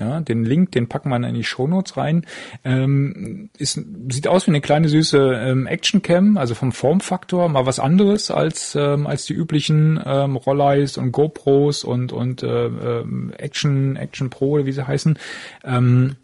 Ja, 0.00 0.20
den 0.20 0.44
Link, 0.44 0.72
den 0.72 0.88
packen 0.88 1.10
wir 1.10 1.16
in 1.16 1.34
die 1.34 1.44
Shownotes 1.44 1.98
rein. 1.98 2.24
Ähm, 2.64 3.50
ist, 3.58 3.84
sieht 4.08 4.28
aus 4.28 4.46
wie 4.46 4.50
eine 4.50 4.62
kleine 4.62 4.88
süße 4.88 5.18
ähm, 5.18 5.66
Actioncam, 5.66 6.38
also 6.38 6.54
vom 6.54 6.72
Formfaktor 6.72 7.50
mal 7.50 7.66
was 7.66 7.78
anderes 7.78 8.30
als 8.30 8.74
ähm, 8.74 9.06
als 9.06 9.26
die 9.26 9.34
üblichen 9.34 10.00
ähm, 10.02 10.36
Rolleis 10.36 10.96
und 10.96 11.12
GoPros 11.12 11.84
und 11.84 12.14
und 12.14 12.42
äh, 12.42 12.66
äh, 12.66 13.04
Action 13.36 13.96
Action 13.96 14.30
Pro, 14.30 14.64
wie 14.64 14.72
sie 14.72 14.86
heißen. 14.86 15.18
Ähm, 15.64 16.16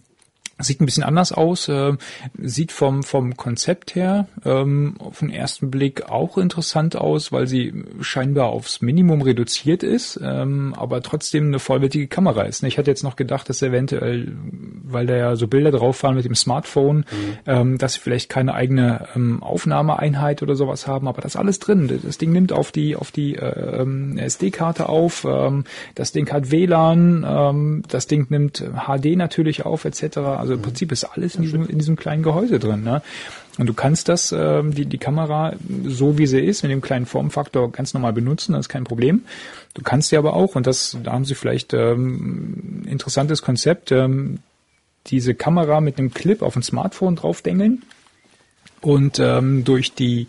Sieht 0.59 0.81
ein 0.81 0.87
bisschen 0.87 1.03
anders 1.03 1.33
aus, 1.33 1.69
äh, 1.69 1.93
sieht 2.39 2.73
vom, 2.73 3.03
vom 3.03 3.37
Konzept 3.37 3.95
her 3.95 4.27
ähm, 4.43 4.95
auf 5.01 5.19
den 5.19 5.29
ersten 5.29 5.71
Blick 5.71 6.09
auch 6.09 6.39
interessant 6.39 6.97
aus, 6.97 7.31
weil 7.31 7.47
sie 7.47 7.85
scheinbar 8.01 8.47
aufs 8.47 8.81
Minimum 8.81 9.21
reduziert 9.21 9.83
ist, 9.83 10.19
ähm, 10.23 10.75
aber 10.75 11.03
trotzdem 11.03 11.49
eine 11.49 11.59
vollwertige 11.59 12.07
Kamera 12.07 12.45
ist. 12.45 12.63
Ich 12.63 12.79
hatte 12.79 12.91
jetzt 12.91 13.03
noch 13.03 13.17
gedacht, 13.17 13.51
dass 13.51 13.61
eventuell, 13.61 14.33
weil 14.83 15.05
da 15.05 15.17
ja 15.17 15.37
so 15.37 15.47
Bilder 15.47 15.73
drauf 15.73 16.03
waren 16.03 16.15
mit 16.15 16.25
dem 16.25 16.35
Smartphone, 16.35 16.99
mhm. 16.99 17.05
ähm, 17.45 17.79
dass 17.79 17.93
sie 17.93 18.01
vielleicht 18.01 18.31
keine 18.31 18.55
eigene 18.55 19.09
ähm, 19.15 19.43
Aufnahmeeinheit 19.43 20.43
oder 20.43 20.57
sowas 20.57 20.87
haben, 20.87 21.07
aber 21.07 21.21
das 21.21 21.35
ist 21.35 21.37
alles 21.37 21.59
drin. 21.59 22.01
Das 22.03 22.17
Ding 22.17 22.33
nimmt 22.33 22.55
auf 22.55 22.73
die, 22.73 22.97
auf 22.97 23.11
die 23.11 23.35
äh, 23.35 23.83
ähm, 23.83 24.17
SD-Karte 24.17 24.89
auf, 24.89 25.27
ähm, 25.29 25.65
das 25.95 26.13
Ding 26.13 26.33
hat 26.33 26.51
WLAN, 26.51 27.27
ähm, 27.29 27.83
das 27.89 28.07
Ding 28.07 28.29
nimmt 28.31 28.65
HD 28.87 29.17
natürlich 29.17 29.67
auf, 29.67 29.85
etc 29.85 30.46
also 30.47 30.55
im 30.55 30.63
Prinzip 30.63 30.93
ist 30.93 31.05
alles 31.05 31.35
in 31.35 31.43
diesem, 31.43 31.69
in 31.69 31.79
diesem 31.79 31.97
kleinen 31.97 32.23
Gehäuse 32.23 32.59
drin. 32.59 32.83
Ne? 32.83 33.03
Und 33.59 33.67
du 33.67 33.75
kannst 33.75 34.09
das, 34.09 34.33
ähm, 34.33 34.75
die, 34.75 34.87
die 34.87 34.99
Kamera, 34.99 35.55
so 35.85 36.19
wie 36.19 36.27
sie 36.27 36.41
ist, 36.41 36.63
mit 36.63 36.71
dem 36.71 36.81
kleinen 36.81 37.07
Formfaktor 37.07 37.73
ganz 37.73 37.95
normal 37.95 38.13
benutzen, 38.13 38.53
das 38.53 38.67
ist 38.67 38.69
kein 38.69 38.85
Problem. 38.85 39.25
Du 39.75 39.83
kannst 39.83 40.11
sie 40.11 40.17
aber 40.17 40.35
auch, 40.35 40.55
und 40.55 40.67
das, 40.67 40.97
da 41.03 41.13
haben 41.13 41.25
sie 41.25 41.35
vielleicht 41.35 41.75
ähm, 41.75 42.85
interessantes 42.87 43.43
Konzept, 43.43 43.93
ähm, 43.93 44.39
diese 45.09 45.35
Kamera 45.35 45.81
mit 45.81 45.99
einem 45.99 46.13
Clip 46.13 46.43
auf 46.43 46.57
ein 46.57 46.63
Smartphone 46.63 47.17
draufdengeln 47.17 47.83
und 48.81 49.19
ähm, 49.19 49.65
durch 49.65 49.95
die 49.95 50.27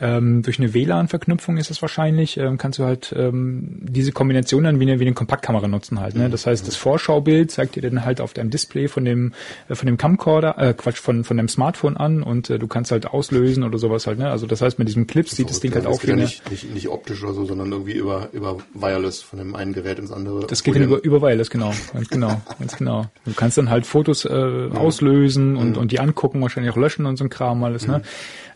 ähm, 0.00 0.42
durch 0.42 0.58
eine 0.58 0.72
WLAN-Verknüpfung 0.72 1.58
ist 1.58 1.70
es 1.70 1.82
wahrscheinlich, 1.82 2.36
ähm, 2.38 2.56
kannst 2.58 2.78
du 2.78 2.84
halt 2.84 3.14
ähm, 3.16 3.78
diese 3.82 4.12
Kombination 4.12 4.64
dann 4.64 4.80
wie 4.80 4.84
eine, 4.84 4.98
wie 4.98 5.04
eine 5.04 5.14
Kompaktkamera 5.14 5.68
nutzen 5.68 6.00
halt. 6.00 6.14
Ne? 6.14 6.30
Das 6.30 6.46
heißt, 6.46 6.66
das 6.66 6.76
Vorschaubild 6.76 7.50
zeigt 7.50 7.76
dir 7.76 7.82
dann 7.82 8.04
halt 8.04 8.20
auf 8.20 8.32
deinem 8.32 8.50
Display 8.50 8.88
von 8.88 9.04
dem 9.04 9.32
äh, 9.68 9.74
von 9.74 9.86
dem 9.86 9.98
Camcorder, 9.98 10.56
äh, 10.58 10.74
Quatsch, 10.74 10.98
von 10.98 11.24
von 11.24 11.36
deinem 11.36 11.48
Smartphone 11.48 11.96
an 11.96 12.22
und 12.22 12.48
äh, 12.48 12.58
du 12.58 12.66
kannst 12.66 12.92
halt 12.92 13.06
auslösen 13.06 13.62
oder 13.62 13.78
sowas 13.78 14.06
halt. 14.06 14.18
Ne? 14.18 14.30
Also 14.30 14.46
das 14.46 14.62
heißt, 14.62 14.78
mit 14.78 14.88
diesem 14.88 15.06
Clip 15.06 15.28
sieht 15.28 15.50
das 15.50 15.60
Ding 15.60 15.74
halt 15.74 15.86
auch 15.86 16.02
wie 16.02 16.08
ja 16.08 16.16
nicht, 16.16 16.50
nicht, 16.50 16.72
nicht 16.72 16.88
optisch 16.88 17.22
oder 17.22 17.34
so, 17.34 17.44
sondern 17.44 17.70
irgendwie 17.70 17.92
über 17.92 18.28
über 18.32 18.56
Wireless 18.72 19.20
von 19.20 19.38
dem 19.38 19.54
einen 19.54 19.72
Gerät 19.74 19.98
ins 19.98 20.12
andere. 20.12 20.46
Das 20.46 20.62
geht 20.62 20.76
dann 20.76 20.82
über, 20.82 21.02
über 21.02 21.20
Wireless, 21.20 21.50
genau, 21.50 21.72
ganz 21.92 22.08
genau, 22.08 22.40
ganz 22.58 22.76
genau. 22.76 23.06
Du 23.26 23.34
kannst 23.34 23.58
dann 23.58 23.68
halt 23.68 23.86
Fotos 23.86 24.24
äh, 24.24 24.32
mhm. 24.32 24.76
auslösen 24.76 25.56
und 25.56 25.72
mhm. 25.72 25.76
und 25.76 25.92
die 25.92 26.00
angucken, 26.00 26.40
wahrscheinlich 26.40 26.72
auch 26.72 26.78
löschen 26.78 27.04
und 27.06 27.16
so 27.16 27.24
ein 27.24 27.30
Kram 27.30 27.62
alles. 27.64 27.86
Ne? 27.86 28.02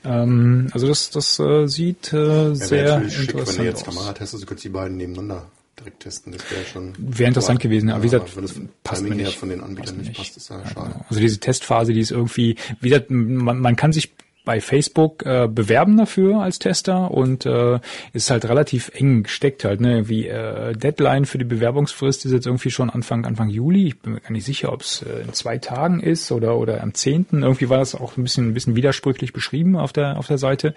Ähm, 0.04 0.68
also 0.72 0.86
das, 0.86 1.10
das 1.10 1.38
äh, 1.38 1.66
sieht 1.66 2.12
äh, 2.12 2.48
ja, 2.48 2.54
sehr 2.54 2.96
interessant 2.96 3.12
schick, 3.12 3.34
wenn 3.34 3.56
du 3.56 3.64
jetzt 3.64 3.84
Kamera 3.84 4.12
testest, 4.12 4.42
du 4.42 4.46
könntest 4.46 4.64
die 4.64 4.68
beiden 4.68 4.96
nebeneinander 4.96 5.46
direkt 5.78 6.00
testen. 6.00 6.32
Das 6.32 6.42
wäre 6.50 6.64
schon. 6.64 6.92
Wäre 6.98 7.28
interessant 7.28 7.60
aber, 7.60 7.68
gewesen, 7.68 7.88
ja. 7.88 7.98
Wie 7.98 8.06
gesagt, 8.06 8.36
wenn 8.36 8.42
das 8.42 8.54
passt 8.82 9.02
mir 9.02 9.14
nicht. 9.14 9.38
von 9.38 9.48
den 9.48 9.60
Anbietern 9.60 9.98
nicht 9.98 10.14
passt, 10.14 10.36
ist 10.36 10.50
ja, 10.50 10.58
ja 10.58 10.66
schade. 10.66 10.92
Genau. 10.92 11.04
Also 11.08 11.20
diese 11.20 11.40
Testphase, 11.40 11.92
die 11.92 12.00
ist 12.00 12.10
irgendwie, 12.10 12.56
wie 12.80 12.88
gesagt, 12.88 13.10
man, 13.10 13.58
man 13.58 13.76
kann 13.76 13.92
sich 13.92 14.12
bei 14.44 14.60
Facebook 14.60 15.24
äh, 15.24 15.48
bewerben 15.48 15.96
dafür 15.96 16.42
als 16.42 16.58
Tester 16.58 17.10
und 17.10 17.46
äh, 17.46 17.80
ist 18.12 18.30
halt 18.30 18.46
relativ 18.48 18.90
eng 18.94 19.22
gesteckt 19.22 19.64
halt, 19.64 19.80
ne? 19.80 20.08
Wie 20.08 20.28
äh, 20.28 20.74
Deadline 20.74 21.24
für 21.24 21.38
die 21.38 21.44
Bewerbungsfrist 21.44 22.26
ist 22.26 22.32
jetzt 22.32 22.46
irgendwie 22.46 22.70
schon 22.70 22.90
Anfang 22.90 23.24
Anfang 23.24 23.48
Juli. 23.48 23.88
Ich 23.88 24.00
bin 24.00 24.12
mir 24.12 24.20
gar 24.20 24.32
nicht 24.32 24.44
sicher, 24.44 24.72
ob 24.72 24.82
es 24.82 25.02
äh, 25.02 25.22
in 25.22 25.32
zwei 25.32 25.58
Tagen 25.58 26.00
ist 26.00 26.30
oder 26.30 26.56
oder 26.58 26.82
am 26.82 26.94
zehnten. 26.94 27.42
Irgendwie 27.42 27.70
war 27.70 27.78
das 27.78 27.94
auch 27.94 28.16
ein 28.16 28.22
bisschen 28.22 28.48
ein 28.48 28.54
bisschen 28.54 28.76
widersprüchlich 28.76 29.32
beschrieben 29.32 29.76
auf 29.76 29.92
der 29.92 30.18
auf 30.18 30.26
der 30.26 30.38
Seite. 30.38 30.74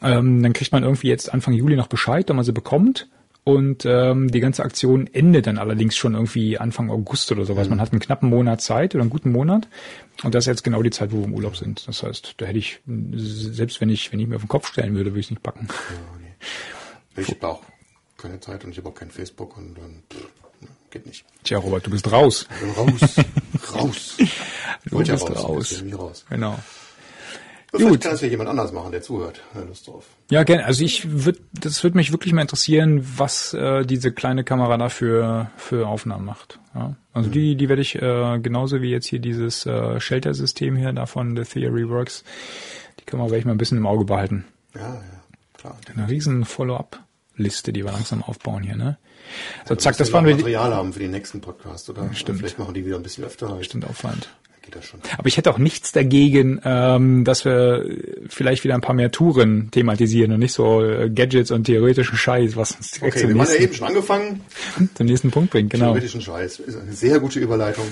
Ähm, 0.00 0.42
dann 0.42 0.52
kriegt 0.52 0.70
man 0.70 0.84
irgendwie 0.84 1.08
jetzt 1.08 1.32
Anfang 1.32 1.54
Juli 1.54 1.74
noch 1.74 1.88
Bescheid, 1.88 2.28
wenn 2.28 2.36
man 2.36 2.44
sie 2.44 2.52
bekommt. 2.52 3.08
Und 3.48 3.86
ähm, 3.86 4.30
die 4.30 4.40
ganze 4.40 4.62
Aktion 4.62 5.06
endet 5.06 5.46
dann 5.46 5.56
allerdings 5.56 5.96
schon 5.96 6.12
irgendwie 6.12 6.58
Anfang 6.58 6.90
August 6.90 7.32
oder 7.32 7.46
sowas. 7.46 7.66
Mhm. 7.66 7.76
Man 7.76 7.80
hat 7.80 7.92
einen 7.92 8.00
knappen 8.00 8.28
Monat 8.28 8.60
Zeit 8.60 8.94
oder 8.94 9.00
einen 9.00 9.08
guten 9.08 9.32
Monat. 9.32 9.68
Und 10.22 10.34
das 10.34 10.44
ist 10.44 10.48
jetzt 10.48 10.64
genau 10.64 10.82
die 10.82 10.90
Zeit, 10.90 11.12
wo 11.12 11.20
wir 11.20 11.24
im 11.24 11.32
Urlaub 11.32 11.56
sind. 11.56 11.88
Das 11.88 12.02
heißt, 12.02 12.34
da 12.36 12.44
hätte 12.44 12.58
ich, 12.58 12.80
selbst 13.14 13.80
wenn 13.80 13.88
ich, 13.88 14.12
wenn 14.12 14.20
ich 14.20 14.26
mir 14.26 14.36
auf 14.36 14.42
den 14.42 14.48
Kopf 14.48 14.70
stellen 14.70 14.94
würde, 14.96 15.12
würde 15.12 15.20
ich 15.20 15.26
es 15.28 15.30
nicht 15.30 15.42
packen. 15.42 15.66
Ja, 15.70 16.18
nee. 16.20 17.22
Ich 17.22 17.30
habe 17.30 17.48
auch 17.48 17.62
keine 18.18 18.38
Zeit 18.38 18.66
und 18.66 18.72
ich 18.72 18.76
habe 18.76 18.90
auch 18.90 18.94
kein 18.94 19.10
Facebook 19.10 19.56
und 19.56 19.78
dann 19.78 20.02
pff, 20.12 20.28
geht 20.90 21.06
nicht. 21.06 21.24
Tja, 21.42 21.56
Robert, 21.56 21.86
du 21.86 21.90
bist 21.90 22.12
raus. 22.12 22.46
Raus. 22.76 23.16
raus. 23.72 24.16
Du 24.90 24.98
bist 24.98 25.10
raus. 25.10 25.44
raus. 25.44 25.84
raus. 25.96 26.26
Genau. 26.28 26.58
Gut. 27.72 28.00
kann 28.00 28.12
das 28.12 28.22
ja 28.22 28.28
jemand 28.28 28.48
anders 28.48 28.72
machen, 28.72 28.92
der 28.92 29.02
zuhört. 29.02 29.42
Lust 29.66 29.86
drauf. 29.86 30.06
Ja, 30.30 30.42
gerne. 30.42 30.64
Also 30.64 30.82
ich 30.84 31.24
würde, 31.24 31.38
das 31.52 31.82
würde 31.82 31.98
mich 31.98 32.12
wirklich 32.12 32.32
mal 32.32 32.40
interessieren, 32.40 33.06
was 33.16 33.52
äh, 33.52 33.84
diese 33.84 34.10
kleine 34.10 34.42
Kamera 34.42 34.78
da 34.78 34.88
für, 34.88 35.50
für 35.56 35.86
Aufnahmen 35.86 36.24
macht. 36.24 36.58
Ja? 36.74 36.96
Also 37.12 37.28
mhm. 37.28 37.32
die, 37.32 37.56
die 37.56 37.68
werde 37.68 37.82
ich 37.82 37.96
äh, 37.96 38.38
genauso 38.38 38.80
wie 38.80 38.90
jetzt 38.90 39.06
hier 39.06 39.18
dieses 39.18 39.66
äh, 39.66 40.00
Shelter-System 40.00 40.76
hier 40.76 40.92
davon, 40.92 41.36
The 41.36 41.42
Theory 41.42 41.88
Works, 41.88 42.24
die 43.00 43.04
Kamera 43.04 43.26
werde 43.26 43.38
ich 43.40 43.44
mal 43.44 43.52
ein 43.52 43.58
bisschen 43.58 43.78
im 43.78 43.86
Auge 43.86 44.06
behalten. 44.06 44.46
Ja, 44.74 44.94
ja, 44.94 45.02
klar. 45.58 45.76
Eine 45.94 46.08
riesen 46.08 46.46
Follow-up-Liste, 46.46 47.74
die 47.74 47.84
wir 47.84 47.92
langsam 47.92 48.22
aufbauen 48.22 48.62
hier, 48.62 48.76
ne? 48.76 48.96
So, 49.66 49.74
zack, 49.74 49.98
das 49.98 50.10
waren 50.14 50.24
wir. 50.24 50.34
Material 50.34 50.74
haben 50.74 50.94
für 50.94 51.00
den 51.00 51.10
nächsten 51.10 51.42
Podcast, 51.42 51.90
oder? 51.90 52.14
Stimmt. 52.14 52.38
Vielleicht 52.38 52.58
machen 52.58 52.72
die 52.72 52.86
wieder 52.86 52.96
ein 52.96 53.02
bisschen 53.02 53.24
öfter. 53.24 53.50
Halt. 53.50 53.66
Stimmt, 53.66 53.86
Aufwand 53.86 54.30
geht 54.68 54.76
das 54.76 54.86
schon. 54.86 55.00
Aber 55.16 55.26
ich 55.26 55.36
hätte 55.36 55.50
auch 55.50 55.58
nichts 55.58 55.92
dagegen, 55.92 56.60
ähm, 56.64 57.24
dass 57.24 57.44
wir 57.44 57.84
vielleicht 58.28 58.64
wieder 58.64 58.74
ein 58.74 58.80
paar 58.80 58.94
mehr 58.94 59.10
Touren 59.10 59.70
thematisieren 59.70 60.32
und 60.32 60.40
nicht 60.40 60.52
so 60.52 60.84
äh, 60.84 61.10
Gadgets 61.10 61.50
und 61.50 61.64
theoretischen 61.64 62.16
Scheiß, 62.16 62.56
was 62.56 62.72
uns 62.72 62.92
direkt 62.92 63.16
okay, 63.16 63.20
zum 63.20 63.28
wir 63.30 63.36
nächsten, 63.36 63.54
haben 63.54 63.60
ja 63.60 63.64
eben 63.64 63.74
schon 63.74 63.86
angefangen. 63.88 64.40
Zum 64.94 65.06
nächsten 65.06 65.30
Punkt 65.30 65.50
bringt, 65.50 65.70
genau. 65.70 65.86
Theoretischen 65.86 66.20
Scheiß. 66.20 66.60
Ist 66.60 66.76
eine 66.76 66.92
sehr 66.92 67.18
gute 67.18 67.40
Überleitung. 67.40 67.84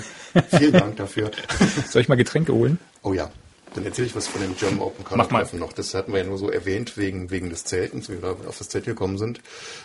Vielen 0.49 0.73
Dank 0.73 0.95
dafür. 0.97 1.31
Soll 1.89 2.01
ich 2.01 2.09
mal 2.09 2.15
Getränke 2.15 2.53
holen? 2.53 2.77
Oh 3.01 3.13
ja. 3.13 3.29
Dann 3.73 3.85
erzähle 3.85 4.07
ich 4.07 4.15
was 4.15 4.27
von 4.27 4.41
dem 4.41 4.55
German 4.55 4.79
Open 4.79 5.03
Color 5.03 5.29
Treffen 5.29 5.59
noch. 5.59 5.73
Das 5.73 5.93
hatten 5.93 6.11
wir 6.11 6.19
ja 6.19 6.25
nur 6.25 6.37
so 6.37 6.49
erwähnt 6.49 6.97
wegen, 6.97 7.29
wegen 7.29 7.49
des 7.49 7.65
Zeltens, 7.65 8.09
wie 8.09 8.13
wir 8.13 8.21
da 8.21 8.47
auf 8.47 8.57
das 8.57 8.69
Zelt 8.69 8.85
gekommen 8.85 9.17
sind. 9.17 9.41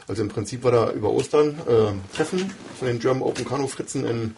Also 0.09 0.23
im 0.23 0.29
Prinzip 0.29 0.63
war 0.63 0.73
da 0.73 0.93
über 0.93 1.11
Ostern 1.11 1.59
äh, 1.69 2.17
Treffen 2.17 2.51
von 2.79 2.89
den 2.89 3.01
German 3.01 3.23
Open 3.23 3.45
Kanu 3.45 3.67
Fritzen 3.67 4.07
in 4.07 4.37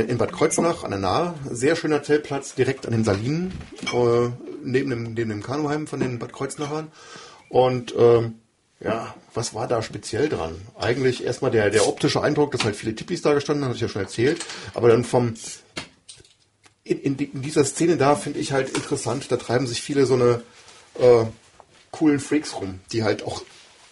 in 0.00 0.18
Bad 0.18 0.32
Kreuznach 0.32 0.84
an 0.84 0.90
der 0.90 1.00
Nahe. 1.00 1.34
Sehr 1.50 1.76
schöner 1.76 2.02
Zeltplatz, 2.02 2.54
direkt 2.54 2.86
an 2.86 2.92
den 2.92 3.04
Salinen, 3.04 3.52
äh, 3.92 4.28
neben, 4.64 4.90
dem, 4.90 5.14
neben 5.14 5.30
dem 5.30 5.42
Kanuheim 5.42 5.86
von 5.86 6.00
den 6.00 6.18
Bad 6.18 6.32
Kreuznachern. 6.32 6.90
Und 7.48 7.94
ähm, 7.96 8.34
ja, 8.80 9.14
was 9.34 9.54
war 9.54 9.68
da 9.68 9.82
speziell 9.82 10.28
dran? 10.28 10.56
Eigentlich 10.78 11.24
erstmal 11.24 11.50
der, 11.50 11.70
der 11.70 11.86
optische 11.86 12.22
Eindruck, 12.22 12.50
dass 12.52 12.64
halt 12.64 12.76
viele 12.76 12.94
Tippis 12.94 13.22
da 13.22 13.34
gestanden 13.34 13.64
haben, 13.64 13.70
hatte 13.70 13.76
ich 13.76 13.82
ja 13.82 13.88
schon 13.88 14.02
erzählt. 14.02 14.44
Aber 14.74 14.88
dann 14.88 15.04
vom 15.04 15.34
in, 16.84 17.00
in, 17.00 17.16
in 17.16 17.42
dieser 17.42 17.64
Szene 17.64 17.96
da 17.96 18.16
finde 18.16 18.40
ich 18.40 18.52
halt 18.52 18.70
interessant, 18.70 19.30
da 19.30 19.36
treiben 19.36 19.66
sich 19.66 19.82
viele 19.82 20.06
so 20.06 20.14
eine 20.14 20.42
äh, 20.98 21.24
coolen 21.90 22.18
Freaks 22.18 22.54
rum, 22.56 22.80
die 22.90 23.04
halt 23.04 23.22
auch 23.22 23.42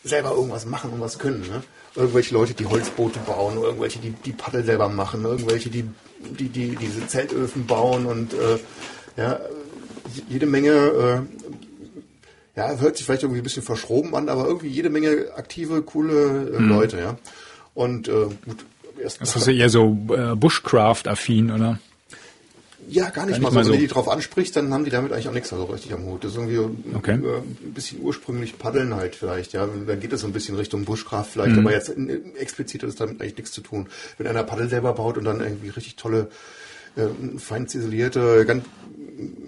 selber 0.03 0.33
irgendwas 0.33 0.67
machen 0.67 0.91
und 0.91 1.01
was 1.01 1.19
können. 1.19 1.43
Ne? 1.43 1.63
Irgendwelche 1.95 2.35
Leute, 2.35 2.55
die 2.55 2.67
Holzboote 2.67 3.19
bauen, 3.21 3.57
irgendwelche, 3.57 3.99
die 3.99 4.11
die 4.11 4.33
Paddel 4.33 4.65
selber 4.65 4.89
machen, 4.89 5.25
irgendwelche, 5.25 5.71
die, 5.71 5.85
die, 6.21 6.49
die 6.49 6.77
diese 6.77 7.07
Zeltöfen 7.07 7.67
bauen 7.67 8.07
und 8.07 8.33
äh, 8.33 8.59
ja, 9.17 9.41
jede 10.29 10.47
Menge, 10.47 10.71
äh, 10.71 11.21
ja, 12.57 12.77
hört 12.79 12.97
sich 12.97 13.07
vielleicht 13.07 13.23
irgendwie 13.23 13.41
ein 13.41 13.45
bisschen 13.45 13.63
verschroben 13.63 14.15
an, 14.15 14.29
aber 14.29 14.47
irgendwie 14.47 14.69
jede 14.69 14.91
Menge 14.91 15.29
aktive, 15.37 15.83
coole 15.83 16.53
äh, 16.55 16.61
mhm. 16.61 16.69
Leute, 16.69 16.99
ja. 16.99 17.17
Und 17.75 18.09
äh, 18.09 18.27
gut, 18.45 18.65
erst. 19.01 19.21
Das 19.21 19.37
ist 19.37 19.49
eher 19.49 19.71
so 19.71 19.97
äh, 20.11 20.35
Bushcraft-affin, 20.35 21.53
oder? 21.53 21.79
Ja, 22.91 23.11
gar 23.11 23.27
nicht, 23.27 23.41
gar 23.41 23.51
mal, 23.51 23.55
mal 23.55 23.65
so. 23.65 23.71
Wenn 23.71 23.79
du 23.79 23.87
die 23.87 23.93
drauf 23.93 24.09
ansprichst, 24.09 24.57
dann 24.57 24.73
haben 24.75 24.85
die 24.85 24.91
damit 24.91 25.13
eigentlich 25.13 25.29
auch 25.29 25.33
nichts 25.33 25.51
so 25.51 25.63
richtig 25.65 25.93
am 25.93 26.05
Hut. 26.05 26.25
Das 26.25 26.33
ist 26.33 26.39
irgendwie 26.39 26.95
okay. 26.95 27.13
ein 27.13 27.73
bisschen 27.73 28.01
ursprünglich 28.03 28.59
paddeln 28.59 28.95
halt 28.95 29.15
vielleicht, 29.15 29.53
ja. 29.53 29.67
Dann 29.67 30.01
geht 30.01 30.13
es 30.13 30.21
so 30.23 30.27
ein 30.27 30.33
bisschen 30.33 30.57
Richtung 30.57 30.85
Buschkraft 30.85 31.31
vielleicht, 31.33 31.53
mhm. 31.53 31.61
aber 31.61 31.73
jetzt 31.73 31.93
explizit 32.39 32.83
hat 32.83 32.91
es 32.91 32.97
damit 32.97 33.21
eigentlich 33.21 33.37
nichts 33.37 33.53
zu 33.53 33.61
tun. 33.61 33.89
Wenn 34.19 34.27
einer 34.27 34.43
Paddel 34.43 34.69
selber 34.69 34.93
baut 34.93 35.19
und 35.19 35.25
dann 35.25 35.41
irgendwie 35.41 35.69
richtig 35.69 35.97
tolle 35.97 36.29
äh, 36.97 37.39
fein 37.39 37.69
ziselierte, 37.69 38.45
ganz 38.45 38.65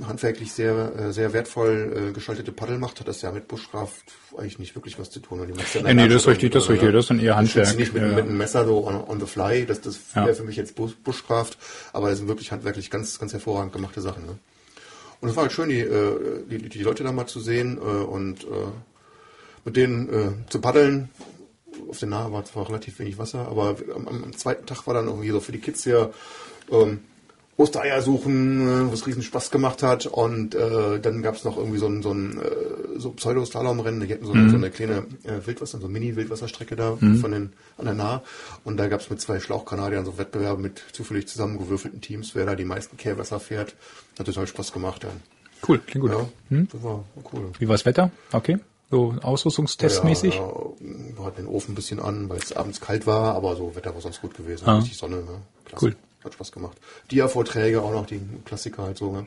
handwerklich 0.07 0.53
sehr, 0.53 0.93
äh, 0.97 1.13
sehr 1.13 1.33
wertvoll 1.33 2.09
äh, 2.11 2.13
gestaltete 2.13 2.53
Paddel 2.53 2.79
macht, 2.79 3.01
hat 3.01 3.09
das 3.09 3.23
ja 3.23 3.33
mit 3.33 3.49
Buschkraft 3.49 4.05
eigentlich 4.37 4.59
nicht 4.59 4.75
wirklich 4.75 4.99
was 4.99 5.11
zu 5.11 5.21
tun. 5.21 5.41
Und 5.41 5.49
die 5.49 5.55
ja 5.79 5.87
Ja, 5.87 5.95
nee, 5.95 6.09
das 6.09 6.23
ist 6.23 6.29
richtig, 6.29 6.53
das 6.53 6.65
ist 6.65 6.69
oder- 6.71 6.75
richtig, 6.81 6.93
das 6.93 7.05
ist 7.05 7.11
dann 7.11 7.21
eher 7.21 7.37
Handwerk. 7.37 7.77
nicht 7.79 7.93
mit, 7.95 8.03
Ja, 8.03 8.09
mit 8.09 8.19
ja. 8.19 8.25
einem 8.25 8.37
Messer 8.37 8.65
so 8.67 8.87
on, 8.87 8.97
on 8.97 9.21
the 9.21 9.27
fly, 9.27 9.65
das, 9.67 9.81
das 9.81 9.99
Ja. 10.15 10.25
wäre 10.27 10.35
für 10.35 10.45
mich 10.45 10.57
jetzt 10.57 10.75
Busch, 10.75 10.95
Buschkraft, 11.03 11.59
aber 11.93 12.09
das 12.11 12.19
sind 12.19 12.29
wirklich 12.29 12.53
handwerklich 12.53 12.91
ganz, 12.91 13.19
ganz 13.19 13.33
hervorragend 13.33 13.73
gemachte 13.73 14.01
Sachen. 14.01 14.25
Ne? 14.27 14.39
Und 15.21 15.29
es 15.29 15.37
war 15.37 15.45
halt 15.45 15.53
schön, 15.53 15.69
die, 15.69 15.81
äh, 15.81 16.45
die, 16.51 16.69
die 16.69 16.83
Leute 16.83 17.05
da 17.05 17.13
mal 17.13 17.27
zu 17.27 17.41
sehen 17.41 17.79
äh, 17.79 17.81
und 17.81 18.45
äh, 18.45 18.47
mit 19.65 19.77
denen 19.77 20.09
äh, 20.13 20.51
zu 20.51 20.61
paddeln. 20.61 21.09
Auf 21.89 21.99
der 22.01 22.09
Nahe 22.09 22.31
war 22.33 22.45
zwar 22.45 22.69
relativ 22.69 22.99
wenig 22.99 23.17
Wasser, 23.19 23.47
aber 23.49 23.77
am, 23.95 24.07
am 24.09 24.37
zweiten 24.37 24.67
Tag 24.67 24.87
war 24.87 24.95
dann 24.95 25.07
irgendwie 25.07 25.31
so 25.31 25.41
für 25.41 25.53
die 25.53 25.61
Kids 25.61 25.85
ja 25.87 26.11
ähm, 26.71 27.01
Ostereier 27.63 28.03
suchen, 28.03 28.89
äh, 28.89 28.93
was 28.93 29.07
riesen 29.07 29.23
Spaß 29.23 29.51
gemacht 29.51 29.83
hat. 29.83 30.07
Und 30.07 30.55
äh, 30.55 31.01
dann 31.01 31.23
gab 31.23 31.37
es 31.37 31.45
noch 31.45 31.57
irgendwie 31.57 31.79
so 31.79 31.87
ein, 31.87 32.03
so 32.03 32.13
ein 32.13 32.39
äh, 32.41 32.99
so 32.99 33.11
Pseudo-Slalom-Rennen. 33.11 34.01
Die 34.07 34.13
hatten 34.13 34.27
so, 34.27 34.33
eine 34.33 34.51
so 34.51 34.57
eine 34.57 34.71
kleine 34.71 35.07
äh, 35.25 35.47
Wildwasser, 35.47 35.79
so 35.79 35.85
eine 35.87 35.93
Mini-Wildwasserstrecke 35.93 36.77
da 36.77 36.97
von 36.97 37.31
den 37.33 37.53
an 37.79 37.85
der 37.87 37.95
Nahe. 37.95 38.23
Und 38.65 38.77
da 38.77 38.89
gab 38.89 39.01
es 39.01 39.11
mit 39.11 39.21
zwei 39.21 39.41
Schlauchkanadiern 39.41 40.05
so 40.05 40.19
Wettbewerbe 40.19 40.61
mit 40.61 40.83
zufällig 40.93 41.29
zusammengewürfelten 41.29 42.01
Teams, 42.01 42.35
wer 42.35 42.47
da 42.47 42.55
die 42.55 42.65
meisten 42.65 42.97
Kehrwasser 42.97 43.41
fährt. 43.41 43.75
Hat 44.19 44.27
total 44.27 44.47
Spaß 44.47 44.73
gemacht 44.73 45.05
dann. 45.05 45.21
Cool, 45.67 45.79
klingt 45.79 46.03
gut. 46.07 46.13
Ja, 46.13 46.27
Hm? 46.51 46.69
das 46.73 46.83
war 46.83 47.05
cool. 47.33 47.51
Wie 47.59 47.69
war 47.69 47.75
das 47.75 47.87
Wetter? 47.87 48.11
Okay. 48.33 48.59
So 48.91 49.15
ausrüstungstestmäßig? 49.23 50.35
Ja, 50.35 50.41
ja, 50.43 50.53
wir 51.17 51.25
hatten 51.25 51.37
den 51.37 51.47
Ofen 51.47 51.73
ein 51.73 51.75
bisschen 51.75 51.99
an, 51.99 52.29
weil 52.29 52.39
es 52.39 52.53
abends 52.53 52.81
kalt 52.81 53.07
war, 53.07 53.35
aber 53.35 53.57
so 53.57 53.75
Wetter 53.75 53.95
war 53.95 54.01
sonst 54.03 54.21
gut 54.21 54.35
gewesen. 54.37 54.65
Ah. 54.67 54.77
Richtig 54.79 54.99
Sonne, 54.99 55.17
ne? 55.17 55.41
Klasse. 55.65 55.85
Cool. 55.87 55.97
Hat 56.25 56.35
Spaß 56.35 56.53
gemacht. 56.53 56.79
Dia-Vorträge 57.11 57.83
auch 57.83 57.93
noch, 57.93 58.07
die 58.07 58.21
Klassiker 58.45 58.85
halt 58.85 58.99
so, 58.99 59.13
ne? 59.13 59.27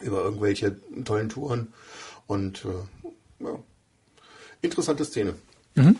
Über 0.00 0.22
irgendwelche 0.22 0.76
tollen 1.04 1.28
Touren. 1.28 1.72
Und 2.26 2.64
äh, 2.64 3.44
ja, 3.44 3.58
interessante 4.62 5.04
Szene. 5.04 5.34
Mhm. 5.74 5.96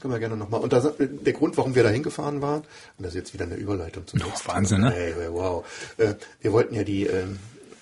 Können 0.00 0.14
wir 0.14 0.18
gerne 0.18 0.36
nochmal. 0.36 0.60
Und 0.60 0.72
da, 0.72 0.80
der 0.98 1.32
Grund, 1.32 1.56
warum 1.56 1.74
wir 1.74 1.82
da 1.82 1.88
hingefahren 1.88 2.42
waren, 2.42 2.60
und 2.60 3.04
das 3.04 3.08
ist 3.08 3.14
jetzt 3.14 3.34
wieder 3.34 3.44
eine 3.44 3.56
Überleitung 3.56 4.06
zum 4.06 4.20
Oh, 4.22 4.48
Wahnsinn, 4.48 4.82
ne? 4.82 4.90
Hey, 4.90 5.14
wow. 5.30 5.64
Äh, 5.96 6.14
wir 6.40 6.52
wollten 6.52 6.74
ja 6.74 6.84
die, 6.84 7.06
äh, 7.06 7.24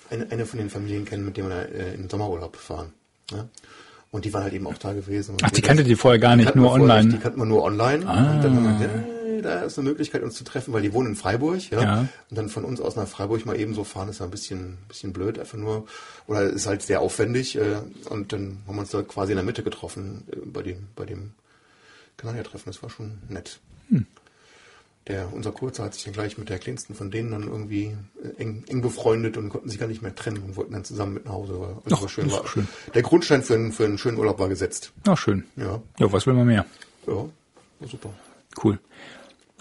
eine, 0.09 0.31
eine 0.31 0.45
von 0.45 0.59
den 0.59 0.69
Familien 0.69 1.05
kennen, 1.05 1.25
mit 1.25 1.37
denen 1.37 1.49
wir 1.49 1.69
äh, 1.69 1.93
in 1.93 2.01
den 2.03 2.09
Sommerurlaub 2.09 2.55
fahren. 2.55 2.93
Ne? 3.31 3.49
Und 4.11 4.23
die 4.25 4.33
waren 4.33 4.43
halt 4.43 4.53
eben 4.53 4.67
auch 4.67 4.77
da 4.77 4.93
gewesen. 4.93 5.35
Ach, 5.41 5.51
die 5.51 5.61
kanntet 5.61 5.87
ihr 5.87 5.97
vorher 5.97 6.19
gar 6.19 6.35
die 6.37 6.43
nicht, 6.43 6.55
nur 6.55 6.69
vorher 6.69 6.83
online. 6.83 7.03
nicht, 7.07 7.17
Die 7.17 7.21
kannten 7.21 7.39
wir 7.39 7.45
nur 7.45 7.63
online. 7.63 8.05
Ah. 8.07 8.35
Und 8.35 8.43
dann 8.43 8.55
haben 8.55 8.63
wir 8.63 8.87
gesagt, 8.87 9.16
hey, 9.37 9.41
da 9.43 9.61
ist 9.61 9.77
eine 9.77 9.87
Möglichkeit, 9.87 10.23
uns 10.23 10.35
zu 10.35 10.43
treffen, 10.43 10.73
weil 10.73 10.81
die 10.81 10.93
wohnen 10.93 11.09
in 11.09 11.15
Freiburg. 11.15 11.69
Ja? 11.69 11.81
Ja. 11.81 11.99
Und 12.01 12.37
dann 12.37 12.49
von 12.49 12.65
uns 12.65 12.81
aus 12.81 12.95
nach 12.95 13.07
Freiburg 13.07 13.45
mal 13.45 13.59
eben 13.59 13.73
so 13.73 13.83
fahren, 13.83 14.09
ist 14.09 14.19
ja 14.19 14.25
ein 14.25 14.31
bisschen, 14.31 14.77
bisschen 14.87 15.13
blöd, 15.13 15.39
einfach 15.39 15.57
nur. 15.57 15.85
Oder 16.27 16.43
ist 16.43 16.65
halt 16.67 16.81
sehr 16.81 17.01
aufwendig. 17.01 17.55
Äh, 17.55 17.77
und 18.09 18.33
dann 18.33 18.59
haben 18.67 18.75
wir 18.75 18.81
uns 18.81 18.91
da 18.91 19.01
quasi 19.03 19.31
in 19.31 19.37
der 19.37 19.45
Mitte 19.45 19.63
getroffen, 19.63 20.23
äh, 20.31 20.37
bei 20.45 20.63
dem, 20.63 20.87
bei 20.95 21.05
dem 21.05 21.31
Kanadiertreffen. 22.17 22.71
Das 22.71 22.81
war 22.81 22.89
schon 22.89 23.19
nett. 23.29 23.59
Hm. 23.89 24.05
Der, 25.07 25.31
unser 25.31 25.53
Kurzer 25.53 25.85
hat 25.85 25.93
sich 25.93 26.03
dann 26.03 26.13
gleich 26.13 26.37
mit 26.37 26.49
der 26.49 26.59
kleinsten 26.59 26.93
von 26.93 27.11
denen 27.11 27.31
dann 27.31 27.43
irgendwie 27.43 27.95
äh, 28.23 28.41
eng, 28.41 28.65
eng 28.67 28.81
befreundet 28.81 29.37
und 29.37 29.49
konnten 29.49 29.69
sich 29.69 29.79
gar 29.79 29.87
nicht 29.87 30.01
mehr 30.01 30.15
trennen 30.15 30.43
und 30.43 30.55
wollten 30.57 30.73
dann 30.73 30.83
zusammen 30.83 31.13
mit 31.13 31.25
nach 31.25 31.33
Hause. 31.33 31.53
Also 31.85 31.95
Ach, 31.95 32.01
war 32.01 32.09
schön, 32.09 32.31
war, 32.31 32.45
schön. 32.47 32.67
Der 32.93 33.03
Grundstein 33.03 33.43
für 33.43 33.53
einen, 33.53 33.71
für 33.71 33.85
einen 33.85 33.97
schönen 33.97 34.17
Urlaub 34.17 34.39
war 34.39 34.49
gesetzt. 34.49 34.91
Ja, 35.05 35.15
schön. 35.15 35.45
Ja, 35.55 35.81
Ja, 35.99 36.11
was 36.11 36.25
will 36.25 36.33
man 36.33 36.47
mehr? 36.47 36.65
ja, 37.05 37.13
war 37.13 37.87
super. 37.87 38.09
Cool. 38.61 38.79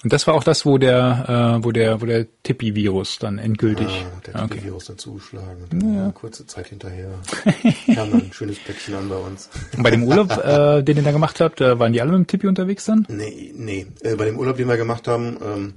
Und 0.03 0.13
das 0.13 0.27
war 0.27 0.35
auch 0.35 0.45
das, 0.45 0.67
wo 0.67 0.77
der, 0.77 1.57
äh, 1.59 1.65
wo 1.65 1.73
der, 1.73 2.01
wo 2.01 2.07
der 2.07 2.27
Tippi-Virus 2.43 3.19
dann 3.19 3.39
endgültig. 3.39 3.87
Ah, 3.89 4.21
der 4.27 4.37
Ah, 4.37 4.43
hat 4.43 4.53
okay. 4.53 4.71
dazugeschlagen. 4.87 5.65
Und 5.73 5.83
dann 5.83 5.99
eine 5.99 6.13
kurze 6.13 6.47
Zeit 6.47 6.67
hinterher 6.69 7.09
kam 7.95 8.11
dann 8.11 8.21
ein 8.21 8.33
schönes 8.33 8.59
Päckchen 8.59 8.95
an 8.95 9.09
bei 9.09 9.17
uns. 9.17 9.49
Und 9.77 9.83
bei 9.83 9.91
dem 9.91 10.05
Urlaub, 10.05 10.31
äh, 10.45 10.83
den 10.83 10.99
ihr 10.99 11.03
da 11.03 11.13
gemacht 11.13 11.41
habt, 11.41 11.61
äh, 11.61 11.79
waren 11.79 11.93
die 11.93 12.01
alle 12.01 12.13
mit 12.13 12.19
dem 12.19 12.27
Tippi 12.27 12.47
unterwegs 12.47 12.85
dann? 12.85 13.07
Nee, 13.09 13.53
nee. 13.57 13.87
Äh, 14.03 14.17
bei 14.17 14.27
dem 14.27 14.39
Urlaub, 14.39 14.59
den 14.59 14.69
wir 14.69 14.77
gemacht 14.77 15.09
haben, 15.09 15.39
ähm, 15.43 15.75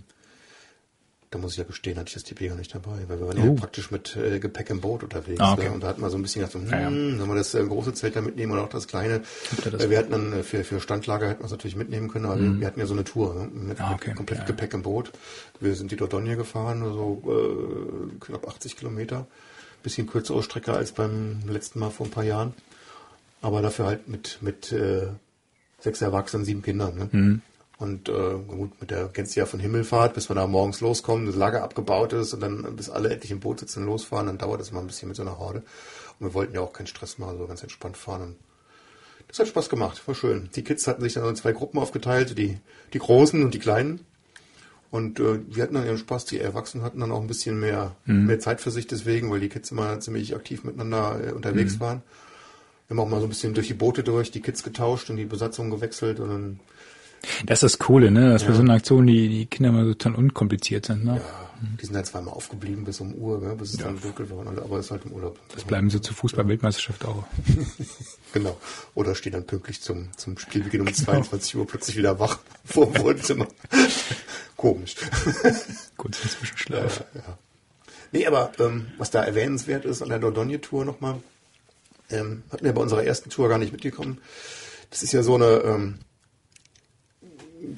da 1.31 1.37
muss 1.37 1.51
ich 1.51 1.57
ja 1.59 1.63
gestehen, 1.63 1.97
hatte 1.97 2.07
ich 2.07 2.15
das 2.15 2.23
Tipi 2.23 2.47
gar 2.47 2.55
nicht 2.55 2.73
dabei, 2.73 2.97
weil 3.07 3.19
wir 3.19 3.27
waren 3.27 3.37
ja 3.37 3.43
Oh. 3.43 3.53
praktisch 3.53 3.91
mit 3.91 4.15
äh, 4.15 4.39
Gepäck 4.39 4.69
im 4.71 4.81
Boot 4.81 5.03
unterwegs. 5.03 5.39
Ah, 5.39 5.53
okay. 5.53 5.65
ne? 5.69 5.73
Und 5.73 5.83
da 5.83 5.89
hatten 5.89 6.01
wir 6.01 6.09
so 6.09 6.17
ein 6.17 6.23
bisschen 6.23 6.41
gedacht, 6.41 6.53
so, 6.53 6.59
hm, 6.59 6.69
Ja, 6.71 6.79
ja. 6.81 6.89
sollen 6.89 7.27
wir 7.27 7.35
das 7.35 7.53
äh, 7.53 7.63
große 7.63 7.93
Zelt 7.93 8.15
da 8.15 8.21
mitnehmen 8.21 8.51
oder 8.53 8.63
auch 8.63 8.69
das 8.69 8.87
kleine? 8.87 9.21
das? 9.63 9.73
Äh, 9.83 9.89
wir 9.91 9.99
hatten 9.99 10.11
dann 10.11 10.33
äh, 10.33 10.43
für, 10.43 10.63
für 10.63 10.79
Standlager 10.81 11.29
hätten 11.29 11.41
wir 11.41 11.45
es 11.45 11.51
natürlich 11.51 11.75
mitnehmen 11.75 12.07
können, 12.09 12.25
aber 12.25 12.39
wir 12.39 12.65
hatten 12.65 12.79
ja 12.79 12.85
so 12.87 12.93
eine 12.95 13.03
Tour 13.03 13.35
ne? 13.35 13.49
mit, 13.53 13.77
Mhm. 13.79 13.85
Ah, 13.85 13.93
okay. 13.93 14.07
mit 14.09 14.17
komplett 14.17 14.39
Ja, 14.39 14.43
ja. 14.45 14.47
Gepäck 14.47 14.73
im 14.73 14.81
Boot. 14.81 15.11
Wir 15.59 15.75
sind 15.75 15.91
die 15.91 15.97
Dordogne 15.97 16.35
gefahren, 16.35 16.81
so 16.83 17.21
äh, 17.27 18.19
knapp 18.25 18.47
80 18.47 18.75
Kilometer. 18.77 19.27
Bisschen 19.83 20.07
kürzere 20.07 20.41
Strecke 20.43 20.73
als 20.73 20.91
beim 20.93 21.41
letzten 21.47 21.79
Mal 21.79 21.89
vor 21.91 22.07
ein 22.07 22.11
paar 22.11 22.23
Jahren. 22.25 22.53
Aber 23.41 23.61
dafür 23.61 23.85
halt 23.85 24.07
mit, 24.09 24.39
mit 24.41 24.71
äh, 24.71 25.07
sechs 25.79 26.01
Erwachsenen, 26.01 26.43
sieben 26.43 26.61
Kindern. 26.63 26.95
Ne? 26.97 27.09
Mhm. 27.11 27.41
Und 27.79 28.09
äh, 28.09 28.35
gut, 28.45 28.71
mit 28.81 28.91
der 28.91 29.07
kennst 29.07 29.35
du 29.35 29.39
ja 29.39 29.45
von 29.45 29.61
Himmelfahrt, 29.61 30.13
bis 30.13 30.29
wir 30.29 30.35
da 30.35 30.45
morgens 30.47 30.81
loskommen, 30.81 31.25
das 31.25 31.35
Lager 31.35 31.63
abgebaut 31.63 32.11
ist 32.11 32.33
und 32.33 32.41
dann 32.41 32.75
bis 32.75 32.89
alle 32.89 33.09
endlich 33.09 33.31
im 33.31 33.39
Boot 33.39 33.61
sitzen 33.61 33.83
und 33.83 33.85
losfahren, 33.85 34.27
dann 34.27 34.37
dauert 34.37 34.59
das 34.59 34.73
mal 34.73 34.81
ein 34.81 34.87
bisschen 34.87 35.07
mit 35.07 35.15
so 35.15 35.23
einer 35.23 35.39
Horde. 35.39 35.63
Und 36.19 36.27
wir 36.27 36.33
wollten 36.33 36.53
ja 36.53 36.59
auch 36.59 36.73
keinen 36.73 36.87
Stress 36.87 37.17
machen, 37.17 37.37
so 37.37 37.47
ganz 37.47 37.63
entspannt 37.63 37.95
fahren. 37.95 38.21
Und 38.21 38.35
das 39.29 39.39
hat 39.39 39.47
Spaß 39.47 39.69
gemacht, 39.69 40.05
war 40.05 40.13
schön. 40.13 40.49
Die 40.55 40.63
Kids 40.63 40.87
hatten 40.87 41.01
sich 41.01 41.13
dann 41.13 41.29
in 41.29 41.37
zwei 41.37 41.53
Gruppen 41.53 41.79
aufgeteilt, 41.79 42.37
die, 42.37 42.57
die 42.91 42.99
Großen 42.99 43.41
und 43.41 43.53
die 43.53 43.59
Kleinen. 43.59 44.01
Und 44.91 45.21
äh, 45.21 45.39
wir 45.47 45.63
hatten 45.63 45.75
dann 45.75 45.85
ihren 45.85 45.97
Spaß, 45.97 46.25
die 46.25 46.39
Erwachsenen 46.39 46.83
hatten 46.83 46.99
dann 46.99 47.13
auch 47.13 47.21
ein 47.21 47.27
bisschen 47.27 47.61
mehr, 47.61 47.95
mehr 48.05 48.39
Zeit 48.39 48.59
für 48.59 48.71
sich 48.71 48.87
deswegen, 48.87 49.31
weil 49.31 49.39
die 49.39 49.49
Kids 49.49 49.71
immer 49.71 49.99
ziemlich 50.01 50.35
aktiv 50.35 50.65
miteinander 50.65 51.27
äh, 51.27 51.31
unterwegs 51.31 51.79
waren. 51.79 52.01
Wir 52.87 52.97
haben 52.97 53.05
auch 53.05 53.09
mal 53.09 53.19
so 53.19 53.27
ein 53.27 53.29
bisschen 53.29 53.53
durch 53.53 53.67
die 53.67 53.75
Boote 53.75 54.03
durch, 54.03 54.31
die 54.31 54.41
Kids 54.41 54.63
getauscht 54.63 55.11
und 55.11 55.17
die 55.17 55.25
Besatzung 55.25 55.69
gewechselt 55.69 56.19
und 56.19 56.29
dann 56.29 56.59
Das 57.45 57.63
ist 57.63 57.73
das 57.73 57.79
Coole, 57.79 58.11
ne? 58.11 58.31
Dass 58.31 58.43
bei 58.43 58.53
so 58.53 58.61
einer 58.61 58.73
Aktion 58.73 59.07
die, 59.07 59.27
die 59.29 59.45
Kinder 59.45 59.71
mal 59.71 59.85
total 59.93 60.15
unkompliziert 60.15 60.85
sind, 60.85 61.05
ne? 61.05 61.17
Ja, 61.17 61.49
die 61.79 61.85
sind 61.85 61.95
halt 61.95 62.05
zweimal 62.05 62.33
aufgeblieben 62.33 62.85
bis 62.85 63.01
um 63.01 63.13
Uhr, 63.13 63.39
ne, 63.39 63.55
bis 63.55 63.71
es 63.71 63.77
dann 63.77 63.99
dunkel 63.99 64.29
war. 64.29 64.47
Aber 64.47 64.77
es 64.79 64.85
ist 64.85 64.91
halt 64.91 65.05
im 65.05 65.11
Urlaub. 65.11 65.37
Das 65.53 65.63
bleiben 65.65 65.89
sie 65.89 66.01
zur 66.01 66.15
Fußball-Weltmeisterschaft 66.15 67.05
auch. 67.05 67.23
Genau. 68.31 68.55
Oder 68.93 69.15
stehen 69.15 69.31
dann 69.33 69.47
pünktlich 69.47 69.81
zum, 69.81 70.15
zum 70.15 70.37
Spielbeginn 70.37 70.81
um 70.81 70.93
22 70.93 71.55
Uhr 71.55 71.65
plötzlich 71.65 71.97
wieder 71.97 72.19
wach 72.19 72.37
vor 72.63 72.85
dem 72.85 73.01
Wohnzimmer. 73.01 73.47
Komisch. 74.55 74.95
Kurz 75.97 76.23
ein 76.23 76.29
Zwischenschlaf. 76.29 77.05
ja. 77.15 77.39
Nee, 78.11 78.27
aber 78.27 78.51
ähm, 78.59 78.85
was 78.99 79.09
da 79.09 79.23
erwähnenswert 79.23 79.83
ist 79.83 80.03
an 80.03 80.09
der 80.09 80.19
Dordogne-Tour 80.19 80.85
nochmal, 80.85 81.15
ähm, 82.11 82.43
hatten 82.51 82.65
wir 82.65 82.73
bei 82.73 82.81
unserer 82.81 83.03
ersten 83.03 83.31
Tour 83.31 83.49
gar 83.49 83.57
nicht 83.57 83.71
mitgekommen. 83.71 84.19
Das 84.91 85.01
ist 85.01 85.11
ja 85.11 85.23
so 85.23 85.33
eine 85.33 85.61
ähm, 85.63 85.99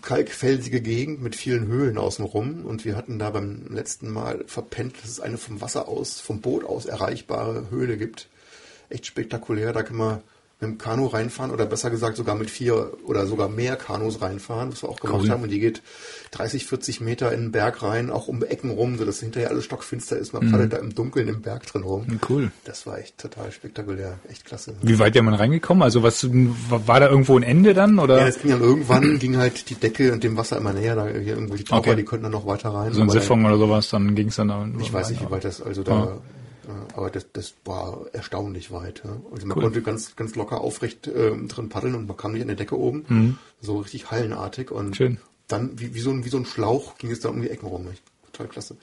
kalkfelsige 0.02 0.82
Gegend 0.82 1.22
mit 1.22 1.36
vielen 1.36 1.68
Höhlen 1.68 1.98
außenrum 1.98 2.66
und 2.66 2.86
wir 2.86 2.96
hatten 2.96 3.20
da 3.20 3.30
beim 3.30 3.68
letzten 3.70 4.10
Mal 4.10 4.44
verpennt, 4.48 4.96
dass 5.02 5.10
es 5.10 5.20
eine 5.20 5.38
vom 5.38 5.62
Wasser 5.62 5.88
aus, 5.88 6.20
vom 6.20 6.42
Boot 6.42 6.64
aus 6.64 6.86
erreichbare 6.86 7.70
Höhle 7.70 7.98
gibt. 7.98 8.30
Echt 8.90 9.06
spektakulär, 9.06 9.74
da 9.74 9.84
kann 9.84 9.98
man 9.98 10.22
mit 10.62 10.70
dem 10.70 10.78
Kanu 10.78 11.08
reinfahren 11.08 11.52
oder 11.52 11.66
besser 11.66 11.90
gesagt 11.90 12.16
sogar 12.18 12.36
mit 12.36 12.50
vier 12.52 12.92
oder 13.06 13.26
sogar 13.26 13.50
mehr 13.50 13.76
Kanus 13.76 14.22
reinfahren, 14.22 14.72
was 14.72 14.84
wir 14.84 14.90
auch 14.90 15.00
gemacht 15.00 15.22
Cool. 15.24 15.30
haben 15.32 15.42
und 15.44 15.50
die 15.50 15.60
geht 15.60 15.82
30, 16.32 16.68
40 16.68 17.02
Meter 17.02 17.32
in 17.34 17.42
den 17.42 17.52
Berg 17.52 17.82
rein, 17.82 18.12
auch 18.12 18.28
um 18.28 18.44
Ecken 18.44 18.70
rum, 18.70 18.98
sodass 18.98 19.20
hinterher 19.20 19.50
alles 19.50 19.66
stockfinster 19.66 20.18
ist, 20.18 20.34
man 20.34 20.52
paddelt 20.52 20.72
da 20.74 20.78
im 20.78 20.94
Dunkeln 20.94 21.28
im 21.28 21.42
Berg 21.42 21.66
drin 21.66 21.82
rum. 21.82 22.06
Cool. 22.30 22.52
Das 22.64 22.86
war 22.86 23.00
echt 23.00 23.18
total 23.18 23.52
spektakulär, 23.52 24.20
echt 24.30 24.46
klasse. 24.46 24.76
Wie 24.84 25.00
weit 25.00 25.16
wäre 25.16 25.24
man 25.24 25.34
reingekommen? 25.34 25.82
Also 25.82 26.04
was 26.04 26.28
war 26.30 27.00
da 27.00 27.10
irgendwo 27.10 27.36
ein 27.38 27.44
Ende 27.44 27.74
dann? 27.74 27.98
Oder 27.98 28.20
Ja, 28.20 28.26
das 28.28 28.40
ging 28.40 28.52
dann 28.52 28.62
irgendwann, 28.62 29.18
ging 29.18 29.38
halt 29.38 29.68
die 29.70 29.76
Decke 29.76 30.14
und 30.14 30.24
dem 30.24 30.38
Wasser 30.38 30.58
immer 30.58 30.74
näher, 30.74 30.96
da 30.96 31.08
hier 31.08 31.34
irgendwo 31.34 31.56
die 31.56 31.64
Taucher, 31.64 31.80
Okay. 31.82 31.96
die 31.96 32.04
konnten 32.04 32.24
dann 32.24 32.32
noch 32.34 32.46
weiter 32.46 32.70
rein. 32.70 32.94
so 32.94 33.02
ein 33.02 33.10
Siphon 33.10 33.44
oder 33.46 33.58
sowas, 33.58 33.90
dann 33.90 34.14
ging 34.14 34.28
es 34.28 34.36
dann 34.36 34.50
da 34.50 34.68
Ich 34.80 34.94
weiß 34.94 35.10
nicht, 35.10 35.22
wie 35.26 35.32
weit 35.32 35.44
das, 35.44 35.60
also 35.62 35.82
da, 35.82 36.04
äh, 36.04 36.08
aber 36.96 37.10
das, 37.10 37.26
das 37.34 37.54
war 37.66 38.06
erstaunlich 38.14 38.72
weit. 38.72 39.02
Ja. 39.06 39.18
Also 39.32 39.48
man 39.48 39.58
Cool. 39.58 39.64
konnte 39.64 39.82
ganz, 39.82 40.16
ganz 40.16 40.36
locker 40.36 40.62
aufrecht 40.62 41.08
ähm, 41.08 41.48
drin 41.48 41.70
paddeln 41.70 41.96
und 41.96 42.08
man 42.08 42.18
kam 42.18 42.34
nicht 42.34 42.42
an 42.42 42.48
der 42.48 42.58
Decke 42.58 42.78
oben, 42.78 43.38
so 43.62 43.78
richtig 43.80 44.12
hallenartig 44.12 44.72
und 44.72 44.90
Mhm. 44.90 44.94
Schön. 44.94 45.18
dann 45.48 45.80
wie, 45.80 45.94
wie, 45.96 46.00
so 46.00 46.12
ein, 46.12 46.24
wie 46.26 46.30
so 46.30 46.38
ein 46.38 46.46
Schlauch 46.46 46.98
ging 46.98 47.12
es 47.12 47.20
da 47.20 47.30
um 47.30 47.42
die 47.42 47.50
Ecken 47.50 47.68
rum. 47.68 47.88
Total 48.32 48.48
klasse. 48.48 48.78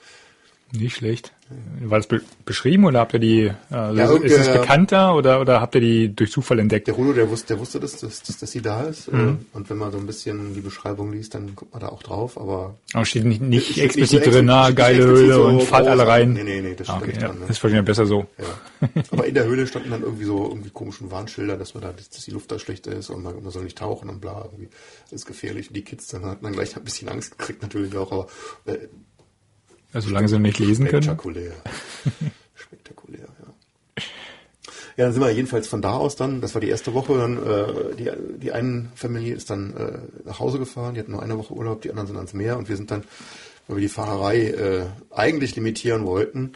Nicht 0.72 0.96
schlecht. 0.96 1.32
War 1.80 1.96
das 1.98 2.06
be 2.06 2.20
beschrieben 2.44 2.84
oder 2.84 3.00
habt 3.00 3.14
ihr 3.14 3.20
die, 3.20 3.40
äh, 3.44 3.52
Ja, 3.70 4.12
ist 4.12 4.36
es 4.36 4.48
bekannter 4.52 5.14
oder, 5.14 5.40
oder 5.40 5.62
habt 5.62 5.74
ihr 5.76 5.80
die 5.80 6.14
durch 6.14 6.30
Zufall 6.30 6.58
entdeckt? 6.58 6.88
Der 6.88 6.94
Rulo, 6.94 7.14
der 7.14 7.30
wusste, 7.30 7.46
der 7.54 7.58
wusste 7.58 7.80
dass, 7.80 7.96
dass, 7.96 8.22
dass, 8.22 8.36
dass 8.36 8.50
sie 8.50 8.60
da 8.60 8.82
ist. 8.82 9.10
Mhm. 9.10 9.38
äh, 9.54 9.56
Und 9.56 9.70
wenn 9.70 9.78
man 9.78 9.90
so 9.90 9.96
ein 9.96 10.04
bisschen 10.04 10.52
die 10.52 10.60
Beschreibung 10.60 11.10
liest, 11.10 11.34
dann 11.34 11.56
guckt 11.56 11.72
man 11.72 11.80
da 11.80 11.88
auch 11.88 12.02
drauf. 12.02 12.38
Aber 12.38 12.76
Aber 12.92 13.06
steht 13.06 13.24
nicht, 13.24 13.40
nicht 13.40 13.70
Steht 13.72 13.84
explizit 13.84 14.26
drin, 14.26 14.50
explizit- 14.50 14.74
geile 14.76 15.04
Höhle 15.06 15.34
so 15.34 15.44
und 15.46 15.58
groß. 15.60 15.72
alle 15.72 16.06
rein. 16.06 16.34
Nee, 16.34 16.42
nee, 16.42 16.60
nee, 16.60 16.74
das 16.74 16.86
Ah, 16.90 16.92
stand 16.92 17.02
okay, 17.04 17.10
nicht 17.12 17.22
ja. 17.22 17.28
dran. 17.28 17.38
Ne? 17.38 17.44
Das 17.48 17.56
ist 17.56 17.62
wahrscheinlich 17.64 17.86
besser 17.86 18.04
so. 18.04 18.26
Ja. 18.36 19.02
Aber 19.10 19.26
in 19.26 19.34
der 19.34 19.44
Höhle 19.46 19.66
standen 19.66 19.90
dann 19.90 20.02
irgendwie 20.02 20.24
so 20.24 20.48
irgendwie 20.48 20.70
komischen 20.70 21.10
Warnschilder, 21.10 21.56
dass 21.56 21.72
man 21.72 21.82
da, 21.82 21.92
dass 21.92 22.10
die 22.10 22.30
Luft 22.30 22.52
da 22.52 22.58
schlecht 22.58 22.86
ist 22.86 23.08
und 23.08 23.22
man, 23.22 23.42
man 23.42 23.50
soll 23.50 23.64
nicht 23.64 23.78
tauchen 23.78 24.10
und 24.10 24.20
bla, 24.20 24.42
irgendwie. 24.44 24.68
Das 25.04 25.12
ist 25.14 25.26
gefährlich. 25.26 25.68
Und 25.68 25.76
die 25.76 25.82
Kids 25.82 26.08
dann 26.08 26.26
hatten 26.26 26.44
dann 26.44 26.52
gleich 26.52 26.76
ein 26.76 26.84
bisschen 26.84 27.08
Angst 27.08 27.38
gekriegt 27.38 27.62
natürlich 27.62 27.96
auch, 27.96 28.12
aber 28.12 28.26
äh, 28.66 28.76
Also 29.92 30.08
solange 30.08 30.28
sie 30.28 30.38
nicht 30.38 30.58
lesen 30.58 30.86
können. 30.86 31.02
Spektakulär. 31.02 31.52
Spektakulär, 32.54 33.20
ja. 33.40 34.02
Ja, 34.96 35.04
dann 35.04 35.12
sind 35.12 35.22
wir 35.22 35.30
jedenfalls 35.30 35.68
von 35.68 35.80
da 35.80 35.92
aus 35.92 36.16
dann, 36.16 36.40
das 36.40 36.54
war 36.54 36.60
die 36.60 36.68
erste 36.68 36.92
Woche, 36.92 37.16
dann 37.16 37.36
äh, 37.36 37.94
die, 37.96 38.10
die 38.38 38.50
eine 38.52 38.88
Familie 38.96 39.34
ist 39.34 39.48
dann 39.48 39.74
äh, 39.76 39.98
nach 40.24 40.40
Hause 40.40 40.58
gefahren, 40.58 40.94
die 40.94 41.00
hatten 41.00 41.12
nur 41.12 41.22
eine 41.22 41.38
Woche 41.38 41.54
Urlaub, 41.54 41.82
die 41.82 41.90
anderen 41.90 42.08
sind 42.08 42.16
ans 42.16 42.34
Meer 42.34 42.58
und 42.58 42.68
wir 42.68 42.76
sind 42.76 42.90
dann, 42.90 43.04
weil 43.68 43.76
wir 43.76 43.82
die 43.82 43.88
Fahrerei 43.88 44.48
äh, 44.48 44.86
eigentlich 45.14 45.54
limitieren 45.54 46.04
wollten, 46.04 46.54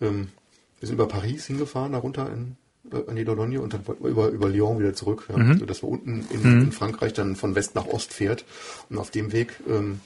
ähm, 0.00 0.28
wir 0.80 0.88
sind 0.88 0.96
über 0.96 1.06
Paris 1.06 1.46
hingefahren, 1.46 1.92
da 1.92 1.98
runter 1.98 2.28
in, 2.32 2.56
äh, 2.92 3.08
an 3.08 3.14
die 3.14 3.24
Dordogne 3.24 3.60
und 3.60 3.72
dann 3.72 3.86
wollten 3.86 4.02
wir 4.02 4.10
über, 4.10 4.28
über 4.30 4.48
Lyon 4.48 4.80
wieder 4.80 4.94
zurück, 4.94 5.28
ja, 5.30 5.38
Mhm. 5.38 5.58
sodass 5.60 5.82
man 5.82 5.92
unten 5.92 6.26
in, 6.30 6.62
in 6.62 6.72
Frankreich 6.72 7.12
dann 7.12 7.36
von 7.36 7.54
West 7.54 7.76
nach 7.76 7.86
Ost 7.86 8.12
fährt 8.12 8.44
und 8.90 8.98
auf 8.98 9.12
dem 9.12 9.30
Weg 9.32 9.52
ähm, 9.68 10.00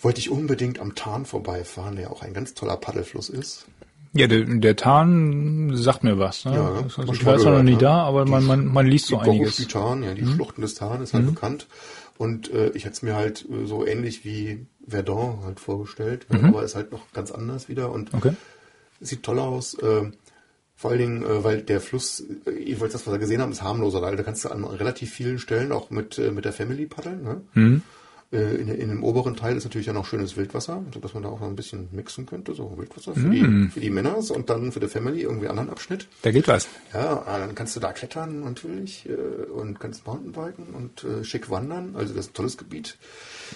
wollte 0.00 0.20
ich 0.20 0.30
unbedingt 0.30 0.78
am 0.78 0.94
Tarn 0.94 1.24
vorbeifahren, 1.26 1.96
der 1.96 2.10
auch 2.10 2.22
ein 2.22 2.32
ganz 2.34 2.54
toller 2.54 2.76
Paddelfluss 2.76 3.28
ist. 3.28 3.66
Ja, 4.14 4.26
der, 4.26 4.44
der 4.44 4.74
Tarn 4.76 5.76
sagt 5.76 6.02
mir 6.02 6.18
was. 6.18 6.44
Ne? 6.44 6.54
Ja, 6.54 6.68
also 6.82 7.02
ich 7.02 7.06
mal 7.06 7.16
zwar 7.16 7.36
noch 7.36 7.44
gehört, 7.44 7.64
nie 7.64 7.72
ne? 7.72 7.78
da, 7.78 8.02
aber 8.04 8.24
Die 8.24 8.30
man, 8.30 8.44
man, 8.44 8.66
man 8.66 8.86
liest 8.86 9.06
so 9.08 9.16
die 9.16 9.30
einiges. 9.30 9.56
du 9.56 9.66
Tarn, 9.66 10.02
ja, 10.02 10.14
die 10.14 10.26
Schluchten 10.26 10.62
des 10.62 10.74
Tarn 10.74 11.02
ist 11.02 11.14
halt 11.14 11.26
bekannt. 11.26 11.66
Und 12.16 12.50
äh, 12.52 12.70
ich 12.70 12.84
hätte 12.84 12.94
es 12.94 13.02
mir 13.02 13.14
halt 13.14 13.46
äh, 13.48 13.66
so 13.66 13.86
ähnlich 13.86 14.24
wie 14.24 14.66
Verdun 14.88 15.40
halt 15.44 15.60
vorgestellt, 15.60 16.26
ja, 16.32 16.48
aber 16.48 16.64
ist 16.64 16.74
halt 16.74 16.90
noch 16.90 17.12
ganz 17.12 17.30
anders 17.30 17.68
wieder 17.68 17.92
und 17.92 18.12
Okay. 18.14 18.32
sieht 19.00 19.22
toll 19.22 19.38
aus. 19.38 19.74
Äh, 19.74 20.10
vor 20.74 20.90
allen 20.90 20.98
Dingen, 21.00 21.22
äh, 21.22 21.44
weil 21.44 21.62
der 21.62 21.80
Fluss, 21.80 22.24
äh, 22.46 22.50
jedenfalls 22.64 22.92
das, 22.94 23.06
was 23.06 23.12
wir 23.14 23.18
gesehen 23.18 23.40
haben, 23.42 23.52
ist 23.52 23.62
harmloser, 23.62 24.00
weil 24.02 24.16
da 24.16 24.22
kannst 24.22 24.44
du 24.44 24.48
an 24.48 24.64
relativ 24.64 25.12
vielen 25.12 25.38
Stellen 25.38 25.70
auch 25.70 25.90
mit, 25.90 26.18
äh, 26.18 26.30
mit 26.32 26.44
der 26.44 26.52
Family 26.52 26.86
paddeln. 26.86 27.22
Ne? 27.22 27.40
Mhm. 27.54 27.82
Äh, 28.30 28.56
in, 28.56 28.68
in 28.68 28.88
dem 28.90 29.04
oberen 29.04 29.36
Teil 29.36 29.56
ist 29.56 29.64
natürlich 29.64 29.86
ja 29.86 29.94
noch 29.94 30.04
schönes 30.04 30.36
Wildwasser, 30.36 30.82
sodass 30.92 31.14
man 31.14 31.22
da 31.22 31.30
auch 31.30 31.40
noch 31.40 31.46
ein 31.46 31.56
bisschen 31.56 31.88
mixen 31.92 32.26
könnte, 32.26 32.54
so 32.54 32.76
Wildwasser 32.76 33.14
für, 33.14 33.20
Mhm. 33.20 33.30
die, 33.68 33.70
für 33.72 33.80
die 33.80 33.88
Männer 33.88 34.18
und 34.18 34.50
dann 34.50 34.70
für 34.70 34.80
die 34.80 34.88
Family 34.88 35.22
irgendwie 35.22 35.48
anderen 35.48 35.70
Abschnitt. 35.70 36.08
Da 36.20 36.30
geht 36.30 36.46
was. 36.46 36.68
Ja, 36.92 37.22
ah, 37.26 37.38
dann 37.38 37.54
kannst 37.54 37.74
du 37.74 37.80
da 37.80 37.92
klettern 37.92 38.40
natürlich 38.44 39.08
äh, 39.08 39.14
und 39.50 39.80
kannst 39.80 40.06
Mountainbiken 40.06 40.74
und 40.74 41.04
äh, 41.04 41.24
schick 41.24 41.48
wandern. 41.48 41.94
Also 41.96 42.12
das 42.12 42.26
ist 42.26 42.32
ein 42.32 42.34
tolles 42.34 42.58
Gebiet. 42.58 42.98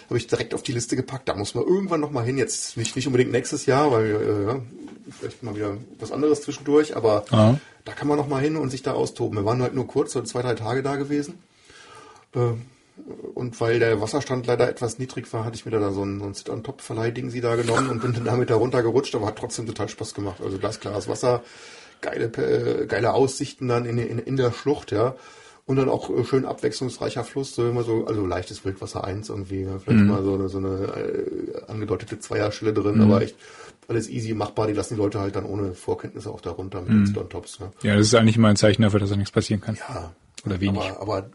Habe 0.06 0.16
ich 0.16 0.26
direkt 0.26 0.54
auf 0.54 0.62
die 0.62 0.72
Liste 0.72 0.96
gepackt. 0.96 1.28
Da 1.28 1.34
muss 1.36 1.54
man 1.54 1.64
irgendwann 1.64 2.00
noch 2.00 2.10
mal 2.10 2.24
hin. 2.24 2.38
Jetzt 2.38 2.78
nicht, 2.78 2.96
nicht 2.96 3.06
unbedingt 3.06 3.30
nächstes 3.30 3.66
Jahr, 3.66 3.92
weil 3.92 4.46
ja, 4.46 4.60
vielleicht 5.10 5.42
mal 5.42 5.54
wieder 5.54 5.76
was 6.00 6.12
anderes 6.12 6.40
zwischendurch. 6.40 6.96
Aber 6.96 7.26
Aha. 7.30 7.60
da 7.84 7.92
kann 7.92 8.08
man 8.08 8.16
noch 8.16 8.26
mal 8.28 8.40
hin 8.40 8.56
und 8.56 8.70
sich 8.70 8.82
da 8.82 8.92
austoben. 8.92 9.36
Wir 9.36 9.44
waren 9.44 9.60
halt 9.60 9.74
nur 9.74 9.86
kurz, 9.86 10.12
so 10.12 10.22
zwei, 10.22 10.40
drei 10.40 10.54
Tage 10.54 10.82
da 10.82 10.96
gewesen. 10.96 11.34
Und 13.34 13.58
weil 13.60 13.78
der 13.78 14.00
Wasserstand 14.00 14.46
leider 14.46 14.68
etwas 14.68 14.98
niedrig 14.98 15.32
war, 15.32 15.44
hatte 15.44 15.56
ich 15.56 15.64
mir 15.64 15.72
da 15.72 15.92
so 15.92 16.04
ein, 16.04 16.20
so 16.20 16.26
ein 16.26 16.34
Sit-on-Top-Verleih-Ding 16.34 17.30
sie 17.30 17.40
da 17.40 17.56
genommen 17.56 17.88
und 17.88 18.02
bin 18.02 18.12
dann 18.12 18.24
damit 18.24 18.50
da 18.50 18.56
runtergerutscht, 18.56 19.14
aber 19.14 19.26
hat 19.26 19.38
trotzdem 19.38 19.66
total 19.66 19.88
Spaß 19.88 20.14
gemacht. 20.14 20.40
Also 20.44 20.58
glasklares 20.58 21.08
Wasser, 21.08 21.42
geile, 22.02 22.26
äh, 22.26 22.86
geile 22.86 23.14
Aussichten 23.14 23.68
dann 23.68 23.86
in, 23.86 23.98
in, 23.98 24.18
in 24.18 24.36
der 24.36 24.52
Schlucht, 24.52 24.92
ja. 24.92 25.14
Und 25.64 25.76
dann 25.76 25.88
auch 25.88 26.10
äh, 26.10 26.24
schön 26.24 26.44
abwechslungsreicher 26.44 27.24
Fluss, 27.24 27.54
so 27.54 27.66
immer 27.66 27.82
so, 27.82 28.04
also 28.06 28.26
leichtes 28.26 28.64
Wildwasser 28.64 29.04
1 29.04 29.30
irgendwie, 29.30 29.62
ja. 29.62 29.78
vielleicht 29.78 30.04
mal 30.04 30.22
so 30.22 30.34
eine, 30.34 30.48
so 30.48 30.58
eine 30.58 30.68
äh, 30.68 31.62
angedeutete 31.68 32.18
Zweierstelle 32.18 32.74
drin, 32.74 33.00
aber 33.00 33.22
echt 33.22 33.36
alles 33.88 34.10
easy 34.10 34.34
machbar. 34.34 34.66
Die 34.66 34.74
lassen 34.74 34.94
die 34.94 35.00
Leute 35.00 35.18
halt 35.18 35.34
dann 35.34 35.46
ohne 35.46 35.72
Vorkenntnisse 35.72 36.30
auch 36.30 36.40
da 36.40 36.50
runter 36.50 36.82
mit 36.82 36.90
den 36.90 37.06
Sit-on-Tops, 37.06 37.58
ja. 37.60 37.72
Ja, 37.82 37.96
das 37.96 38.08
ist 38.08 38.14
eigentlich 38.14 38.36
immer 38.36 38.48
ein 38.48 38.56
Zeichen 38.56 38.82
dafür, 38.82 39.00
dass 39.00 39.10
da 39.10 39.16
nichts 39.16 39.32
passieren 39.32 39.60
kann. 39.60 39.76
Ja. 39.76 40.12
Oder 40.44 40.60
wenig. 40.60 40.82
Aber, 40.82 41.00
aber 41.00 41.30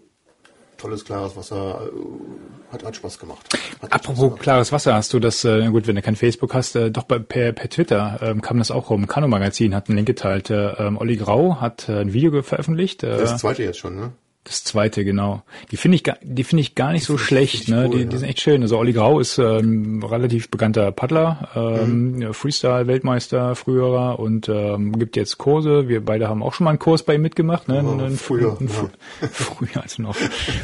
tolles, 0.78 1.03
klares 1.05 1.36
Wasser 1.36 1.82
äh, 1.88 2.73
hat, 2.73 2.84
hat 2.84 2.95
Spaß 2.95 3.19
gemacht. 3.19 3.39
Hat 3.51 3.59
echt 3.59 3.73
Spaß 3.78 3.89
Apropos 3.91 4.21
gemacht. 4.23 4.41
klares 4.41 4.71
Wasser, 4.71 4.93
hast 4.95 5.13
du 5.13 5.19
das, 5.19 5.43
äh, 5.45 5.67
gut, 5.69 5.88
wenn 5.88 5.95
du 5.95 6.01
kein 6.01 6.15
Facebook 6.15 6.53
hast, 6.53 6.75
äh, 6.75 6.91
doch 6.91 7.03
bei, 7.03 7.19
per, 7.19 7.51
per 7.53 7.69
Twitter 7.69 8.19
ähm, 8.21 8.41
kam 8.41 8.57
das 8.59 8.71
auch 8.71 8.89
rum. 8.89 9.07
Kano 9.07 9.28
Magazin 9.28 9.73
hat 9.75 9.88
einen 9.89 9.97
Link 9.97 10.07
geteilt. 10.07 10.49
Äh, 10.49 10.69
ähm, 10.73 10.97
Olli 10.97 11.15
Grau 11.17 11.59
hat 11.61 11.89
äh, 11.89 11.99
ein 12.01 12.13
Video 12.13 12.41
veröffentlicht. 12.41 13.03
Äh, 13.03 13.17
Das 13.17 13.38
zweite 13.38 13.63
jetzt 13.63 13.80
schon, 13.80 13.95
ne? 13.95 14.11
Das 14.49 14.63
zweite, 14.63 15.03
genau. 15.03 15.43
Die 15.71 15.75
finde 15.77 15.95
ich, 15.95 16.05
gar- 16.05 16.17
die 16.23 16.45
finde 16.45 16.61
ich 16.61 16.73
gar 16.73 16.93
nicht 16.93 17.03
so 17.03 17.17
schlecht. 17.17 17.67
Ne? 17.67 17.87
cool, 17.89 17.95
die, 17.97 18.03
ja. 18.03 18.05
die 18.05 18.15
sind 18.17 18.29
echt 18.29 18.39
schön. 18.39 18.61
Also 18.61 18.77
Olli 18.77 18.93
Grau 18.93 19.19
ist 19.19 19.37
ähm, 19.39 20.01
relativ 20.01 20.49
bekannter 20.49 20.89
Paddler, 20.93 21.49
ähm, 21.53 22.13
Mhm. 22.19 22.33
Freestyle-Weltmeister, 22.33 23.55
früherer 23.55 24.19
und 24.19 24.47
ähm, 24.47 24.97
gibt 24.97 25.17
jetzt 25.17 25.37
Kurse. 25.37 25.89
Wir 25.89 26.03
beide 26.05 26.29
haben 26.29 26.41
auch 26.43 26.53
schon 26.53 26.63
mal 26.63 26.69
einen 26.71 26.79
Kurs 26.79 27.03
bei 27.03 27.15
ihm 27.15 27.23
mitgemacht. 27.23 27.67
Ne? 27.67 27.79
Einen- 27.79 28.17
früher, 28.17 28.55
einen- 28.57 28.69
ja. 28.69 28.89
früher, 29.31 29.83
als 29.83 29.97
wir 29.97 30.03
noch 30.03 30.15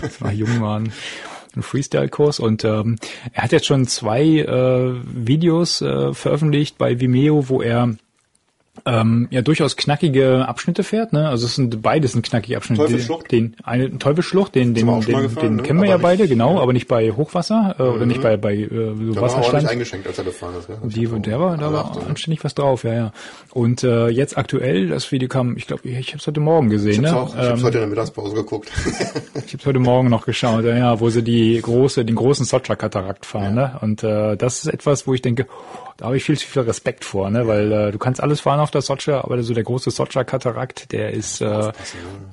als 0.02 0.22
wir 0.22 0.32
jung 0.32 0.62
waren. 0.62 0.94
Ein 1.56 1.62
Freestyle-Kurs 1.62 2.40
und 2.40 2.64
ähm, 2.64 2.96
er 3.34 3.44
hat 3.44 3.52
jetzt 3.52 3.66
schon 3.68 3.86
zwei 3.86 4.24
äh, 4.24 4.94
Videos 5.14 5.82
äh, 5.82 6.14
veröffentlicht 6.14 6.78
bei 6.78 7.00
Vimeo, 7.02 7.50
wo 7.50 7.62
er 7.62 7.96
ähm, 8.86 9.28
ja 9.32 9.42
durchaus 9.42 9.78
knackige 9.78 10.48
Abschnitte 10.48 10.84
fährt, 10.84 11.14
ne? 11.14 11.30
Also 11.30 11.46
es 11.46 11.56
sind 11.56 11.82
beides 11.82 12.12
sind 12.14 12.26
knackige 12.26 12.58
Abschnitte. 12.58 12.82
Teufelsschlucht? 12.84 13.32
Den, 13.32 13.56
eine 13.64 13.98
Teufelsschlucht, 13.98 14.56
den, 14.56 14.74
den, 14.74 14.86
den, 14.88 15.02
gefahren, 15.02 15.36
den 15.42 15.56
ne? 15.58 15.64
kennen 15.64 15.80
wir 15.80 15.84
Aber 15.84 15.90
ja 15.90 15.96
nicht- 15.98 16.04
beide, 16.04 16.28
genau, 16.28 16.56
ja. 16.56 16.62
aber 16.62 16.74
nicht 16.74 16.88
bei 16.88 17.12
Hochwasser 17.12 17.76
äh, 17.80 17.84
oder 17.84 18.06
nicht 18.06 18.22
bei 18.22 18.36
bei 18.38 18.56
äh, 18.56 18.68
so 18.70 18.74
Da 18.76 18.78
war 18.78 18.84
er 18.90 18.96
auch 18.96 19.14
nicht 19.14 19.22
Wasserstand. 19.22 19.68
eingeschenkt, 19.70 20.08
als 20.08 20.18
er 20.18 20.24
gefahren 20.26 20.54
ist. 20.60 20.68
Ich 20.88 20.94
Die, 20.96 21.08
der 21.08 21.40
war, 21.40 21.58
da 21.58 21.72
war 21.72 21.96
ja. 21.96 22.08
anständig 22.08 22.44
was 22.44 22.56
drauf, 22.56 22.84
ja, 22.84 22.94
ja. 22.94 23.12
Und 23.54 23.84
äh, 23.84 24.08
jetzt 24.10 24.38
aktuell, 24.38 24.90
das 24.90 25.12
Video 25.12 25.30
kam, 25.30 25.56
ich 25.56 25.68
glaube, 25.68 25.88
ich, 25.88 25.98
ich 25.98 26.08
habe 26.10 26.18
es 26.20 26.28
heute 26.28 26.40
Morgen 26.42 26.68
Ich 26.68 26.74
gesehen, 26.74 27.02
ne? 27.04 27.08
ich 27.08 27.14
hab's 27.14 27.34
Ähm, 27.38 27.64
heute 27.64 27.78
in 27.78 27.82
der 27.84 27.88
Mittagspause 27.88 28.36
geguckt. 28.36 28.70
ich 29.46 29.54
habe 29.54 29.66
heute 29.66 29.80
Morgen 29.80 30.10
noch 30.10 30.26
geschaut, 30.26 30.66
ja, 30.66 30.76
ja, 30.78 31.00
wo 31.00 31.10
sie 31.10 31.24
die 31.24 31.60
große, 31.62 32.04
den 32.06 32.16
großen 32.16 32.46
Socha-Katarakt 32.46 33.26
fahren, 33.26 33.56
ne? 33.56 33.78
Und 33.82 34.04
äh, 34.04 34.36
das 34.36 34.64
ist 34.66 34.74
etwas, 34.74 35.08
wo 35.08 35.14
ich 35.14 35.22
denke, 35.22 35.48
oh, 35.50 35.83
da 35.98 36.06
habe 36.06 36.18
ich 36.18 36.24
viel 36.24 36.38
zu 36.38 36.48
viel 36.48 36.64
Respekt 36.64 37.06
vor, 37.06 37.30
ne? 37.30 37.48
Weil 37.48 37.72
äh, 37.72 37.92
du 37.92 37.98
kannst 37.98 38.22
alles 38.22 38.42
fahren 38.42 38.60
auf 38.60 38.72
der 38.72 38.82
Socha, 38.82 39.22
aber 39.22 39.42
so 39.44 39.54
der 39.54 39.64
große 39.64 39.92
Socha-Katarakt, 39.92 40.92
der 40.92 41.12
ist, 41.12 41.42
äh, 41.42 41.72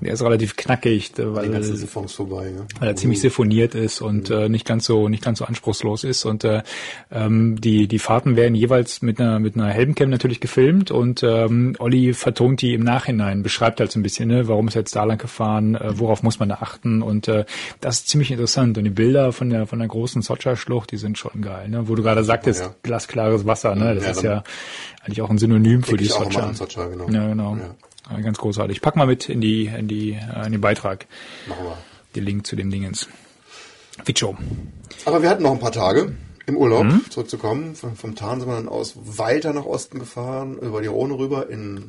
der 0.00 0.12
ist 0.12 0.22
relativ 0.22 0.56
knackig, 0.56 1.18
äh, 1.18 1.34
weil, 1.34 1.50
vorbei. 2.08 2.52
Ja. 2.56 2.64
weil 2.80 2.88
er 2.88 2.96
ziemlich 2.96 3.20
siphoniert 3.20 3.74
ist 3.74 4.00
und 4.00 4.30
äh, 4.30 4.48
nicht 4.48 4.66
ganz 4.66 4.86
so 4.86 5.08
nicht 5.08 5.22
ganz 5.24 5.38
so 5.38 5.44
anspruchslos 5.44 6.04
ist 6.04 6.24
und 6.24 6.44
äh, 6.44 6.62
ähm, 7.10 7.60
die 7.60 7.88
die 7.88 7.98
Fahrten 7.98 8.36
werden 8.36 8.54
jeweils 8.54 9.02
mit 9.02 9.20
einer 9.20 9.38
mit 9.38 9.56
einer 9.56 9.68
Helmcam 9.68 10.10
natürlich 10.10 10.40
gefilmt 10.40 10.90
und 10.90 11.22
ähm, 11.22 11.76
Olli 11.78 12.14
vertont 12.14 12.62
die 12.62 12.74
im 12.74 12.82
Nachhinein 12.82 13.42
beschreibt 13.42 13.80
halt 13.80 13.90
so 13.92 13.98
ein 13.98 14.02
bisschen 14.02 14.28
ne 14.28 14.48
warum 14.48 14.68
ist 14.68 14.76
er 14.76 14.82
jetzt 14.82 14.96
da 14.96 15.04
lang 15.04 15.18
gefahren 15.18 15.74
äh, 15.74 15.98
worauf 15.98 16.22
muss 16.22 16.38
man 16.38 16.48
da 16.48 16.56
achten 16.60 17.02
und 17.02 17.28
äh, 17.28 17.44
das 17.80 17.96
ist 18.00 18.08
ziemlich 18.08 18.30
interessant 18.30 18.78
und 18.78 18.84
die 18.84 18.90
Bilder 18.90 19.32
von 19.32 19.50
der 19.50 19.66
von 19.66 19.78
der 19.78 19.88
großen 19.88 20.22
Socha 20.22 20.56
Schlucht 20.56 20.90
die 20.92 20.96
sind 20.96 21.18
schon 21.18 21.42
geil 21.42 21.68
ne 21.68 21.88
wo 21.88 21.94
du 21.94 22.02
gerade 22.02 22.24
sagtest 22.24 22.60
Ja. 22.62 22.74
glasklares 22.82 23.44
Wasser 23.50 23.74
ne 23.74 23.94
das 23.96 24.04
Ja, 24.04 24.10
ist 24.12 24.22
ja 24.22 24.44
eigentlich 25.02 25.20
auch 25.22 25.30
ein 25.30 25.38
Synonym 25.38 25.82
für 25.82 25.96
die 25.96 26.04
ich 26.04 26.10
Socha 26.12 26.52
genau. 26.88 27.08
ja 27.10 27.28
genau 27.28 27.56
Ja, 28.10 28.20
ganz 28.20 28.38
großartig 28.38 28.80
pack 28.80 28.96
mal 28.96 29.06
mit 29.06 29.28
in 29.28 29.40
die 29.40 29.66
in 29.66 29.86
die 29.88 30.12
äh, 30.12 30.46
in 30.46 30.52
den 30.52 30.60
Beitrag 30.60 31.06
machen 31.48 31.64
wir. 31.64 31.76
den 32.16 32.24
Link 32.24 32.46
zu 32.46 32.56
dem 32.56 32.70
Dingens 32.70 33.08
Vicho. 34.04 34.36
Aber 35.04 35.22
wir 35.22 35.28
hatten 35.28 35.42
noch 35.42 35.52
ein 35.52 35.58
paar 35.60 35.72
Tage 35.72 36.14
im 36.46 36.56
Urlaub, 36.56 36.84
Mhm. 36.84 37.02
zurückzukommen. 37.10 37.74
Vom, 37.74 37.96
vom 37.96 38.14
Tarn 38.14 38.40
sind 38.40 38.48
wir 38.48 38.56
dann 38.56 38.68
aus 38.68 38.94
weiter 38.96 39.52
nach 39.52 39.66
Osten 39.66 39.98
gefahren, 39.98 40.56
über 40.58 40.80
die 40.80 40.86
Rhone 40.88 41.18
rüber 41.18 41.50
in 41.50 41.84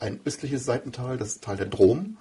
ein 0.00 0.18
östliches 0.24 0.64
Seitental, 0.64 1.16
das 1.16 1.40
Tal 1.40 1.56
der 1.56 1.66
Drom. 1.66 2.16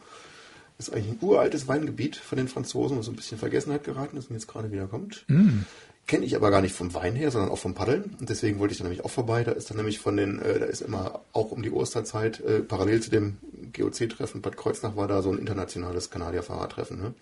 Das 0.77 0.87
ist 0.89 0.93
eigentlich 0.93 1.13
ein 1.13 1.17
uraltes 1.21 1.67
Weingebiet 1.67 2.15
von 2.15 2.37
den 2.37 2.47
Franzosen, 2.47 2.97
was 2.97 3.05
so 3.07 3.11
ein 3.11 3.15
bisschen 3.15 3.35
in 3.37 3.39
Vergessenheit 3.39 3.83
geraten 3.83 4.17
ist 4.17 4.29
und 4.29 4.35
jetzt 4.35 4.47
gerade 4.47 4.71
wieder 4.71 4.87
kommt. 4.87 5.25
Mhm. 5.27 5.65
Kenne 6.05 6.25
ich 6.25 6.35
aber 6.35 6.51
gar 6.51 6.61
nicht 6.61 6.75
vom 6.75 6.93
Wein 6.93 7.15
her, 7.15 7.31
sondern 7.31 7.49
auch 7.49 7.57
vom 7.57 7.75
Paddeln. 7.75 8.15
Und 8.19 8.29
deswegen 8.29 8.59
wollte 8.59 8.73
ich 8.73 8.77
da 8.77 8.83
nämlich 8.83 9.05
auch 9.05 9.11
vorbei. 9.11 9.43
Da 9.43 9.53
ist 9.53 9.69
dann 9.69 9.77
nämlich 9.77 9.99
von 9.99 10.17
den, 10.17 10.39
äh, 10.39 10.59
da 10.59 10.65
ist 10.65 10.81
immer 10.81 11.21
auch 11.31 11.51
um 11.51 11.63
die 11.63 11.71
Osterzeit, 11.71 12.41
äh, 12.41 12.59
parallel 12.59 13.01
zu 13.01 13.09
dem 13.09 13.37
GOC-Treffen 13.71 14.41
Bad 14.41 14.57
Kreuznach 14.57 14.95
war 14.95 15.07
da 15.07 15.21
so 15.21 15.31
ein 15.31 15.37
internationales 15.37 16.09
Kanadier-Fahrradtreffen. 16.09 16.97
Ne? 16.97 17.13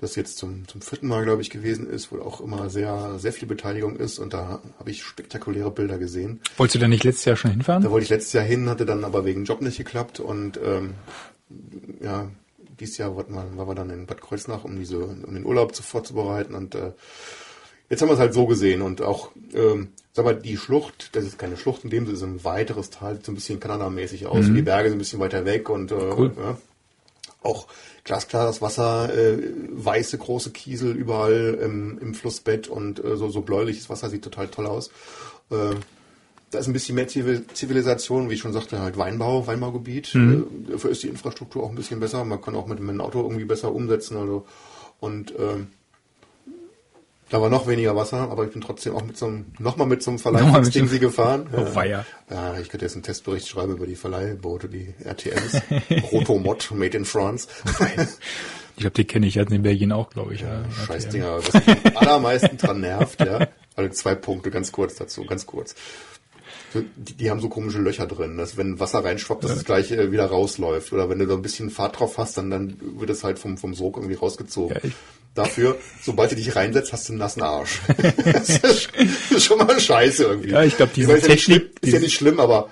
Das 0.00 0.16
jetzt 0.16 0.38
zum, 0.38 0.66
zum 0.66 0.80
vierten 0.80 1.08
Mal, 1.08 1.24
glaube 1.24 1.42
ich, 1.42 1.50
gewesen 1.50 1.88
ist, 1.88 2.10
wo 2.10 2.20
auch 2.20 2.40
immer 2.40 2.70
sehr, 2.70 3.18
sehr 3.18 3.32
viel 3.32 3.46
Beteiligung 3.46 3.96
ist. 3.96 4.18
Und 4.18 4.32
da 4.32 4.60
habe 4.78 4.90
ich 4.90 5.02
spektakuläre 5.02 5.70
Bilder 5.70 5.98
gesehen. 5.98 6.40
Wolltest 6.56 6.76
du 6.76 6.78
da 6.78 6.88
nicht 6.88 7.04
letztes 7.04 7.26
Jahr 7.26 7.36
schon 7.36 7.50
hinfahren? 7.50 7.82
Da 7.82 7.90
wollte 7.90 8.04
ich 8.04 8.10
letztes 8.10 8.32
Jahr 8.32 8.44
hin, 8.44 8.70
hatte 8.70 8.86
dann 8.86 9.04
aber 9.04 9.26
wegen 9.26 9.44
Job 9.44 9.60
nicht 9.60 9.76
geklappt. 9.76 10.20
Und 10.20 10.58
ähm, 10.64 10.94
ja, 12.00 12.30
dieses 12.78 12.96
Jahr 12.96 13.14
waren 13.14 13.28
wir, 13.28 13.56
waren 13.58 13.68
wir 13.68 13.74
dann 13.74 13.90
in 13.90 14.06
Bad 14.06 14.22
Kreuznach, 14.22 14.64
um 14.64 14.78
diese, 14.78 15.04
um 15.04 15.34
den 15.34 15.44
Urlaub 15.44 15.74
zu, 15.74 15.82
vorzubereiten. 15.82 16.54
Und 16.54 16.74
äh, 16.74 16.92
jetzt 17.90 18.00
haben 18.00 18.08
wir 18.08 18.14
es 18.14 18.18
halt 18.20 18.32
so 18.32 18.46
gesehen. 18.46 18.80
Und 18.80 19.02
auch, 19.02 19.30
ähm, 19.52 19.88
sag 20.12 20.24
mal, 20.24 20.34
die 20.34 20.56
Schlucht, 20.56 21.10
das 21.14 21.24
ist 21.24 21.38
keine 21.38 21.56
Schlucht 21.58 21.84
in 21.84 21.90
dem 21.90 22.06
Sinne, 22.06 22.16
ist 22.16 22.22
ein 22.22 22.42
weiteres 22.44 22.88
Tal, 22.90 23.16
sieht 23.16 23.26
so 23.26 23.32
ein 23.32 23.34
bisschen 23.34 23.60
Kanada-mäßig 23.60 24.26
aus. 24.26 24.46
Die 24.46 24.62
Berge 24.62 24.88
sind 24.88 24.96
ein 24.96 25.00
bisschen 25.00 25.20
weiter 25.20 25.44
weg 25.44 25.68
und 25.68 25.92
äh, 25.92 25.94
Cool. 26.16 26.32
ja, 26.38 26.56
auch 27.42 27.66
glasklares 28.04 28.60
Wasser, 28.62 29.14
äh, 29.14 29.38
weiße 29.70 30.18
große 30.18 30.50
Kiesel 30.50 30.94
überall 30.96 31.58
im, 31.62 31.98
im 31.98 32.14
Flussbett 32.14 32.68
und 32.68 33.02
äh, 33.04 33.16
so, 33.16 33.28
so 33.30 33.42
bläuliches 33.42 33.88
Wasser 33.90 34.08
sieht 34.10 34.22
total 34.24 34.48
toll 34.48 34.66
aus. 34.66 34.88
Äh, 35.50 35.74
da 36.50 36.58
ist 36.58 36.66
ein 36.66 36.72
bisschen 36.72 36.96
mehr 36.96 37.06
Zivil- 37.08 37.44
Zivilisation, 37.54 38.28
wie 38.28 38.34
ich 38.34 38.40
schon 38.40 38.52
sagte, 38.52 38.80
halt 38.80 38.96
Weinbau, 38.98 39.46
Weinbaugebiet. 39.46 40.14
Äh, 40.16 40.42
dafür 40.72 40.90
ist 40.90 41.02
die 41.04 41.08
Infrastruktur 41.08 41.62
auch 41.62 41.68
ein 41.70 41.76
bisschen 41.76 42.00
besser. 42.00 42.24
Man 42.24 42.40
kann 42.42 42.56
auch 42.56 42.66
mit 42.66 42.78
dem 42.80 43.00
Auto 43.00 43.22
irgendwie 43.22 43.44
besser 43.44 43.72
umsetzen. 43.72 44.16
Also 44.16 44.44
und 44.98 45.32
ähm, 45.38 45.68
Da 47.30 47.40
war 47.40 47.48
noch 47.48 47.68
weniger 47.68 47.94
Wasser, 47.94 48.28
aber 48.28 48.44
ich 48.44 48.50
bin 48.50 48.60
trotzdem 48.60 48.94
auch 48.96 49.04
mit 49.04 49.16
so 49.16 49.26
einem, 49.26 49.46
nochmal 49.60 49.86
mit 49.86 50.02
so 50.02 50.10
einem 50.10 50.18
Verleihungsding 50.18 50.88
sie 50.88 50.98
gefahren. 50.98 51.48
Oh, 51.60 51.74
weia. 51.74 52.04
Ja, 52.30 52.58
ich 52.58 52.68
könnte 52.68 52.86
jetzt 52.86 52.94
einen 52.94 53.02
Testbericht 53.02 53.48
schreiben 53.48 53.72
über 53.72 53.86
die 53.86 53.94
Verleihboote, 53.94 54.68
die 54.68 54.94
RTMs. 55.04 55.62
Rotomod, 56.12 56.70
made 56.72 56.96
in 56.96 57.04
France. 57.04 57.48
Ich 58.76 58.82
glaube, 58.82 58.94
die 58.94 59.04
kenne 59.04 59.26
ich. 59.26 59.36
Hatten 59.36 59.52
in 59.52 59.62
Belgien 59.62 59.92
auch, 59.92 60.08
glaube 60.08 60.32
ich. 60.32 60.40
Ja, 60.40 60.64
Scheißdinger, 60.86 61.36
was 61.36 61.52
mich 61.52 61.84
am 61.84 61.96
allermeisten 61.98 62.56
dran 62.56 62.80
nervt, 62.80 63.20
ja. 63.20 63.46
Also 63.76 63.90
zwei 63.90 64.14
Punkte, 64.14 64.50
ganz 64.50 64.72
kurz 64.72 64.94
dazu, 64.94 65.26
ganz 65.26 65.44
kurz. 65.44 65.74
Die, 66.74 67.14
die 67.14 67.30
haben 67.30 67.40
so 67.40 67.48
komische 67.48 67.78
Löcher 67.78 68.06
drin, 68.06 68.36
dass 68.36 68.56
wenn 68.56 68.78
Wasser 68.78 69.04
reinschwappt, 69.04 69.42
dass 69.44 69.50
es 69.56 69.64
gleich 69.64 69.90
äh, 69.90 70.12
wieder 70.12 70.26
rausläuft. 70.26 70.92
Oder 70.92 71.08
wenn 71.08 71.18
du 71.18 71.26
da 71.26 71.34
ein 71.34 71.42
bisschen 71.42 71.68
Fahrt 71.70 71.98
drauf 71.98 72.16
hast, 72.18 72.36
dann, 72.38 72.50
dann 72.50 72.76
wird 72.98 73.10
es 73.10 73.24
halt 73.24 73.38
vom, 73.40 73.58
vom 73.58 73.74
Sog 73.74 73.96
irgendwie 73.96 74.14
rausgezogen. 74.16 74.76
Ja, 74.76 74.84
ich- 74.88 74.94
Dafür, 75.32 75.76
sobald 76.02 76.32
du 76.32 76.34
dich 76.36 76.56
reinsetzt, 76.56 76.92
hast 76.92 77.08
du 77.08 77.12
einen 77.12 77.20
nassen 77.20 77.42
Arsch. 77.42 77.80
das 78.32 78.48
ist 79.30 79.44
schon 79.44 79.58
mal 79.58 79.78
scheiße 79.78 80.24
irgendwie. 80.24 80.50
Ja, 80.50 80.64
ich 80.64 80.76
glaub, 80.76 80.92
diese 80.92 81.06
meine, 81.06 81.18
ist 81.20 81.26
ja 81.28 81.34
nicht 81.34 81.46
Technik- 81.46 81.56
schlimm- 81.60 81.70
Ist 81.82 81.92
ja 81.92 82.00
nicht 82.00 82.14
schlimm, 82.14 82.40
aber 82.40 82.68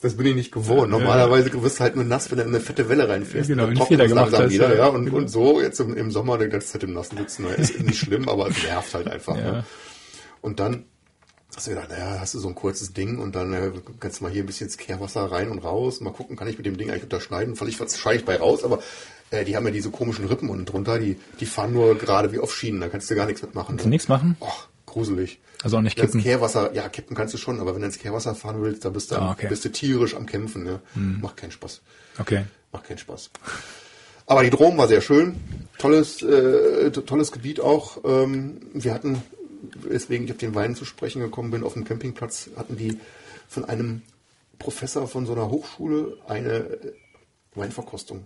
das 0.00 0.16
bin 0.16 0.26
ich 0.26 0.34
nicht 0.36 0.52
gewohnt. 0.52 0.90
Normalerweise 0.90 1.50
wirst 1.62 1.78
du 1.78 1.82
halt 1.82 1.94
nur 1.96 2.04
nass, 2.06 2.30
wenn 2.30 2.38
du 2.38 2.44
in 2.44 2.48
eine 2.50 2.60
fette 2.60 2.88
Welle 2.88 3.08
reinfährst. 3.10 3.48
Genau, 3.48 3.64
trocknet 3.66 3.88
Fehler 3.88 4.08
gemacht 4.08 4.24
langsam 4.32 4.44
hast, 4.46 4.52
wieder, 4.54 4.70
ja. 4.70 4.76
ja. 4.84 4.86
Und, 4.86 5.04
Genau. 5.06 5.16
und 5.18 5.28
so 5.28 5.60
jetzt 5.60 5.78
im, 5.80 5.94
im 5.96 6.10
Sommer 6.10 6.38
die 6.38 6.48
ganze 6.48 6.66
Zeit 6.68 6.82
im 6.84 6.94
Nassen 6.94 7.18
sitzen, 7.18 7.42
naja, 7.44 7.56
ist 7.56 7.78
nicht 7.80 7.98
schlimm, 7.98 8.26
aber 8.28 8.48
es 8.48 8.62
nervt 8.62 8.94
halt 8.94 9.08
einfach. 9.08 9.36
Ja. 9.36 9.52
Ne? 9.52 9.64
Und 10.40 10.60
dann 10.60 10.84
hast 11.56 11.66
du 11.66 11.70
gedacht, 11.70 11.88
naja, 11.88 12.18
hast 12.20 12.34
du 12.34 12.38
so 12.38 12.48
ein 12.48 12.54
kurzes 12.54 12.92
Ding 12.92 13.18
und 13.18 13.34
dann 13.34 13.52
äh, 13.52 13.72
kannst 13.98 14.20
du 14.20 14.24
mal 14.24 14.32
hier 14.32 14.42
ein 14.44 14.46
bisschen 14.46 14.66
ins 14.68 14.76
Kehrwasser 14.76 15.24
rein 15.32 15.50
und 15.50 15.58
raus. 15.60 16.00
Mal 16.00 16.12
gucken, 16.12 16.36
kann 16.36 16.46
ich 16.48 16.56
mit 16.58 16.66
dem 16.66 16.76
Ding 16.76 16.90
eigentlich 16.90 17.04
unterschneiden? 17.04 17.56
Vielleicht 17.56 17.78
schneide 17.98 18.18
ich 18.18 18.24
bei 18.24 18.36
raus, 18.36 18.62
aber 18.62 18.80
äh, 19.30 19.44
die 19.44 19.56
haben 19.56 19.64
ja 19.66 19.72
diese 19.72 19.90
komischen 19.90 20.26
Rippen 20.26 20.48
unten 20.50 20.66
drunter, 20.66 20.98
die, 20.98 21.18
die 21.40 21.46
fahren 21.46 21.72
nur 21.72 21.96
gerade 21.96 22.30
wie 22.32 22.38
auf 22.38 22.54
Schienen, 22.54 22.80
da 22.80 22.88
kannst 22.88 23.10
du 23.10 23.14
gar 23.16 23.26
nichts 23.26 23.42
mitmachen. 23.42 23.68
Kannst 23.76 23.86
du 23.86 23.88
nichts 23.88 24.08
machen? 24.08 24.36
Och, 24.40 24.68
gruselig. 24.86 25.40
Also 25.62 25.78
auch 25.78 25.80
nicht 25.80 25.96
kippen. 25.96 26.14
ins 26.14 26.22
Kehrwasser, 26.24 26.74
ja, 26.74 26.88
kippen 26.88 27.16
kannst 27.16 27.32
du 27.34 27.38
schon, 27.38 27.58
aber 27.60 27.74
wenn 27.74 27.80
du 27.80 27.86
ins 27.86 27.98
Kehrwasser 27.98 28.34
fahren 28.34 28.60
willst, 28.62 28.84
dann 28.84 28.92
bist 28.92 29.10
du, 29.10 29.16
Ah, 29.16 29.32
okay. 29.32 29.46
bist 29.48 29.64
du 29.64 29.70
tierisch 29.72 30.14
am 30.14 30.26
Kämpfen. 30.26 30.62
Ne? 30.62 30.80
Macht 30.94 31.38
keinen 31.38 31.50
Spaß. 31.50 31.80
Okay. 32.18 32.44
Macht 32.72 32.84
keinen 32.84 32.98
Spaß. 32.98 33.30
Aber 34.26 34.42
die 34.42 34.50
Drome 34.50 34.76
war 34.76 34.88
sehr 34.88 35.00
schön. 35.00 35.36
Tolles, 35.78 36.20
äh, 36.22 36.90
to- 36.90 37.00
tolles 37.02 37.32
Gebiet 37.32 37.60
auch. 37.60 37.98
Ähm, 38.04 38.60
wir 38.74 38.92
hatten, 38.92 39.22
weswegen 39.74 40.26
ich 40.26 40.32
auf 40.32 40.38
den 40.38 40.54
Wein 40.54 40.74
zu 40.74 40.84
sprechen 40.84 41.20
gekommen 41.20 41.50
bin, 41.50 41.64
auf 41.64 41.74
dem 41.74 41.84
Campingplatz 41.84 42.50
hatten 42.56 42.76
die 42.76 42.98
von 43.48 43.64
einem 43.64 44.02
Professor 44.58 45.06
von 45.06 45.26
so 45.26 45.32
einer 45.32 45.50
Hochschule 45.50 46.16
eine 46.26 46.52
äh, 46.52 46.92
Weinverkostung 47.54 48.24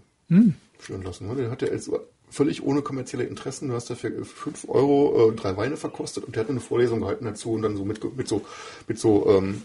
führen 0.79 1.03
lassen. 1.03 1.29
Ne? 1.29 1.35
Der 1.35 1.51
hatte 1.51 1.67
jetzt 1.67 1.91
völlig 2.31 2.63
ohne 2.63 2.83
kommerzielle 2.83 3.25
Interessen. 3.25 3.69
Du 3.69 3.75
hast 3.75 3.91
dafür 3.91 4.25
5 4.25 4.69
Euro 4.69 5.31
äh, 5.31 5.37
drei 5.37 5.57
Weine 5.57 5.77
verkostet 5.77 6.25
und 6.25 6.37
der 6.37 6.45
hat 6.45 6.51
eine 6.51 6.61
Vorlesung 6.61 7.01
gehalten 7.01 7.25
dazu 7.25 7.53
und 7.53 7.63
dann 7.63 7.77
so 7.77 7.85
mit, 7.85 8.17
mit 8.17 8.29
so, 8.29 8.43
mit 8.87 8.99
so 8.99 9.29
ähm, 9.29 9.63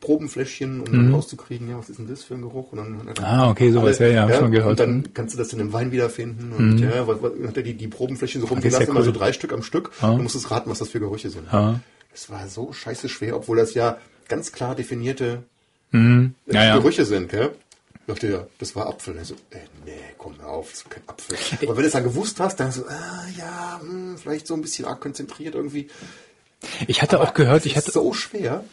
Probenfläschchen, 0.00 0.80
um 0.80 0.86
dann 0.86 1.14
rauszukriegen, 1.14 1.68
ja, 1.68 1.78
was 1.78 1.90
ist 1.90 1.98
denn 1.98 2.08
das 2.08 2.24
für 2.24 2.34
ein 2.34 2.42
Geruch? 2.42 2.72
Und 2.72 2.78
dann 2.78 3.08
er 3.08 3.24
Ah, 3.24 3.50
okay, 3.50 3.70
sowas, 3.70 3.98
ja, 3.98 4.06
ja, 4.08 4.22
hab 4.22 4.34
schon 4.34 4.50
gehört. 4.50 4.70
Und 4.70 4.78
dann 4.80 5.14
kannst 5.14 5.34
du 5.34 5.38
das 5.38 5.52
in 5.52 5.58
dem 5.58 5.72
Wein 5.72 5.92
wiederfinden. 5.92 6.52
Und 6.52 6.78
ja, 6.78 7.06
was, 7.06 7.22
was, 7.22 7.32
hat 7.46 7.56
er 7.56 7.62
die, 7.62 7.74
die 7.74 7.88
Probenfläschchen 7.88 8.40
so 8.40 8.46
ja 8.46 8.52
rumgelassen, 8.52 8.86
immer 8.88 9.00
cool. 9.00 9.06
so 9.06 9.12
drei 9.12 9.32
Stück 9.32 9.52
am 9.52 9.62
Stück. 9.62 9.90
Ah. 10.00 10.14
Du 10.14 10.22
musst 10.22 10.36
es 10.36 10.50
raten, 10.50 10.70
was 10.70 10.78
das 10.78 10.88
für 10.88 11.00
Gerüche 11.00 11.30
sind. 11.30 11.52
Ah. 11.52 11.80
Es 12.12 12.30
war 12.30 12.48
so 12.48 12.72
scheiße 12.72 13.08
schwer, 13.08 13.36
obwohl 13.36 13.56
das 13.56 13.74
ja 13.74 13.98
ganz 14.28 14.52
klar 14.52 14.74
definierte 14.74 15.44
Mhm. 15.92 16.34
Ja, 16.46 16.64
ja. 16.64 16.76
Gerüche 16.78 17.04
sind, 17.04 17.30
gell? 17.30 17.52
Ich 17.94 18.14
dachte 18.14 18.28
ja, 18.28 18.46
das 18.58 18.74
war 18.74 18.86
Apfel. 18.86 19.16
Ich 19.20 19.28
so, 19.28 19.34
äh, 19.50 19.58
nee, 19.84 19.92
komm 20.18 20.34
hör 20.40 20.48
auf, 20.48 20.70
das 20.70 20.80
ist 20.80 20.90
kein 20.90 21.02
Apfel. 21.06 21.36
Aber 21.62 21.76
wenn 21.76 21.82
du 21.82 21.86
es 21.86 21.92
dann 21.92 22.04
gewusst 22.04 22.40
hast, 22.40 22.58
dann 22.58 22.72
so, 22.72 22.84
ah, 22.86 23.24
ja, 23.36 23.80
hm, 23.80 24.16
vielleicht 24.18 24.46
so 24.46 24.54
ein 24.54 24.62
bisschen 24.62 24.84
arg 24.84 25.00
konzentriert 25.00 25.54
irgendwie. 25.54 25.88
Ich 26.86 27.02
hatte 27.02 27.20
auch 27.20 27.34
gehört, 27.34 27.60
Das 27.60 27.66
ich 27.66 27.72
ist 27.72 27.84
hatte, 27.84 27.92
so 27.92 28.12
schwer, 28.12 28.64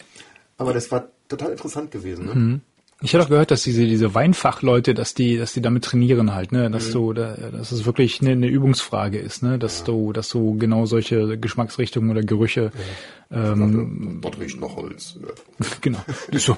aber 0.57 0.73
das 0.73 0.91
war 0.91 1.07
total 1.29 1.51
interessant 1.51 1.91
gewesen. 1.91 2.25
Ne? 2.25 2.35
Mhm. 2.35 2.61
ich 3.01 3.13
hatte 3.13 3.23
auch 3.25 3.29
gehört, 3.29 3.51
dass 3.51 3.63
diese, 3.63 3.85
diese 3.85 4.15
Weinfachleute, 4.15 4.93
dass 4.93 5.13
die, 5.13 5.37
dass 5.37 5.53
die 5.53 5.61
damit 5.61 5.83
trainieren 5.85 6.33
halt, 6.33 6.51
ne, 6.51 6.67
Mhm. 6.69 6.73
dass 6.73 6.91
du, 6.91 7.13
da, 7.13 7.35
dass 7.35 7.71
es 7.71 7.85
wirklich 7.85 8.21
eine, 8.21 8.31
eine 8.31 8.47
Übungsfrage 8.47 9.19
ist, 9.19 9.43
ne, 9.43 9.59
dass 9.59 9.83
du, 9.83 10.13
dass 10.13 10.29
du 10.29 10.57
genau 10.57 10.85
solche 10.85 11.37
Geschmacksrichtungen 11.37 12.09
oder 12.09 12.21
Gerüche, 12.21 12.71
ähm, 13.31 14.19
Dort 14.21 14.39
riecht 14.39 14.59
noch 14.59 14.75
Holz. 14.77 15.15
ne? 15.21 15.27
genau, 15.81 15.99
das 16.07 16.27
ist 16.29 16.45
so 16.45 16.55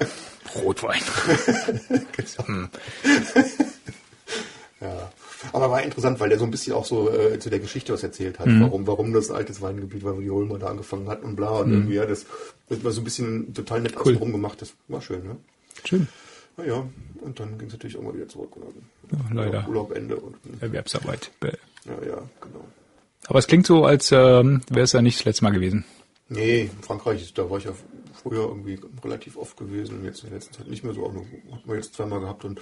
Rotwein. 0.64 1.00
Ja. 4.80 5.10
Aber 5.52 5.70
war 5.70 5.82
interessant, 5.82 6.20
weil 6.20 6.28
der 6.28 6.38
so 6.38 6.44
ein 6.44 6.50
bisschen 6.50 6.72
auch 6.74 6.84
so 6.84 7.10
äh, 7.10 7.38
zu 7.38 7.48
der 7.50 7.60
Geschichte 7.60 7.92
was 7.92 8.02
erzählt 8.02 8.38
hat, 8.38 8.46
Mhm. 8.46 8.60
warum, 8.62 8.86
warum 8.86 9.12
das 9.12 9.30
altes 9.30 9.60
Weingebiet 9.62 10.04
wo 10.04 10.12
die 10.20 10.30
Holmer 10.30 10.58
da 10.58 10.66
angefangen 10.68 11.08
hatten 11.08 11.24
und 11.24 11.36
bla 11.36 11.50
und 11.60 11.72
irgendwie, 11.72 11.94
ja, 11.94 12.04
das, 12.06 12.26
das 12.68 12.82
war 12.84 12.90
so 12.92 13.00
ein 13.00 13.04
bisschen 13.04 13.54
total 13.54 13.80
nett 13.80 13.92
Mhm. 13.92 13.96
Cool. 13.98 14.02
außenrum 14.12 14.32
gemacht, 14.32 14.60
das 14.62 14.74
war 14.88 15.00
schön, 15.00 15.22
ne? 15.24 15.36
Schön. 15.84 16.08
Naja, 16.56 16.84
und 17.22 17.40
dann 17.40 17.56
ging 17.58 17.68
es 17.68 17.72
natürlich 17.74 17.96
auch 17.96 18.02
mal 18.02 18.14
wieder 18.14 18.28
zurück. 18.28 18.54
Und 18.56 18.64
dann 19.10 19.36
Ja, 19.36 19.44
leider. 19.44 19.68
Urlaub 19.68 19.92
Ende 19.96 20.16
und 20.16 20.36
Erwerbsarbeit. 20.60 21.30
Ja, 21.42 21.50
ja, 22.06 22.22
genau. 22.40 22.64
Aber 23.26 23.38
es 23.38 23.46
klingt 23.46 23.66
so, 23.66 23.84
als 23.84 24.12
ähm, 24.12 24.60
wäre 24.68 24.82
es 24.84 24.92
ja 24.92 25.00
nicht 25.02 25.18
das 25.20 25.24
letzte 25.24 25.44
Mal 25.44 25.50
gewesen. 25.52 25.84
Nee, 26.28 26.62
in 26.62 26.82
Frankreich, 26.82 27.32
da 27.34 27.48
war 27.48 27.58
ich 27.58 27.64
ja 27.64 27.72
früher 28.22 28.42
irgendwie 28.48 28.78
relativ 29.02 29.36
oft 29.36 29.56
gewesen 29.56 29.98
und 29.98 30.04
jetzt 30.04 30.22
in 30.22 30.30
der 30.30 30.38
letzten 30.38 30.54
Zeit 30.54 30.68
nicht 30.68 30.84
mehr 30.84 30.92
so, 30.92 31.06
aber 31.06 31.20
hat 31.52 31.66
man 31.66 31.76
jetzt 31.76 31.94
zweimal 31.94 32.20
gehabt 32.20 32.44
und 32.44 32.60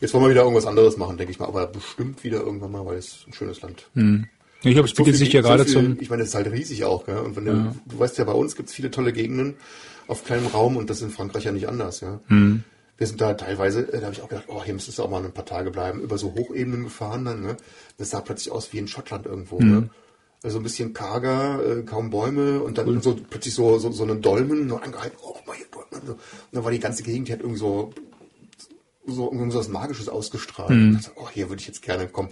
jetzt 0.00 0.14
wollen 0.14 0.24
wir 0.24 0.30
wieder 0.30 0.42
irgendwas 0.42 0.66
anderes 0.66 0.96
machen, 0.96 1.16
denke 1.16 1.32
ich 1.32 1.38
mal, 1.38 1.46
aber 1.46 1.66
bestimmt 1.66 2.22
wieder 2.24 2.40
irgendwann 2.40 2.72
mal, 2.72 2.84
weil 2.86 2.96
es 2.98 3.24
ein 3.26 3.32
schönes 3.32 3.62
Land. 3.62 3.88
Ich 4.62 4.72
glaube, 4.72 4.88
es 4.88 4.94
So 4.96 5.04
bietet 5.04 5.16
viel- 5.18 5.26
sich 5.26 5.32
ja 5.32 5.42
so 5.42 5.48
gerade 5.48 5.64
viel- 5.64 5.72
zum, 5.74 5.98
Ich 6.00 6.10
meine, 6.10 6.22
das 6.22 6.30
ist 6.30 6.34
halt 6.34 6.50
riesig 6.50 6.84
auch, 6.84 7.04
gell? 7.06 7.18
Und 7.18 7.36
wenn 7.36 7.44
du, 7.44 7.74
du 7.86 7.98
weißt 7.98 8.18
ja, 8.18 8.24
bei 8.24 8.32
uns 8.32 8.56
gibt 8.56 8.68
es 8.68 8.74
viele 8.74 8.90
tolle 8.90 9.12
Gegenden 9.12 9.54
auf 10.08 10.24
kleinem 10.24 10.46
Raum 10.46 10.76
und 10.76 10.88
das 10.90 10.98
ist 10.98 11.02
in 11.04 11.10
Frankreich 11.10 11.44
ja 11.44 11.52
nicht 11.52 11.68
anders, 11.68 12.00
ja. 12.00 12.20
Mhm. 12.28 12.64
Wir 12.98 13.06
sind 13.06 13.20
da 13.20 13.34
teilweise, 13.34 13.80
äh, 13.92 13.98
da 14.00 14.06
habe 14.06 14.14
ich 14.14 14.22
auch 14.22 14.28
gedacht, 14.28 14.46
oh, 14.48 14.64
hier 14.64 14.72
müsstest 14.72 14.98
du 14.98 15.02
auch 15.02 15.10
mal 15.10 15.22
ein 15.22 15.32
paar 15.32 15.44
Tage 15.44 15.70
bleiben, 15.70 16.00
über 16.00 16.16
so 16.16 16.32
Hochebenen 16.34 16.84
gefahren 16.84 17.24
dann, 17.26 17.42
ne? 17.42 17.56
Das 17.98 18.10
sah 18.10 18.20
plötzlich 18.22 18.50
aus 18.52 18.72
wie 18.72 18.78
in 18.78 18.88
Schottland 18.88 19.26
irgendwo, 19.26 19.60
Mhm. 19.60 19.70
ne? 19.70 19.90
Also 20.42 20.58
ein 20.58 20.62
bisschen 20.62 20.92
karger, 20.94 21.60
äh, 21.78 21.82
kaum 21.82 22.10
Bäume 22.10 22.60
und 22.62 22.78
dann 22.78 23.02
so 23.02 23.16
plötzlich 23.28 23.52
so, 23.54 23.78
so, 23.78 23.90
so 23.90 24.04
eine 24.04 24.16
Dolmen 24.16 24.66
nur 24.66 24.82
angehalten, 24.82 25.18
oh, 25.22 25.34
mal 25.46 25.54
hier, 25.56 25.66
so. 26.06 26.12
und 26.12 26.18
dann 26.52 26.64
war 26.64 26.70
die 26.70 26.78
ganze 26.78 27.02
Gegend, 27.02 27.28
die 27.28 27.32
hat 27.32 27.40
irgendwie 27.40 27.58
so, 27.58 27.90
so, 29.06 29.30
irgendwie 29.30 29.50
so 29.52 29.58
was 29.58 29.68
Magisches 29.68 30.08
ausgestrahlt. 30.08 30.70
Mhm. 30.70 30.94
Dachte, 30.94 31.10
oh, 31.16 31.28
hier 31.32 31.48
würde 31.48 31.60
ich 31.60 31.66
jetzt 31.66 31.82
gerne 31.82 32.06
kommen 32.08 32.30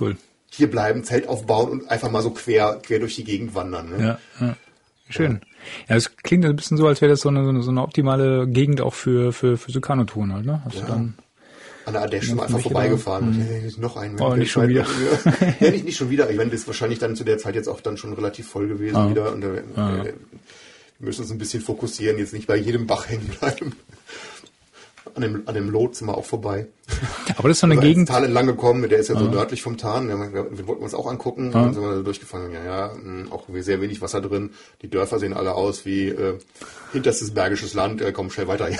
cool. 0.00 0.16
hier 0.50 0.70
bleiben, 0.70 1.04
Zelt 1.04 1.28
aufbauen 1.28 1.70
und 1.70 1.90
einfach 1.90 2.10
mal 2.10 2.22
so 2.22 2.30
quer, 2.30 2.80
quer 2.82 2.98
durch 2.98 3.16
die 3.16 3.24
Gegend 3.24 3.54
wandern. 3.54 3.90
Ne? 3.90 4.18
Ja, 4.40 4.46
ja. 4.46 4.56
Schön. 5.08 5.40
Ja, 5.88 5.96
es 5.96 6.16
klingt 6.16 6.44
ein 6.44 6.56
bisschen 6.56 6.76
so, 6.76 6.86
als 6.86 7.00
wäre 7.00 7.10
das 7.10 7.20
so 7.20 7.28
eine, 7.28 7.44
so 7.44 7.50
eine, 7.50 7.62
so 7.62 7.70
eine 7.70 7.82
optimale 7.82 8.48
Gegend 8.48 8.80
auch 8.80 8.94
für, 8.94 9.32
für, 9.32 9.56
für 9.56 9.70
so 9.70 9.80
Kanutouren 9.80 10.32
halt, 10.32 10.46
ne? 10.46 10.62
Hast 10.64 10.78
du 10.78 10.82
dann, 10.86 11.14
An 11.84 11.92
der 11.92 12.02
Ardèche 12.02 12.34
mal 12.34 12.48
für 12.48 12.54
einfach 12.56 12.60
vorbeigefahren. 12.62 13.74
Noch 13.78 13.96
ein. 13.96 14.18
Oh, 14.20 14.34
nicht 14.34 14.50
schon 14.50 14.68
wieder. 14.68 14.86
ja, 15.60 15.70
nicht, 15.70 15.84
nicht 15.84 15.96
schon 15.96 16.10
wieder. 16.10 16.30
Ich 16.30 16.36
meine, 16.36 16.50
das 16.50 16.60
ist 16.60 16.66
wahrscheinlich 16.66 16.98
dann 16.98 17.14
zu 17.14 17.24
der 17.24 17.38
Zeit 17.38 17.54
jetzt 17.54 17.68
auch 17.68 17.80
dann 17.80 17.96
schon 17.96 18.12
relativ 18.14 18.48
voll 18.48 18.68
gewesen 18.68 18.96
Ah. 18.96 19.10
wieder. 19.10 19.32
Und, 19.32 19.44
äh, 19.44 19.58
äh, 19.58 20.04
wir 20.98 21.06
müssen 21.06 21.22
uns 21.22 21.30
ein 21.30 21.38
bisschen 21.38 21.60
fokussieren, 21.60 22.18
jetzt 22.18 22.32
nicht 22.32 22.46
bei 22.46 22.56
jedem 22.56 22.86
Bach 22.86 23.08
hängen 23.08 23.28
bleiben. 23.38 23.76
An 25.14 25.22
dem, 25.22 25.42
an 25.46 25.54
dem 25.54 25.70
Lot 25.70 25.96
sind 25.96 26.08
wir 26.08 26.16
auch 26.16 26.24
vorbei. 26.24 26.66
aber 27.36 27.48
das 27.48 27.56
ist 27.56 27.60
so 27.60 27.66
eine 27.66 27.74
ins 27.76 27.82
Gegend, 27.82 28.08
Tal 28.08 28.24
entlang 28.24 28.46
gekommen, 28.46 28.88
der 28.88 28.98
ist 28.98 29.08
ja 29.08 29.18
so 29.18 29.26
nördlich 29.26 29.62
vom 29.62 29.76
Tarn. 29.76 30.08
Wir, 30.08 30.18
wir, 30.56 30.66
wollten 30.66 30.82
uns 30.82 30.94
auch 30.94 31.06
angucken 31.06 31.46
und 31.46 31.54
dann 31.54 31.74
sind 31.74 31.82
wir 31.82 31.96
da 31.96 32.02
durchgefahren. 32.02 32.52
Ja, 32.52 32.64
ja, 32.64 32.92
mh, 32.94 33.30
auch 33.32 33.44
sehr 33.60 33.80
wenig 33.80 34.00
Wasser 34.00 34.20
drin. 34.20 34.50
Die 34.82 34.88
Dörfer 34.88 35.18
sehen 35.18 35.32
alle 35.34 35.54
aus 35.54 35.84
wie 35.84 36.08
äh, 36.08 36.38
hinterstes 36.92 37.32
bergisches 37.32 37.74
Land. 37.74 38.00
Äh, 38.00 38.12
komm 38.12 38.30
schnell 38.30 38.48
weiter. 38.48 38.68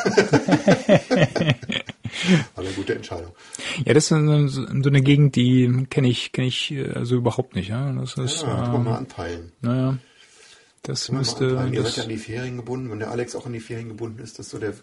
War 2.54 2.64
eine 2.64 2.72
gute 2.74 2.94
Entscheidung. 2.94 3.32
ja, 3.84 3.94
das 3.94 4.04
ist 4.04 4.08
so 4.08 4.14
eine, 4.16 4.48
so 4.48 4.64
eine 4.66 5.02
Gegend, 5.02 5.36
die 5.36 5.86
kenne 5.88 6.08
ich, 6.08 6.32
kenne 6.32 6.48
ich 6.48 6.70
äh, 6.72 6.90
also 6.90 7.16
überhaupt 7.16 7.54
nicht, 7.54 7.68
ja? 7.68 7.92
Das 7.92 8.16
ist, 8.16 8.42
Ja, 8.42 8.74
ähm, 8.74 8.84
mal 8.84 8.96
anpeilen. 8.96 9.52
naja, 9.60 9.98
das 10.82 11.10
müsste, 11.10 11.50
anpeilen. 11.50 11.72
Ihr 11.72 11.82
seid 11.82 11.88
das, 11.88 11.96
ja 11.96 12.02
an 12.04 12.08
die 12.10 12.18
Ferien 12.18 12.56
gebunden. 12.56 12.90
Wenn 12.90 12.98
der 12.98 13.10
Alex 13.10 13.34
auch 13.34 13.46
an 13.46 13.52
die 13.52 13.60
Ferien 13.60 13.88
gebunden 13.88 14.22
ist, 14.22 14.38
das 14.38 14.46
ist 14.46 14.52
so 14.52 14.58
der, 14.58 14.74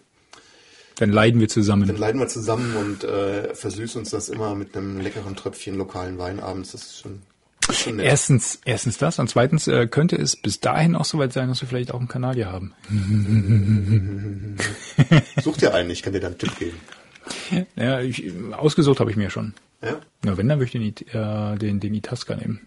dann 1.00 1.10
leiden 1.10 1.40
wir 1.40 1.46
dann 1.48 1.54
zusammen. 1.54 1.96
leiden 1.96 2.20
wir 2.20 2.28
zusammen 2.28 2.76
und 2.76 3.04
äh, 3.04 3.54
versüßen 3.54 4.00
uns 4.00 4.10
das 4.10 4.28
immer 4.28 4.54
mit 4.54 4.76
einem 4.76 5.00
leckeren 5.00 5.34
Tröpfchen 5.34 5.76
lokalen 5.76 6.18
Wein 6.18 6.40
abends. 6.40 6.72
Das 6.72 6.82
ist 6.82 7.00
schon. 7.00 7.22
Erstens, 7.98 8.60
erstens 8.64 8.98
das 8.98 9.18
und 9.20 9.28
zweitens 9.28 9.68
äh, 9.68 9.86
könnte 9.86 10.16
es 10.16 10.34
bis 10.34 10.60
dahin 10.60 10.96
auch 10.96 11.04
soweit 11.04 11.32
sein, 11.32 11.48
dass 11.48 11.60
wir 11.60 11.68
vielleicht 11.68 11.94
auch 11.94 12.00
einen 12.00 12.08
Kanadier 12.08 12.50
haben. 12.50 12.74
Such 15.42 15.56
dir 15.58 15.72
einen, 15.74 15.90
ich 15.90 16.02
kann 16.02 16.12
dir 16.12 16.20
dann 16.20 16.32
einen 16.32 16.38
Tipp 16.38 16.58
geben. 16.58 16.80
Ja, 17.76 18.00
ich, 18.00 18.24
ausgesucht 18.52 18.98
habe 18.98 19.10
ich 19.10 19.16
mir 19.16 19.30
schon. 19.30 19.54
Ja? 19.82 20.00
Na, 20.22 20.36
wenn, 20.36 20.48
dann 20.48 20.58
würde 20.58 20.76
ich 20.76 20.94
den, 20.94 21.06
äh, 21.14 21.58
den, 21.58 21.78
den 21.78 21.94
Itasca 21.94 22.34
nehmen. 22.34 22.66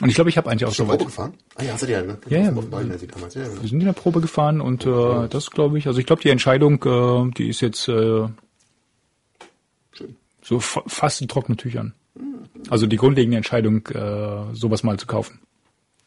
Und 0.00 0.08
ich 0.08 0.14
glaube, 0.14 0.30
ich 0.30 0.36
habe 0.36 0.50
eigentlich 0.50 0.64
auch 0.64 0.74
Probe 0.74 0.92
soweit. 0.92 1.06
gefahren? 1.06 1.34
Ah 1.54 1.62
ja, 1.62 1.72
hast 1.74 1.82
du 1.82 1.90
ja, 1.90 2.02
ne? 2.02 2.18
Ja, 2.28 2.38
ja. 2.40 2.56
Wir 2.56 3.68
sind 3.68 3.80
in 3.80 3.86
der 3.86 3.92
Probe 3.92 4.20
gefahren 4.20 4.60
und 4.60 4.86
äh, 4.86 5.28
das 5.28 5.50
glaube 5.50 5.78
ich, 5.78 5.86
also 5.86 6.00
ich 6.00 6.06
glaube, 6.06 6.22
die 6.22 6.30
Entscheidung, 6.30 6.82
äh, 6.84 7.30
die 7.36 7.48
ist 7.48 7.60
jetzt 7.60 7.88
äh, 7.88 8.26
so 10.42 10.60
fa 10.60 10.82
fast 10.86 11.20
in 11.20 11.28
trockenen 11.28 11.56
Tüchern. 11.56 11.94
Also 12.70 12.86
die 12.86 12.96
grundlegende 12.96 13.36
Entscheidung, 13.36 13.86
äh, 13.88 14.54
sowas 14.54 14.82
mal 14.82 14.98
zu 14.98 15.06
kaufen. 15.06 15.40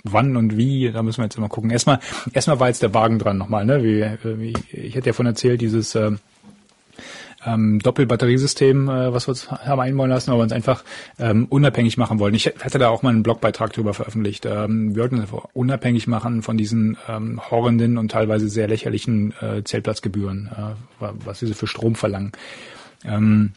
Wann 0.03 0.37
und 0.37 0.57
wie, 0.57 0.91
da 0.91 1.03
müssen 1.03 1.19
wir 1.19 1.25
jetzt 1.25 1.37
immer 1.37 1.49
gucken. 1.49 1.69
Erstmal, 1.69 1.99
erstmal 2.33 2.59
war 2.59 2.67
jetzt 2.67 2.81
der 2.81 2.93
Wagen 2.93 3.19
dran 3.19 3.37
nochmal, 3.37 3.65
ne? 3.65 3.83
Wie, 3.83 4.05
wie, 4.39 4.53
ich 4.71 4.95
hätte 4.95 5.07
ja 5.07 5.13
von 5.13 5.25
erzählt, 5.25 5.61
dieses 5.61 5.95
äh, 5.95 6.11
ähm, 7.45 7.79
Doppelbatteriesystem, 7.79 8.89
äh, 8.89 9.13
was 9.13 9.27
wir 9.27 9.31
uns 9.31 9.49
haben 9.51 9.79
einbauen 9.79 10.09
lassen, 10.09 10.31
aber 10.31 10.41
uns 10.41 10.51
einfach 10.51 10.83
ähm, 11.19 11.45
unabhängig 11.49 11.97
machen 11.97 12.19
wollen. 12.19 12.33
Ich 12.33 12.47
hatte 12.47 12.79
da 12.79 12.89
auch 12.89 13.03
mal 13.03 13.09
einen 13.09 13.23
Blogbeitrag 13.23 13.73
drüber 13.73 13.93
veröffentlicht. 13.93 14.45
Ähm, 14.45 14.95
wir 14.95 15.03
wollten 15.03 15.19
uns 15.19 15.29
unabhängig 15.53 16.07
machen 16.07 16.41
von 16.41 16.57
diesen 16.57 16.97
ähm, 17.07 17.39
horrenden 17.49 17.97
und 17.97 18.11
teilweise 18.11 18.49
sehr 18.49 18.67
lächerlichen 18.67 19.33
äh, 19.41 19.63
Zeltplatzgebühren, 19.63 20.49
äh, 20.55 21.05
was 21.25 21.39
diese 21.39 21.53
für 21.53 21.67
Strom 21.67 21.95
verlangen. 21.95 22.31
Ähm, 23.05 23.53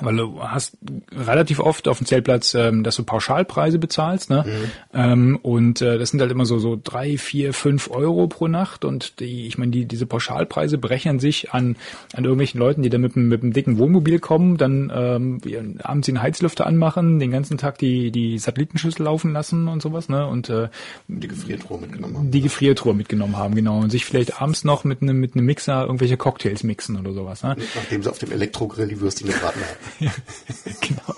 weil 0.00 0.16
du 0.16 0.42
hast 0.42 0.76
relativ 1.12 1.58
oft 1.58 1.88
auf 1.88 1.98
dem 1.98 2.06
Zeltplatz, 2.06 2.54
ähm, 2.54 2.82
dass 2.82 2.96
du 2.96 3.04
Pauschalpreise 3.04 3.78
bezahlst, 3.78 4.30
ne? 4.30 4.44
Mhm. 4.46 4.70
Ähm, 4.92 5.38
und 5.40 5.80
äh, 5.80 5.98
das 5.98 6.10
sind 6.10 6.20
halt 6.20 6.30
immer 6.30 6.44
so 6.44 6.58
so 6.58 6.78
drei, 6.82 7.16
vier, 7.16 7.54
fünf 7.54 7.90
Euro 7.90 8.26
pro 8.26 8.48
Nacht 8.48 8.84
und 8.84 9.20
die, 9.20 9.46
ich 9.46 9.58
meine, 9.58 9.72
die 9.72 9.86
diese 9.86 10.06
Pauschalpreise 10.06 10.78
berechnen 10.78 11.18
sich 11.18 11.52
an 11.52 11.76
an 12.12 12.24
irgendwelchen 12.24 12.60
Leuten, 12.60 12.82
die 12.82 12.90
da 12.90 12.98
mit 12.98 13.16
mit 13.16 13.42
einem 13.42 13.52
dicken 13.52 13.78
Wohnmobil 13.78 14.18
kommen, 14.18 14.56
dann 14.56 14.92
ähm, 14.94 15.40
abends 15.82 16.06
den 16.06 16.20
Heizlüfter 16.20 16.66
anmachen, 16.66 17.18
den 17.18 17.30
ganzen 17.30 17.56
Tag 17.56 17.78
die 17.78 18.10
die 18.10 18.38
Satellitenschüssel 18.38 19.04
laufen 19.04 19.32
lassen 19.32 19.68
und 19.68 19.80
sowas, 19.80 20.08
ne? 20.08 20.26
Und 20.26 20.50
äh, 20.50 20.68
die 21.08 21.28
Gefriertruhe 21.28 21.78
mitgenommen 21.78 22.16
haben. 22.16 22.30
Die 22.30 22.40
Gefriertruhe 22.42 22.94
mitgenommen 22.94 23.36
haben, 23.36 23.54
genau, 23.54 23.78
und 23.78 23.90
sich 23.90 24.04
vielleicht 24.04 24.42
abends 24.42 24.64
noch 24.64 24.84
mit 24.84 25.00
einem 25.00 25.18
mit 25.18 25.34
einem 25.34 25.46
Mixer 25.46 25.82
irgendwelche 25.82 26.16
Cocktails 26.16 26.64
mixen 26.64 26.98
oder 26.98 27.12
sowas, 27.12 27.42
ne? 27.42 27.56
Nachdem 27.74 28.02
sie 28.02 28.10
auf 28.10 28.18
dem 28.18 28.32
Elektrogrill 28.32 28.88
die 28.88 29.00
Würstchen 29.00 29.28
gebraten 29.28 29.60
haben. 29.60 29.85
Ja, 30.00 30.12
genau. 30.80 31.14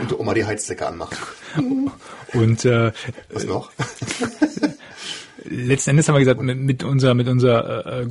Und 0.00 0.18
Oma 0.18 0.34
die 0.34 0.44
Heizdecke 0.44 0.86
anmacht. 0.86 1.16
Und 2.34 2.64
äh, 2.64 2.92
was 3.30 3.44
noch? 3.44 3.70
letzten 5.44 5.90
Endes 5.90 6.08
haben 6.08 6.14
wir 6.16 6.20
gesagt, 6.20 6.40
mit, 6.40 6.58
mit 6.58 6.84
unserer 6.84 7.14
mit 7.14 7.28
unserer 7.28 8.02
äh, 8.02 8.06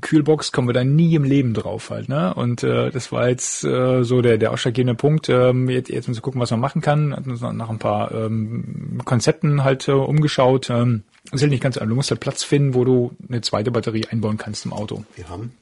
Kühlbox 0.00 0.52
kommen 0.52 0.68
wir 0.68 0.72
da 0.72 0.84
nie 0.84 1.14
im 1.14 1.24
Leben 1.24 1.52
drauf 1.52 1.90
halt, 1.90 2.08
ne? 2.08 2.32
Und 2.34 2.62
äh, 2.62 2.90
das 2.90 3.10
war 3.10 3.28
jetzt 3.28 3.64
äh, 3.64 4.04
so 4.04 4.22
der 4.22 4.38
der 4.38 4.52
ausschlaggebende 4.52 4.94
Punkt. 4.94 5.28
Ähm, 5.28 5.68
jetzt 5.68 5.90
jetzt 5.90 6.08
uns 6.08 6.22
gucken, 6.22 6.40
was 6.40 6.50
man 6.50 6.60
machen 6.60 6.80
kann. 6.80 7.14
Hatten 7.14 7.30
uns 7.30 7.40
nach 7.40 7.70
ein 7.70 7.78
paar 7.78 8.12
ähm, 8.12 9.00
Konzepten 9.04 9.64
halt 9.64 9.88
äh, 9.88 9.92
umgeschaut. 9.92 10.70
Ähm, 10.70 11.02
ist 11.32 11.42
halt 11.42 11.50
nicht 11.50 11.62
ganz, 11.62 11.76
du 11.76 11.86
musst 11.86 12.10
halt 12.10 12.20
Platz 12.20 12.44
finden, 12.44 12.74
wo 12.74 12.84
du 12.84 13.12
eine 13.28 13.40
zweite 13.40 13.70
Batterie 13.70 14.06
einbauen 14.06 14.38
kannst 14.38 14.64
im 14.64 14.72
Auto. 14.72 15.04
Wir 15.16 15.28
haben 15.28 15.52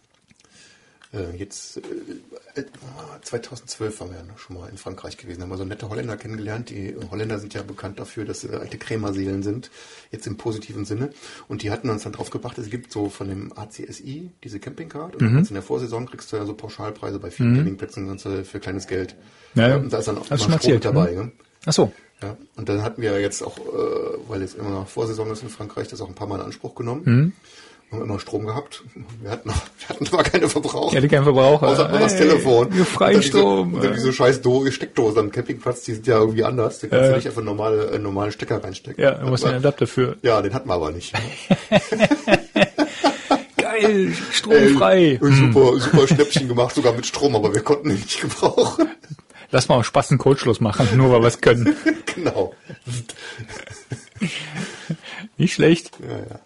äh, 1.12 1.36
jetzt 1.36 1.78
äh, 1.78 1.80
2012 3.22 4.01
waren 4.01 4.10
wir 4.10 4.18
ja 4.18 4.24
schon 4.36 4.56
mal 4.56 4.68
in 4.68 4.76
Frankreich 4.76 5.16
gewesen, 5.16 5.43
haben 5.43 5.51
wir 5.51 5.56
so 5.56 5.64
nette 5.64 5.89
Holländer 5.89 6.16
kennengelernt. 6.16 6.70
Die 6.70 6.94
Holländer 7.10 7.39
sind 7.39 7.55
ja 7.55 7.62
bekannt 7.62 7.98
dafür, 7.98 8.24
dass 8.24 8.40
sie 8.40 8.51
alte 8.51 8.78
Krämerseelen 8.78 9.43
sind, 9.43 9.70
jetzt 10.10 10.26
im 10.26 10.36
positiven 10.36 10.85
Sinne. 10.85 11.10
Und 11.48 11.62
die 11.62 11.70
hatten 11.70 11.90
uns 11.90 12.05
dann 12.05 12.12
drauf 12.12 12.30
gebracht, 12.30 12.59
es 12.59 12.70
gibt 12.70 12.93
so 12.93 13.09
von 13.09 13.28
dem 13.28 13.52
ACSI 13.56 14.30
diese 14.44 14.60
Campingcard. 14.60 15.16
Und 15.16 15.32
mhm. 15.32 15.39
in 15.39 15.55
der 15.55 15.62
Vorsaison 15.62 16.06
kriegst 16.06 16.32
du 16.32 16.36
ja 16.36 16.47
so 16.47 16.55
Pauschalpreise 16.55 17.18
bei 17.18 17.30
vielen 17.30 17.52
mhm. 17.52 17.56
Campingplätzen 17.56 18.18
für 18.44 18.60
kleines 18.60 18.86
Geld. 18.86 19.16
Ja, 19.55 19.68
ja. 19.68 19.76
Und 19.76 19.93
da 19.93 19.98
ist 19.98 20.09
dann 20.09 20.18
auch 20.18 20.30
Hast 20.30 20.47
immer 20.47 20.59
Strom 20.59 20.74
mit 20.74 20.85
dabei. 20.85 21.12
Ne? 21.12 21.32
Ach 21.66 21.72
so. 21.72 21.93
Ja, 22.20 22.36
und 22.56 22.68
dann 22.68 22.82
hatten 22.82 23.01
wir 23.01 23.20
jetzt 23.20 23.43
auch, 23.43 23.59
äh, 23.59 24.18
weil 24.26 24.40
jetzt 24.40 24.56
immer 24.56 24.70
noch 24.70 24.89
Vorsaison 24.89 25.30
ist 25.30 25.43
in 25.43 25.48
Frankreich, 25.48 25.86
das 25.86 26.01
auch 26.01 26.09
ein 26.09 26.16
paar 26.16 26.26
Mal 26.26 26.36
in 26.36 26.47
Anspruch 26.47 26.74
genommen. 26.74 27.02
Mhm 27.05 27.32
haben 27.90 28.02
immer 28.02 28.20
Strom 28.20 28.47
gehabt. 28.47 28.82
Wir 29.20 29.31
hatten, 29.31 29.48
wir 29.78 29.89
hatten 29.89 30.06
zwar 30.06 30.23
keine 30.23 30.48
Verbraucher. 30.48 30.94
Ja, 30.94 31.01
die 31.01 31.09
keinen 31.09 31.24
Verbraucher. 31.24 31.69
Außer 31.69 31.90
hey, 31.90 31.98
das 32.01 32.16
Telefon. 32.16 32.69
Wir 32.73 32.85
freien 32.85 33.23
Strom. 33.23 33.81
Dann 33.81 33.94
diese 33.94 34.12
scheiß 34.12 34.43
Do 34.43 34.70
Steckdose 34.70 35.19
am 35.20 35.31
Campingplatz, 35.31 35.82
die 35.82 35.94
sind 35.94 36.06
ja 36.06 36.19
irgendwie 36.19 36.44
anders. 36.44 36.81
Da 36.81 36.89
kannst 36.89 37.05
äh, 37.05 37.09
du 37.09 37.16
nicht 37.16 37.27
einfach 37.27 37.43
normale, 37.43 37.90
äh, 37.90 37.98
normale 37.98 38.32
Stecker 38.32 38.62
reinstecken. 38.62 39.02
Ja, 39.02 39.12
du 39.12 39.27
musst 39.27 39.44
einen 39.44 39.56
Adapter 39.56 39.86
für. 39.86 40.16
Ja, 40.23 40.43
den 40.43 40.52
hatten 40.52 40.69
wir 40.69 40.74
aber 40.74 40.90
nicht. 40.90 41.15
Geil, 43.56 44.12
stromfrei. 44.32 45.19
Ey, 45.20 45.20
super, 45.20 45.78
super 45.78 46.09
Schnäppchen 46.09 46.48
gemacht, 46.48 46.74
sogar 46.74 46.93
mit 46.93 47.06
Strom, 47.06 47.36
aber 47.36 47.55
wir 47.55 47.62
konnten 47.62 47.90
ihn 47.90 47.97
nicht 47.97 48.20
gebrauchen. 48.20 48.89
Lass 49.51 49.69
mal 49.69 49.82
Spaß 49.82 50.10
einen 50.10 50.19
Codeschluss 50.19 50.60
machen, 50.60 50.89
nur 50.97 51.10
weil 51.10 51.20
wir 51.20 51.28
es 51.28 51.40
können. 51.40 51.74
genau. 52.15 52.55
Nicht 55.39 55.55
schlecht. 55.55 55.93
Ja, 56.06 56.19
ja. 56.19 56.40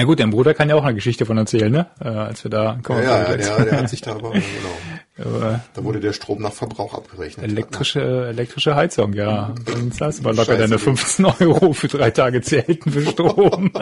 Ja 0.00 0.06
gut, 0.06 0.18
dein 0.18 0.30
Bruder 0.30 0.54
kann 0.54 0.70
ja 0.70 0.76
auch 0.76 0.84
eine 0.84 0.94
Geschichte 0.94 1.26
von 1.26 1.36
erzählen, 1.36 1.70
ne? 1.70 1.86
Äh, 2.02 2.08
als 2.08 2.42
wir 2.42 2.50
da 2.50 2.78
kommen. 2.82 3.02
Ja, 3.02 3.18
ja, 3.18 3.24
der, 3.36 3.64
der 3.66 3.80
hat 3.80 3.90
sich 3.90 4.00
da 4.00 4.12
aber, 4.14 4.32
genau. 4.32 5.60
da 5.74 5.84
wurde 5.84 6.00
der 6.00 6.14
Strom 6.14 6.40
nach 6.40 6.54
Verbrauch 6.54 6.94
abgerechnet. 6.94 7.44
Elektrische, 7.44 8.28
elektrische 8.28 8.74
Heizung, 8.74 9.12
ja. 9.12 9.54
Dann 9.66 9.92
zahlst 9.92 10.20
du 10.20 10.22
mal 10.22 10.34
locker 10.34 10.56
deine 10.56 10.78
15 10.78 11.26
Euro 11.26 11.74
für 11.74 11.88
drei 11.88 12.10
Tage 12.12 12.40
Zelten 12.40 12.90
für 12.90 13.04
Strom. 13.04 13.72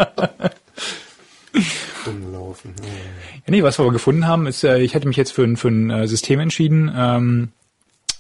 Umlaufen. 2.05 2.75
Ja. 2.81 2.87
ja, 2.89 3.43
nee, 3.47 3.63
was 3.63 3.79
wir 3.79 3.85
aber 3.85 3.93
gefunden 3.93 4.27
haben, 4.27 4.49
ist, 4.49 4.65
äh, 4.65 4.81
ich 4.81 4.97
hatte 4.97 5.07
mich 5.07 5.17
jetzt 5.17 5.31
für 5.31 5.45
ein, 5.45 5.57
für 5.57 5.69
ein 5.69 5.91
äh, 5.91 6.09
System 6.09 6.41
entschieden, 6.41 6.93
ähm, 6.97 7.53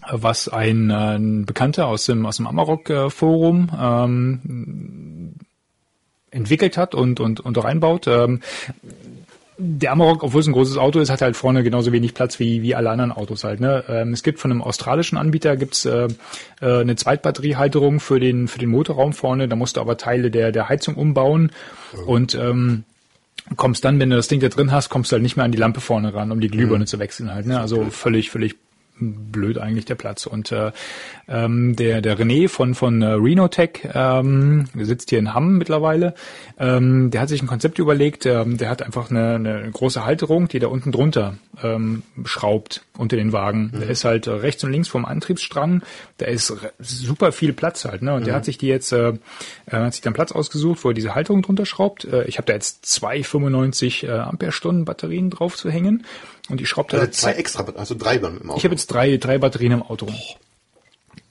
was 0.08 0.48
ein, 0.48 0.90
äh, 0.90 1.16
ein 1.16 1.46
Bekannter 1.46 1.88
aus 1.88 2.06
dem, 2.06 2.26
aus 2.26 2.36
dem 2.36 2.46
Amarok-Forum 2.46 3.70
ähm, 3.76 5.07
entwickelt 6.30 6.76
hat 6.76 6.94
und, 6.94 7.20
und, 7.20 7.40
und 7.40 7.58
auch 7.58 7.64
einbaut. 7.64 8.06
Ähm, 8.06 8.40
der 9.60 9.90
Amarok, 9.90 10.22
obwohl 10.22 10.40
es 10.40 10.46
ein 10.46 10.52
großes 10.52 10.76
Auto 10.76 11.00
ist, 11.00 11.10
hat 11.10 11.20
halt 11.20 11.36
vorne 11.36 11.64
genauso 11.64 11.90
wenig 11.90 12.14
Platz 12.14 12.38
wie, 12.38 12.62
wie 12.62 12.76
alle 12.76 12.90
anderen 12.90 13.10
Autos 13.10 13.42
halt. 13.42 13.58
Ne? 13.58 13.82
Ähm, 13.88 14.12
es 14.12 14.22
gibt 14.22 14.38
von 14.38 14.52
einem 14.52 14.62
australischen 14.62 15.18
Anbieter 15.18 15.56
gibt's 15.56 15.84
äh, 15.84 16.06
äh, 16.60 16.80
eine 16.80 16.94
Zweitbatteriehalterung 16.94 17.98
für 17.98 18.20
den, 18.20 18.46
für 18.46 18.60
den 18.60 18.68
Motorraum 18.68 19.12
vorne. 19.12 19.48
Da 19.48 19.56
musst 19.56 19.76
du 19.76 19.80
aber 19.80 19.96
Teile 19.96 20.30
der, 20.30 20.52
der 20.52 20.68
Heizung 20.68 20.94
umbauen 20.94 21.50
oh. 21.96 22.12
und 22.12 22.36
ähm, 22.36 22.84
kommst 23.56 23.84
dann, 23.84 23.98
wenn 23.98 24.10
du 24.10 24.16
das 24.16 24.28
Ding 24.28 24.38
da 24.38 24.48
drin 24.48 24.70
hast, 24.70 24.90
kommst 24.90 25.10
du 25.10 25.14
halt 25.14 25.22
nicht 25.24 25.36
mehr 25.36 25.44
an 25.44 25.52
die 25.52 25.58
Lampe 25.58 25.80
vorne 25.80 26.14
ran, 26.14 26.30
um 26.30 26.40
die 26.40 26.48
Glühbirne 26.48 26.84
mhm. 26.84 26.88
zu 26.88 27.00
wechseln 27.00 27.34
halt. 27.34 27.46
Ne? 27.46 27.58
Also 27.58 27.86
völlig, 27.90 28.30
völlig 28.30 28.54
blöd 29.00 29.58
eigentlich 29.58 29.84
der 29.84 29.94
Platz. 29.94 30.26
Und 30.26 30.52
äh, 30.52 30.72
ähm, 31.28 31.76
der, 31.76 32.00
der 32.00 32.18
René 32.18 32.48
von, 32.48 32.74
von 32.74 33.02
äh, 33.02 33.06
Renotech, 33.06 33.88
ähm, 33.94 34.68
der 34.74 34.86
sitzt 34.86 35.10
hier 35.10 35.18
in 35.18 35.34
Hamm 35.34 35.58
mittlerweile, 35.58 36.14
ähm, 36.58 37.10
der 37.10 37.20
hat 37.20 37.28
sich 37.28 37.42
ein 37.42 37.46
Konzept 37.46 37.78
überlegt, 37.78 38.26
ähm, 38.26 38.56
der 38.56 38.70
hat 38.70 38.82
einfach 38.82 39.10
eine, 39.10 39.34
eine 39.34 39.70
große 39.70 40.04
Halterung, 40.04 40.48
die 40.48 40.58
da 40.58 40.68
unten 40.68 40.92
drunter 40.92 41.34
ähm, 41.62 42.02
schraubt 42.24 42.84
unter 42.96 43.16
den 43.16 43.32
Wagen. 43.32 43.70
Mhm. 43.72 43.80
Der 43.80 43.90
ist 43.90 44.04
halt 44.04 44.26
äh, 44.26 44.30
rechts 44.30 44.64
und 44.64 44.72
links 44.72 44.88
vom 44.88 45.04
Antriebsstrang, 45.04 45.82
da 46.18 46.26
ist 46.26 46.52
super 46.78 47.32
viel 47.32 47.52
Platz 47.52 47.84
halt. 47.84 48.02
Ne? 48.02 48.14
Und 48.14 48.20
mhm. 48.20 48.26
der 48.26 48.34
hat 48.34 48.44
sich 48.44 48.58
die 48.58 48.68
jetzt, 48.68 48.92
äh, 48.92 49.14
hat 49.70 49.92
sich 49.92 50.02
dann 50.02 50.14
Platz 50.14 50.32
ausgesucht, 50.32 50.84
wo 50.84 50.90
er 50.90 50.94
diese 50.94 51.14
Halterung 51.14 51.42
drunter 51.42 51.66
schraubt. 51.66 52.04
Äh, 52.04 52.24
ich 52.24 52.38
habe 52.38 52.46
da 52.46 52.54
jetzt 52.54 52.86
zwei 52.86 53.22
95 53.22 54.04
äh, 54.04 54.10
Ampere-Stunden 54.10 54.84
Batterien 54.84 55.30
drauf 55.30 55.56
zu 55.56 55.70
hängen. 55.70 56.04
Und 56.48 56.60
ich 56.60 56.68
schraube 56.68 56.90
da 56.90 56.98
also 56.98 57.10
zwei 57.10 57.32
extra, 57.32 57.64
also 57.76 57.94
drei 57.94 58.16
im 58.16 58.50
Auto. 58.50 58.58
Ich 58.58 58.64
habe 58.64 58.74
jetzt 58.74 58.86
drei, 58.88 59.16
drei 59.16 59.38
Batterien 59.38 59.72
im 59.72 59.82
Auto. 59.82 60.06
Boah 60.06 60.14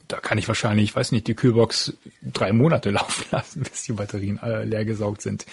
da 0.07 0.17
kann 0.17 0.37
ich 0.37 0.47
wahrscheinlich, 0.47 0.85
ich 0.85 0.95
weiß 0.95 1.11
nicht, 1.11 1.27
die 1.27 1.33
Kühlbox 1.33 1.93
drei 2.21 2.53
Monate 2.53 2.89
laufen 2.91 3.25
lassen, 3.31 3.61
bis 3.61 3.83
die 3.83 3.93
Batterien 3.93 4.39
äh, 4.41 4.63
leer 4.63 4.85
gesaugt 4.85 5.21
sind. 5.21 5.45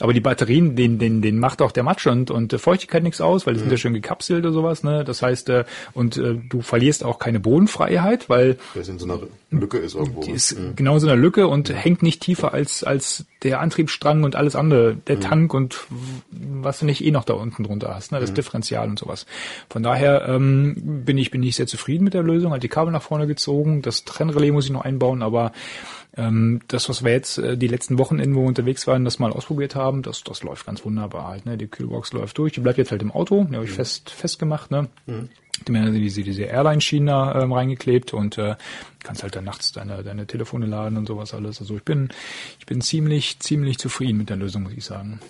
Aber 0.00 0.12
die 0.12 0.20
Batterien, 0.20 0.76
den, 0.76 0.98
den, 0.98 1.22
den 1.22 1.38
macht 1.38 1.62
auch 1.62 1.72
der 1.72 1.82
Matsch 1.82 2.06
und, 2.06 2.30
und 2.30 2.52
Feuchtigkeit 2.60 3.02
nichts 3.02 3.20
aus, 3.20 3.46
weil 3.46 3.54
die 3.54 3.60
mhm. 3.60 3.64
sind 3.64 3.72
ja 3.72 3.76
schön 3.78 3.94
gekapselt 3.94 4.44
oder 4.44 4.52
sowas, 4.52 4.82
ne? 4.82 5.04
Das 5.04 5.22
heißt, 5.22 5.48
äh, 5.48 5.64
und 5.92 6.16
äh, 6.16 6.34
du 6.34 6.60
verlierst 6.60 7.04
auch 7.04 7.18
keine 7.18 7.40
Bodenfreiheit, 7.40 8.28
weil 8.28 8.58
das 8.74 8.88
in 8.88 8.98
so 8.98 9.06
einer 9.06 9.20
Lücke 9.50 9.78
ist 9.78 9.94
irgendwo. 9.94 10.22
Die 10.22 10.32
ist 10.32 10.58
mhm. 10.58 10.76
genau 10.76 10.98
so 10.98 11.06
einer 11.06 11.16
Lücke 11.16 11.48
und 11.48 11.70
mhm. 11.70 11.74
hängt 11.74 12.02
nicht 12.02 12.20
tiefer 12.20 12.52
als, 12.52 12.84
als 12.84 13.24
der 13.44 13.60
Antriebsstrang 13.60 14.24
und 14.24 14.36
alles 14.36 14.56
andere, 14.56 14.96
der 14.96 15.16
mhm. 15.16 15.20
Tank 15.20 15.54
und 15.54 15.84
was 16.30 16.80
du 16.80 16.86
nicht 16.86 17.04
eh 17.04 17.10
noch 17.10 17.24
da 17.24 17.34
unten 17.34 17.62
drunter 17.62 17.94
hast, 17.94 18.10
ne? 18.10 18.20
Das 18.20 18.30
mhm. 18.30 18.34
Differential 18.34 18.88
und 18.88 18.98
sowas. 18.98 19.26
Von 19.68 19.82
daher 19.82 20.26
ähm, 20.28 21.02
bin 21.04 21.18
ich 21.18 21.30
bin 21.30 21.42
ich 21.42 21.56
sehr 21.56 21.66
zufrieden 21.66 22.04
mit 22.04 22.14
der 22.14 22.22
Lösung, 22.22 22.52
hat 22.52 22.62
die 22.62 22.68
Kabel 22.68 22.92
nach 22.92 23.02
vorne 23.02 23.26
gezogen, 23.26 23.82
das 23.82 24.04
Trennrelais 24.04 24.50
muss 24.50 24.64
ich 24.64 24.72
noch 24.72 24.84
einbauen, 24.84 25.22
aber 25.22 25.52
ähm, 26.16 26.60
das, 26.68 26.88
was 26.88 27.04
wir 27.04 27.12
jetzt 27.12 27.38
äh, 27.38 27.56
die 27.56 27.66
letzten 27.66 27.98
Wochenenden, 27.98 28.34
wo 28.34 28.42
wir 28.42 28.48
unterwegs 28.48 28.86
waren, 28.86 29.04
das 29.04 29.18
mal 29.18 29.32
ausprobiert 29.32 29.74
haben, 29.74 30.02
das, 30.02 30.22
das 30.22 30.42
läuft 30.42 30.66
ganz 30.66 30.84
wunderbar 30.84 31.28
halt. 31.28 31.46
Ne? 31.46 31.56
Die 31.58 31.66
Kühlbox 31.66 32.12
läuft 32.12 32.38
durch, 32.38 32.52
die 32.52 32.60
bleibt 32.60 32.78
jetzt 32.78 32.92
halt 32.92 33.02
im 33.02 33.10
Auto, 33.10 33.44
die 33.44 33.54
habe 33.54 33.64
ich 33.64 33.72
mhm. 33.72 33.76
fest 33.76 34.10
festgemacht. 34.10 34.70
Ne? 34.70 34.88
Mhm. 35.06 35.28
Die 35.66 35.76
haben 35.76 35.94
diese, 35.94 36.22
diese 36.22 36.44
Airline-Schienen 36.44 37.06
da 37.06 37.42
ähm, 37.42 37.52
reingeklebt 37.52 38.12
und 38.12 38.38
äh, 38.38 38.56
kannst 39.02 39.22
halt 39.22 39.36
dann 39.36 39.44
nachts 39.44 39.72
deine, 39.72 40.02
deine 40.02 40.26
Telefone 40.26 40.66
laden 40.66 40.98
und 40.98 41.06
sowas 41.06 41.32
alles. 41.34 41.60
Also 41.60 41.76
ich 41.76 41.84
bin, 41.84 42.08
ich 42.58 42.66
bin 42.66 42.80
ziemlich, 42.80 43.38
ziemlich 43.38 43.78
zufrieden 43.78 44.18
mit 44.18 44.30
der 44.30 44.36
Lösung, 44.36 44.64
muss 44.64 44.72
ich 44.72 44.84
sagen. 44.84 45.20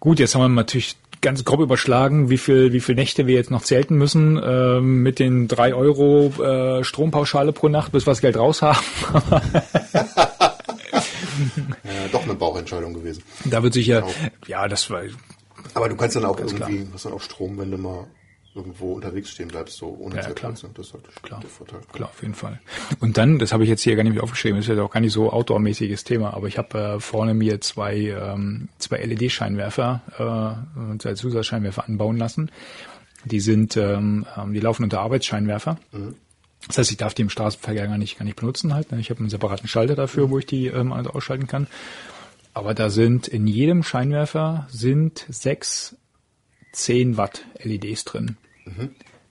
Gut, 0.00 0.18
jetzt 0.18 0.34
haben 0.34 0.42
wir 0.42 0.48
natürlich 0.48 0.96
ganz 1.20 1.44
grob 1.44 1.60
überschlagen, 1.60 2.28
wie 2.28 2.38
viel, 2.38 2.72
wie 2.72 2.80
viel 2.80 2.96
Nächte 2.96 3.26
wir 3.26 3.36
jetzt 3.36 3.50
noch 3.50 3.62
zelten 3.62 3.96
müssen 3.96 4.36
äh, 4.36 4.80
mit 4.80 5.18
den 5.18 5.48
drei 5.48 5.74
Euro 5.74 6.32
äh, 6.42 6.82
Strompauschale 6.82 7.52
pro 7.52 7.68
Nacht, 7.68 7.92
bis 7.92 8.06
wir 8.06 8.10
das 8.10 8.20
Geld 8.20 8.36
raus 8.36 8.62
haben. 8.62 8.84
ja, 11.84 12.08
doch 12.10 12.24
eine 12.24 12.34
Bauchentscheidung 12.34 12.94
gewesen. 12.94 13.22
Da 13.44 13.62
wird 13.62 13.74
sich 13.74 13.86
ja, 13.86 14.02
ja, 14.46 14.66
das 14.66 14.90
war. 14.90 15.02
Aber 15.74 15.88
du 15.88 15.96
kannst 15.96 16.16
dann 16.16 16.24
auch 16.24 16.38
irgendwie, 16.38 16.88
was 16.92 17.04
dann 17.04 17.12
auch 17.12 17.20
Strom, 17.20 17.56
wenn 17.58 17.70
du 17.70 17.78
mal 17.78 18.06
irgendwo 18.54 18.92
unterwegs 18.92 19.30
stehen 19.30 19.48
bleibst, 19.48 19.78
so 19.78 19.96
ohne 19.98 20.16
Ja, 20.16 20.28
ne? 20.28 20.34
Das 20.74 20.86
ist 20.86 20.92
halt 20.92 21.22
Klar. 21.22 21.40
der 21.40 21.48
Vorteil. 21.48 21.80
Klar, 21.92 22.10
auf 22.10 22.20
jeden 22.22 22.34
Fall. 22.34 22.60
Und 23.00 23.16
dann, 23.16 23.38
das 23.38 23.52
habe 23.52 23.62
ich 23.64 23.70
jetzt 23.70 23.82
hier 23.82 23.96
gar 23.96 24.02
nicht 24.02 24.14
mit 24.14 24.22
aufgeschrieben, 24.22 24.58
das 24.58 24.68
ist 24.68 24.76
ja 24.76 24.82
auch 24.82 24.90
gar 24.90 25.00
nicht 25.00 25.12
so 25.12 25.32
outdoor-mäßiges 25.32 26.04
Thema, 26.04 26.34
aber 26.34 26.48
ich 26.48 26.58
habe 26.58 26.78
äh, 26.78 27.00
vorne 27.00 27.34
mir 27.34 27.60
zwei, 27.60 27.96
ähm, 27.96 28.68
zwei 28.78 28.98
LED-Scheinwerfer, 28.98 30.02
äh, 30.76 30.80
und 30.80 31.00
zwei 31.02 31.14
Zusatzscheinwerfer 31.14 31.86
anbauen 31.88 32.18
lassen. 32.18 32.50
Die 33.24 33.40
sind, 33.40 33.76
ähm, 33.76 34.26
ähm, 34.36 34.52
die 34.52 34.60
laufen 34.60 34.82
unter 34.84 35.00
Arbeitsscheinwerfer. 35.00 35.78
Das 36.66 36.78
heißt, 36.78 36.90
ich 36.90 36.96
darf 36.96 37.14
die 37.14 37.22
im 37.22 37.30
Straßenverkehr 37.30 37.86
gar 37.86 37.98
nicht, 37.98 38.18
gar 38.18 38.24
nicht 38.24 38.36
benutzen 38.36 38.74
halt. 38.74 38.92
ne? 38.92 39.00
Ich 39.00 39.10
habe 39.10 39.20
einen 39.20 39.30
separaten 39.30 39.68
Schalter 39.68 39.94
dafür, 39.94 40.30
wo 40.30 40.38
ich 40.38 40.46
die 40.46 40.66
ähm, 40.66 40.92
also 40.92 41.10
ausschalten 41.10 41.46
kann. 41.46 41.66
Aber 42.54 42.74
da 42.74 42.90
sind 42.90 43.28
in 43.28 43.46
jedem 43.46 43.82
Scheinwerfer 43.82 44.66
sind 44.70 45.24
sechs 45.28 45.96
10 46.72 47.16
Watt 47.16 47.44
LEDs 47.62 48.04
drin. 48.04 48.36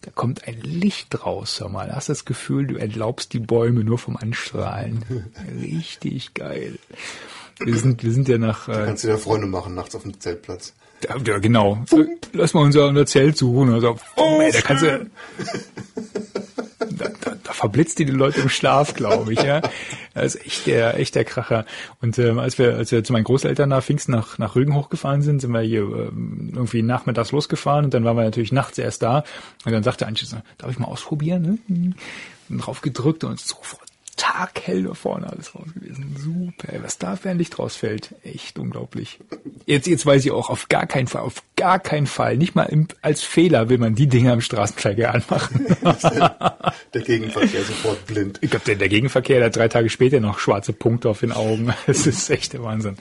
Da 0.01 0.09
kommt 0.09 0.47
ein 0.47 0.59
Licht 0.61 1.25
raus, 1.25 1.59
hör 1.59 1.69
mal. 1.69 1.91
Hast 1.93 2.09
das 2.09 2.25
Gefühl, 2.25 2.65
du 2.65 2.75
entlaubst 2.75 3.33
die 3.33 3.39
Bäume 3.39 3.83
nur 3.83 3.99
vom 3.99 4.17
Anstrahlen. 4.17 5.05
Richtig 5.61 6.33
geil. 6.33 6.79
Wir 7.59 7.77
sind, 7.77 8.03
wir 8.03 8.11
sind 8.11 8.27
ja 8.27 8.39
nach, 8.39 8.67
äh, 8.67 8.85
Kannst 8.85 9.03
du 9.03 9.09
dir 9.09 9.19
Freunde 9.19 9.45
machen 9.45 9.75
nachts 9.75 9.95
auf 9.95 10.01
dem 10.01 10.19
Zeltplatz. 10.19 10.73
Ja, 11.25 11.39
genau. 11.39 11.83
Lass 12.33 12.53
mal 12.53 12.61
unser, 12.61 12.87
unser 12.87 13.05
Zelt 13.05 13.37
suchen. 13.37 13.73
Also, 13.73 13.97
oh, 14.15 14.39
ey, 14.41 14.51
da 14.51 14.61
kannst 14.61 14.83
du, 14.83 14.87
da, 16.89 17.09
da, 17.21 17.35
da 17.43 17.53
verblitzt 17.53 17.99
die 17.99 18.05
die 18.05 18.11
Leute 18.11 18.41
im 18.41 18.49
Schlaf, 18.49 18.93
glaube 18.93 19.33
ich, 19.33 19.41
ja. 19.41 19.61
Das 20.13 20.35
ist 20.35 20.45
echt 20.45 20.67
der, 20.67 20.99
echt 20.99 21.15
der 21.15 21.25
Kracher. 21.25 21.65
Und 22.01 22.17
ähm, 22.19 22.39
als 22.39 22.57
wir, 22.57 22.75
als 22.75 22.91
wir 22.91 23.03
zu 23.03 23.13
meinen 23.13 23.23
Großeltern 23.23 23.69
nach 23.69 23.83
Pfingsten 23.83 24.11
nach, 24.11 24.37
nach 24.37 24.55
Rügen 24.55 24.75
hochgefahren 24.75 25.21
sind, 25.21 25.39
sind 25.39 25.51
wir 25.51 25.61
hier 25.61 25.81
ähm, 25.81 26.51
irgendwie 26.53 26.81
nachmittags 26.81 27.31
losgefahren 27.31 27.85
und 27.85 27.93
dann 27.93 28.03
waren 28.03 28.17
wir 28.17 28.23
natürlich 28.23 28.51
nachts 28.51 28.77
erst 28.77 29.03
da. 29.03 29.23
Und 29.65 29.71
dann 29.71 29.83
sagte 29.83 30.07
Antje 30.07 30.27
so, 30.27 30.37
darf 30.57 30.71
ich 30.71 30.79
mal 30.79 30.87
ausprobieren? 30.87 31.59
Ne? 31.67 31.93
Und 32.49 32.57
drauf 32.59 32.81
gedrückt 32.81 33.23
und 33.23 33.39
sofort 33.39 33.80
taghell 34.41 34.83
da 34.83 34.93
vorne 34.93 35.27
alles 35.27 35.53
raus 35.55 35.67
gewesen. 35.73 36.15
Super, 36.17 36.73
ey, 36.73 36.83
was 36.83 36.97
da 36.97 37.15
für 37.15 37.29
ein 37.29 37.37
Licht 37.37 37.59
rausfällt. 37.59 38.15
Echt 38.23 38.57
unglaublich. 38.57 39.19
Jetzt, 39.65 39.87
jetzt 39.87 40.05
weiß 40.05 40.25
ich 40.25 40.31
auch, 40.31 40.49
auf 40.49 40.69
gar 40.69 40.87
keinen 40.87 41.07
Fall, 41.07 41.21
auf 41.21 41.43
gar 41.55 41.79
keinen 41.79 42.07
Fall, 42.07 42.37
nicht 42.37 42.55
mal 42.55 42.63
im, 42.63 42.87
als 43.01 43.21
Fehler 43.21 43.69
will 43.69 43.77
man 43.77 43.95
die 43.95 44.07
Dinger 44.07 44.33
im 44.33 44.41
Straßenverkehr 44.41 45.13
anmachen. 45.13 45.65
Der 46.93 47.01
Gegenverkehr 47.01 47.63
sofort 47.63 48.05
blind. 48.05 48.39
Ich 48.41 48.49
glaube, 48.49 48.65
der, 48.65 48.75
der 48.75 48.89
Gegenverkehr, 48.89 49.37
der 49.37 49.45
hat 49.45 49.55
drei 49.55 49.67
Tage 49.69 49.89
später 49.89 50.19
noch 50.19 50.39
schwarze 50.39 50.73
Punkte 50.73 51.09
auf 51.09 51.21
den 51.21 51.31
Augen. 51.31 51.73
Das 51.87 52.07
ist 52.07 52.29
echt 52.29 52.53
der 52.53 52.63
Wahnsinn. 52.63 52.97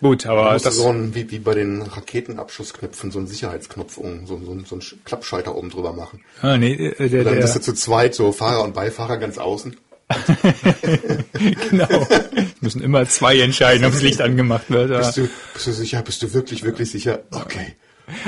Gut, 0.00 0.26
aber 0.26 0.58
das, 0.58 0.76
so 0.76 0.88
ein, 0.88 1.14
wie, 1.14 1.30
wie 1.30 1.38
bei 1.38 1.54
den 1.54 1.82
Raketenabschussknöpfen, 1.82 3.10
so 3.10 3.18
einen 3.18 3.28
Sicherheitsknopf, 3.28 3.98
um, 3.98 4.26
so, 4.26 4.38
so, 4.38 4.58
so 4.64 4.74
einen 4.74 5.04
Klappschalter 5.04 5.54
oben 5.54 5.70
drüber 5.70 5.92
machen. 5.92 6.24
ah, 6.40 6.56
nee, 6.56 6.72
äh, 6.72 7.08
der, 7.08 7.24
Dann 7.24 7.36
bist 7.36 7.54
du 7.54 7.60
zu 7.60 7.72
zweit, 7.72 8.14
so 8.14 8.32
Fahrer 8.32 8.64
und 8.64 8.74
Beifahrer 8.74 9.18
ganz 9.18 9.38
außen. 9.38 9.76
genau. 11.70 12.06
Es 12.08 12.62
müssen 12.62 12.82
immer 12.82 13.06
zwei 13.06 13.40
entscheiden, 13.40 13.84
ob 13.84 13.92
das 13.92 14.02
Licht 14.02 14.20
angemacht 14.20 14.70
wird. 14.70 14.96
Bist 14.96 15.16
du, 15.16 15.28
bist 15.54 15.66
du 15.66 15.72
sicher? 15.72 16.02
Bist 16.02 16.22
du 16.22 16.32
wirklich, 16.32 16.62
wirklich 16.62 16.90
sicher? 16.90 17.22
Okay. 17.30 17.74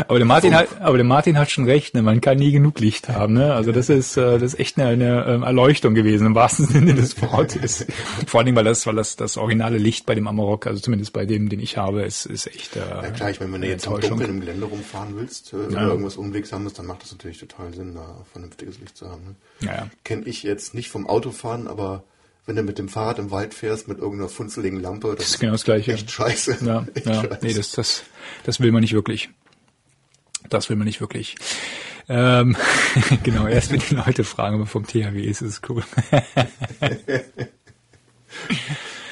Aber 0.09 0.19
der 0.19 0.27
Martin 0.27 0.55
hat, 0.55 0.81
aber 0.81 0.97
der 0.97 1.05
Martin 1.05 1.39
hat 1.39 1.51
schon 1.51 1.65
recht, 1.65 1.95
ne? 1.95 2.03
man 2.03 2.21
kann 2.21 2.39
nie 2.39 2.53
genug 2.53 2.79
Licht 2.81 3.09
haben, 3.09 3.35
ne? 3.35 3.55
Also 3.55 3.73
das 3.73 3.89
ist, 3.89 4.17
äh, 4.17 4.39
das 4.39 4.55
ist 4.55 4.61
echt 4.61 4.79
eine, 4.79 4.89
eine 4.89 5.25
ähm, 5.27 5.43
Erleuchtung 5.43 5.95
gewesen 5.95 6.27
im 6.27 6.35
wahrsten 6.35 6.67
Sinne 6.69 6.95
des 6.95 7.21
Wortes. 7.23 7.87
Vor 8.27 8.41
allen 8.41 8.47
Dingen, 8.47 8.57
weil 8.57 8.65
das, 8.65 8.87
weil 8.87 8.95
das, 8.97 9.17
das 9.17 9.37
originale 9.37 9.79
Licht 9.79 10.07
bei 10.07 10.15
dem 10.15 10.27
Amarok, 10.27 10.67
also 10.67 10.81
zumindest 10.81 11.13
bei 11.13 11.27
dem, 11.27 11.49
den 11.49 11.61
ich 11.61 11.77
habe, 11.77 12.03
ist, 12.03 12.27
ist 12.27 12.47
echt. 12.47 12.77
Äh, 12.77 12.81
Ja 12.81 13.11
klar, 13.11 13.31
ich 13.31 13.41
meine, 13.41 13.53
wenn 13.53 13.61
du 13.63 13.69
jetzt 13.69 13.87
im. 13.87 14.01
Dunkeln 14.01 14.31
im 14.31 14.41
Gelände 14.41 14.67
rumfahren 14.67 15.17
willst, 15.17 15.53
äh, 15.53 15.57
oder 15.57 15.83
irgendwas 15.89 16.17
Unwegsames, 16.17 16.73
dann 16.75 16.87
macht 16.87 17.03
das 17.03 17.13
natürlich 17.13 17.39
total 17.39 17.73
Sinn, 17.75 17.95
da 17.95 18.25
vernünftiges 18.33 18.79
Licht 18.81 18.97
zu 18.97 19.09
haben. 19.11 19.23
Ne? 19.25 19.67
Ja, 19.67 19.75
ja. 19.75 19.91
Kenne 20.05 20.23
ich 20.27 20.43
jetzt 20.43 20.75
nicht 20.75 20.91
vom 20.91 21.07
Autofahren, 21.07 21.67
aber 21.69 22.05
wenn 22.47 22.57
du 22.57 22.63
mit 22.63 22.79
dem 22.79 22.89
Fahrrad 22.89 23.19
im 23.19 23.31
Wald 23.31 23.55
fährst 23.55 23.89
mit 23.89 23.99
irgendeiner 23.99 24.29
funzeligen 24.29 24.81
Lampe, 24.81 25.09
das, 25.09 25.17
Das 25.17 25.29
ist 25.31 25.41
genau 25.41 25.53
das 25.53 25.65
Gleiche. 25.65 25.93
echt 25.93 26.11
scheiße. 26.11 26.59
Ja, 26.67 26.87
echt 26.95 27.07
ja. 27.07 27.15
scheiße. 27.15 27.39
Nee, 27.41 27.55
das, 27.55 27.71
das, 27.73 28.03
das 28.45 28.61
will 28.61 28.71
man 28.73 28.83
nicht 28.83 28.93
wirklich. 28.93 29.31
Das 30.51 30.69
will 30.69 30.77
man 30.77 30.87
nicht 30.87 31.01
wirklich. 31.01 31.37
Ähm, 32.09 32.57
genau, 33.23 33.47
erst 33.47 33.73
wenn 33.73 33.81
die 33.81 33.95
Leute 33.95 34.25
fragen, 34.25 34.57
aber 34.57 34.67
vom 34.67 34.87
THW 34.87 35.23
ist 35.23 35.41
es 35.43 35.63
cool. 35.69 35.83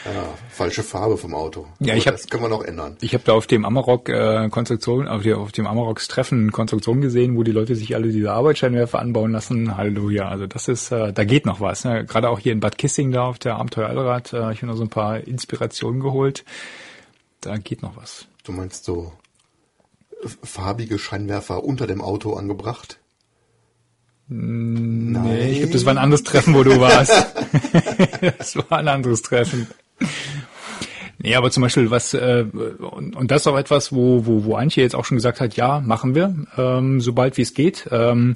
ja, 0.04 0.34
falsche 0.50 0.82
Farbe 0.82 1.16
vom 1.16 1.34
Auto. 1.34 1.66
Ja, 1.80 1.94
ich 1.94 2.06
hab- 2.06 2.14
das 2.16 2.26
können 2.28 2.42
wir 2.42 2.48
noch 2.48 2.62
ändern. 2.62 2.96
Ich 3.00 3.14
habe 3.14 3.24
da 3.24 3.32
auf 3.32 3.46
dem 3.46 3.64
Amarok 3.64 4.08
äh, 4.10 4.48
Konstruktion, 4.50 5.08
auf, 5.08 5.22
der, 5.22 5.38
auf 5.38 5.52
dem 5.52 5.66
Amaroks 5.66 6.08
Treffen 6.08 6.52
Konstruktion 6.52 7.00
gesehen, 7.00 7.36
wo 7.36 7.42
die 7.42 7.52
Leute 7.52 7.76
sich 7.76 7.94
alle 7.94 8.08
diese 8.08 8.30
Arbeitsscheinwerfer 8.32 8.98
anbauen 8.98 9.32
lassen. 9.32 9.76
Halleluja. 9.76 10.28
Also 10.28 10.46
das 10.46 10.68
ist, 10.68 10.92
äh, 10.92 11.12
da 11.12 11.24
geht 11.24 11.46
noch 11.46 11.60
was. 11.60 11.84
Ne? 11.84 12.04
Gerade 12.04 12.28
auch 12.28 12.38
hier 12.38 12.52
in 12.52 12.60
Bad 12.60 12.76
Kissing 12.78 13.10
da 13.12 13.24
auf 13.24 13.38
der 13.38 13.56
Abenteuer 13.56 13.88
Allrad, 13.88 14.32
äh, 14.34 14.52
ich 14.52 14.58
habe 14.58 14.66
noch 14.66 14.76
so 14.76 14.82
ein 14.84 14.90
paar 14.90 15.18
Inspirationen 15.20 16.00
geholt. 16.00 16.44
Da 17.40 17.56
geht 17.56 17.82
noch 17.82 17.96
was. 17.96 18.26
Du 18.44 18.52
meinst 18.52 18.84
so 18.84 19.12
farbige 20.42 20.98
Scheinwerfer 20.98 21.64
unter 21.64 21.86
dem 21.86 22.00
Auto 22.00 22.34
angebracht? 22.34 22.98
Nee, 24.28 25.50
ich 25.50 25.58
glaube, 25.58 25.72
das 25.72 25.84
war 25.84 25.92
ein 25.92 25.98
anderes 25.98 26.22
Treffen, 26.22 26.54
wo 26.54 26.62
du 26.62 26.80
warst. 26.80 27.12
das 28.38 28.56
war 28.56 28.78
ein 28.78 28.88
anderes 28.88 29.22
Treffen. 29.22 29.66
Nee, 31.18 31.36
aber 31.36 31.50
zum 31.50 31.62
Beispiel 31.62 31.90
was, 31.90 32.14
äh, 32.14 32.44
und, 32.52 33.14
und 33.14 33.30
das 33.30 33.42
ist 33.42 33.46
auch 33.46 33.56
etwas, 33.56 33.92
wo, 33.92 34.26
wo, 34.26 34.44
wo 34.44 34.56
Antje 34.56 34.82
jetzt 34.82 34.94
auch 34.94 35.04
schon 35.04 35.16
gesagt 35.16 35.40
hat, 35.40 35.54
ja, 35.54 35.80
machen 35.80 36.14
wir, 36.14 36.34
ähm, 36.56 37.00
sobald 37.00 37.36
wie 37.36 37.42
es 37.42 37.54
geht. 37.54 37.88
Ähm, 37.92 38.34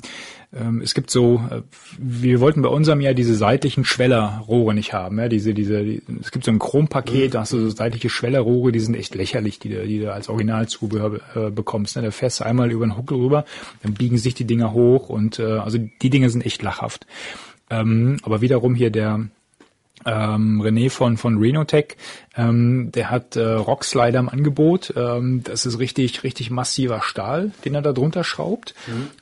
es 0.82 0.94
gibt 0.94 1.10
so, 1.10 1.42
äh, 1.50 1.60
wir 1.98 2.40
wollten 2.40 2.62
bei 2.62 2.68
unserem 2.68 3.00
ja 3.00 3.12
diese 3.12 3.34
seitlichen 3.34 3.84
Schwellerrohre 3.84 4.72
nicht 4.74 4.92
haben. 4.94 5.18
Ja, 5.18 5.28
diese, 5.28 5.52
diese, 5.52 5.82
die, 5.82 6.02
es 6.20 6.30
gibt 6.30 6.44
so 6.44 6.50
ein 6.50 6.58
Chrompaket, 6.58 7.34
da 7.34 7.40
hast 7.40 7.52
du 7.52 7.58
so 7.58 7.68
seitliche 7.70 8.08
Schwellerrohre, 8.08 8.72
die 8.72 8.80
sind 8.80 8.94
echt 8.94 9.14
lächerlich, 9.14 9.58
die, 9.58 9.68
du- 9.70 9.86
die 9.86 9.98
du 9.98 10.12
als 10.12 10.28
Originalzubehör 10.28 11.20
äh, 11.34 11.50
bekommst. 11.50 11.96
Ne? 11.96 12.02
Da 12.02 12.10
fährst 12.10 12.40
du 12.40 12.44
einmal 12.46 12.70
über 12.72 12.86
den 12.86 12.96
Huckel 12.96 13.18
rüber, 13.18 13.44
dann 13.82 13.94
biegen 13.94 14.18
sich 14.18 14.34
die 14.34 14.46
Dinger 14.46 14.72
hoch 14.72 15.08
und 15.08 15.38
äh, 15.38 15.42
also 15.58 15.78
die 15.78 16.10
Dinge 16.10 16.30
sind 16.30 16.46
echt 16.46 16.62
lachhaft. 16.62 17.06
Ähm, 17.68 18.18
aber 18.22 18.40
wiederum 18.40 18.74
hier 18.74 18.90
der 18.90 19.26
ähm, 20.06 20.62
René 20.62 20.88
von 20.88 21.16
von 21.16 21.38
Renotech, 21.38 21.96
ähm, 22.36 22.90
der 22.94 23.10
hat 23.10 23.36
äh, 23.36 23.42
Rockslider 23.44 24.18
im 24.20 24.28
Angebot. 24.28 24.92
Ähm, 24.96 25.42
das 25.44 25.66
ist 25.66 25.78
richtig 25.78 26.22
richtig 26.22 26.50
massiver 26.50 27.02
Stahl, 27.02 27.50
den 27.64 27.74
er 27.74 27.82
da 27.82 27.92
drunter 27.92 28.24
schraubt. 28.24 28.74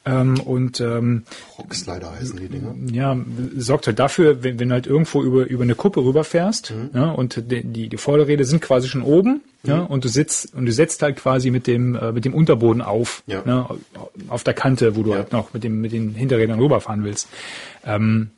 Ähm, 0.04 0.38
und 0.40 0.80
ähm, 0.80 1.22
Rockslider 1.58 2.12
heißen 2.12 2.38
die 2.38 2.48
Dinger. 2.48 2.74
ja, 2.92 3.16
sorgt 3.56 3.86
halt 3.86 3.98
dafür, 3.98 4.42
wenn, 4.42 4.58
wenn 4.60 4.68
du 4.68 4.74
halt 4.74 4.86
irgendwo 4.86 5.22
über, 5.22 5.46
über 5.46 5.62
eine 5.62 5.74
Kuppe 5.74 6.04
rüberfährst 6.04 6.72
ja, 6.92 7.10
und 7.10 7.50
die, 7.50 7.64
die, 7.64 7.88
die 7.88 7.96
Vorderräder 7.96 8.44
sind 8.44 8.60
quasi 8.62 8.88
schon 8.88 9.02
oben 9.02 9.40
ja, 9.66 9.78
und 9.78 10.04
du 10.04 10.08
sitzt 10.08 10.54
und 10.54 10.66
du 10.66 10.72
setzt 10.72 11.00
halt 11.00 11.16
quasi 11.16 11.50
mit 11.50 11.66
dem 11.66 11.94
äh, 11.94 12.12
mit 12.12 12.26
dem 12.26 12.34
Unterboden 12.34 12.82
auf 12.82 13.22
Ja. 13.26 13.40
ne, 13.46 13.66
auf 14.28 14.44
der 14.44 14.52
Kante, 14.52 14.94
wo 14.96 15.02
du 15.02 15.10
Ja. 15.12 15.16
halt 15.16 15.32
noch 15.32 15.54
mit 15.54 15.64
dem 15.64 15.80
mit 15.80 15.92
den 15.92 16.14
Hinterrädern 16.14 16.58
rüberfahren 16.60 17.02
willst. 17.04 17.28
Ähm, 17.86 18.28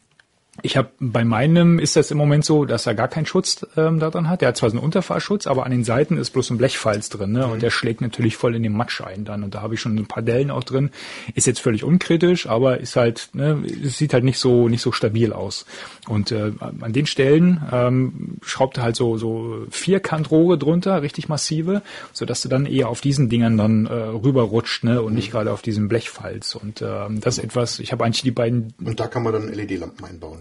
ich 0.62 0.77
habe 0.77 0.91
bei 0.99 1.24
meinem 1.24 1.78
ist 1.78 1.97
das 1.97 2.11
im 2.11 2.19
Moment 2.19 2.45
so, 2.45 2.65
dass 2.65 2.87
er 2.87 2.95
gar 2.95 3.09
keinen 3.09 3.27
Schutz 3.27 3.66
ähm, 3.77 3.99
daran 3.99 4.28
hat. 4.28 4.41
Der 4.41 4.49
hat 4.49 4.57
zwar 4.57 4.70
so 4.70 4.77
einen 4.77 4.85
Unterfahrschutz, 4.85 5.47
aber 5.47 5.65
an 5.65 5.70
den 5.70 5.85
Seiten 5.85 6.16
ist 6.16 6.31
bloß 6.31 6.51
ein 6.51 6.59
Blechfalz 6.59 7.09
drin, 7.11 7.33
ne? 7.33 7.47
Und 7.47 7.62
der 7.62 7.70
schlägt 7.70 8.01
natürlich 8.01 8.37
voll 8.37 8.55
in 8.55 8.62
den 8.62 8.73
Matsch 8.73 9.01
ein 9.01 9.24
dann. 9.24 9.45
Und 9.45 9.55
da 9.55 9.62
habe 9.62 9.74
ich 9.74 9.81
schon 9.81 9.97
ein 9.97 10.07
paar 10.07 10.23
Dellen 10.23 10.51
auch 10.51 10.65
drin. 10.65 10.91
Ist 11.35 11.47
jetzt 11.47 11.61
völlig 11.61 11.85
unkritisch, 11.85 12.49
aber 12.49 12.78
ist 12.78 12.97
halt, 12.97 13.31
ne, 13.35 13.62
es 13.85 13.99
sieht 13.99 14.15
halt 14.15 14.24
nicht 14.24 14.39
so 14.39 14.69
nicht 14.69 14.83
so 14.83 14.93
stabil 14.93 15.33
aus. 15.33 15.66
Und 16.09 16.33
äh, 16.33 16.53
an 16.59 16.93
den 16.93 17.07
Stellen 17.07 17.62
ähm, 17.70 18.39
schraubt 18.43 18.78
er 18.78 18.85
halt 18.85 18.97
so 18.97 19.19
so 19.19 19.66
Vierkantrohre 19.70 20.57
drunter, 20.57 21.03
richtig 21.03 21.28
massive, 21.28 21.83
so 22.12 22.24
dass 22.24 22.43
du 22.43 22.49
dann 22.49 22.66
eher 22.66 22.89
auf 22.89 23.01
diesen 23.01 23.28
Dingern 23.28 23.59
dann 23.59 23.87
äh, 23.87 23.93
rüberrutscht, 23.93 24.85
ne? 24.85 25.03
Und 25.03 25.15
nicht 25.15 25.31
gerade 25.31 25.53
auf 25.53 25.62
diesem 25.62 25.89
Blechfalz. 25.89 26.55
Und 26.55 26.83
ähm, 26.83 27.20
das 27.20 27.39
ist 27.39 27.45
etwas. 27.45 27.78
Ich 27.78 27.93
habe 27.93 28.05
eigentlich 28.05 28.23
die 28.23 28.31
beiden 28.31 28.73
Und 28.83 28.99
da 28.99 29.07
kann 29.07 29.23
man 29.23 29.33
dann 29.33 29.53
LED-Lampen 29.53 30.05
einbauen. 30.05 30.41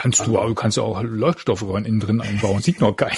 Kannst 0.00 0.24
du, 0.28 0.34
du 0.34 0.54
kannst 0.54 0.76
ja 0.76 0.84
auch 0.84 1.02
Leuchtstoffröhren 1.02 1.84
innen 1.84 1.98
drin 1.98 2.20
einbauen. 2.20 2.62
Sieht 2.62 2.80
noch 2.80 2.92
keiner. 2.92 3.16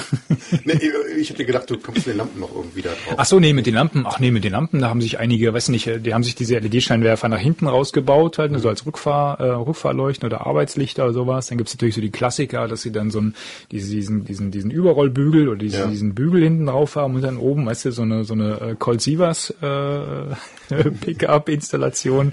nee, 0.64 0.80
ich 1.20 1.28
hätte 1.28 1.44
gedacht, 1.44 1.68
du 1.68 1.76
kommst 1.76 2.06
mit 2.06 2.14
den 2.14 2.16
Lampen 2.16 2.40
noch 2.40 2.54
irgendwie 2.54 2.80
da 2.80 2.88
drauf. 2.88 3.16
Ach 3.18 3.26
so, 3.26 3.38
nee, 3.38 3.52
mit 3.52 3.66
den 3.66 3.74
Lampen. 3.74 4.04
Ach 4.06 4.18
nee, 4.18 4.30
mit 4.30 4.42
den 4.42 4.52
Lampen, 4.52 4.80
da 4.80 4.88
haben 4.88 5.02
sich 5.02 5.18
einige, 5.18 5.52
weiß 5.52 5.68
nicht, 5.68 5.90
die 6.06 6.14
haben 6.14 6.24
sich 6.24 6.34
diese 6.34 6.58
LED-Scheinwerfer 6.58 7.28
nach 7.28 7.38
hinten 7.38 7.66
rausgebaut, 7.66 8.38
halt, 8.38 8.50
ne, 8.50 8.60
so 8.60 8.70
als 8.70 8.86
Rückfahr, 8.86 9.40
äh, 9.40 9.50
Rückfahrleuchten 9.50 10.24
oder 10.26 10.46
Arbeitslichter 10.46 11.04
oder 11.04 11.12
sowas. 11.12 11.48
Dann 11.48 11.58
gibt's 11.58 11.74
natürlich 11.74 11.96
so 11.96 12.00
die 12.00 12.10
Klassiker, 12.10 12.66
dass 12.66 12.80
sie 12.80 12.92
dann 12.92 13.10
so 13.10 13.18
einen, 13.18 13.34
diese, 13.70 13.94
diesen, 13.94 14.24
diesen, 14.24 14.50
diesen 14.50 14.70
Überrollbügel 14.70 15.48
oder 15.50 15.58
diesen, 15.58 15.80
Ja. 15.80 15.86
diesen 15.88 16.14
Bügel 16.14 16.42
hinten 16.42 16.64
drauf 16.64 16.96
haben 16.96 17.14
und 17.14 17.20
dann 17.20 17.36
oben, 17.36 17.66
weißt 17.66 17.84
du, 17.84 17.92
so 17.92 18.02
eine, 18.02 18.24
so 18.24 18.32
eine 18.32 18.58
äh, 18.58 18.74
Colt 18.78 19.02
Sievers 19.02 19.50
äh, 19.60 20.34
Pickup-Installation. 21.00 22.32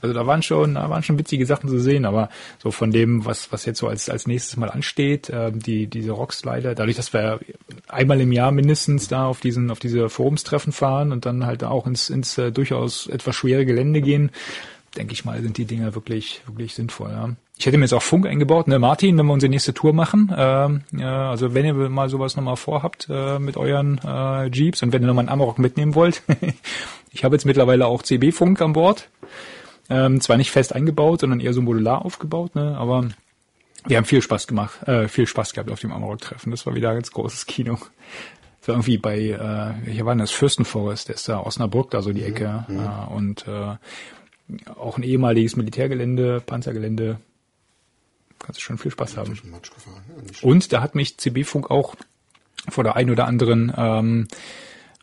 Also 0.00 0.14
da 0.14 0.26
waren 0.26 0.42
schon, 0.42 0.74
da 0.74 0.88
waren 0.88 1.02
schon 1.02 1.18
witzige 1.18 1.46
Sachen 1.46 1.68
zu 1.68 1.78
sehen, 1.78 2.04
aber 2.04 2.28
so 2.62 2.70
von 2.70 2.90
dem, 2.90 3.21
was, 3.24 3.52
was 3.52 3.64
jetzt 3.64 3.78
so 3.78 3.88
als, 3.88 4.08
als 4.08 4.26
nächstes 4.26 4.56
mal 4.56 4.70
ansteht, 4.70 5.30
ähm, 5.32 5.60
die, 5.60 5.86
diese 5.86 6.12
Rockslider, 6.12 6.74
dadurch, 6.74 6.96
dass 6.96 7.12
wir 7.12 7.40
einmal 7.88 8.20
im 8.20 8.32
Jahr 8.32 8.52
mindestens 8.52 9.08
da 9.08 9.26
auf 9.26 9.40
diesen, 9.40 9.70
auf 9.70 9.78
diese 9.78 10.08
Forumstreffen 10.08 10.72
fahren 10.72 11.12
und 11.12 11.26
dann 11.26 11.46
halt 11.46 11.64
auch 11.64 11.86
ins, 11.86 12.10
ins 12.10 12.38
äh, 12.38 12.52
durchaus 12.52 13.06
etwas 13.06 13.36
schwere 13.36 13.66
Gelände 13.66 14.00
gehen, 14.00 14.30
denke 14.96 15.12
ich 15.12 15.24
mal, 15.24 15.40
sind 15.42 15.56
die 15.58 15.64
Dinger 15.64 15.94
wirklich, 15.94 16.42
wirklich 16.46 16.74
sinnvoll. 16.74 17.10
Ja. 17.10 17.30
Ich 17.56 17.66
hätte 17.66 17.78
mir 17.78 17.84
jetzt 17.84 17.94
auch 17.94 18.02
Funk 18.02 18.26
eingebaut, 18.26 18.68
ne, 18.68 18.78
Martin, 18.78 19.16
wenn 19.16 19.26
wir 19.26 19.32
unsere 19.32 19.50
nächste 19.50 19.72
Tour 19.72 19.92
machen. 19.92 20.32
Ähm, 20.36 20.82
ja, 20.92 21.30
also 21.30 21.54
wenn 21.54 21.64
ihr 21.64 21.74
mal 21.74 22.08
sowas 22.08 22.36
nochmal 22.36 22.56
vorhabt 22.56 23.06
äh, 23.10 23.38
mit 23.38 23.56
euren 23.56 24.00
äh, 24.04 24.46
Jeeps 24.48 24.82
und 24.82 24.92
wenn 24.92 25.02
ihr 25.02 25.06
nochmal 25.06 25.22
einen 25.22 25.32
Amarok 25.32 25.58
mitnehmen 25.58 25.94
wollt. 25.94 26.22
ich 27.12 27.24
habe 27.24 27.36
jetzt 27.36 27.44
mittlerweile 27.44 27.86
auch 27.86 28.02
CB-Funk 28.02 28.60
an 28.60 28.72
Bord. 28.72 29.08
Ähm, 29.92 30.20
zwar 30.22 30.38
nicht 30.38 30.50
fest 30.50 30.74
eingebaut, 30.74 31.20
sondern 31.20 31.40
eher 31.40 31.52
so 31.52 31.60
modular 31.60 32.04
aufgebaut, 32.04 32.54
ne, 32.54 32.76
aber 32.78 33.08
wir 33.86 33.96
haben 33.98 34.04
viel 34.04 34.22
Spaß 34.22 34.46
gemacht, 34.46 34.82
äh, 34.88 35.08
viel 35.08 35.26
Spaß 35.26 35.52
gehabt 35.52 35.70
auf 35.70 35.80
dem 35.80 35.92
Amarok-Treffen. 35.92 36.50
Das 36.50 36.64
war 36.64 36.74
wieder 36.74 36.90
ein 36.90 36.96
ganz 36.96 37.10
großes 37.10 37.46
Kino. 37.46 37.78
Das 38.60 38.68
war 38.68 38.76
irgendwie 38.76 38.96
bei, 38.96 39.18
äh, 39.18 39.90
hier 39.90 40.06
war 40.06 40.14
das 40.14 40.30
Fürstenforest, 40.30 41.08
der 41.08 41.16
ist 41.16 41.28
da 41.28 41.40
Osnabrück, 41.40 41.90
da 41.90 42.00
so 42.00 42.12
die 42.12 42.22
Ecke. 42.22 42.64
Mhm. 42.68 42.78
Äh, 42.78 43.12
und 43.12 43.46
äh, 43.48 43.76
auch 44.76 44.96
ein 44.96 45.02
ehemaliges 45.02 45.56
Militärgelände, 45.56 46.40
Panzergelände. 46.40 47.18
Kannst 48.38 48.60
du 48.60 48.62
schon 48.62 48.78
viel 48.78 48.90
Spaß 48.92 49.16
haben. 49.16 49.38
Und 50.42 50.72
da 50.72 50.80
hat 50.80 50.94
mich 50.94 51.18
CB-Funk 51.18 51.70
auch 51.70 51.96
vor 52.68 52.84
der 52.84 52.96
ein 52.96 53.10
oder 53.10 53.26
anderen 53.26 53.72
ähm, 53.76 54.28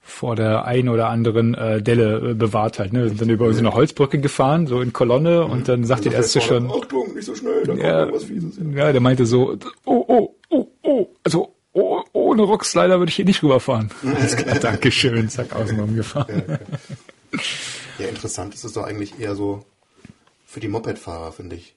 vor 0.10 0.36
der 0.36 0.66
ein 0.66 0.90
oder 0.90 1.10
anderen 1.10 1.54
äh, 1.54 1.82
Delle 1.82 2.32
äh, 2.32 2.34
bewahrt 2.34 2.80
halt. 2.80 2.94
Ne? 2.94 3.04
Wir 3.04 3.10
sind 3.10 3.22
dann 3.22 3.30
über 3.30 3.52
so 3.54 3.60
eine 3.60 3.74
Holzbrücke 3.74 4.20
gefahren, 4.20 4.68
so 4.68 4.82
in 4.82 4.94
Kolonne, 4.94 5.46
mhm. 5.46 5.52
und 5.52 5.68
dann 5.68 5.84
sagt 5.86 6.06
der 6.06 6.14
erste 6.14 6.42
schon. 6.42 6.70
Achtung, 6.70 7.14
nicht 7.14 7.26
so 7.26 7.36
schnell, 7.36 7.64
da 7.64 7.74
ja, 7.74 8.04
kommt 8.04 8.16
was 8.16 8.24
Fieses. 8.26 8.58
Ja. 8.58 8.86
ja, 8.86 8.92
der 8.92 9.02
meinte 9.02 9.26
so, 9.26 9.58
oh, 9.86 10.06
oh, 10.08 10.36
oh, 10.50 10.68
oh, 10.84 11.08
also 11.24 11.54
oh, 11.74 12.02
ohne 12.14 12.42
Rockslider 12.44 13.00
würde 13.00 13.10
ich 13.10 13.16
hier 13.16 13.26
nicht 13.26 13.44
rüberfahren. 13.44 13.92
Alles 14.04 14.36
klar, 14.36 14.60
Dankeschön, 14.60 15.30
zack, 15.30 15.56
außenrum 15.56 15.96
gefahren. 15.96 16.44
Ja, 16.48 16.60
ja, 18.00 18.08
interessant 18.08 18.54
ist 18.54 18.64
es 18.64 18.74
doch 18.74 18.84
eigentlich 18.84 19.20
eher 19.20 19.36
so 19.36 19.64
für 20.46 20.60
die 20.60 20.68
Mopedfahrer, 20.68 21.32
finde 21.32 21.58
ich. 21.58 21.76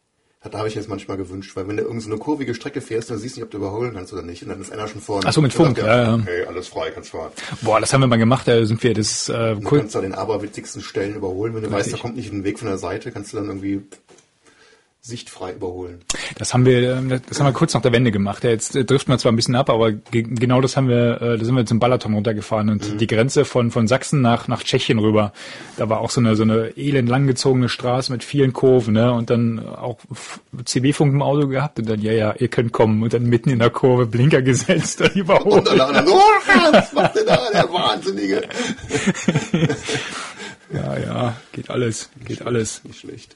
Da 0.50 0.58
habe 0.58 0.66
ich 0.66 0.74
jetzt 0.74 0.88
manchmal 0.88 1.16
gewünscht, 1.16 1.54
weil 1.54 1.68
wenn 1.68 1.76
du 1.76 1.84
irgendeine 1.84 2.16
so 2.16 2.18
kurvige 2.18 2.54
Strecke 2.54 2.80
fährst, 2.80 3.10
dann 3.10 3.18
siehst 3.18 3.36
du 3.36 3.40
nicht, 3.40 3.44
ob 3.44 3.50
du 3.52 3.58
überholen 3.58 3.94
kannst 3.94 4.12
oder 4.12 4.22
nicht. 4.22 4.42
Und 4.42 4.48
dann 4.48 4.60
ist 4.60 4.72
einer 4.72 4.88
schon 4.88 5.00
vorne. 5.00 5.24
Ach 5.26 5.32
so, 5.32 5.40
mit 5.40 5.52
Funk, 5.52 5.78
ja, 5.78 6.16
ja. 6.16 6.18
Hey, 6.24 6.44
alles 6.46 6.66
frei, 6.66 6.90
kannst 6.90 7.10
fahren. 7.10 7.30
Boah, 7.60 7.78
das 7.78 7.92
haben 7.92 8.00
wir 8.00 8.08
mal 8.08 8.16
gemacht, 8.18 8.48
da 8.48 8.66
sind 8.66 8.82
wir, 8.82 8.92
das, 8.92 9.28
äh, 9.28 9.54
Du 9.54 9.60
kannst 9.60 9.94
da 9.94 10.00
den 10.00 10.14
aberwitzigsten 10.14 10.82
Stellen 10.82 11.14
überholen, 11.14 11.54
wenn 11.54 11.62
du 11.62 11.68
Richtig. 11.68 11.92
weißt, 11.92 11.94
da 11.94 11.98
kommt 12.02 12.16
nicht 12.16 12.32
ein 12.32 12.42
Weg 12.42 12.58
von 12.58 12.66
der 12.66 12.78
Seite, 12.78 13.12
kannst 13.12 13.32
du 13.32 13.36
dann 13.36 13.46
irgendwie 13.46 13.82
sichtfrei 15.04 15.52
überholen. 15.52 16.00
Das 16.38 16.54
haben 16.54 16.64
wir, 16.64 16.96
ähm, 16.96 17.08
das 17.28 17.40
haben 17.40 17.46
wir 17.46 17.52
kurz 17.52 17.74
nach 17.74 17.82
der 17.82 17.90
Wende 17.90 18.12
gemacht. 18.12 18.44
Jetzt 18.44 18.76
äh, 18.76 18.84
trifft 18.84 19.08
man 19.08 19.18
zwar 19.18 19.32
ein 19.32 19.36
bisschen 19.36 19.56
ab, 19.56 19.68
aber 19.68 19.90
genau 19.90 20.60
das 20.60 20.76
haben 20.76 20.88
wir, 20.88 21.20
äh, 21.20 21.38
da 21.38 21.44
sind 21.44 21.56
wir 21.56 21.66
zum 21.66 21.80
Balaton 21.80 22.14
runtergefahren 22.14 22.68
und 22.70 22.88
mhm. 22.88 22.98
die 22.98 23.08
Grenze 23.08 23.44
von 23.44 23.72
von 23.72 23.88
Sachsen 23.88 24.20
nach 24.20 24.46
nach 24.46 24.62
Tschechien 24.62 25.00
rüber. 25.00 25.32
Da 25.76 25.88
war 25.88 25.98
auch 25.98 26.10
so 26.10 26.20
eine 26.20 26.36
so 26.36 26.44
eine 26.44 26.76
elend 26.76 27.08
langgezogene 27.08 27.68
Straße 27.68 28.12
mit 28.12 28.22
vielen 28.22 28.52
Kurven, 28.52 28.94
ne? 28.94 29.12
Und 29.12 29.28
dann 29.30 29.66
auch 29.66 29.98
CB-Funk 30.64 31.12
im 31.12 31.22
Auto 31.22 31.48
gehabt 31.48 31.80
und 31.80 31.90
dann 31.90 32.00
ja 32.00 32.12
ja, 32.12 32.34
ihr 32.38 32.48
könnt 32.48 32.72
kommen 32.72 33.02
und 33.02 33.12
dann 33.12 33.24
mitten 33.24 33.50
in 33.50 33.58
der 33.58 33.70
Kurve 33.70 34.06
Blinker 34.06 34.40
gesetzt 34.40 35.00
und 35.00 35.16
überholt. 35.16 35.68
Und 35.68 35.78
dann 35.78 36.06
so, 36.06 36.12
was 36.70 36.92
macht 36.92 37.16
denn 37.16 37.26
da 37.26 37.40
der 37.52 37.72
Wahnsinnige? 37.72 38.42
ja 40.72 40.96
ja, 40.96 41.36
geht 41.50 41.70
alles, 41.70 42.08
geht 42.24 42.46
alles. 42.46 42.84
Nicht 42.84 43.00
schlecht. 43.00 43.34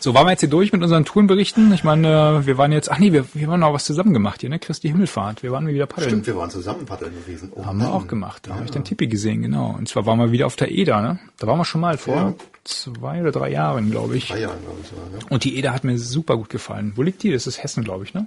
So, 0.00 0.14
waren 0.14 0.26
wir 0.26 0.30
jetzt 0.30 0.40
hier 0.40 0.48
durch 0.48 0.72
mit 0.72 0.82
unseren 0.82 1.04
Tourenberichten? 1.04 1.72
Ich 1.72 1.84
meine, 1.84 2.42
wir 2.44 2.58
waren 2.58 2.72
jetzt, 2.72 2.90
ach 2.90 2.98
nee, 2.98 3.12
wir, 3.12 3.24
wir 3.34 3.48
haben 3.48 3.62
auch 3.62 3.74
was 3.74 3.84
zusammen 3.84 4.14
gemacht 4.14 4.40
hier, 4.40 4.50
ne? 4.50 4.58
Christi 4.58 4.88
Himmelfahrt. 4.88 5.42
Wir 5.42 5.52
waren 5.52 5.66
wieder 5.66 5.86
paddeln. 5.86 6.10
Stimmt, 6.10 6.26
wir 6.26 6.36
waren 6.36 6.50
zusammen 6.50 6.86
paddeln 6.86 7.12
gewesen. 7.14 7.52
Oh, 7.54 7.66
haben 7.66 7.80
wir 7.80 7.92
auch 7.92 8.06
gemacht. 8.06 8.46
Da 8.46 8.50
ja. 8.50 8.56
habe 8.56 8.64
ich 8.64 8.70
den 8.70 8.84
Tippi 8.84 9.06
gesehen, 9.06 9.42
genau. 9.42 9.74
Und 9.76 9.88
zwar 9.88 10.06
waren 10.06 10.18
wir 10.18 10.32
wieder 10.32 10.46
auf 10.46 10.56
der 10.56 10.70
Eder, 10.70 11.02
ne? 11.02 11.18
Da 11.38 11.46
waren 11.46 11.58
wir 11.58 11.64
schon 11.64 11.80
mal 11.80 11.98
vor 11.98 12.14
ja. 12.14 12.34
zwei 12.64 13.20
oder 13.20 13.32
drei 13.32 13.50
Jahren, 13.50 13.90
glaube 13.90 14.16
ich. 14.16 14.28
Drei 14.28 14.40
Jahren, 14.40 14.62
glaube 14.62 14.78
ich. 14.82 14.88
Sogar, 14.88 15.04
ne? 15.10 15.18
Und 15.28 15.44
die 15.44 15.56
Eder 15.58 15.72
hat 15.72 15.84
mir 15.84 15.98
super 15.98 16.36
gut 16.36 16.48
gefallen. 16.48 16.92
Wo 16.96 17.02
liegt 17.02 17.22
die? 17.22 17.32
Das 17.32 17.46
ist 17.46 17.62
Hessen, 17.62 17.84
glaube 17.84 18.04
ich, 18.04 18.14
ne? 18.14 18.26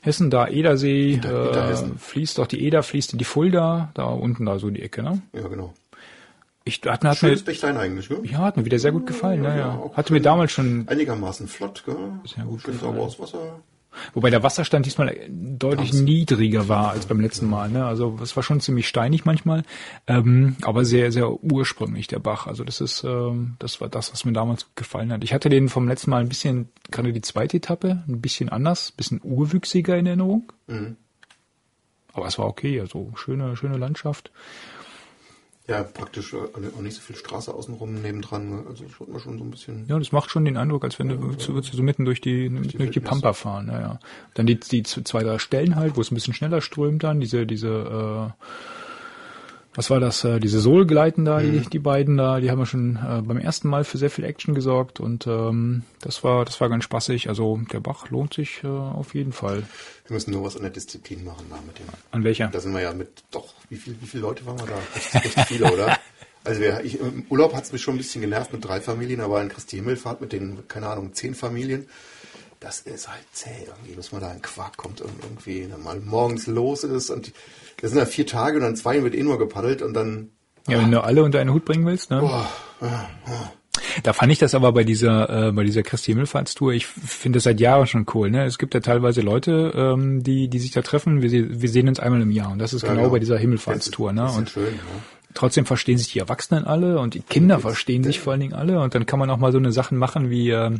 Hessen, 0.00 0.30
da 0.30 0.46
Edersee, 0.46 1.14
Eder, 1.14 1.72
äh, 1.72 1.76
fließt 1.98 2.38
doch 2.38 2.46
die 2.46 2.64
Eder, 2.64 2.84
fließt 2.84 3.12
in 3.12 3.18
die 3.18 3.24
Fulda, 3.24 3.90
da 3.94 4.04
unten 4.04 4.46
da 4.46 4.58
so 4.58 4.70
die 4.70 4.82
Ecke, 4.82 5.02
ne? 5.02 5.22
Ja, 5.32 5.48
genau. 5.48 5.74
Ich, 6.68 6.82
hat, 6.84 7.02
hat 7.04 7.16
Schönes 7.16 7.40
mir, 7.40 7.46
Bächlein 7.46 7.76
eigentlich, 7.76 8.08
gell? 8.08 8.20
Ja, 8.24 8.40
hat 8.40 8.56
mir 8.56 8.64
wieder 8.64 8.78
sehr 8.78 8.92
gut 8.92 9.06
gefallen. 9.06 9.42
Ja, 9.42 9.50
ja, 9.50 9.56
ja. 9.56 9.90
Hatte 9.94 10.12
mir 10.12 10.20
damals 10.20 10.52
schon 10.52 10.86
einigermaßen 10.86 11.48
flott, 11.48 11.82
gell? 11.86 11.96
Sehr 12.24 12.44
gut 12.44 12.60
Schön 12.62 12.78
aus 12.80 13.18
Wasser. 13.18 13.60
Wobei 14.14 14.30
der 14.30 14.42
Wasserstand 14.42 14.86
diesmal 14.86 15.16
deutlich 15.28 15.92
Ganz 15.92 16.02
niedriger 16.02 16.68
war 16.68 16.90
als 16.90 17.06
beim 17.06 17.20
letzten 17.20 17.48
Mal. 17.48 17.70
Ne? 17.70 17.84
Also 17.84 18.18
es 18.22 18.36
war 18.36 18.42
schon 18.42 18.60
ziemlich 18.60 18.86
steinig 18.86 19.24
manchmal, 19.24 19.64
ähm, 20.06 20.56
aber 20.62 20.84
sehr, 20.84 21.10
sehr 21.10 21.42
ursprünglich 21.42 22.06
der 22.06 22.18
Bach. 22.18 22.46
Also 22.46 22.64
das 22.64 22.80
ist, 22.80 23.02
ähm, 23.04 23.56
das 23.58 23.80
war 23.80 23.88
das, 23.88 24.12
was 24.12 24.24
mir 24.24 24.32
damals 24.32 24.66
gefallen 24.74 25.10
hat. 25.10 25.24
Ich 25.24 25.32
hatte 25.32 25.48
den 25.48 25.68
vom 25.68 25.88
letzten 25.88 26.10
Mal 26.10 26.20
ein 26.20 26.28
bisschen, 26.28 26.68
gerade 26.90 27.12
die 27.12 27.22
zweite 27.22 27.56
Etappe, 27.56 28.02
ein 28.06 28.20
bisschen 28.20 28.50
anders, 28.50 28.90
ein 28.90 28.96
bisschen 28.96 29.20
urwüchsiger 29.22 29.96
in 29.96 30.06
Erinnerung. 30.06 30.52
Mhm. 30.66 30.96
Aber 32.12 32.26
es 32.26 32.38
war 32.38 32.46
okay, 32.46 32.80
also 32.80 33.12
schöne, 33.16 33.56
schöne 33.56 33.78
Landschaft. 33.78 34.30
Ja, 35.68 35.82
praktisch 35.82 36.32
äh, 36.32 36.36
auch 36.36 36.80
nicht 36.80 36.94
so 36.94 37.02
viel 37.02 37.14
Straße 37.14 37.52
außenrum 37.52 38.00
nebendran. 38.00 38.48
Ne? 38.48 38.64
Also 38.66 38.84
das 38.84 38.98
wird 38.98 39.10
man 39.10 39.20
schon 39.20 39.36
so 39.36 39.44
ein 39.44 39.50
bisschen. 39.50 39.86
Ja, 39.86 39.98
das 39.98 40.12
macht 40.12 40.30
schon 40.30 40.46
den 40.46 40.56
Eindruck, 40.56 40.82
als 40.82 40.98
wenn 40.98 41.10
ja, 41.10 41.16
du, 41.16 41.38
würdest, 41.38 41.72
du 41.72 41.76
so 41.76 41.82
mitten 41.82 42.06
durch 42.06 42.22
die, 42.22 42.48
durch 42.48 42.68
die, 42.68 42.78
durch 42.78 42.90
die 42.90 43.00
Pampa 43.00 43.34
fahren. 43.34 43.68
Ja, 43.68 43.80
ja. 43.80 44.00
Dann 44.32 44.46
die, 44.46 44.58
die 44.58 44.82
zwei, 44.82 45.22
drei 45.22 45.38
Stellen 45.38 45.76
halt, 45.76 45.96
wo 45.96 46.00
es 46.00 46.10
ein 46.10 46.14
bisschen 46.14 46.32
schneller 46.32 46.62
strömt 46.62 47.04
dann, 47.04 47.20
diese, 47.20 47.46
diese, 47.46 47.68
äh, 47.68 48.44
was 49.78 49.90
war 49.90 50.00
das, 50.00 50.24
äh, 50.24 50.40
diese 50.40 50.58
Sohlgleiten 50.58 51.24
da, 51.24 51.38
mhm. 51.38 51.52
die, 51.52 51.70
die 51.70 51.78
beiden 51.78 52.16
da, 52.16 52.40
die 52.40 52.50
haben 52.50 52.58
ja 52.58 52.66
schon 52.66 52.96
äh, 52.96 53.22
beim 53.22 53.38
ersten 53.38 53.68
Mal 53.68 53.84
für 53.84 53.96
sehr 53.96 54.10
viel 54.10 54.24
Action 54.24 54.52
gesorgt 54.52 54.98
und 54.98 55.28
ähm, 55.28 55.84
das 56.00 56.24
war, 56.24 56.44
das 56.44 56.60
war 56.60 56.68
ganz 56.68 56.82
spaßig. 56.82 57.28
Also 57.28 57.60
der 57.72 57.78
Bach 57.78 58.10
lohnt 58.10 58.34
sich 58.34 58.64
äh, 58.64 58.66
auf 58.66 59.14
jeden 59.14 59.30
Fall. 59.30 59.62
Wir 60.08 60.14
müssen 60.14 60.32
nur 60.32 60.42
was 60.42 60.56
an 60.56 60.62
der 60.62 60.72
Disziplin 60.72 61.24
machen 61.24 61.46
da 61.48 61.60
mit 61.64 61.78
dem. 61.78 61.84
An 62.10 62.24
welcher? 62.24 62.48
Da 62.48 62.58
sind 62.58 62.72
wir 62.72 62.80
ja 62.80 62.92
mit, 62.92 63.22
doch, 63.30 63.54
wie 63.68 63.76
viel, 63.76 63.96
wie 64.00 64.06
viele 64.06 64.22
Leute 64.22 64.44
waren 64.46 64.58
wir 64.58 64.66
da? 64.66 64.78
Echt, 64.96 65.14
echt 65.14 65.48
viele, 65.48 65.72
oder? 65.72 65.96
Also 66.44 66.62
wir, 66.62 66.82
ich, 66.82 66.98
im 66.98 67.26
Urlaub 67.28 67.52
hat 67.52 67.64
es 67.64 67.72
mich 67.72 67.82
schon 67.82 67.96
ein 67.96 67.98
bisschen 67.98 68.22
genervt 68.22 68.54
mit 68.54 68.64
drei 68.64 68.80
Familien, 68.80 69.20
aber 69.20 69.42
in 69.42 69.50
Christi 69.50 69.76
Himmelfahrt 69.76 70.22
mit 70.22 70.32
den, 70.32 70.66
keine 70.66 70.86
Ahnung, 70.88 71.12
zehn 71.12 71.34
Familien, 71.34 71.88
das 72.60 72.80
ist 72.80 73.08
halt 73.08 73.24
zäh 73.32 73.66
irgendwie, 73.66 73.94
bis 73.94 74.12
man 74.12 74.22
da 74.22 74.32
in 74.32 74.40
Quark 74.40 74.78
kommt 74.78 75.02
und 75.02 75.12
irgendwie 75.22 75.68
mal 75.82 76.00
morgens 76.00 76.46
los 76.46 76.84
ist 76.84 77.10
und 77.10 77.26
die, 77.26 77.32
das 77.80 77.90
sind 77.90 77.98
ja 77.98 78.06
vier 78.06 78.26
Tage 78.26 78.56
und 78.56 78.62
dann 78.62 78.76
zwei 78.76 79.02
wird 79.02 79.14
eh 79.14 79.22
nur 79.22 79.38
gepaddelt 79.38 79.82
und 79.82 79.94
dann. 79.94 80.30
Ja, 80.68 80.78
wenn 80.78 80.90
du 80.90 81.02
alle 81.02 81.22
unter 81.22 81.40
einen 81.40 81.52
Hut 81.52 81.64
bringen 81.64 81.86
willst, 81.86 82.10
ne? 82.10 82.20
Boah, 82.20 82.46
ja, 82.82 83.08
ja. 83.26 83.52
Da 84.02 84.12
fand 84.12 84.32
ich 84.32 84.38
das 84.38 84.54
aber 84.54 84.72
bei 84.72 84.84
dieser 84.84 85.48
äh, 85.48 85.52
bei 85.52 85.64
dieser 85.64 85.82
Christi 85.82 86.12
Himmelfahrtstour, 86.12 86.72
ich 86.72 86.86
finde 86.86 87.38
das 87.38 87.44
seit 87.44 87.60
Jahren 87.60 87.86
schon 87.86 88.06
cool. 88.14 88.30
Ne? 88.30 88.44
Es 88.44 88.58
gibt 88.58 88.74
ja 88.74 88.80
teilweise 88.80 89.20
Leute, 89.20 89.72
ähm, 89.74 90.22
die 90.22 90.48
die 90.48 90.58
sich 90.58 90.72
da 90.72 90.82
treffen. 90.82 91.22
Wir, 91.22 91.30
wir 91.60 91.68
sehen 91.68 91.88
uns 91.88 92.00
einmal 92.00 92.20
im 92.20 92.30
Jahr 92.30 92.52
und 92.52 92.58
das 92.58 92.72
ist 92.72 92.82
ja, 92.82 92.88
genau, 92.88 93.02
genau 93.02 93.12
bei 93.12 93.18
dieser 93.18 93.38
Himmelfahrtstour. 93.38 94.12
Ne? 94.12 94.30
Und 94.30 94.50
schön, 94.50 94.64
ja. 94.64 94.80
trotzdem 95.34 95.64
verstehen 95.64 95.98
sich 95.98 96.12
die 96.12 96.18
Erwachsenen 96.18 96.64
alle 96.64 96.98
und 96.98 97.14
die 97.14 97.20
Kinder 97.20 97.58
verstehen 97.60 98.04
sich 98.04 98.20
vor 98.20 98.32
allen 98.32 98.40
Dingen 98.40 98.54
alle 98.54 98.80
und 98.80 98.94
dann 98.94 99.06
kann 99.06 99.18
man 99.18 99.30
auch 99.30 99.38
mal 99.38 99.52
so 99.52 99.58
eine 99.58 99.72
Sachen 99.72 99.98
machen 99.98 100.30
wie 100.30 100.50
äh, 100.50 100.76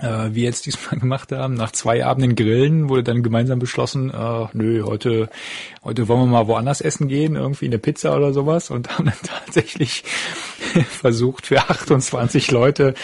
äh, 0.00 0.30
wie 0.32 0.42
jetzt 0.42 0.66
diesmal 0.66 0.98
gemacht 1.00 1.32
haben. 1.32 1.54
Nach 1.54 1.72
zwei 1.72 2.04
Abenden 2.04 2.34
Grillen 2.34 2.88
wurde 2.88 3.04
dann 3.04 3.22
gemeinsam 3.22 3.58
beschlossen, 3.58 4.10
äh, 4.10 4.46
nö, 4.52 4.82
heute, 4.84 5.28
heute 5.82 6.08
wollen 6.08 6.20
wir 6.20 6.26
mal 6.26 6.46
woanders 6.48 6.80
essen 6.80 7.08
gehen, 7.08 7.36
irgendwie 7.36 7.66
eine 7.66 7.78
Pizza 7.78 8.16
oder 8.16 8.32
sowas 8.32 8.70
und 8.70 8.90
haben 8.98 9.06
dann 9.06 9.14
tatsächlich 9.22 10.04
versucht, 10.88 11.46
für 11.46 11.58
28 11.58 12.50
Leute 12.50 12.94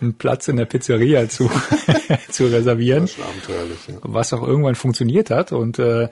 einen 0.00 0.14
Platz 0.14 0.48
in 0.48 0.56
der 0.56 0.66
Pizzeria 0.66 1.28
zu, 1.28 1.50
zu 2.30 2.46
reservieren. 2.46 3.02
Das 3.02 3.16
ja. 3.86 3.94
Was 4.02 4.32
auch 4.32 4.46
irgendwann 4.46 4.74
funktioniert 4.74 5.30
hat 5.30 5.52
und 5.52 5.78
äh, 5.78 6.08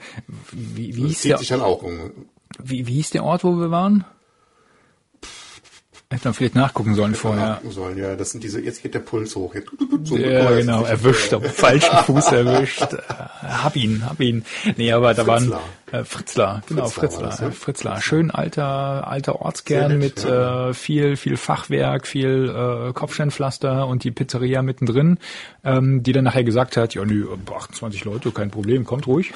wie, 0.51 0.95
wie 0.95 1.07
hieß 1.07 1.21
der, 1.23 1.37
sich 1.37 1.49
dann 1.49 1.61
auch 1.61 1.83
um. 1.83 2.11
wie, 2.61 2.87
wie 2.87 2.93
hieß 2.93 3.11
der 3.11 3.23
Ort, 3.23 3.43
wo 3.43 3.59
wir 3.59 3.71
waren? 3.71 4.05
Hätte 6.11 6.29
man 6.29 6.33
vielleicht 6.33 6.55
nachgucken 6.55 6.95
sollen 6.95 7.11
Hätte 7.11 7.21
vorher. 7.21 7.45
Nachgucken 7.49 7.71
sollen, 7.71 7.97
ja. 7.99 8.15
Das 8.15 8.31
sind 8.31 8.43
diese, 8.43 8.59
jetzt 8.59 8.81
geht 8.81 8.95
der 8.95 8.99
Puls 8.99 9.35
hoch. 9.35 9.53
Jetzt, 9.53 9.69
so, 10.05 10.17
ja, 10.17 10.49
genau, 10.55 10.83
erwischt, 10.83 11.31
am 11.33 11.43
falschen 11.43 11.95
Fuß 12.05 12.31
erwischt. 12.31 12.87
hab 13.43 13.75
ihn, 13.75 14.03
hab 14.03 14.19
ihn. 14.19 14.43
Nee, 14.75 14.91
aber 14.91 15.13
da 15.13 15.23
Fritzlar. 15.23 15.59
waren 15.91 16.01
äh, 16.01 16.03
Fritzlar, 16.03 16.63
genau, 16.67 16.87
Fritzlar. 16.87 17.09
Fritzlar, 17.11 17.29
das, 17.29 17.39
ja? 17.41 17.51
Fritzlar. 17.51 18.01
Schön 18.01 18.31
alter, 18.31 19.07
alter 19.07 19.39
Ortskern 19.39 19.99
nett, 19.99 19.99
mit 19.99 20.23
ja. 20.23 20.69
äh, 20.69 20.73
viel, 20.73 21.15
viel 21.15 21.37
Fachwerk, 21.37 22.07
viel 22.07 22.49
äh, 22.49 22.91
Kopfsteinpflaster 22.91 23.85
und 23.85 24.03
die 24.03 24.09
Pizzeria 24.09 24.63
mittendrin, 24.63 25.19
ähm, 25.63 26.01
die 26.01 26.11
dann 26.11 26.23
nachher 26.23 26.43
gesagt 26.43 26.75
hat, 26.75 26.95
ja 26.95 27.05
nö, 27.05 27.27
28 27.47 28.03
Leute, 28.05 28.31
kein 28.31 28.49
Problem, 28.49 28.83
kommt 28.83 29.05
ruhig. 29.05 29.31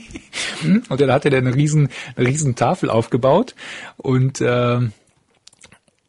und 0.90 1.00
dann 1.00 1.10
hat 1.10 1.24
er 1.24 1.30
dann 1.30 1.46
eine 1.46 1.56
riesen, 1.56 1.88
eine 2.14 2.28
riesen 2.28 2.56
Tafel 2.56 2.90
aufgebaut 2.90 3.54
und 3.96 4.42
äh, 4.42 4.80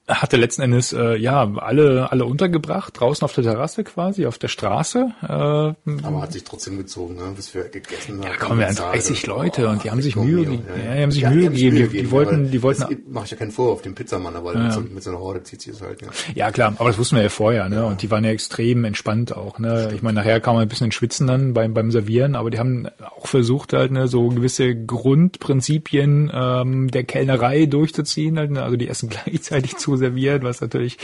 hatte 0.07 0.37
letzten 0.37 0.61
Endes 0.61 0.93
äh, 0.93 1.15
ja 1.17 1.51
alle 1.57 2.11
alle 2.11 2.25
untergebracht 2.25 2.99
draußen 2.99 3.25
auf 3.25 3.33
der 3.33 3.43
Terrasse 3.43 3.83
quasi 3.83 4.25
auf 4.27 4.37
der 4.37 4.49
Straße. 4.49 5.07
Äh, 5.23 5.27
Aber 5.27 6.21
hat 6.21 6.31
sich 6.33 6.43
trotzdem 6.43 6.77
gezogen, 6.77 7.15
ne? 7.15 7.23
bis 7.35 7.53
wir 7.55 7.63
gegessen 7.69 8.19
haben. 8.19 8.23
ja, 8.23 8.37
kommen 8.37 8.59
wir 8.59 8.67
an 8.67 8.75
30 8.75 9.25
Leute 9.25 9.67
und 9.67 9.83
die 9.83 9.89
haben 9.91 10.01
sich 10.01 10.15
Mühe, 10.15 10.43
ja, 10.43 10.49
ge- 10.49 10.59
ja, 10.67 10.85
ja, 10.89 10.95
die 10.97 11.01
haben 11.01 11.11
sich 11.11 11.21
Ja, 11.23 11.29
Mühe 11.31 11.49
gegeben. 11.49 11.75
Die, 11.75 11.81
die 11.81 11.87
gegeben, 11.87 12.11
wollten, 12.11 12.51
die 12.51 12.61
wollten, 12.61 12.81
Das 12.81 12.89
mache 13.09 13.25
ich 13.25 13.31
ja 13.31 13.37
keinen 13.37 13.51
Vorwurf 13.51 13.81
dem 13.81 13.95
Pizzamann, 13.95 14.35
aber 14.35 14.55
mit, 14.55 14.73
so, 14.73 14.81
mit 14.81 15.01
so 15.03 15.09
einer 15.09 15.19
Horde 15.19 15.41
zieht 15.43 15.61
sich 15.61 15.71
das 15.73 15.81
halt. 15.81 16.01
Ja. 16.01 16.07
ja 16.35 16.51
klar, 16.51 16.73
aber 16.77 16.89
das 16.89 16.97
wussten 16.99 17.15
wir 17.15 17.23
ja 17.23 17.29
vorher, 17.29 17.67
ne? 17.69 17.85
Und 17.85 18.01
die 18.03 18.11
waren 18.11 18.23
ja 18.23 18.29
extrem 18.31 18.83
entspannt 18.85 19.35
auch, 19.35 19.57
ne? 19.59 19.91
Ich 19.95 20.03
meine, 20.03 20.19
nachher 20.19 20.39
kam 20.39 20.53
man 20.55 20.61
ein 20.63 20.69
bisschen 20.69 20.91
Schwitzen 20.91 21.25
dann 21.27 21.53
beim 21.53 21.73
beim 21.73 21.89
Servieren, 21.89 22.35
aber 22.35 22.51
die 22.51 22.59
haben 22.59 22.87
auch 23.17 23.25
versucht 23.27 23.73
halt, 23.73 23.91
ne, 23.91 24.07
so 24.07 24.27
gewisse 24.29 24.75
Grundprinzipien 24.75 26.31
ähm, 26.33 26.91
der 26.91 27.03
Kellnerei 27.03 27.65
durchzuziehen, 27.65 28.37
halt, 28.37 28.51
ne? 28.51 28.63
also 28.63 28.77
die 28.77 28.87
Essen 28.87 29.09
gleichzeitig 29.25 29.77
zu 29.77 29.94
servieren, 29.97 30.43
was 30.43 30.61
natürlich 30.61 30.97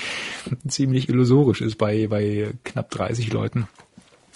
ziemlich 0.67 1.09
illusorisch 1.09 1.61
ist 1.61 1.77
bei 1.77 2.07
bei 2.07 2.51
knapp 2.63 2.89
30 2.91 3.31
Leuten. 3.33 3.67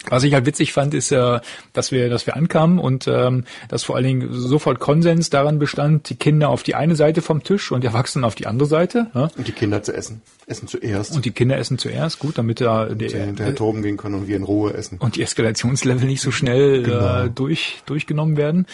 Was 0.08 0.22
ich 0.22 0.34
halt 0.34 0.46
witzig 0.46 0.72
fand, 0.72 0.94
ist, 0.94 1.10
äh, 1.10 1.40
dass 1.72 1.90
wir, 1.90 2.08
dass 2.08 2.26
wir 2.28 2.36
ankamen 2.36 2.78
und 2.78 3.08
ähm, 3.08 3.42
dass 3.68 3.82
vor 3.82 3.96
allen 3.96 4.04
Dingen 4.04 4.28
sofort 4.30 4.78
Konsens 4.78 5.30
daran 5.30 5.58
bestand, 5.58 6.08
die 6.10 6.14
Kinder 6.14 6.48
auf 6.50 6.62
die 6.62 6.76
eine 6.76 6.94
Seite 6.94 7.22
vom 7.22 7.42
Tisch 7.42 7.72
und 7.72 7.80
die 7.80 7.88
Erwachsenen 7.88 8.24
auf 8.24 8.36
die 8.36 8.46
andere 8.46 8.68
Seite. 8.68 9.10
Ja? 9.14 9.30
Und 9.36 9.48
die 9.48 9.52
Kinder 9.52 9.82
zu 9.82 9.92
essen. 9.92 10.22
Essen 10.46 10.68
zuerst. 10.68 11.16
Und 11.16 11.24
die 11.24 11.32
Kinder 11.32 11.56
essen 11.58 11.76
zuerst, 11.78 12.20
gut, 12.20 12.38
damit 12.38 12.60
da 12.60 12.84
die 12.86 13.08
der, 13.08 13.24
hinterher 13.24 13.54
toben 13.56 13.82
gehen 13.82 13.96
können 13.96 14.14
und 14.14 14.28
wir 14.28 14.36
in 14.36 14.44
Ruhe 14.44 14.74
essen. 14.74 14.98
und 14.98 15.16
die 15.16 15.22
Eskalationslevel 15.22 16.06
nicht 16.06 16.20
so 16.20 16.30
schnell 16.30 16.84
Genau. 16.84 17.24
äh, 17.24 17.30
durch, 17.30 17.82
durchgenommen 17.86 18.36
werden. 18.36 18.66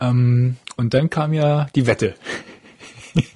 Ähm, 0.00 0.56
und 0.78 0.94
dann 0.94 1.10
kam 1.10 1.34
ja 1.34 1.68
die 1.74 1.86
Wette. 1.86 2.14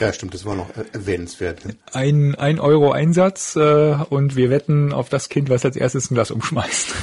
Ja, 0.00 0.12
stimmt, 0.14 0.32
das 0.32 0.46
war 0.46 0.56
noch 0.56 0.70
äh, 0.70 0.84
erwähnenswert. 0.92 1.64
Ne? 1.66 1.76
Ein, 1.92 2.34
ein 2.34 2.58
Euro 2.58 2.90
Einsatz 2.92 3.54
äh, 3.54 3.94
und 4.08 4.34
wir 4.34 4.48
wetten 4.48 4.94
auf 4.94 5.10
das 5.10 5.28
Kind, 5.28 5.50
was 5.50 5.64
als 5.64 5.76
erstes 5.76 6.10
ein 6.10 6.14
Glas 6.14 6.30
umschmeißt. 6.30 6.94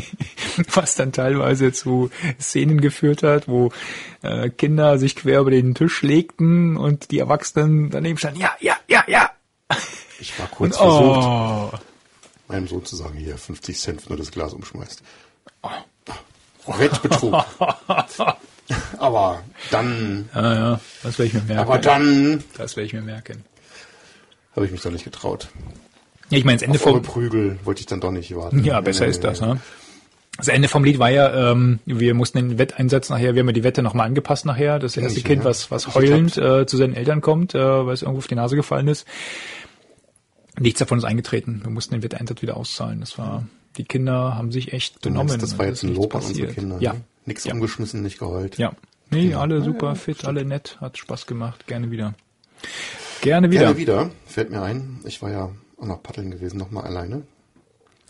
was 0.72 0.94
dann 0.94 1.12
teilweise 1.12 1.72
zu 1.72 2.10
Szenen 2.40 2.80
geführt 2.80 3.22
hat, 3.22 3.48
wo 3.48 3.70
äh, 4.22 4.48
Kinder 4.48 4.98
sich 4.98 5.14
quer 5.14 5.40
über 5.40 5.50
den 5.50 5.74
Tisch 5.74 6.00
legten 6.02 6.76
und 6.78 7.10
die 7.10 7.18
Erwachsenen 7.18 7.90
daneben 7.90 8.18
standen, 8.18 8.40
ja, 8.40 8.56
ja, 8.60 8.76
ja, 8.88 9.04
ja. 9.06 9.30
Ich 10.18 10.38
war 10.38 10.46
kurz 10.48 10.76
versucht, 10.78 11.26
Oh. 11.26 11.70
meinem 12.48 12.66
Sohn 12.66 12.84
zu 12.84 12.96
sagen, 12.96 13.18
hier, 13.18 13.36
50 13.36 13.78
Cent, 13.78 14.08
wenn 14.08 14.16
du 14.16 14.22
das 14.22 14.32
Glas 14.32 14.54
umschmeißt. 14.54 15.02
Wettbetrug. 16.66 17.44
aber 18.98 19.40
dann, 19.70 20.28
Ja, 20.34 20.54
ja, 20.54 20.80
das 21.02 21.18
werde 21.18 21.28
ich 21.28 21.34
mir 21.34 21.42
merken. 21.42 21.60
aber 21.62 21.78
dann 21.78 22.44
das 22.56 22.76
werde 22.76 22.86
ich 22.86 22.92
mir 22.92 23.02
merken. 23.02 23.44
habe 24.54 24.66
ich 24.66 24.72
mich 24.72 24.80
doch 24.82 24.90
nicht 24.90 25.04
getraut. 25.04 25.48
Ja, 26.30 26.38
ich 26.38 26.44
meine, 26.44 26.56
das 26.58 26.62
Ende 26.62 26.78
Auf 26.78 26.82
vom, 26.82 27.02
Prügel 27.02 27.58
wollte 27.64 27.80
ich 27.80 27.86
dann 27.86 28.00
doch 28.00 28.10
nicht 28.10 28.34
warten. 28.36 28.62
Ja, 28.64 28.80
besser 28.80 29.04
Nee, 29.04 29.10
ist 29.10 29.22
nee, 29.22 29.28
das. 29.28 29.40
Ne? 29.40 29.60
Das 30.36 30.48
Ende 30.48 30.68
vom 30.68 30.84
Lied 30.84 30.98
war 30.98 31.10
ja, 31.10 31.50
ähm, 31.52 31.80
wir 31.86 32.14
mussten 32.14 32.38
den 32.38 32.58
Wetteinsatz 32.58 33.08
nachher, 33.10 33.34
wir 33.34 33.40
haben 33.40 33.48
ja 33.48 33.52
die 33.54 33.64
Wette 33.64 33.82
nochmal 33.82 34.06
angepasst 34.06 34.44
nachher. 34.46 34.78
Das 34.78 34.96
erste 34.96 35.18
ich, 35.18 35.24
Kind, 35.24 35.42
ja. 35.42 35.48
was, 35.48 35.70
was 35.70 35.94
heulend 35.94 36.36
äh, 36.36 36.64
zu 36.66 36.76
seinen 36.76 36.94
Eltern 36.94 37.20
kommt, 37.22 37.54
äh, 37.54 37.58
weil 37.86 37.92
es 37.94 38.02
irgendwo 38.02 38.18
auf 38.18 38.26
die 38.28 38.34
Nase 38.36 38.54
gefallen 38.54 38.86
ist. 38.88 39.06
Nichts 40.60 40.78
davon 40.80 40.98
ist 40.98 41.04
eingetreten. 41.04 41.60
Wir 41.64 41.70
mussten 41.70 41.94
den 41.94 42.02
Wetteinsatz 42.02 42.42
wieder 42.42 42.56
auszahlen. 42.56 43.00
Das 43.00 43.16
war, 43.18 43.46
die 43.78 43.84
Kinder 43.84 44.34
haben 44.36 44.52
sich 44.52 44.72
echt 44.72 44.96
Du 45.04 45.08
genommen. 45.08 45.28
meinst, 45.30 45.42
das 45.42 45.58
war 45.58 45.66
jetzt 45.66 45.78
ist 45.82 45.90
ein 45.90 45.94
Lob 45.94 46.14
an 46.14 46.22
unsere. 46.22 46.52
Kinder. 46.52 46.76
Ja, 46.80 46.92
Ne? 46.94 47.00
Nichts 47.26 47.44
ja. 47.44 47.52
umgeschmissen, 47.52 48.02
nicht 48.02 48.18
geheult. 48.18 48.58
ja. 48.58 48.72
Nee, 49.10 49.34
alle 49.34 49.62
super 49.62 49.96
fit, 49.96 50.24
alle 50.24 50.44
nett, 50.44 50.78
hat 50.80 50.98
Spaß 50.98 51.26
gemacht. 51.26 51.66
Gerne 51.66 51.90
wieder. 51.90 52.14
Gerne 53.20 53.50
wieder. 53.50 53.60
Gerne 53.60 53.76
wieder, 53.76 54.10
fällt 54.26 54.50
mir 54.50 54.62
ein. 54.62 55.00
Ich 55.04 55.22
war 55.22 55.30
ja 55.30 55.50
auch 55.78 55.86
noch 55.86 56.02
paddeln 56.02 56.30
gewesen, 56.30 56.58
nochmal 56.58 56.84
alleine. 56.84 57.22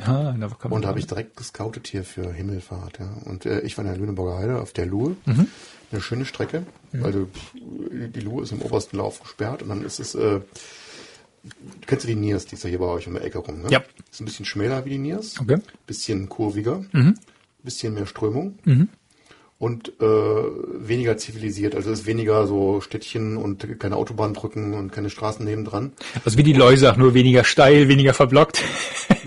Ah, 0.01 0.35
da 0.39 0.49
kann 0.49 0.71
man 0.71 0.73
Und 0.73 0.83
da 0.83 0.89
habe 0.89 1.01
ich 1.01 1.07
direkt 1.07 1.37
gescoutet 1.37 1.89
hier 1.89 2.05
für 2.05 2.33
Himmelfahrt. 2.33 3.01
Ja. 3.01 3.11
Und 3.25 3.47
äh, 3.47 3.61
ich 3.61 3.77
war 3.77 3.85
in 3.85 3.91
der 3.91 3.99
Lüneburger 3.99 4.39
Heide 4.39 4.61
auf 4.61 4.73
der 4.73 4.87
Luhe. 4.87 5.17
Mhm. 5.27 5.49
Eine 5.91 6.01
schöne 6.01 6.25
Strecke. 6.25 6.65
Also 7.03 7.27
pff, 7.27 7.53
die 7.55 8.21
Luhe 8.21 8.43
ist 8.43 8.53
im 8.53 8.63
obersten 8.63 8.99
Lauf 8.99 9.21
gesperrt 9.21 9.63
und 9.63 9.71
dann 9.71 9.85
ist 9.85 9.99
es, 9.99 10.15
äh, 10.15 10.41
kennst 11.87 12.05
du 12.05 12.09
die 12.09 12.15
Niers, 12.15 12.47
die 12.47 12.55
ist 12.55 12.65
ja 12.65 12.71
hier 12.71 12.79
bei 12.79 12.87
euch 12.87 13.09
um 13.09 13.15
die 13.15 13.21
Ecke 13.21 13.39
rum, 13.39 13.63
ne? 13.63 13.71
Ja. 13.71 13.83
Ist 14.11 14.21
ein 14.21 14.27
bisschen 14.27 14.45
schmäler 14.45 14.85
wie 14.85 14.91
die 14.91 14.99
Niers. 14.99 15.41
Okay. 15.41 15.59
Bisschen 15.87 16.29
kurviger. 16.29 16.85
Mhm. 16.93 17.15
Bisschen 17.63 17.95
mehr 17.95 18.07
Strömung. 18.07 18.59
Und 19.59 19.89
äh, 20.01 20.05
weniger 20.05 21.17
zivilisiert. 21.17 21.75
Also 21.75 21.91
es 21.91 22.01
ist 22.01 22.07
weniger 22.07 22.47
so 22.47 22.81
Städtchen 22.81 23.37
und 23.37 23.81
keine 23.81 23.97
Autobahnbrücken 23.97 24.75
und 24.75 24.93
keine 24.93 25.11
Straßen 25.11 25.45
nebendran. 25.45 25.93
Also 26.25 26.39
wie 26.39 26.45
die 26.45 26.53
Loisach, 26.53 26.97
nur 26.97 27.13
weniger 27.13 27.43
steil, 27.43 27.89
weniger 27.89 28.15
verblockt. 28.15 28.63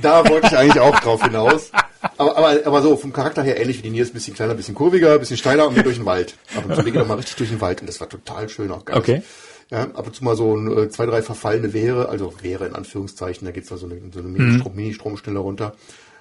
Da 0.02 0.28
wollte 0.28 0.48
ich 0.48 0.58
eigentlich 0.58 0.80
auch 0.80 1.00
drauf 1.00 1.24
hinaus. 1.24 1.72
Aber, 2.18 2.36
aber, 2.36 2.66
aber 2.66 2.82
so 2.82 2.98
vom 2.98 3.14
Charakter 3.14 3.44
her 3.44 3.60
ähnlich 3.60 3.78
wie 3.78 3.84
die 3.84 3.90
Niers, 3.92 4.10
ein 4.10 4.14
bisschen 4.14 4.34
kleiner, 4.34 4.52
ein 4.52 4.58
bisschen 4.58 4.74
kurviger, 4.74 5.14
ein 5.14 5.20
bisschen 5.20 5.38
steiler 5.38 5.68
und 5.68 5.78
durch 5.86 5.98
den 5.98 6.06
Wald. 6.06 6.38
Ab 6.56 6.66
und 6.68 6.76
zu 6.76 6.84
geht 6.84 6.96
er 6.96 7.06
mal 7.06 7.16
richtig 7.16 7.36
durch 7.36 7.50
den 7.50 7.62
Wald 7.62 7.82
und 7.82 7.88
das 7.88 8.00
war 8.00 8.10
total 8.10 8.50
schön, 8.50 8.72
auch 8.72 8.84
geil. 8.84 8.98
Okay. 8.98 9.22
Ja, 9.70 9.84
ab 9.84 10.08
und 10.08 10.16
zu 10.16 10.24
mal 10.24 10.36
so 10.36 10.56
ein, 10.56 10.78
äh, 10.78 10.90
zwei, 10.90 11.06
drei 11.06 11.22
verfallene 11.22 11.72
Wehre, 11.74 12.10
also 12.10 12.34
Wehre 12.42 12.66
in 12.66 12.76
Anführungszeichen, 12.76 13.46
da 13.46 13.52
geht's 13.52 13.70
da 13.70 13.78
so 13.78 13.86
eine, 13.86 14.02
so 14.12 14.20
eine 14.20 14.28
Mini-Strom, 14.28 14.76
Mini-Stromstelle 14.76 15.40
runter. 15.40 15.76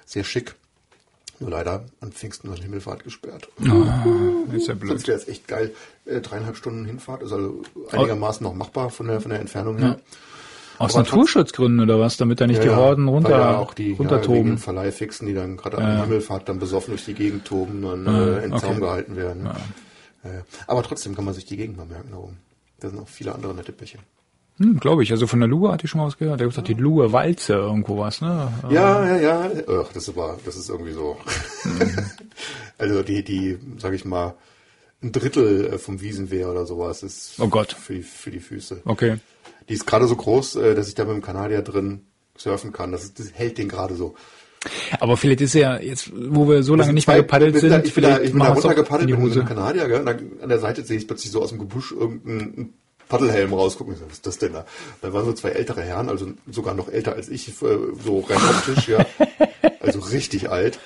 Sehr 0.05 0.23
schick. 0.23 0.55
Nur 1.41 1.49
leider 1.49 1.85
an 2.01 2.11
Pfingsten 2.11 2.49
war 2.49 2.55
die 2.55 2.61
Himmelfahrt 2.61 3.03
gesperrt. 3.03 3.49
ist 4.53 4.67
ja 4.67 4.75
blöd. 4.75 4.89
Sonst 4.89 5.07
wäre 5.07 5.17
es 5.17 5.27
echt 5.27 5.47
geil. 5.47 5.73
Äh, 6.05 6.21
dreieinhalb 6.21 6.55
Stunden 6.55 6.85
Hinfahrt, 6.85 7.23
ist 7.23 7.31
also 7.31 7.63
einigermaßen 7.91 8.43
noch 8.43 8.53
machbar 8.53 8.91
von 8.91 9.07
der, 9.07 9.21
von 9.21 9.31
der 9.31 9.39
Entfernung 9.39 9.79
her. 9.79 9.99
Aus 10.77 10.95
Aber 10.95 11.03
Naturschutzgründen 11.03 11.79
oder 11.81 11.99
was, 11.99 12.17
damit 12.17 12.41
da 12.41 12.47
nicht 12.47 12.63
die 12.63 12.69
Horden 12.69 13.07
runter, 13.07 13.31
ja 13.31 13.57
auch 13.57 13.73
die 13.73 13.93
runtertoben. 13.93 14.37
Ja, 14.37 14.45
wegen 14.45 14.57
Verleihfixen, 14.59 15.27
die 15.27 15.33
dann 15.33 15.57
gerade 15.57 15.79
an 15.79 15.85
der 15.85 16.01
Himmelfahrt 16.03 16.47
dann 16.47 16.59
besoffen 16.59 16.91
durch 16.91 17.05
die 17.05 17.13
Gegend 17.15 17.45
toben 17.45 17.83
und 17.83 18.05
äh, 18.05 18.43
in 18.43 18.53
okay. 18.53 18.61
Zaum 18.61 18.79
gehalten 18.79 19.15
werden. 19.15 19.45
Ja. 19.45 19.55
Ja. 20.23 20.41
Aber 20.67 20.83
trotzdem 20.83 21.15
kann 21.15 21.25
man 21.25 21.33
sich 21.33 21.45
die 21.45 21.57
Gegend 21.57 21.77
mal 21.77 21.87
merken 21.87 22.09
da 22.11 22.17
oben. 22.17 22.37
Da 22.79 22.89
sind 22.89 22.99
auch 22.99 23.07
viele 23.07 23.33
andere 23.33 23.55
nette 23.55 23.71
Bäche. 23.71 23.97
Hm, 24.57 24.79
Glaube 24.79 25.03
ich. 25.03 25.11
Also 25.11 25.27
von 25.27 25.39
der 25.39 25.49
Lua 25.49 25.71
hatte 25.71 25.85
ich 25.85 25.91
schon 25.91 26.01
mal 26.01 26.07
was 26.07 26.17
gehört. 26.17 26.39
Da 26.39 26.45
gibt 26.45 26.57
es 26.57 26.63
die 26.63 26.73
Lua 26.73 27.11
Walze 27.11 27.53
irgendwo 27.53 27.97
was, 27.97 28.21
ne? 28.21 28.51
Ja, 28.69 29.05
ja, 29.05 29.17
ja. 29.17 29.51
Ach, 29.67 29.91
das 29.93 30.03
ist 30.03 30.09
aber, 30.09 30.37
das 30.45 30.55
ist 30.55 30.69
irgendwie 30.69 30.93
so. 30.93 31.17
Mhm. 31.63 31.97
also 32.77 33.03
die, 33.03 33.23
die, 33.23 33.57
sag 33.77 33.93
ich 33.93 34.05
mal, 34.05 34.35
ein 35.01 35.11
Drittel 35.11 35.73
äh, 35.73 35.77
vom 35.77 36.01
Wiesenwehr 36.01 36.49
oder 36.49 36.65
sowas 36.65 37.03
ist 37.03 37.39
Oh 37.39 37.47
Gott. 37.47 37.73
für 37.73 37.95
die, 37.95 38.03
für 38.03 38.31
die 38.31 38.39
Füße. 38.39 38.81
Okay. 38.85 39.17
Die 39.67 39.73
ist 39.73 39.87
gerade 39.87 40.07
so 40.07 40.15
groß, 40.15 40.57
äh, 40.57 40.75
dass 40.75 40.87
ich 40.87 40.95
da 40.95 41.05
mit 41.05 41.15
dem 41.15 41.21
Kanadier 41.21 41.61
drin 41.61 42.05
surfen 42.37 42.71
kann. 42.71 42.91
Das, 42.91 43.13
das 43.13 43.33
hält 43.33 43.57
den 43.57 43.67
gerade 43.69 43.95
so. 43.95 44.15
Aber 44.99 45.17
vielleicht 45.17 45.41
ist 45.41 45.55
ja 45.55 45.79
jetzt, 45.79 46.11
wo 46.13 46.47
wir 46.47 46.61
so 46.61 46.75
lange 46.75 46.93
nicht 46.93 47.07
mehr 47.07 47.17
gepaddelt 47.17 47.57
sind, 47.57 47.83
ich 47.85 47.95
bin 47.95 48.03
da, 48.03 48.19
ich 48.19 48.31
bin 48.31 48.41
da 48.41 48.53
runtergepaddelt 48.53 49.09
mit, 49.09 49.35
dem 49.35 49.45
Kanadier, 49.45 49.87
gell? 49.87 50.01
Und 50.01 50.07
an 50.07 50.49
der 50.49 50.59
Seite 50.59 50.83
sehe 50.83 50.97
ich 50.97 51.07
plötzlich 51.07 51.31
so 51.31 51.41
aus 51.41 51.49
dem 51.49 51.57
Gebüsch 51.57 51.91
irgendeinen 51.91 52.75
Paddelhelm 53.11 53.53
rausgucken. 53.53 53.93
Ich 53.93 53.99
so, 53.99 54.05
was 54.05 54.13
ist 54.13 54.25
das 54.25 54.37
denn 54.37 54.53
da? 54.53 54.65
Da 55.01 55.11
waren 55.11 55.25
so 55.25 55.33
zwei 55.33 55.49
ältere 55.49 55.81
Herren, 55.81 56.07
also 56.07 56.31
sogar 56.49 56.73
noch 56.73 56.87
älter 56.87 57.13
als 57.13 57.27
ich, 57.27 57.49
äh, 57.49 57.53
so 58.03 58.21
rein 58.21 58.37
optisch, 58.37 58.87
ja. 58.87 59.05
Also 59.81 59.99
richtig 59.99 60.49
alt. 60.51 60.79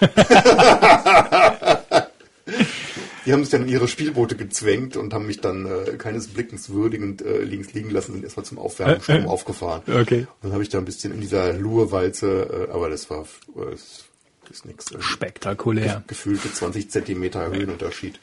Die 3.25 3.33
haben 3.33 3.43
sich 3.43 3.49
dann 3.49 3.63
in 3.63 3.67
ihre 3.67 3.89
Spielboote 3.89 4.35
gezwängt 4.37 4.95
und 4.95 5.13
haben 5.13 5.27
mich 5.27 5.41
dann 5.41 5.65
äh, 5.65 5.97
keines 5.97 6.27
Blickens 6.27 6.69
würdigend 6.69 7.21
äh, 7.21 7.39
links 7.39 7.73
liegen 7.73 7.89
lassen 7.89 8.13
und 8.13 8.23
erstmal 8.23 8.45
zum 8.45 8.57
Aufwärmen 8.57 9.01
Strom 9.01 9.27
aufgefahren. 9.27 9.81
Okay. 9.87 10.19
Und 10.19 10.27
dann 10.43 10.53
habe 10.53 10.63
ich 10.63 10.69
da 10.69 10.77
ein 10.77 10.85
bisschen 10.85 11.13
in 11.13 11.19
dieser 11.19 11.53
Luhe-Walze, 11.53 12.67
äh, 12.69 12.71
aber 12.71 12.89
das 12.89 13.09
war 13.09 13.23
äh, 13.57 13.71
das 13.71 14.07
ist 14.49 14.65
nichts. 14.65 14.91
Äh, 14.91 15.01
Spektakulär. 15.01 16.03
gefühlte 16.07 16.51
20 16.53 16.89
Zentimeter 16.89 17.47
Höhenunterschied. 17.51 18.17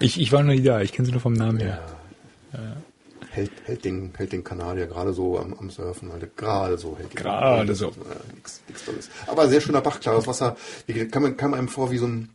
Ich, 0.00 0.20
ich 0.20 0.32
war 0.32 0.42
noch 0.42 0.52
nie 0.52 0.62
da, 0.62 0.80
ich 0.80 0.92
kenne 0.92 1.06
sie 1.06 1.12
nur 1.12 1.20
vom 1.20 1.34
Namen 1.34 1.58
her. 1.60 1.80
Hält, 3.34 3.50
hält, 3.64 3.84
den, 3.86 4.12
hält 4.14 4.32
den 4.32 4.44
Kanadier 4.44 4.86
gerade 4.86 5.14
so 5.14 5.38
am, 5.38 5.54
am 5.54 5.70
Surfen, 5.70 6.12
halt 6.12 6.36
gerade 6.36 6.76
so 6.76 6.98
hält. 6.98 7.16
Gerade 7.16 7.74
so. 7.74 7.88
Äh, 7.88 8.34
nix, 8.34 8.60
nix 8.68 8.84
Tolles. 8.84 9.08
Aber 9.26 9.48
sehr 9.48 9.62
schöner 9.62 9.80
Bach, 9.80 10.00
klares 10.00 10.26
Wasser. 10.26 10.54
Wie, 10.86 10.92
gesagt, 10.92 11.38
kam, 11.38 11.54
einem 11.54 11.68
vor 11.68 11.90
wie 11.90 11.98
so 11.98 12.06
ein 12.06 12.28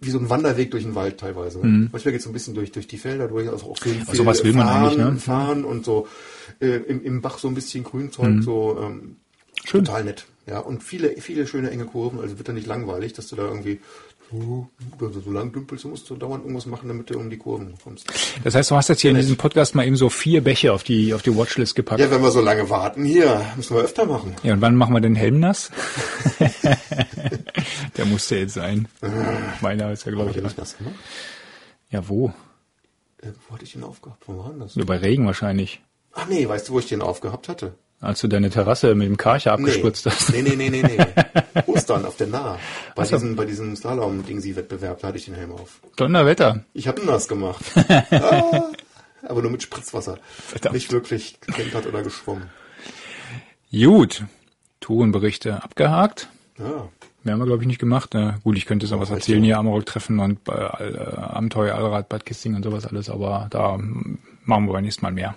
wie 0.00 0.10
so 0.10 0.18
ein 0.18 0.30
Wanderweg 0.30 0.70
durch 0.70 0.84
den 0.84 0.94
Wald 0.94 1.18
teilweise. 1.18 1.58
Manchmal 1.58 2.12
geht 2.12 2.16
es 2.16 2.24
so 2.24 2.30
ein 2.30 2.32
bisschen 2.32 2.54
durch, 2.54 2.70
durch 2.70 2.86
die 2.86 2.98
Felder 2.98 3.28
durch, 3.28 3.48
also 3.48 3.70
auch 3.70 3.78
viel, 3.78 3.94
viel 3.94 4.14
sowas 4.14 4.44
will 4.44 4.52
man 4.52 4.66
fahren, 4.66 4.84
eigentlich, 4.84 4.98
ne? 4.98 5.16
fahren 5.16 5.64
und 5.64 5.84
so 5.84 6.06
äh, 6.60 6.76
im, 6.76 7.02
im 7.02 7.20
Bach 7.22 7.38
so 7.38 7.48
ein 7.48 7.54
bisschen 7.54 7.84
Grünzeug, 7.84 8.42
so 8.42 8.78
ähm, 8.80 9.16
Schön. 9.64 9.84
total 9.84 10.04
nett. 10.04 10.26
Ja, 10.46 10.58
und 10.58 10.82
viele, 10.82 11.10
viele 11.20 11.46
schöne 11.46 11.70
enge 11.70 11.84
Kurven, 11.84 12.20
also 12.20 12.38
wird 12.38 12.48
da 12.48 12.52
nicht 12.52 12.66
langweilig, 12.66 13.12
dass 13.12 13.28
du 13.28 13.36
da 13.36 13.44
irgendwie 13.44 13.80
so, 14.30 14.68
so 15.24 15.30
lang 15.32 15.52
dümpelst, 15.52 15.84
du 15.84 15.88
musst 15.88 16.08
du 16.08 16.16
dauernd 16.16 16.44
irgendwas 16.44 16.66
machen, 16.66 16.88
damit 16.88 17.10
du 17.10 17.18
um 17.18 17.30
die 17.30 17.36
Kurven 17.38 17.74
kommst. 17.82 18.06
Das 18.44 18.54
heißt, 18.54 18.70
du 18.70 18.76
hast 18.76 18.88
jetzt 18.88 19.00
hier 19.00 19.10
in 19.10 19.16
diesem 19.16 19.36
Podcast 19.36 19.74
mal 19.74 19.86
eben 19.86 19.96
so 19.96 20.08
vier 20.08 20.42
Bäche 20.42 20.72
auf 20.72 20.84
die, 20.84 21.12
auf 21.14 21.22
die 21.22 21.36
Watchlist 21.36 21.74
gepackt. 21.74 22.00
Ja, 22.00 22.10
wenn 22.10 22.22
wir 22.22 22.30
so 22.30 22.40
lange 22.40 22.70
warten, 22.70 23.04
hier, 23.04 23.44
müssen 23.56 23.74
wir 23.76 23.82
öfter 23.82 24.06
machen. 24.06 24.36
Ja, 24.42 24.52
und 24.52 24.60
wann 24.60 24.76
machen 24.76 24.94
wir 24.94 25.00
den 25.00 25.16
Helm 25.16 25.40
nass? 25.40 25.70
Der 27.96 28.06
musste 28.06 28.36
jetzt 28.36 28.54
sein. 28.54 28.88
Meiner 29.60 29.90
ist 29.90 30.06
ja, 30.06 30.12
glaube 30.12 30.30
ich 30.30 30.36
ich. 30.36 30.56
nass 30.56 30.78
gemacht? 30.78 30.94
Ja, 31.90 32.08
wo? 32.08 32.32
Äh, 33.22 33.28
wo 33.48 33.54
hatte 33.54 33.64
ich 33.64 33.72
den 33.72 33.82
aufgehabt? 33.82 34.22
Wo 34.26 34.38
war 34.38 34.50
denn 34.50 34.60
das? 34.60 34.76
Nur 34.76 34.86
bei 34.86 34.96
Regen 34.96 35.26
wahrscheinlich. 35.26 35.82
Ach 36.12 36.26
nee, 36.28 36.48
weißt 36.48 36.68
du, 36.68 36.74
wo 36.74 36.78
ich 36.78 36.86
den 36.86 37.02
aufgehabt 37.02 37.48
hatte? 37.48 37.74
Als 38.00 38.20
du 38.20 38.28
deine 38.28 38.48
Terrasse 38.48 38.94
mit 38.94 39.06
dem 39.06 39.18
Karcher 39.18 39.52
abgespritzt 39.52 40.06
nee. 40.06 40.12
hast. 40.12 40.32
Nee, 40.32 40.42
nee, 40.42 40.56
nee, 40.56 40.70
nee, 40.70 40.82
nee. 40.82 41.62
Ostern 41.66 42.06
auf 42.06 42.16
der 42.16 42.28
Nahe. 42.28 42.58
Bei 42.94 43.04
diesem, 43.04 43.36
bei 43.36 43.44
diesem 43.44 43.76
Slalom-Dingsi-Wettbewerb, 43.76 45.00
da 45.00 45.08
hatte 45.08 45.18
ich 45.18 45.26
den 45.26 45.34
Helm 45.34 45.52
auf. 45.52 45.80
Donnerwetter. 45.96 46.64
Ich 46.72 46.88
habe 46.88 47.04
nass 47.04 47.28
gemacht. 47.28 47.62
ah, 48.10 48.70
aber 49.22 49.42
nur 49.42 49.50
mit 49.50 49.62
Spritzwasser. 49.62 50.18
Verdammt. 50.30 50.74
Nicht 50.74 50.90
wirklich 50.92 51.40
gekentert 51.42 51.86
oder 51.86 52.02
geschwommen. 52.02 52.48
Gut. 53.70 54.24
Tourenberichte 54.80 55.62
abgehakt. 55.62 56.28
Ja. 56.58 56.88
Mehr 57.22 57.34
haben 57.34 57.40
wir, 57.40 57.46
glaube 57.46 57.62
ich, 57.62 57.66
nicht 57.66 57.80
gemacht. 57.80 58.10
Na, 58.14 58.38
gut, 58.42 58.56
ich 58.56 58.64
könnte 58.64 58.86
jetzt 58.86 58.92
noch 58.92 59.00
was 59.00 59.10
erzählen 59.10 59.44
hier, 59.44 59.58
Amarok-Treffen 59.58 60.20
und 60.20 60.48
äh, 60.48 60.52
äh, 60.52 61.16
Abenteuer, 61.16 61.74
Allrad, 61.74 62.08
Bad 62.08 62.24
Kissing 62.24 62.54
und 62.54 62.62
sowas 62.62 62.86
alles, 62.86 63.10
aber 63.10 63.48
da 63.50 63.76
mm, 63.76 64.18
machen 64.44 64.64
wir 64.64 64.72
beim 64.72 64.84
nächsten 64.84 65.04
Mal 65.04 65.12
mehr. 65.12 65.34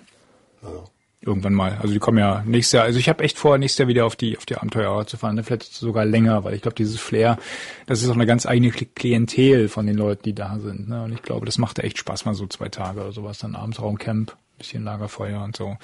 ja. 0.62 0.84
Irgendwann 1.26 1.54
mal. 1.54 1.78
Also 1.80 1.94
die 1.94 1.98
kommen 2.00 2.18
ja 2.18 2.42
nächstes 2.44 2.72
Jahr. 2.72 2.84
Also 2.84 2.98
ich 2.98 3.08
habe 3.08 3.24
echt 3.24 3.38
vor, 3.38 3.56
nächstes 3.56 3.78
Jahr 3.78 3.88
wieder 3.88 4.04
auf 4.04 4.14
die 4.14 4.36
auf 4.36 4.44
die 4.44 4.56
Abenteuer 4.56 5.06
zu 5.06 5.16
fahren. 5.16 5.36
Ne? 5.36 5.42
Vielleicht 5.42 5.72
sogar 5.72 6.04
länger, 6.04 6.44
weil 6.44 6.54
ich 6.54 6.60
glaube, 6.60 6.74
dieses 6.74 7.00
Flair, 7.00 7.38
das 7.86 8.02
ist 8.02 8.10
auch 8.10 8.14
eine 8.14 8.26
ganz 8.26 8.44
eigene 8.44 8.70
Kli- 8.72 8.88
Klientel 8.94 9.68
von 9.68 9.86
den 9.86 9.96
Leuten, 9.96 10.22
die 10.24 10.34
da 10.34 10.58
sind. 10.58 10.88
Ne? 10.88 11.04
Und 11.04 11.12
ich 11.12 11.22
glaube, 11.22 11.46
das 11.46 11.56
macht 11.56 11.78
echt 11.78 11.96
Spaß, 11.98 12.26
mal 12.26 12.34
so 12.34 12.46
zwei 12.46 12.68
Tage 12.68 13.00
oder 13.00 13.12
sowas. 13.12 13.38
Dann 13.38 13.54
abends 13.54 13.80
Raumcamp, 13.80 14.36
bisschen 14.58 14.84
Lagerfeuer 14.84 15.42
und 15.42 15.56
so. 15.56 15.78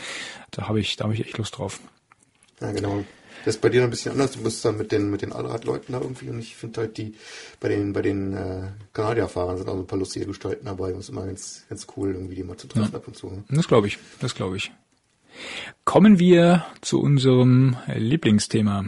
Da 0.51 0.69
habe 0.69 0.79
ich, 0.81 0.97
da 0.97 1.05
habe 1.05 1.15
ich 1.15 1.21
echt 1.25 1.39
Lust 1.39 1.57
drauf. 1.57 1.81
Ja, 2.61 2.71
genau. 2.73 3.03
Das 3.47 3.55
ist 3.55 3.62
bei 3.62 3.71
dir 3.71 3.81
noch 3.81 3.87
ein 3.87 3.91
bisschen 3.91 4.12
anders. 4.12 4.33
Du 4.33 4.43
bist 4.43 4.62
dann 4.67 4.77
mit 4.77 4.93
den, 4.93 5.11
mit 5.11 5.23
den 5.23 5.33
Allradleuten 5.33 5.95
da 5.95 6.01
irgendwie 6.03 6.29
und 6.29 6.39
ich 6.41 6.55
finde 6.57 6.83
halt 6.83 6.99
die, 6.99 7.15
bei 7.59 7.71
den, 7.71 7.95
bei 7.95 8.03
den, 8.03 8.37
äh, 8.37 8.69
Kanadierfahrern 8.93 9.57
sind 9.57 9.71
auch 9.71 9.77
so 9.77 9.81
ein 9.81 9.87
paar 9.87 9.99
lustige 9.99 10.27
Gestalten 10.27 10.67
dabei. 10.67 10.91
Das 10.91 10.99
ist 11.05 11.09
immer 11.09 11.25
ganz, 11.25 11.65
ganz 11.71 11.87
cool, 11.97 12.12
irgendwie 12.12 12.35
die 12.35 12.45
mal 12.45 12.59
zu 12.59 12.69
treffen 12.69 12.95
ab 12.95 13.07
und 13.07 13.17
zu. 13.17 13.31
Ne? 13.31 13.43
Das 13.49 13.67
glaube 13.67 13.87
ich, 13.87 13.97
das 14.21 14.35
glaube 14.35 14.59
ich. 14.59 14.71
Kommen 15.85 16.19
wir 16.19 16.65
zu 16.81 17.01
unserem 17.01 17.77
Lieblingsthema. 17.95 18.85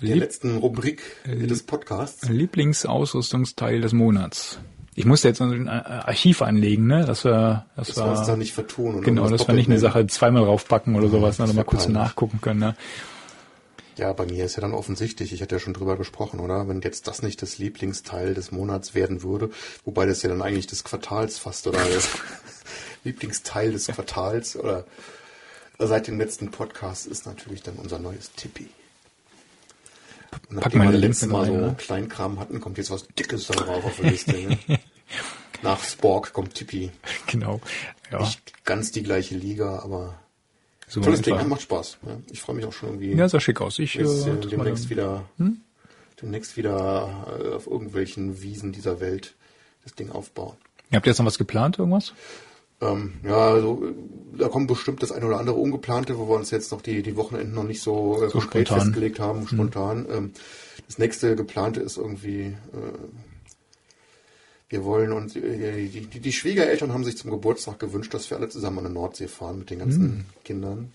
Der 0.00 0.08
Lieb 0.08 0.22
letzten 0.24 0.56
Rubrik 0.58 1.02
Äh, 1.24 1.46
des 1.46 1.62
Podcasts. 1.62 2.28
Lieblingsausrüstungsteil 2.28 3.80
des 3.80 3.92
Monats. 3.92 4.58
Ich 4.94 5.04
musste 5.04 5.28
jetzt 5.28 5.40
ein 5.42 5.66
äh, 5.66 5.70
Archiv 5.70 6.42
anlegen, 6.42 6.86
ne? 6.86 7.04
Das 7.06 7.24
war, 7.24 7.66
das, 7.76 7.88
Das 7.88 7.96
wir 7.98 8.04
uns 8.06 8.20
war 8.20 8.26
da 8.26 8.36
nicht 8.36 8.52
vertun. 8.52 9.02
Genau, 9.02 9.28
das 9.28 9.46
war 9.46 9.54
nicht 9.54 9.68
eine 9.68 9.78
Sache 9.78 10.06
zweimal 10.06 10.44
raufpacken 10.44 10.96
oder 10.96 11.08
sowas, 11.08 11.38
ne? 11.38 11.46
mal 11.52 11.64
kurz 11.64 11.84
peinlich. 11.84 12.02
nachgucken 12.02 12.40
können. 12.40 12.60
Ne? 12.60 12.76
Ja, 13.98 14.12
bei 14.12 14.26
mir 14.26 14.44
ist 14.44 14.56
ja 14.56 14.60
dann 14.60 14.74
offensichtlich, 14.74 15.32
ich 15.32 15.40
hatte 15.40 15.54
ja 15.54 15.58
schon 15.58 15.72
drüber 15.72 15.96
gesprochen, 15.96 16.40
oder? 16.40 16.68
Wenn 16.68 16.82
jetzt 16.82 17.08
das 17.08 17.22
nicht 17.22 17.40
das 17.40 17.56
Lieblingsteil 17.56 18.34
des 18.34 18.52
Monats 18.52 18.94
werden 18.94 19.22
würde, 19.22 19.50
wobei 19.84 20.04
das 20.04 20.22
ja 20.22 20.28
dann 20.28 20.42
eigentlich 20.42 20.66
des 20.66 20.84
Quartals 20.84 21.38
fast, 21.38 21.66
oder 21.66 21.78
Lieblingsteil 23.04 23.72
des 23.72 23.86
Quartals, 23.86 24.56
oder 24.56 24.84
seit 25.78 26.06
dem 26.06 26.18
letzten 26.18 26.50
Podcast 26.50 27.06
ist 27.06 27.26
natürlich 27.26 27.62
dann 27.62 27.76
unser 27.76 27.98
neues 27.98 28.32
Tippi. 28.32 28.68
Nachdem 30.50 30.78
mal 30.80 30.92
wir 30.92 30.98
letztes 30.98 31.28
Mal 31.28 31.46
so 31.46 31.56
ne? 31.56 31.74
Kleinkram 31.78 32.38
hatten, 32.38 32.60
kommt 32.60 32.78
jetzt 32.78 32.90
was 32.90 33.06
Dickes 33.08 33.46
da 33.46 33.54
drauf 33.54 33.84
auf 33.84 33.96
der 33.96 34.10
Liste. 34.10 34.32
Ne? 34.32 34.58
Nach 35.62 35.82
Spork 35.82 36.32
kommt 36.32 36.54
Tippi. 36.54 36.90
Genau. 37.26 37.60
Ja, 38.10 38.20
Nicht 38.20 38.64
ganz 38.64 38.92
die 38.92 39.02
gleiche 39.02 39.34
Liga, 39.34 39.80
aber 39.80 40.18
so 40.86 41.00
tolles 41.00 41.22
Ding, 41.22 41.48
macht 41.48 41.62
Spaß. 41.62 41.98
Ja, 42.06 42.18
ich 42.30 42.40
freue 42.40 42.56
mich 42.56 42.64
auch 42.64 42.72
schon 42.72 42.90
irgendwie. 42.90 43.14
Ja, 43.14 43.28
sah 43.28 43.40
schick 43.40 43.60
aus. 43.60 43.78
Ich, 43.78 43.94
Jetzt, 43.94 44.26
äh, 44.26 44.30
äh, 44.30 44.40
demnächst 44.46 44.90
wieder, 44.90 45.24
Hm? 45.38 45.60
demnächst 46.20 46.56
wieder 46.56 47.26
äh, 47.40 47.54
auf 47.54 47.66
irgendwelchen 47.66 48.42
Wiesen 48.42 48.72
dieser 48.72 49.00
Welt 49.00 49.34
das 49.84 49.94
Ding 49.94 50.10
aufbauen. 50.10 50.56
Habt 50.92 51.06
ihr 51.06 51.10
jetzt 51.10 51.18
noch 51.18 51.26
was 51.26 51.38
geplant, 51.38 51.78
irgendwas? 51.78 52.12
Ähm, 52.80 53.14
ja, 53.24 53.36
also, 53.52 53.94
da 54.36 54.48
kommt 54.48 54.68
bestimmt 54.68 55.02
das 55.02 55.12
eine 55.12 55.26
oder 55.26 55.38
andere 55.38 55.56
Ungeplante, 55.56 56.18
wo 56.18 56.28
wir 56.28 56.36
uns 56.36 56.50
jetzt 56.50 56.70
noch 56.72 56.82
die, 56.82 57.02
die 57.02 57.16
Wochenenden 57.16 57.54
noch 57.54 57.64
nicht 57.64 57.80
so, 57.80 58.22
äh, 58.22 58.28
So 58.28 58.38
konkret 58.38 58.66
spontan. 58.68 58.86
festgelegt 58.86 59.20
haben, 59.20 59.48
spontan. 59.48 60.06
Ähm, 60.10 60.32
das 60.86 60.98
nächste 60.98 61.36
geplante 61.36 61.80
ist 61.80 61.96
irgendwie, 61.96 62.42
äh, 62.42 62.54
wir 64.68 64.84
wollen 64.84 65.12
uns, 65.12 65.36
äh, 65.36 65.86
die, 65.88 66.06
die, 66.06 66.20
die 66.20 66.32
Schwiegereltern 66.32 66.92
haben 66.92 67.04
sich 67.04 67.16
zum 67.16 67.30
Geburtstag 67.30 67.78
gewünscht, 67.78 68.12
dass 68.12 68.28
wir 68.30 68.36
alle 68.36 68.48
zusammen 68.48 68.78
an 68.78 68.84
der 68.84 68.92
Nordsee 68.92 69.28
fahren 69.28 69.58
mit 69.58 69.70
den 69.70 69.78
ganzen 69.78 70.26
Kindern. 70.44 70.92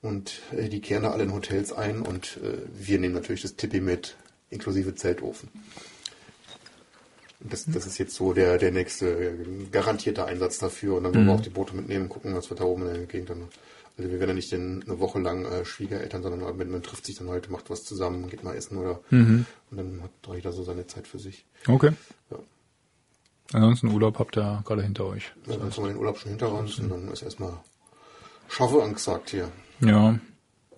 Und 0.00 0.42
äh, 0.56 0.68
die 0.68 0.80
kehren 0.80 1.04
da 1.04 1.10
alle 1.10 1.24
in 1.24 1.32
Hotels 1.32 1.72
ein 1.72 2.02
und 2.02 2.38
äh, 2.42 2.58
wir 2.74 2.98
nehmen 2.98 3.14
natürlich 3.14 3.42
das 3.42 3.56
Tippi 3.56 3.80
mit, 3.80 4.16
inklusive 4.50 4.94
Zeltofen. 4.94 5.48
Das, 7.48 7.64
das 7.66 7.86
ist 7.86 7.98
jetzt 7.98 8.14
so 8.14 8.32
der, 8.32 8.58
der 8.58 8.70
nächste 8.70 9.06
äh, 9.06 9.34
garantierte 9.70 10.24
Einsatz 10.24 10.58
dafür. 10.58 10.96
Und 10.96 11.04
dann 11.04 11.14
wollen 11.14 11.26
wir 11.26 11.34
auch 11.34 11.40
die 11.40 11.50
Boote 11.50 11.74
mitnehmen, 11.74 12.08
gucken, 12.08 12.34
was 12.34 12.50
wir 12.50 12.56
da 12.56 12.64
oben 12.64 12.86
in 12.86 12.94
der 12.94 13.06
Gegend 13.06 13.30
dann. 13.30 13.48
Also 13.98 14.10
wir 14.10 14.20
werden 14.20 14.30
ja 14.30 14.34
nicht 14.34 14.52
den, 14.52 14.82
eine 14.84 15.00
Woche 15.00 15.18
lang 15.18 15.44
äh, 15.44 15.64
Schwiegereltern, 15.64 16.22
sondern 16.22 16.56
man, 16.56 16.70
man 16.70 16.82
trifft 16.82 17.04
sich 17.04 17.16
dann 17.16 17.28
heute, 17.28 17.50
macht 17.50 17.68
was 17.68 17.84
zusammen, 17.84 18.30
geht 18.30 18.42
mal 18.42 18.56
essen 18.56 18.78
oder 18.78 19.00
und 19.10 19.46
dann 19.70 20.02
hat 20.02 20.34
jeder 20.34 20.52
so 20.52 20.62
seine 20.62 20.86
Zeit 20.86 21.06
für 21.06 21.18
sich. 21.18 21.44
Okay. 21.66 21.90
Ja. 22.30 22.38
Ansonsten 23.52 23.88
Urlaub 23.88 24.18
habt 24.18 24.36
ihr 24.38 24.62
gerade 24.64 24.82
hinter 24.82 25.04
euch. 25.04 25.32
Ja, 25.46 25.56
dann 25.56 25.70
haben 25.70 25.84
wir 25.84 25.92
den 25.92 25.98
Urlaub 25.98 26.18
schon 26.18 26.30
hinter 26.30 26.52
uns 26.52 26.78
und 26.78 26.88
dann 26.88 27.08
ist 27.08 27.22
erstmal 27.22 27.52
Schaffe 28.48 28.82
angesagt 28.82 29.30
hier. 29.30 29.48
Ja. 29.80 30.18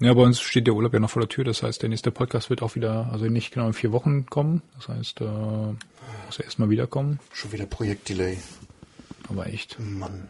Ja, 0.01 0.13
bei 0.13 0.23
uns 0.23 0.41
steht 0.41 0.67
der 0.67 0.75
Urlaub 0.75 0.93
ja 0.93 1.01
noch 1.01 1.11
vor 1.11 1.23
der 1.23 1.29
Tür. 1.29 1.45
Das 1.45 1.63
heißt, 1.63 1.81
der 1.83 1.89
nächste 1.89 2.11
Podcast 2.11 2.51
wird 2.51 2.63
auch 2.63 2.75
wieder, 2.75 3.09
also 3.13 3.27
nicht 3.27 3.53
genau 3.53 3.67
in 3.69 3.73
vier 3.73 3.93
Wochen 3.93 4.27
kommen. 4.27 4.63
Das 4.77 4.89
heißt, 4.89 5.21
äh, 5.21 5.25
muss 5.25 6.39
er 6.39 6.45
erstmal 6.45 6.69
wiederkommen. 6.71 7.21
Schon 7.33 7.53
wieder 7.53 7.67
Projektdelay. 7.67 8.39
Aber 9.29 9.47
echt. 9.47 9.79
Mann. 9.79 10.29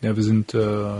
Ja, 0.00 0.16
wir 0.16 0.22
sind 0.22 0.54
äh, 0.54 0.94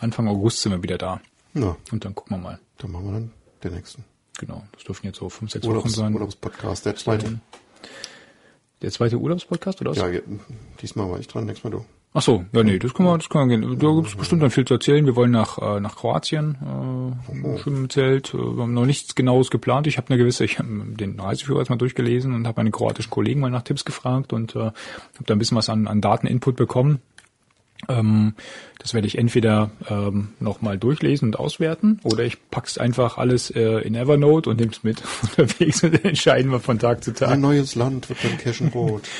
Anfang 0.00 0.28
August 0.28 0.62
sind 0.62 0.72
wir 0.72 0.82
wieder 0.82 0.98
da. 0.98 1.20
Na, 1.52 1.76
Und 1.90 2.04
dann 2.04 2.14
gucken 2.14 2.36
wir 2.36 2.42
mal. 2.42 2.58
dann 2.78 2.90
machen 2.92 3.06
wir 3.06 3.12
dann 3.12 3.30
den 3.62 3.74
nächsten. 3.74 4.04
Genau. 4.38 4.64
Das 4.72 4.84
dürfen 4.84 5.06
jetzt 5.06 5.18
so 5.18 5.28
fünf, 5.28 5.50
sechs 5.52 5.64
Wochen 5.66 5.76
Urlaubs, 5.76 5.94
sein. 5.94 6.14
Urlaubspodcast, 6.14 6.86
der 6.86 6.96
zweite. 6.96 7.40
Der 8.80 8.90
zweite 8.90 9.18
Urlaubspodcast 9.18 9.80
oder 9.82 9.90
was? 9.90 9.98
Ja, 9.98 10.08
diesmal 10.80 11.10
war 11.10 11.18
ich 11.20 11.28
dran, 11.28 11.44
nächstes 11.44 11.64
Mal 11.64 11.78
du. 11.78 11.84
Ach 12.14 12.20
so, 12.20 12.44
ja 12.52 12.62
nee, 12.62 12.78
das 12.78 12.92
können 12.92 13.08
wir, 13.08 13.16
das 13.16 13.30
können 13.30 13.48
wir 13.48 13.58
gehen. 13.58 13.78
Da 13.78 13.90
gibt 13.94 14.06
es 14.06 14.14
bestimmt 14.14 14.42
dann 14.42 14.50
viel 14.50 14.66
zu 14.66 14.74
erzählen. 14.74 15.06
Wir 15.06 15.16
wollen 15.16 15.30
nach 15.30 15.56
äh, 15.58 15.80
nach 15.80 15.96
Kroatien, 15.96 16.56
äh, 16.60 17.58
schwimmen 17.58 17.84
im 17.84 17.90
Zelt. 17.90 18.34
Äh, 18.34 18.38
wir 18.38 18.62
haben 18.62 18.74
noch 18.74 18.84
nichts 18.84 19.14
Genaues 19.14 19.50
geplant. 19.50 19.86
Ich 19.86 19.96
habe 19.96 20.08
eine 20.08 20.18
gewisse, 20.18 20.44
ich 20.44 20.58
habe 20.58 20.68
den 20.68 21.18
Reiseführer 21.18 21.60
jetzt 21.60 21.70
mal 21.70 21.76
durchgelesen 21.76 22.34
und 22.34 22.46
habe 22.46 22.60
meine 22.60 22.70
kroatischen 22.70 23.10
Kollegen 23.10 23.40
mal 23.40 23.50
nach 23.50 23.62
Tipps 23.62 23.86
gefragt 23.86 24.34
und 24.34 24.54
äh, 24.54 24.58
habe 24.58 24.74
da 25.24 25.34
ein 25.34 25.38
bisschen 25.38 25.56
was 25.56 25.70
an, 25.70 25.86
an 25.86 26.02
Dateninput 26.02 26.54
bekommen. 26.56 27.00
Ähm, 27.88 28.34
das 28.78 28.92
werde 28.94 29.06
ich 29.06 29.16
entweder 29.16 29.70
ähm, 29.88 30.28
nochmal 30.38 30.76
durchlesen 30.76 31.28
und 31.28 31.38
auswerten 31.38 31.98
oder 32.04 32.24
ich 32.24 32.36
pack's 32.50 32.78
einfach 32.78 33.16
alles 33.16 33.50
äh, 33.50 33.78
in 33.80 33.94
Evernote 33.94 34.50
und 34.50 34.60
nehm's 34.60 34.84
mit 34.84 35.02
unterwegs 35.22 35.82
und 35.82 36.04
entscheiden 36.04 36.52
wir 36.52 36.60
von 36.60 36.78
Tag 36.78 37.02
zu 37.02 37.14
Tag. 37.14 37.30
Ein 37.30 37.40
neues 37.40 37.74
Land 37.74 38.08
wird 38.08 38.22
dann 38.22 38.38
Cashenrot. 38.38 39.02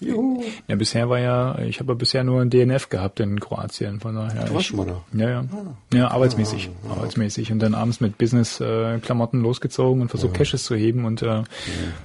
Juhu. 0.00 0.42
Ja, 0.68 0.76
bisher 0.76 1.08
war 1.08 1.18
ja, 1.18 1.58
ich 1.60 1.80
habe 1.80 1.92
ja 1.92 1.96
bisher 1.96 2.24
nur 2.24 2.40
ein 2.40 2.50
DNF 2.50 2.88
gehabt 2.88 3.20
in 3.20 3.40
Kroatien, 3.40 4.00
von 4.00 4.14
daher. 4.14 4.44
Du 4.44 4.54
warst 4.54 4.66
schon 4.66 4.76
mal 4.78 4.86
da. 4.86 5.00
Ja, 5.18 5.30
ja. 5.30 5.44
Ja, 5.92 6.08
arbeitsmäßig. 6.10 6.70
Arbeitsmäßig. 6.88 7.52
Und 7.52 7.60
dann 7.60 7.74
abends 7.74 8.00
mit 8.00 8.18
Business-Klamotten 8.18 9.40
losgezogen 9.40 10.02
und 10.02 10.08
versucht 10.08 10.34
Caches 10.34 10.64
zu 10.64 10.74
heben 10.74 11.04
und 11.04 11.22
äh, 11.22 11.42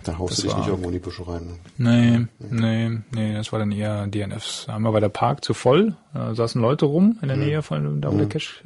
Da 0.04 0.18
haust 0.18 0.38
du 0.38 0.42
dich 0.44 0.52
war- 0.52 0.60
nicht 0.60 0.68
irgendwo 0.70 0.88
in 0.90 0.94
die 0.94 1.00
Büsche 1.00 1.28
rein. 1.28 1.42
nee, 1.78 2.26
nee, 2.50 3.00
nee, 3.14 3.34
das 3.34 3.52
war 3.52 3.60
dann 3.60 3.72
eher 3.72 4.08
DNFs. 4.08 4.68
Einmal 4.70 4.94
war 4.94 5.02
der 5.02 5.10
Park 5.10 5.44
zu 5.44 5.54
voll, 5.54 5.96
da 6.14 6.34
saßen 6.36 6.62
Leute 6.62 6.86
rum 6.86 7.18
in 7.22 7.28
der 7.28 7.38
Nähe 7.38 7.62
von 7.62 8.02
da, 8.02 8.12
wo 8.12 8.18
der 8.18 8.28
Cache 8.28 8.64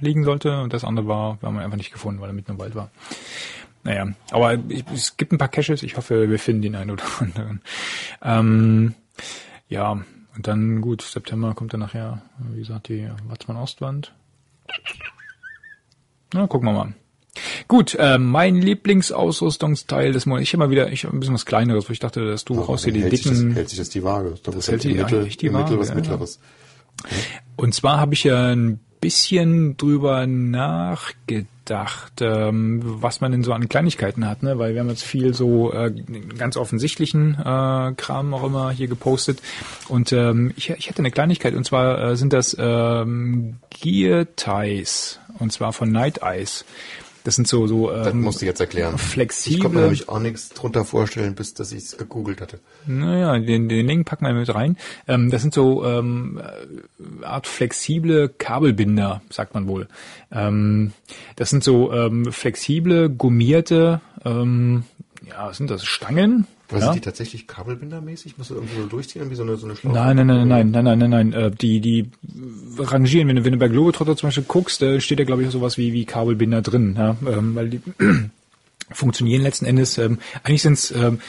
äh, 0.00 0.04
liegen 0.04 0.24
sollte 0.24 0.60
und 0.62 0.72
das 0.72 0.84
andere 0.84 1.06
war, 1.06 1.36
wir 1.40 1.48
haben 1.48 1.56
ihn 1.56 1.62
einfach 1.62 1.76
nicht 1.76 1.92
gefunden, 1.92 2.20
weil 2.20 2.30
er 2.30 2.32
mitten 2.34 2.52
im 2.52 2.58
Wald 2.58 2.74
war. 2.74 2.90
Naja, 3.84 4.06
aber 4.30 4.54
ich, 4.68 4.84
es 4.94 5.16
gibt 5.16 5.32
ein 5.32 5.38
paar 5.38 5.48
Caches, 5.48 5.82
ich 5.82 5.96
hoffe, 5.96 6.30
wir 6.30 6.38
finden 6.38 6.62
den 6.62 6.76
einen 6.76 6.90
oder 6.92 7.02
anderen. 7.20 7.60
Ähm, 8.22 8.94
ja, 9.68 9.92
und 9.92 10.46
dann 10.46 10.80
gut, 10.80 11.02
September 11.02 11.54
kommt 11.54 11.72
dann 11.72 11.80
nachher, 11.80 12.22
wie 12.52 12.60
gesagt, 12.60 12.88
die 12.88 13.08
Watzmann 13.28 13.56
Ostwand. 13.56 14.14
Na, 16.32 16.46
gucken 16.46 16.68
wir 16.68 16.72
mal. 16.72 16.94
Gut, 17.68 17.94
äh, 17.98 18.18
mein 18.18 18.56
Lieblingsausrüstungsteil 18.56 20.12
des 20.12 20.26
Monats. 20.26 20.42
Ich 20.44 20.52
habe 20.52 20.64
mal 20.64 20.70
wieder, 20.70 20.92
ich 20.92 21.04
habe 21.04 21.16
ein 21.16 21.20
bisschen 21.20 21.34
was 21.34 21.46
Kleineres, 21.46 21.86
weil 21.86 21.92
ich 21.94 21.98
dachte, 21.98 22.24
dass 22.26 22.44
du 22.44 22.54
raus 22.60 22.84
hier 22.84 22.92
die 22.92 23.02
hält, 23.02 23.12
sich 23.12 23.22
dicken. 23.22 23.48
das, 23.48 23.56
hält 23.56 23.68
sich 23.70 23.78
das 23.78 23.88
die 23.88 24.02
Waage. 24.04 24.34
Da 24.42 24.52
Das 24.52 24.68
hält 24.68 24.84
die- 24.84 24.94
Mittel, 24.94 25.24
die 25.26 25.46
im 25.46 25.52
Mittel 25.52 25.64
Waage, 25.70 25.78
was 25.80 25.88
ja. 25.88 25.94
Mittleres. 25.94 26.40
Und 27.56 27.74
zwar 27.74 27.98
habe 28.00 28.14
ich 28.14 28.24
ja 28.24 28.52
ein 28.52 28.80
bisschen 29.02 29.76
drüber 29.76 30.26
nachgedacht, 30.26 32.20
ähm, 32.20 32.80
was 32.82 33.20
man 33.20 33.32
denn 33.32 33.42
so 33.42 33.52
an 33.52 33.68
Kleinigkeiten 33.68 34.26
hat, 34.26 34.42
ne? 34.42 34.58
Weil 34.58 34.72
wir 34.72 34.80
haben 34.80 34.88
jetzt 34.88 35.02
viel 35.02 35.34
so 35.34 35.72
äh, 35.72 35.92
ganz 36.38 36.56
offensichtlichen 36.56 37.34
äh, 37.34 37.92
Kram 37.96 38.32
auch 38.32 38.44
immer 38.44 38.70
hier 38.70 38.86
gepostet. 38.86 39.42
Und 39.88 40.12
ähm, 40.12 40.54
ich, 40.56 40.70
ich 40.70 40.88
hätte 40.88 41.00
eine 41.00 41.10
Kleinigkeit 41.10 41.54
und 41.54 41.64
zwar 41.64 42.12
äh, 42.12 42.16
sind 42.16 42.32
das 42.32 42.56
ähm, 42.58 43.56
Gear 43.70 44.26
Ties 44.36 45.18
und 45.40 45.52
zwar 45.52 45.72
von 45.72 45.90
Night 45.90 46.22
Eyes. 46.22 46.64
Das 47.24 47.36
sind 47.36 47.46
so 47.46 47.66
so 47.66 47.90
Das 47.90 48.08
ähm, 48.08 48.20
musst 48.22 48.42
du 48.42 48.46
jetzt 48.46 48.60
erklären. 48.60 48.98
flexible- 48.98 49.54
Ich 49.56 49.60
konnte 49.60 49.76
mir 49.76 49.82
nämlich 49.84 50.08
auch 50.08 50.18
nichts 50.18 50.48
drunter 50.50 50.84
vorstellen, 50.84 51.34
bis 51.34 51.54
dass 51.54 51.70
ich 51.72 51.84
es 51.84 51.96
gegoogelt 51.96 52.40
hatte. 52.40 52.58
Naja, 52.86 53.38
den, 53.38 53.68
den 53.68 53.86
Link 53.86 54.06
packen 54.06 54.24
wir 54.26 54.32
mit 54.34 54.52
rein. 54.54 54.76
Ähm, 55.06 55.30
das 55.30 55.42
sind 55.42 55.54
so 55.54 55.84
ähm, 55.84 56.40
äh, 56.42 57.24
Art 57.24 57.46
flexible 57.46 58.28
Kabelbinder, 58.38 59.22
sagt 59.30 59.54
man 59.54 59.68
wohl. 59.68 59.86
Ähm, 60.32 60.92
das 61.36 61.50
sind 61.50 61.62
so 61.62 61.92
ähm, 61.92 62.32
flexible, 62.32 63.08
gummierte, 63.08 64.00
ähm, 64.24 64.84
ja, 65.28 65.46
was 65.46 65.58
sind 65.58 65.70
das, 65.70 65.84
Stangen? 65.84 66.46
Aber 66.72 66.80
ja? 66.80 66.86
sind 66.86 66.96
die 66.96 67.00
tatsächlich 67.00 67.46
kabelbindermäßig? 67.46 68.38
Musst 68.38 68.50
du 68.50 68.54
irgendwie 68.54 68.80
so 68.80 68.86
durchziehen, 68.86 69.30
wie 69.30 69.34
so 69.34 69.42
eine, 69.42 69.56
so 69.56 69.66
eine 69.66 69.76
Schlaufe? 69.76 69.96
Nein, 69.96 70.16
nein, 70.16 70.26
nein, 70.26 70.48
nein, 70.48 70.70
nein, 70.70 70.84
nein, 70.84 70.98
nein, 70.98 71.10
nein. 71.10 71.32
Äh, 71.32 71.50
die, 71.50 71.80
die 71.80 72.10
rangieren, 72.78 73.28
wenn 73.28 73.36
du, 73.36 73.44
wenn 73.44 73.52
du 73.52 73.58
bei 73.58 73.68
Globetrotter 73.68 74.16
zum 74.16 74.28
Beispiel 74.28 74.44
guckst, 74.48 74.82
äh, 74.82 75.00
steht 75.00 75.18
da 75.18 75.24
glaube 75.24 75.42
ich 75.42 75.50
sowas 75.50 75.76
wie, 75.76 75.92
wie 75.92 76.04
Kabelbinder 76.06 76.62
drin, 76.62 76.94
ja, 76.96 77.16
ähm, 77.26 77.54
weil 77.54 77.68
die 77.68 77.80
funktionieren 78.90 79.42
letzten 79.42 79.66
Endes. 79.66 79.98
Ähm, 79.98 80.18
eigentlich 80.42 80.62
sind 80.62 80.74
es 80.74 80.90
ähm, 80.92 81.20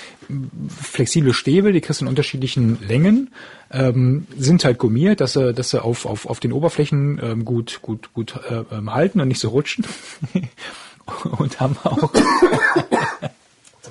flexible 0.69 1.33
Stäbe, 1.33 1.73
die 1.73 1.81
kriegst 1.81 2.01
du 2.01 2.05
in 2.05 2.09
unterschiedlichen 2.09 2.79
Längen, 2.87 3.31
ähm, 3.71 4.27
sind 4.37 4.63
halt 4.63 4.77
gummiert, 4.77 5.21
dass 5.21 5.33
sie, 5.33 5.53
dass 5.53 5.71
sie 5.71 5.83
auf, 5.83 6.05
auf, 6.05 6.25
auf 6.25 6.39
den 6.39 6.53
Oberflächen 6.53 7.19
ähm, 7.21 7.45
gut, 7.45 7.79
gut, 7.81 8.13
gut 8.13 8.39
äh, 8.49 8.63
ähm, 8.71 8.93
halten 8.93 9.19
und 9.19 9.27
nicht 9.27 9.39
so 9.39 9.49
rutschen. 9.49 9.85
und 11.37 11.59
haben 11.59 11.75
auch 11.83 12.11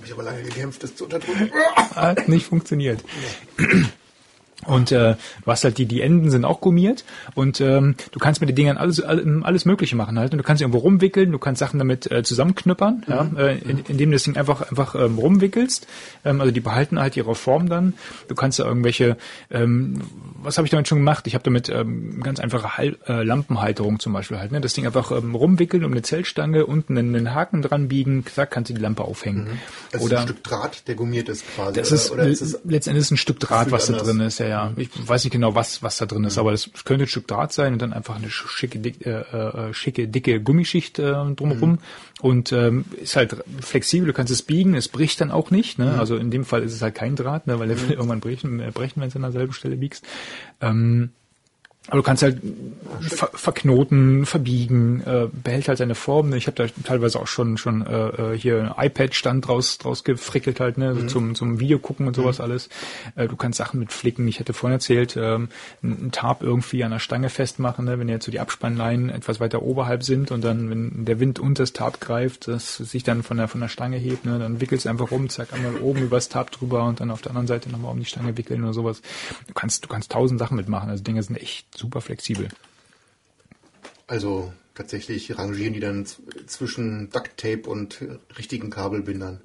habe 0.02 0.08
ich 0.08 0.12
aber 0.14 0.24
lange 0.24 0.42
gekämpft, 0.42 0.82
das 0.82 0.96
zu 0.96 1.04
unterdrücken. 1.04 1.50
hat 1.76 2.28
nicht 2.28 2.46
funktioniert. 2.46 3.04
Und 4.66 4.92
äh, 4.92 5.16
du 5.44 5.50
hast 5.50 5.64
halt 5.64 5.78
die, 5.78 5.86
die 5.86 6.02
Enden 6.02 6.30
sind 6.30 6.44
auch 6.44 6.60
gummiert 6.60 7.04
und 7.34 7.60
ähm, 7.60 7.96
du 8.12 8.18
kannst 8.20 8.40
mit 8.40 8.48
den 8.48 8.54
Dingern 8.56 8.76
alles, 8.76 9.00
all- 9.02 9.42
alles 9.42 9.64
Mögliche 9.64 9.96
machen 9.96 10.18
halt. 10.18 10.32
Und 10.32 10.38
du 10.38 10.44
kannst 10.44 10.58
sie 10.60 10.64
irgendwo 10.64 10.78
rumwickeln, 10.78 11.32
du 11.32 11.38
kannst 11.38 11.58
Sachen 11.58 11.78
damit 11.78 12.10
äh, 12.10 12.22
zusammenknüppern, 12.22 13.04
ja, 13.08 13.28
äh, 13.36 13.58
in, 13.58 13.78
indem 13.88 14.10
du 14.10 14.14
das 14.16 14.22
Ding 14.22 14.36
einfach 14.36 14.62
einfach 14.70 14.94
ähm, 14.94 15.18
rumwickelst. 15.18 15.86
Ähm, 16.24 16.40
also 16.40 16.52
die 16.52 16.60
behalten 16.60 17.00
halt 17.00 17.16
ihre 17.16 17.34
Form 17.34 17.68
dann. 17.68 17.94
Du 18.28 18.34
kannst 18.36 18.58
da 18.60 18.64
irgendwelche, 18.64 19.16
ähm, 19.50 20.00
was 20.42 20.58
habe 20.58 20.66
ich 20.66 20.70
damit 20.70 20.86
schon 20.86 20.98
gemacht? 20.98 21.26
Ich 21.26 21.34
habe 21.34 21.42
damit 21.44 21.68
ähm, 21.68 22.20
ganz 22.22 22.38
einfache 22.38 22.76
Hal 22.76 22.96
äh, 23.08 23.22
Lampenhalterung 23.24 23.98
zum 23.98 24.12
Beispiel 24.12 24.38
halt. 24.38 24.52
Ne? 24.52 24.60
Das 24.60 24.74
Ding 24.74 24.86
einfach 24.86 25.10
ähm, 25.10 25.34
rumwickeln 25.34 25.84
um 25.84 25.90
eine 25.92 26.02
Zellstange, 26.02 26.66
unten 26.66 26.96
einen, 26.96 27.14
einen 27.16 27.34
Haken 27.34 27.62
dran 27.62 27.88
biegen, 27.88 28.24
zack, 28.32 28.50
kannst 28.52 28.70
du 28.70 28.74
die 28.74 28.80
Lampe 28.80 29.02
aufhängen. 29.02 29.58
Das 29.90 30.04
ist 30.04 30.12
ein 30.12 30.22
Stück 30.22 30.44
Draht, 30.44 30.86
der 30.88 30.94
gummiert 30.94 31.28
ist 31.28 31.44
quasi. 31.56 31.74
Das 31.80 31.88
oder- 31.90 31.94
ist, 31.96 32.10
oder 32.12 32.26
ist 32.28 32.40
es 32.42 32.60
letztendlich 32.64 33.10
ein 33.10 33.16
Stück 33.16 33.40
Draht, 33.40 33.70
was 33.72 33.86
da. 33.86 33.94
Mhm. 33.94 33.98
drin 33.98 34.20
ist, 34.20 34.38
ja, 34.38 34.46
ja. 34.52 34.72
Ich 34.76 34.90
weiß 35.08 35.24
nicht 35.24 35.32
genau, 35.32 35.54
was, 35.54 35.82
was 35.82 35.96
da 35.96 36.06
drin 36.06 36.24
ist, 36.24 36.38
aber 36.38 36.50
das 36.52 36.70
könnte 36.84 37.04
ein 37.04 37.08
Stück 37.08 37.26
Draht 37.26 37.52
sein 37.52 37.72
und 37.72 37.82
dann 37.82 37.92
einfach 37.92 38.14
eine 38.16 38.30
schicke, 38.30 38.78
dick, 38.78 39.04
äh, 39.06 39.10
äh, 39.20 39.74
schicke, 39.74 40.06
dicke 40.08 40.40
Gummischicht 40.40 40.98
äh, 40.98 41.12
drumherum 41.34 41.72
Mhm. 41.72 41.78
und 42.20 42.52
ähm, 42.52 42.84
ist 43.00 43.16
halt 43.16 43.36
flexibel, 43.60 44.06
du 44.06 44.12
kannst 44.12 44.32
es 44.32 44.42
biegen, 44.42 44.74
es 44.74 44.88
bricht 44.88 45.20
dann 45.20 45.30
auch 45.30 45.50
nicht, 45.50 45.78
Mhm. 45.78 45.84
ne? 45.86 45.98
Also 45.98 46.16
in 46.16 46.30
dem 46.30 46.44
Fall 46.44 46.62
ist 46.62 46.74
es 46.74 46.82
halt 46.82 46.94
kein 46.94 47.16
Draht, 47.16 47.46
ne? 47.46 47.58
weil 47.58 47.68
der 47.68 47.80
will 47.80 47.90
irgendwann 47.96 48.20
brechen, 48.20 48.60
äh, 48.60 48.70
brechen, 48.72 49.00
wenn 49.00 49.08
es 49.08 49.16
an 49.16 49.22
derselben 49.22 49.52
Stelle 49.52 49.76
biegst. 49.76 50.04
Ähm, 50.60 51.10
aber 51.88 51.96
du 51.96 52.02
kannst 52.04 52.22
halt 52.22 52.40
ver 53.00 53.30
verknoten, 53.34 54.24
verbiegen, 54.24 55.02
äh, 55.04 55.26
behält 55.32 55.66
halt 55.66 55.78
seine 55.78 55.96
Form. 55.96 56.32
Ich 56.34 56.46
habe 56.46 56.54
da 56.54 56.66
teilweise 56.84 57.18
auch 57.18 57.26
schon 57.26 57.58
schon 57.58 57.84
äh, 57.84 58.34
äh, 58.34 58.38
hier 58.38 58.76
ein 58.76 58.86
iPad-Stand 58.86 59.48
draus 59.48 59.78
draus 59.78 60.04
gefrickelt 60.04 60.60
halt, 60.60 60.78
ne, 60.78 60.94
so 60.94 61.06
zum 61.06 61.34
zum 61.34 61.58
Video 61.58 61.80
gucken 61.80 62.06
und 62.06 62.14
sowas 62.14 62.40
alles. 62.40 62.68
Äh, 63.16 63.26
du 63.26 63.34
kannst 63.34 63.58
Sachen 63.58 63.80
mit 63.80 63.92
flicken. 63.92 64.28
Ich 64.28 64.38
hatte 64.38 64.52
vorhin 64.52 64.74
erzählt, 64.74 65.16
ähm, 65.16 65.48
ein 65.82 66.02
ein 66.02 66.12
Tarp 66.12 66.42
irgendwie 66.42 66.84
an 66.84 66.92
der 66.92 67.00
Stange 67.00 67.28
festmachen, 67.28 67.84
ne, 67.84 67.98
wenn 67.98 68.08
jetzt 68.08 68.26
so 68.26 68.30
die 68.30 68.40
Abspannleinen 68.40 69.10
etwas 69.10 69.40
weiter 69.40 69.62
oberhalb 69.62 70.04
sind 70.04 70.30
und 70.30 70.44
dann, 70.44 70.70
wenn 70.70 71.04
der 71.04 71.18
Wind 71.18 71.40
unter 71.40 71.64
das 71.64 71.72
Tarp 71.72 72.00
greift, 72.00 72.46
das 72.46 72.76
sich 72.76 73.02
dann 73.02 73.24
von 73.24 73.38
der 73.38 73.48
von 73.48 73.60
der 73.60 73.68
Stange 73.68 73.96
hebt, 73.96 74.24
ne, 74.24 74.38
dann 74.38 74.60
wickelst 74.60 74.84
du 74.84 74.88
einfach 74.88 75.10
rum, 75.10 75.28
zack, 75.28 75.52
einmal 75.52 75.76
oben 75.80 76.02
übers 76.04 76.28
Tarp 76.28 76.52
drüber 76.52 76.84
und 76.84 77.00
dann 77.00 77.10
auf 77.10 77.22
der 77.22 77.30
anderen 77.30 77.48
Seite 77.48 77.70
nochmal 77.70 77.90
um 77.90 77.98
die 77.98 78.06
Stange 78.06 78.36
wickeln 78.36 78.62
oder 78.62 78.72
sowas. 78.72 79.02
Du 79.48 79.54
kannst 79.54 79.84
du 79.84 79.88
kannst 79.88 80.12
tausend 80.12 80.38
Sachen 80.38 80.56
mitmachen. 80.56 80.88
Also 80.88 81.02
Dinge 81.02 81.22
sind 81.24 81.36
echt 81.36 81.71
super 81.76 82.00
flexibel. 82.00 82.48
Also 84.06 84.52
tatsächlich 84.74 85.36
rangieren 85.38 85.74
die 85.74 85.80
dann 85.80 86.06
zwischen 86.46 87.10
Duct 87.10 87.36
Tape 87.36 87.68
und 87.68 88.02
richtigen 88.36 88.70
Kabelbindern. 88.70 89.40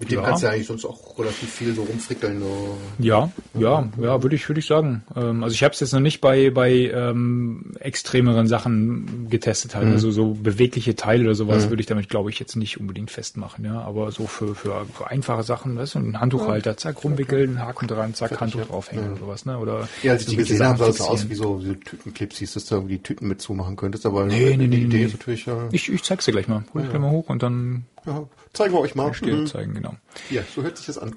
Mit 0.00 0.10
dem 0.10 0.18
Ja. 0.18 0.24
kannst 0.24 0.42
du 0.42 0.46
ja 0.46 0.52
eigentlich 0.54 0.66
sonst 0.66 0.84
auch 0.84 1.16
relativ 1.18 1.48
viel 1.52 1.74
so 1.74 1.82
rumfrickeln. 1.82 2.40
So. 2.40 2.76
Ja, 2.98 3.30
ja, 3.56 3.88
ja, 4.00 4.22
würde 4.22 4.34
ich, 4.34 4.48
würde 4.48 4.58
ich 4.58 4.66
sagen. 4.66 5.04
Ähm, 5.14 5.44
also 5.44 5.54
ich 5.54 5.62
habe 5.62 5.74
es 5.74 5.80
jetzt 5.80 5.92
noch 5.92 6.00
nicht 6.00 6.20
bei 6.20 6.50
bei 6.50 6.72
ähm, 6.72 7.74
extremeren 7.78 8.48
Sachen 8.48 9.28
getestet, 9.30 9.76
halt. 9.76 9.86
Also 9.86 10.10
so 10.10 10.30
bewegliche 10.34 10.96
Teile 10.96 11.24
oder 11.24 11.34
sowas 11.34 11.68
würde 11.68 11.80
ich 11.82 11.86
damit, 11.86 12.08
glaube 12.08 12.30
ich, 12.30 12.38
jetzt 12.40 12.56
nicht 12.56 12.80
unbedingt 12.80 13.10
festmachen. 13.12 13.64
Ja, 13.64 13.82
aber 13.82 14.10
so 14.10 14.26
für 14.26 14.54
für, 14.56 14.86
für 14.92 15.08
einfache 15.08 15.42
Sachen, 15.44 15.76
weißt 15.76 15.94
du, 15.94 15.98
ein 16.00 16.20
Handtuchhalter, 16.20 16.76
zack, 16.76 17.04
rumwickeln, 17.04 17.60
Haken 17.60 17.86
dran, 17.86 18.14
zack, 18.14 18.40
Handtuch 18.40 18.66
draufhängen 18.66 19.10
oder 19.12 19.20
sowas, 19.20 19.44
ne? 19.44 19.58
Oder 19.58 19.88
Ja, 20.02 20.12
als 20.12 20.22
ich 20.22 20.28
die 20.28 20.36
gesehen 20.36 20.64
habe, 20.64 20.78
sah 20.78 20.88
es 20.88 20.96
so 20.96 21.04
aus 21.04 21.28
wie 21.28 21.34
so, 21.34 21.60
so 21.60 21.74
Tütenclips, 21.74 22.38
hieß, 22.38 22.54
dass 22.54 22.64
du 22.66 22.74
irgendwie 22.76 22.96
die 22.96 23.02
Tüten 23.02 23.28
mit 23.28 23.40
zumachen 23.40 23.76
könntest. 23.76 24.06
Aber 24.06 24.24
Nee, 24.24 24.56
nee, 24.56 24.66
die 24.66 24.68
nee, 24.68 24.76
Idee 24.84 24.96
nee. 24.98 25.04
ist 25.04 25.12
natürlich, 25.12 25.46
ja, 25.46 25.68
Ich, 25.70 25.92
ich 25.92 26.02
zeig's 26.02 26.24
dir 26.24 26.32
gleich 26.32 26.48
mal. 26.48 26.64
Hol 26.74 26.82
ich 26.82 26.88
gleich 26.88 27.00
mal 27.00 27.10
hoch 27.10 27.28
und 27.28 27.42
dann 27.42 27.84
ja, 28.06 28.24
zeigen 28.52 28.74
wir 28.74 28.80
euch 28.80 28.94
mal. 28.94 29.12
still 29.14 29.36
Mhm. 29.40 29.46
zeigen, 29.46 29.74
genau. 29.74 29.94
Ja, 30.30 30.42
so 30.54 30.62
hört 30.62 30.76
sich 30.76 30.86
das 30.86 30.98
an. 30.98 31.16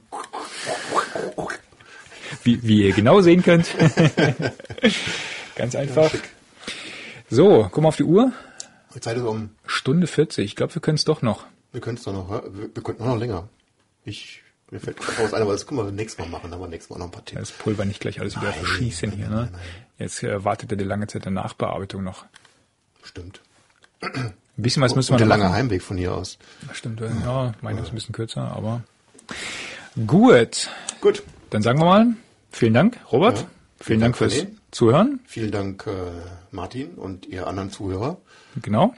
Wie, 2.43 2.61
wie 2.63 2.83
ihr 2.87 2.93
genau 2.93 3.21
sehen 3.21 3.43
könnt. 3.43 3.67
Ganz 5.55 5.75
einfach. 5.75 6.09
schick. 6.11 6.23
So, 7.29 7.67
guck 7.71 7.81
mal 7.81 7.89
auf 7.89 7.95
die 7.97 8.03
Uhr. 8.03 8.31
Die 8.93 8.99
Zeit 8.99 9.17
ist 9.17 9.23
um. 9.23 9.49
Stunde 9.65 10.07
40. 10.07 10.45
Ich 10.45 10.55
glaube, 10.55 10.73
wir 10.75 10.81
können 10.81 10.95
es 10.95 11.03
doch 11.03 11.21
noch. 11.21 11.45
Wir 11.71 11.81
können 11.81 11.97
es 11.97 12.03
doch 12.03 12.13
noch, 12.13 12.29
wir, 12.29 12.73
wir 12.73 12.83
könnten 12.83 13.03
auch 13.03 13.07
noch 13.07 13.17
länger. 13.17 13.49
Ich, 14.05 14.41
mir 14.71 14.79
fällt 14.79 14.97
gerade 14.97 15.23
was 15.23 15.33
ein, 15.33 15.41
aber 15.41 15.51
das 15.51 15.67
können 15.67 15.85
wir 15.85 15.91
nächstes 15.91 16.19
Mal 16.19 16.29
machen, 16.29 16.43
dann 16.43 16.53
haben 16.53 16.61
wir 16.61 16.69
nächstes 16.69 16.89
Mal 16.89 16.99
noch 16.99 17.07
ein 17.07 17.11
paar 17.11 17.25
Tipps. 17.25 17.39
Das 17.39 17.51
Pulver 17.51 17.83
nicht 17.83 17.99
gleich 17.99 18.19
alles 18.21 18.35
wieder 18.37 18.49
Nein, 18.49 18.59
verschießen 18.59 19.11
hier. 19.11 19.27
Ne? 19.27 19.49
nein. 19.51 19.61
Jetzt 19.97 20.23
äh, 20.23 20.43
wartet 20.45 20.71
er 20.71 20.77
die 20.77 20.85
lange 20.85 21.07
Zeit 21.07 21.25
der 21.25 21.31
Nachbearbeitung 21.33 22.03
noch. 22.03 22.25
Stimmt. 23.03 23.41
Ein 24.57 24.61
bisschen 24.61 24.81
was 24.81 24.95
müssen 24.95 25.13
wir 25.13 25.19
noch 25.19 25.27
lange 25.27 25.43
machen. 25.45 25.53
Heimweg 25.55 25.81
von 25.81 25.97
hier 25.97 26.13
aus. 26.15 26.37
Das 26.67 26.77
stimmt, 26.77 27.01
äh, 27.01 27.09
ja, 27.25 27.53
meine 27.61 27.81
ist 27.81 27.89
ein 27.89 27.95
bisschen 27.95 28.13
kürzer, 28.13 28.51
aber 28.55 28.83
gut. 30.07 30.69
Gut. 31.01 31.23
Dann 31.49 31.61
sagen 31.61 31.79
wir 31.79 31.85
mal, 31.85 32.07
vielen 32.51 32.73
Dank, 32.73 32.97
Robert. 33.11 33.39
Ja. 33.39 33.45
Vielen 33.79 33.99
Dank 33.99 34.17
Dank, 34.17 34.31
fürs 34.31 34.43
René. 34.45 34.47
Zuhören. 34.71 35.19
Vielen 35.25 35.51
Dank, 35.51 35.85
äh, 35.87 35.91
Martin 36.51 36.95
und 36.95 37.25
ihr 37.27 37.47
anderen 37.47 37.69
Zuhörer. 37.69 38.17
Genau. 38.61 38.93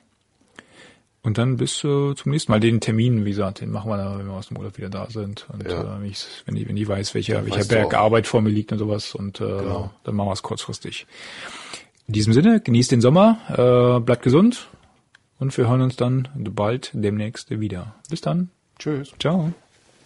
Und 1.23 1.38
dann 1.38 1.57
bis 1.57 1.84
äh, 1.84 2.13
zum 2.15 2.31
nächsten 2.31 2.51
Mal. 2.51 2.59
Den 2.59 2.79
Termin, 2.79 3.25
wie 3.25 3.31
gesagt, 3.31 3.59
den 3.59 3.69
machen 3.71 3.89
wir 3.89 3.97
dann, 3.97 4.17
wenn 4.17 4.27
wir 4.27 4.34
aus 4.34 4.47
dem 4.47 4.57
Urlaub 4.57 4.77
wieder 4.77 4.89
da 4.89 5.09
sind. 5.09 5.45
Und 5.51 5.63
Ja. 5.69 5.81
äh, 5.97 5.99
wenn, 6.01 6.05
ich, 6.09 6.25
wenn, 6.45 6.55
ich, 6.55 6.69
wenn 6.69 6.77
ich 6.77 6.88
weiß, 6.88 7.13
welcher, 7.15 7.45
welcher 7.45 7.65
Berg. 7.65 7.95
Arbeit 7.95 8.27
vor 8.27 8.41
mir 8.41 8.49
liegt 8.49 8.71
und 8.71 8.77
sowas. 8.77 9.13
Und 9.13 9.41
äh, 9.41 9.43
Genau. 9.43 9.91
dann 10.03 10.15
machen 10.15 10.29
wir 10.29 10.34
es 10.34 10.41
kurzfristig. 10.43 11.05
In 12.07 12.13
diesem 12.13 12.31
Sinne, 12.31 12.61
genießt 12.61 12.91
den 12.91 13.01
Sommer, 13.01 13.39
äh, 13.49 13.99
bleibt 13.99 14.21
gesund 14.23 14.69
und 15.39 15.57
wir 15.57 15.68
hören 15.68 15.81
uns 15.81 15.95
dann 15.95 16.27
bald 16.35 16.91
demnächst 16.93 17.49
wieder. 17.59 17.95
Bis 18.09 18.22
dann. 18.22 18.49
Tschüss. 18.80 19.14
Ciao. 19.19 19.53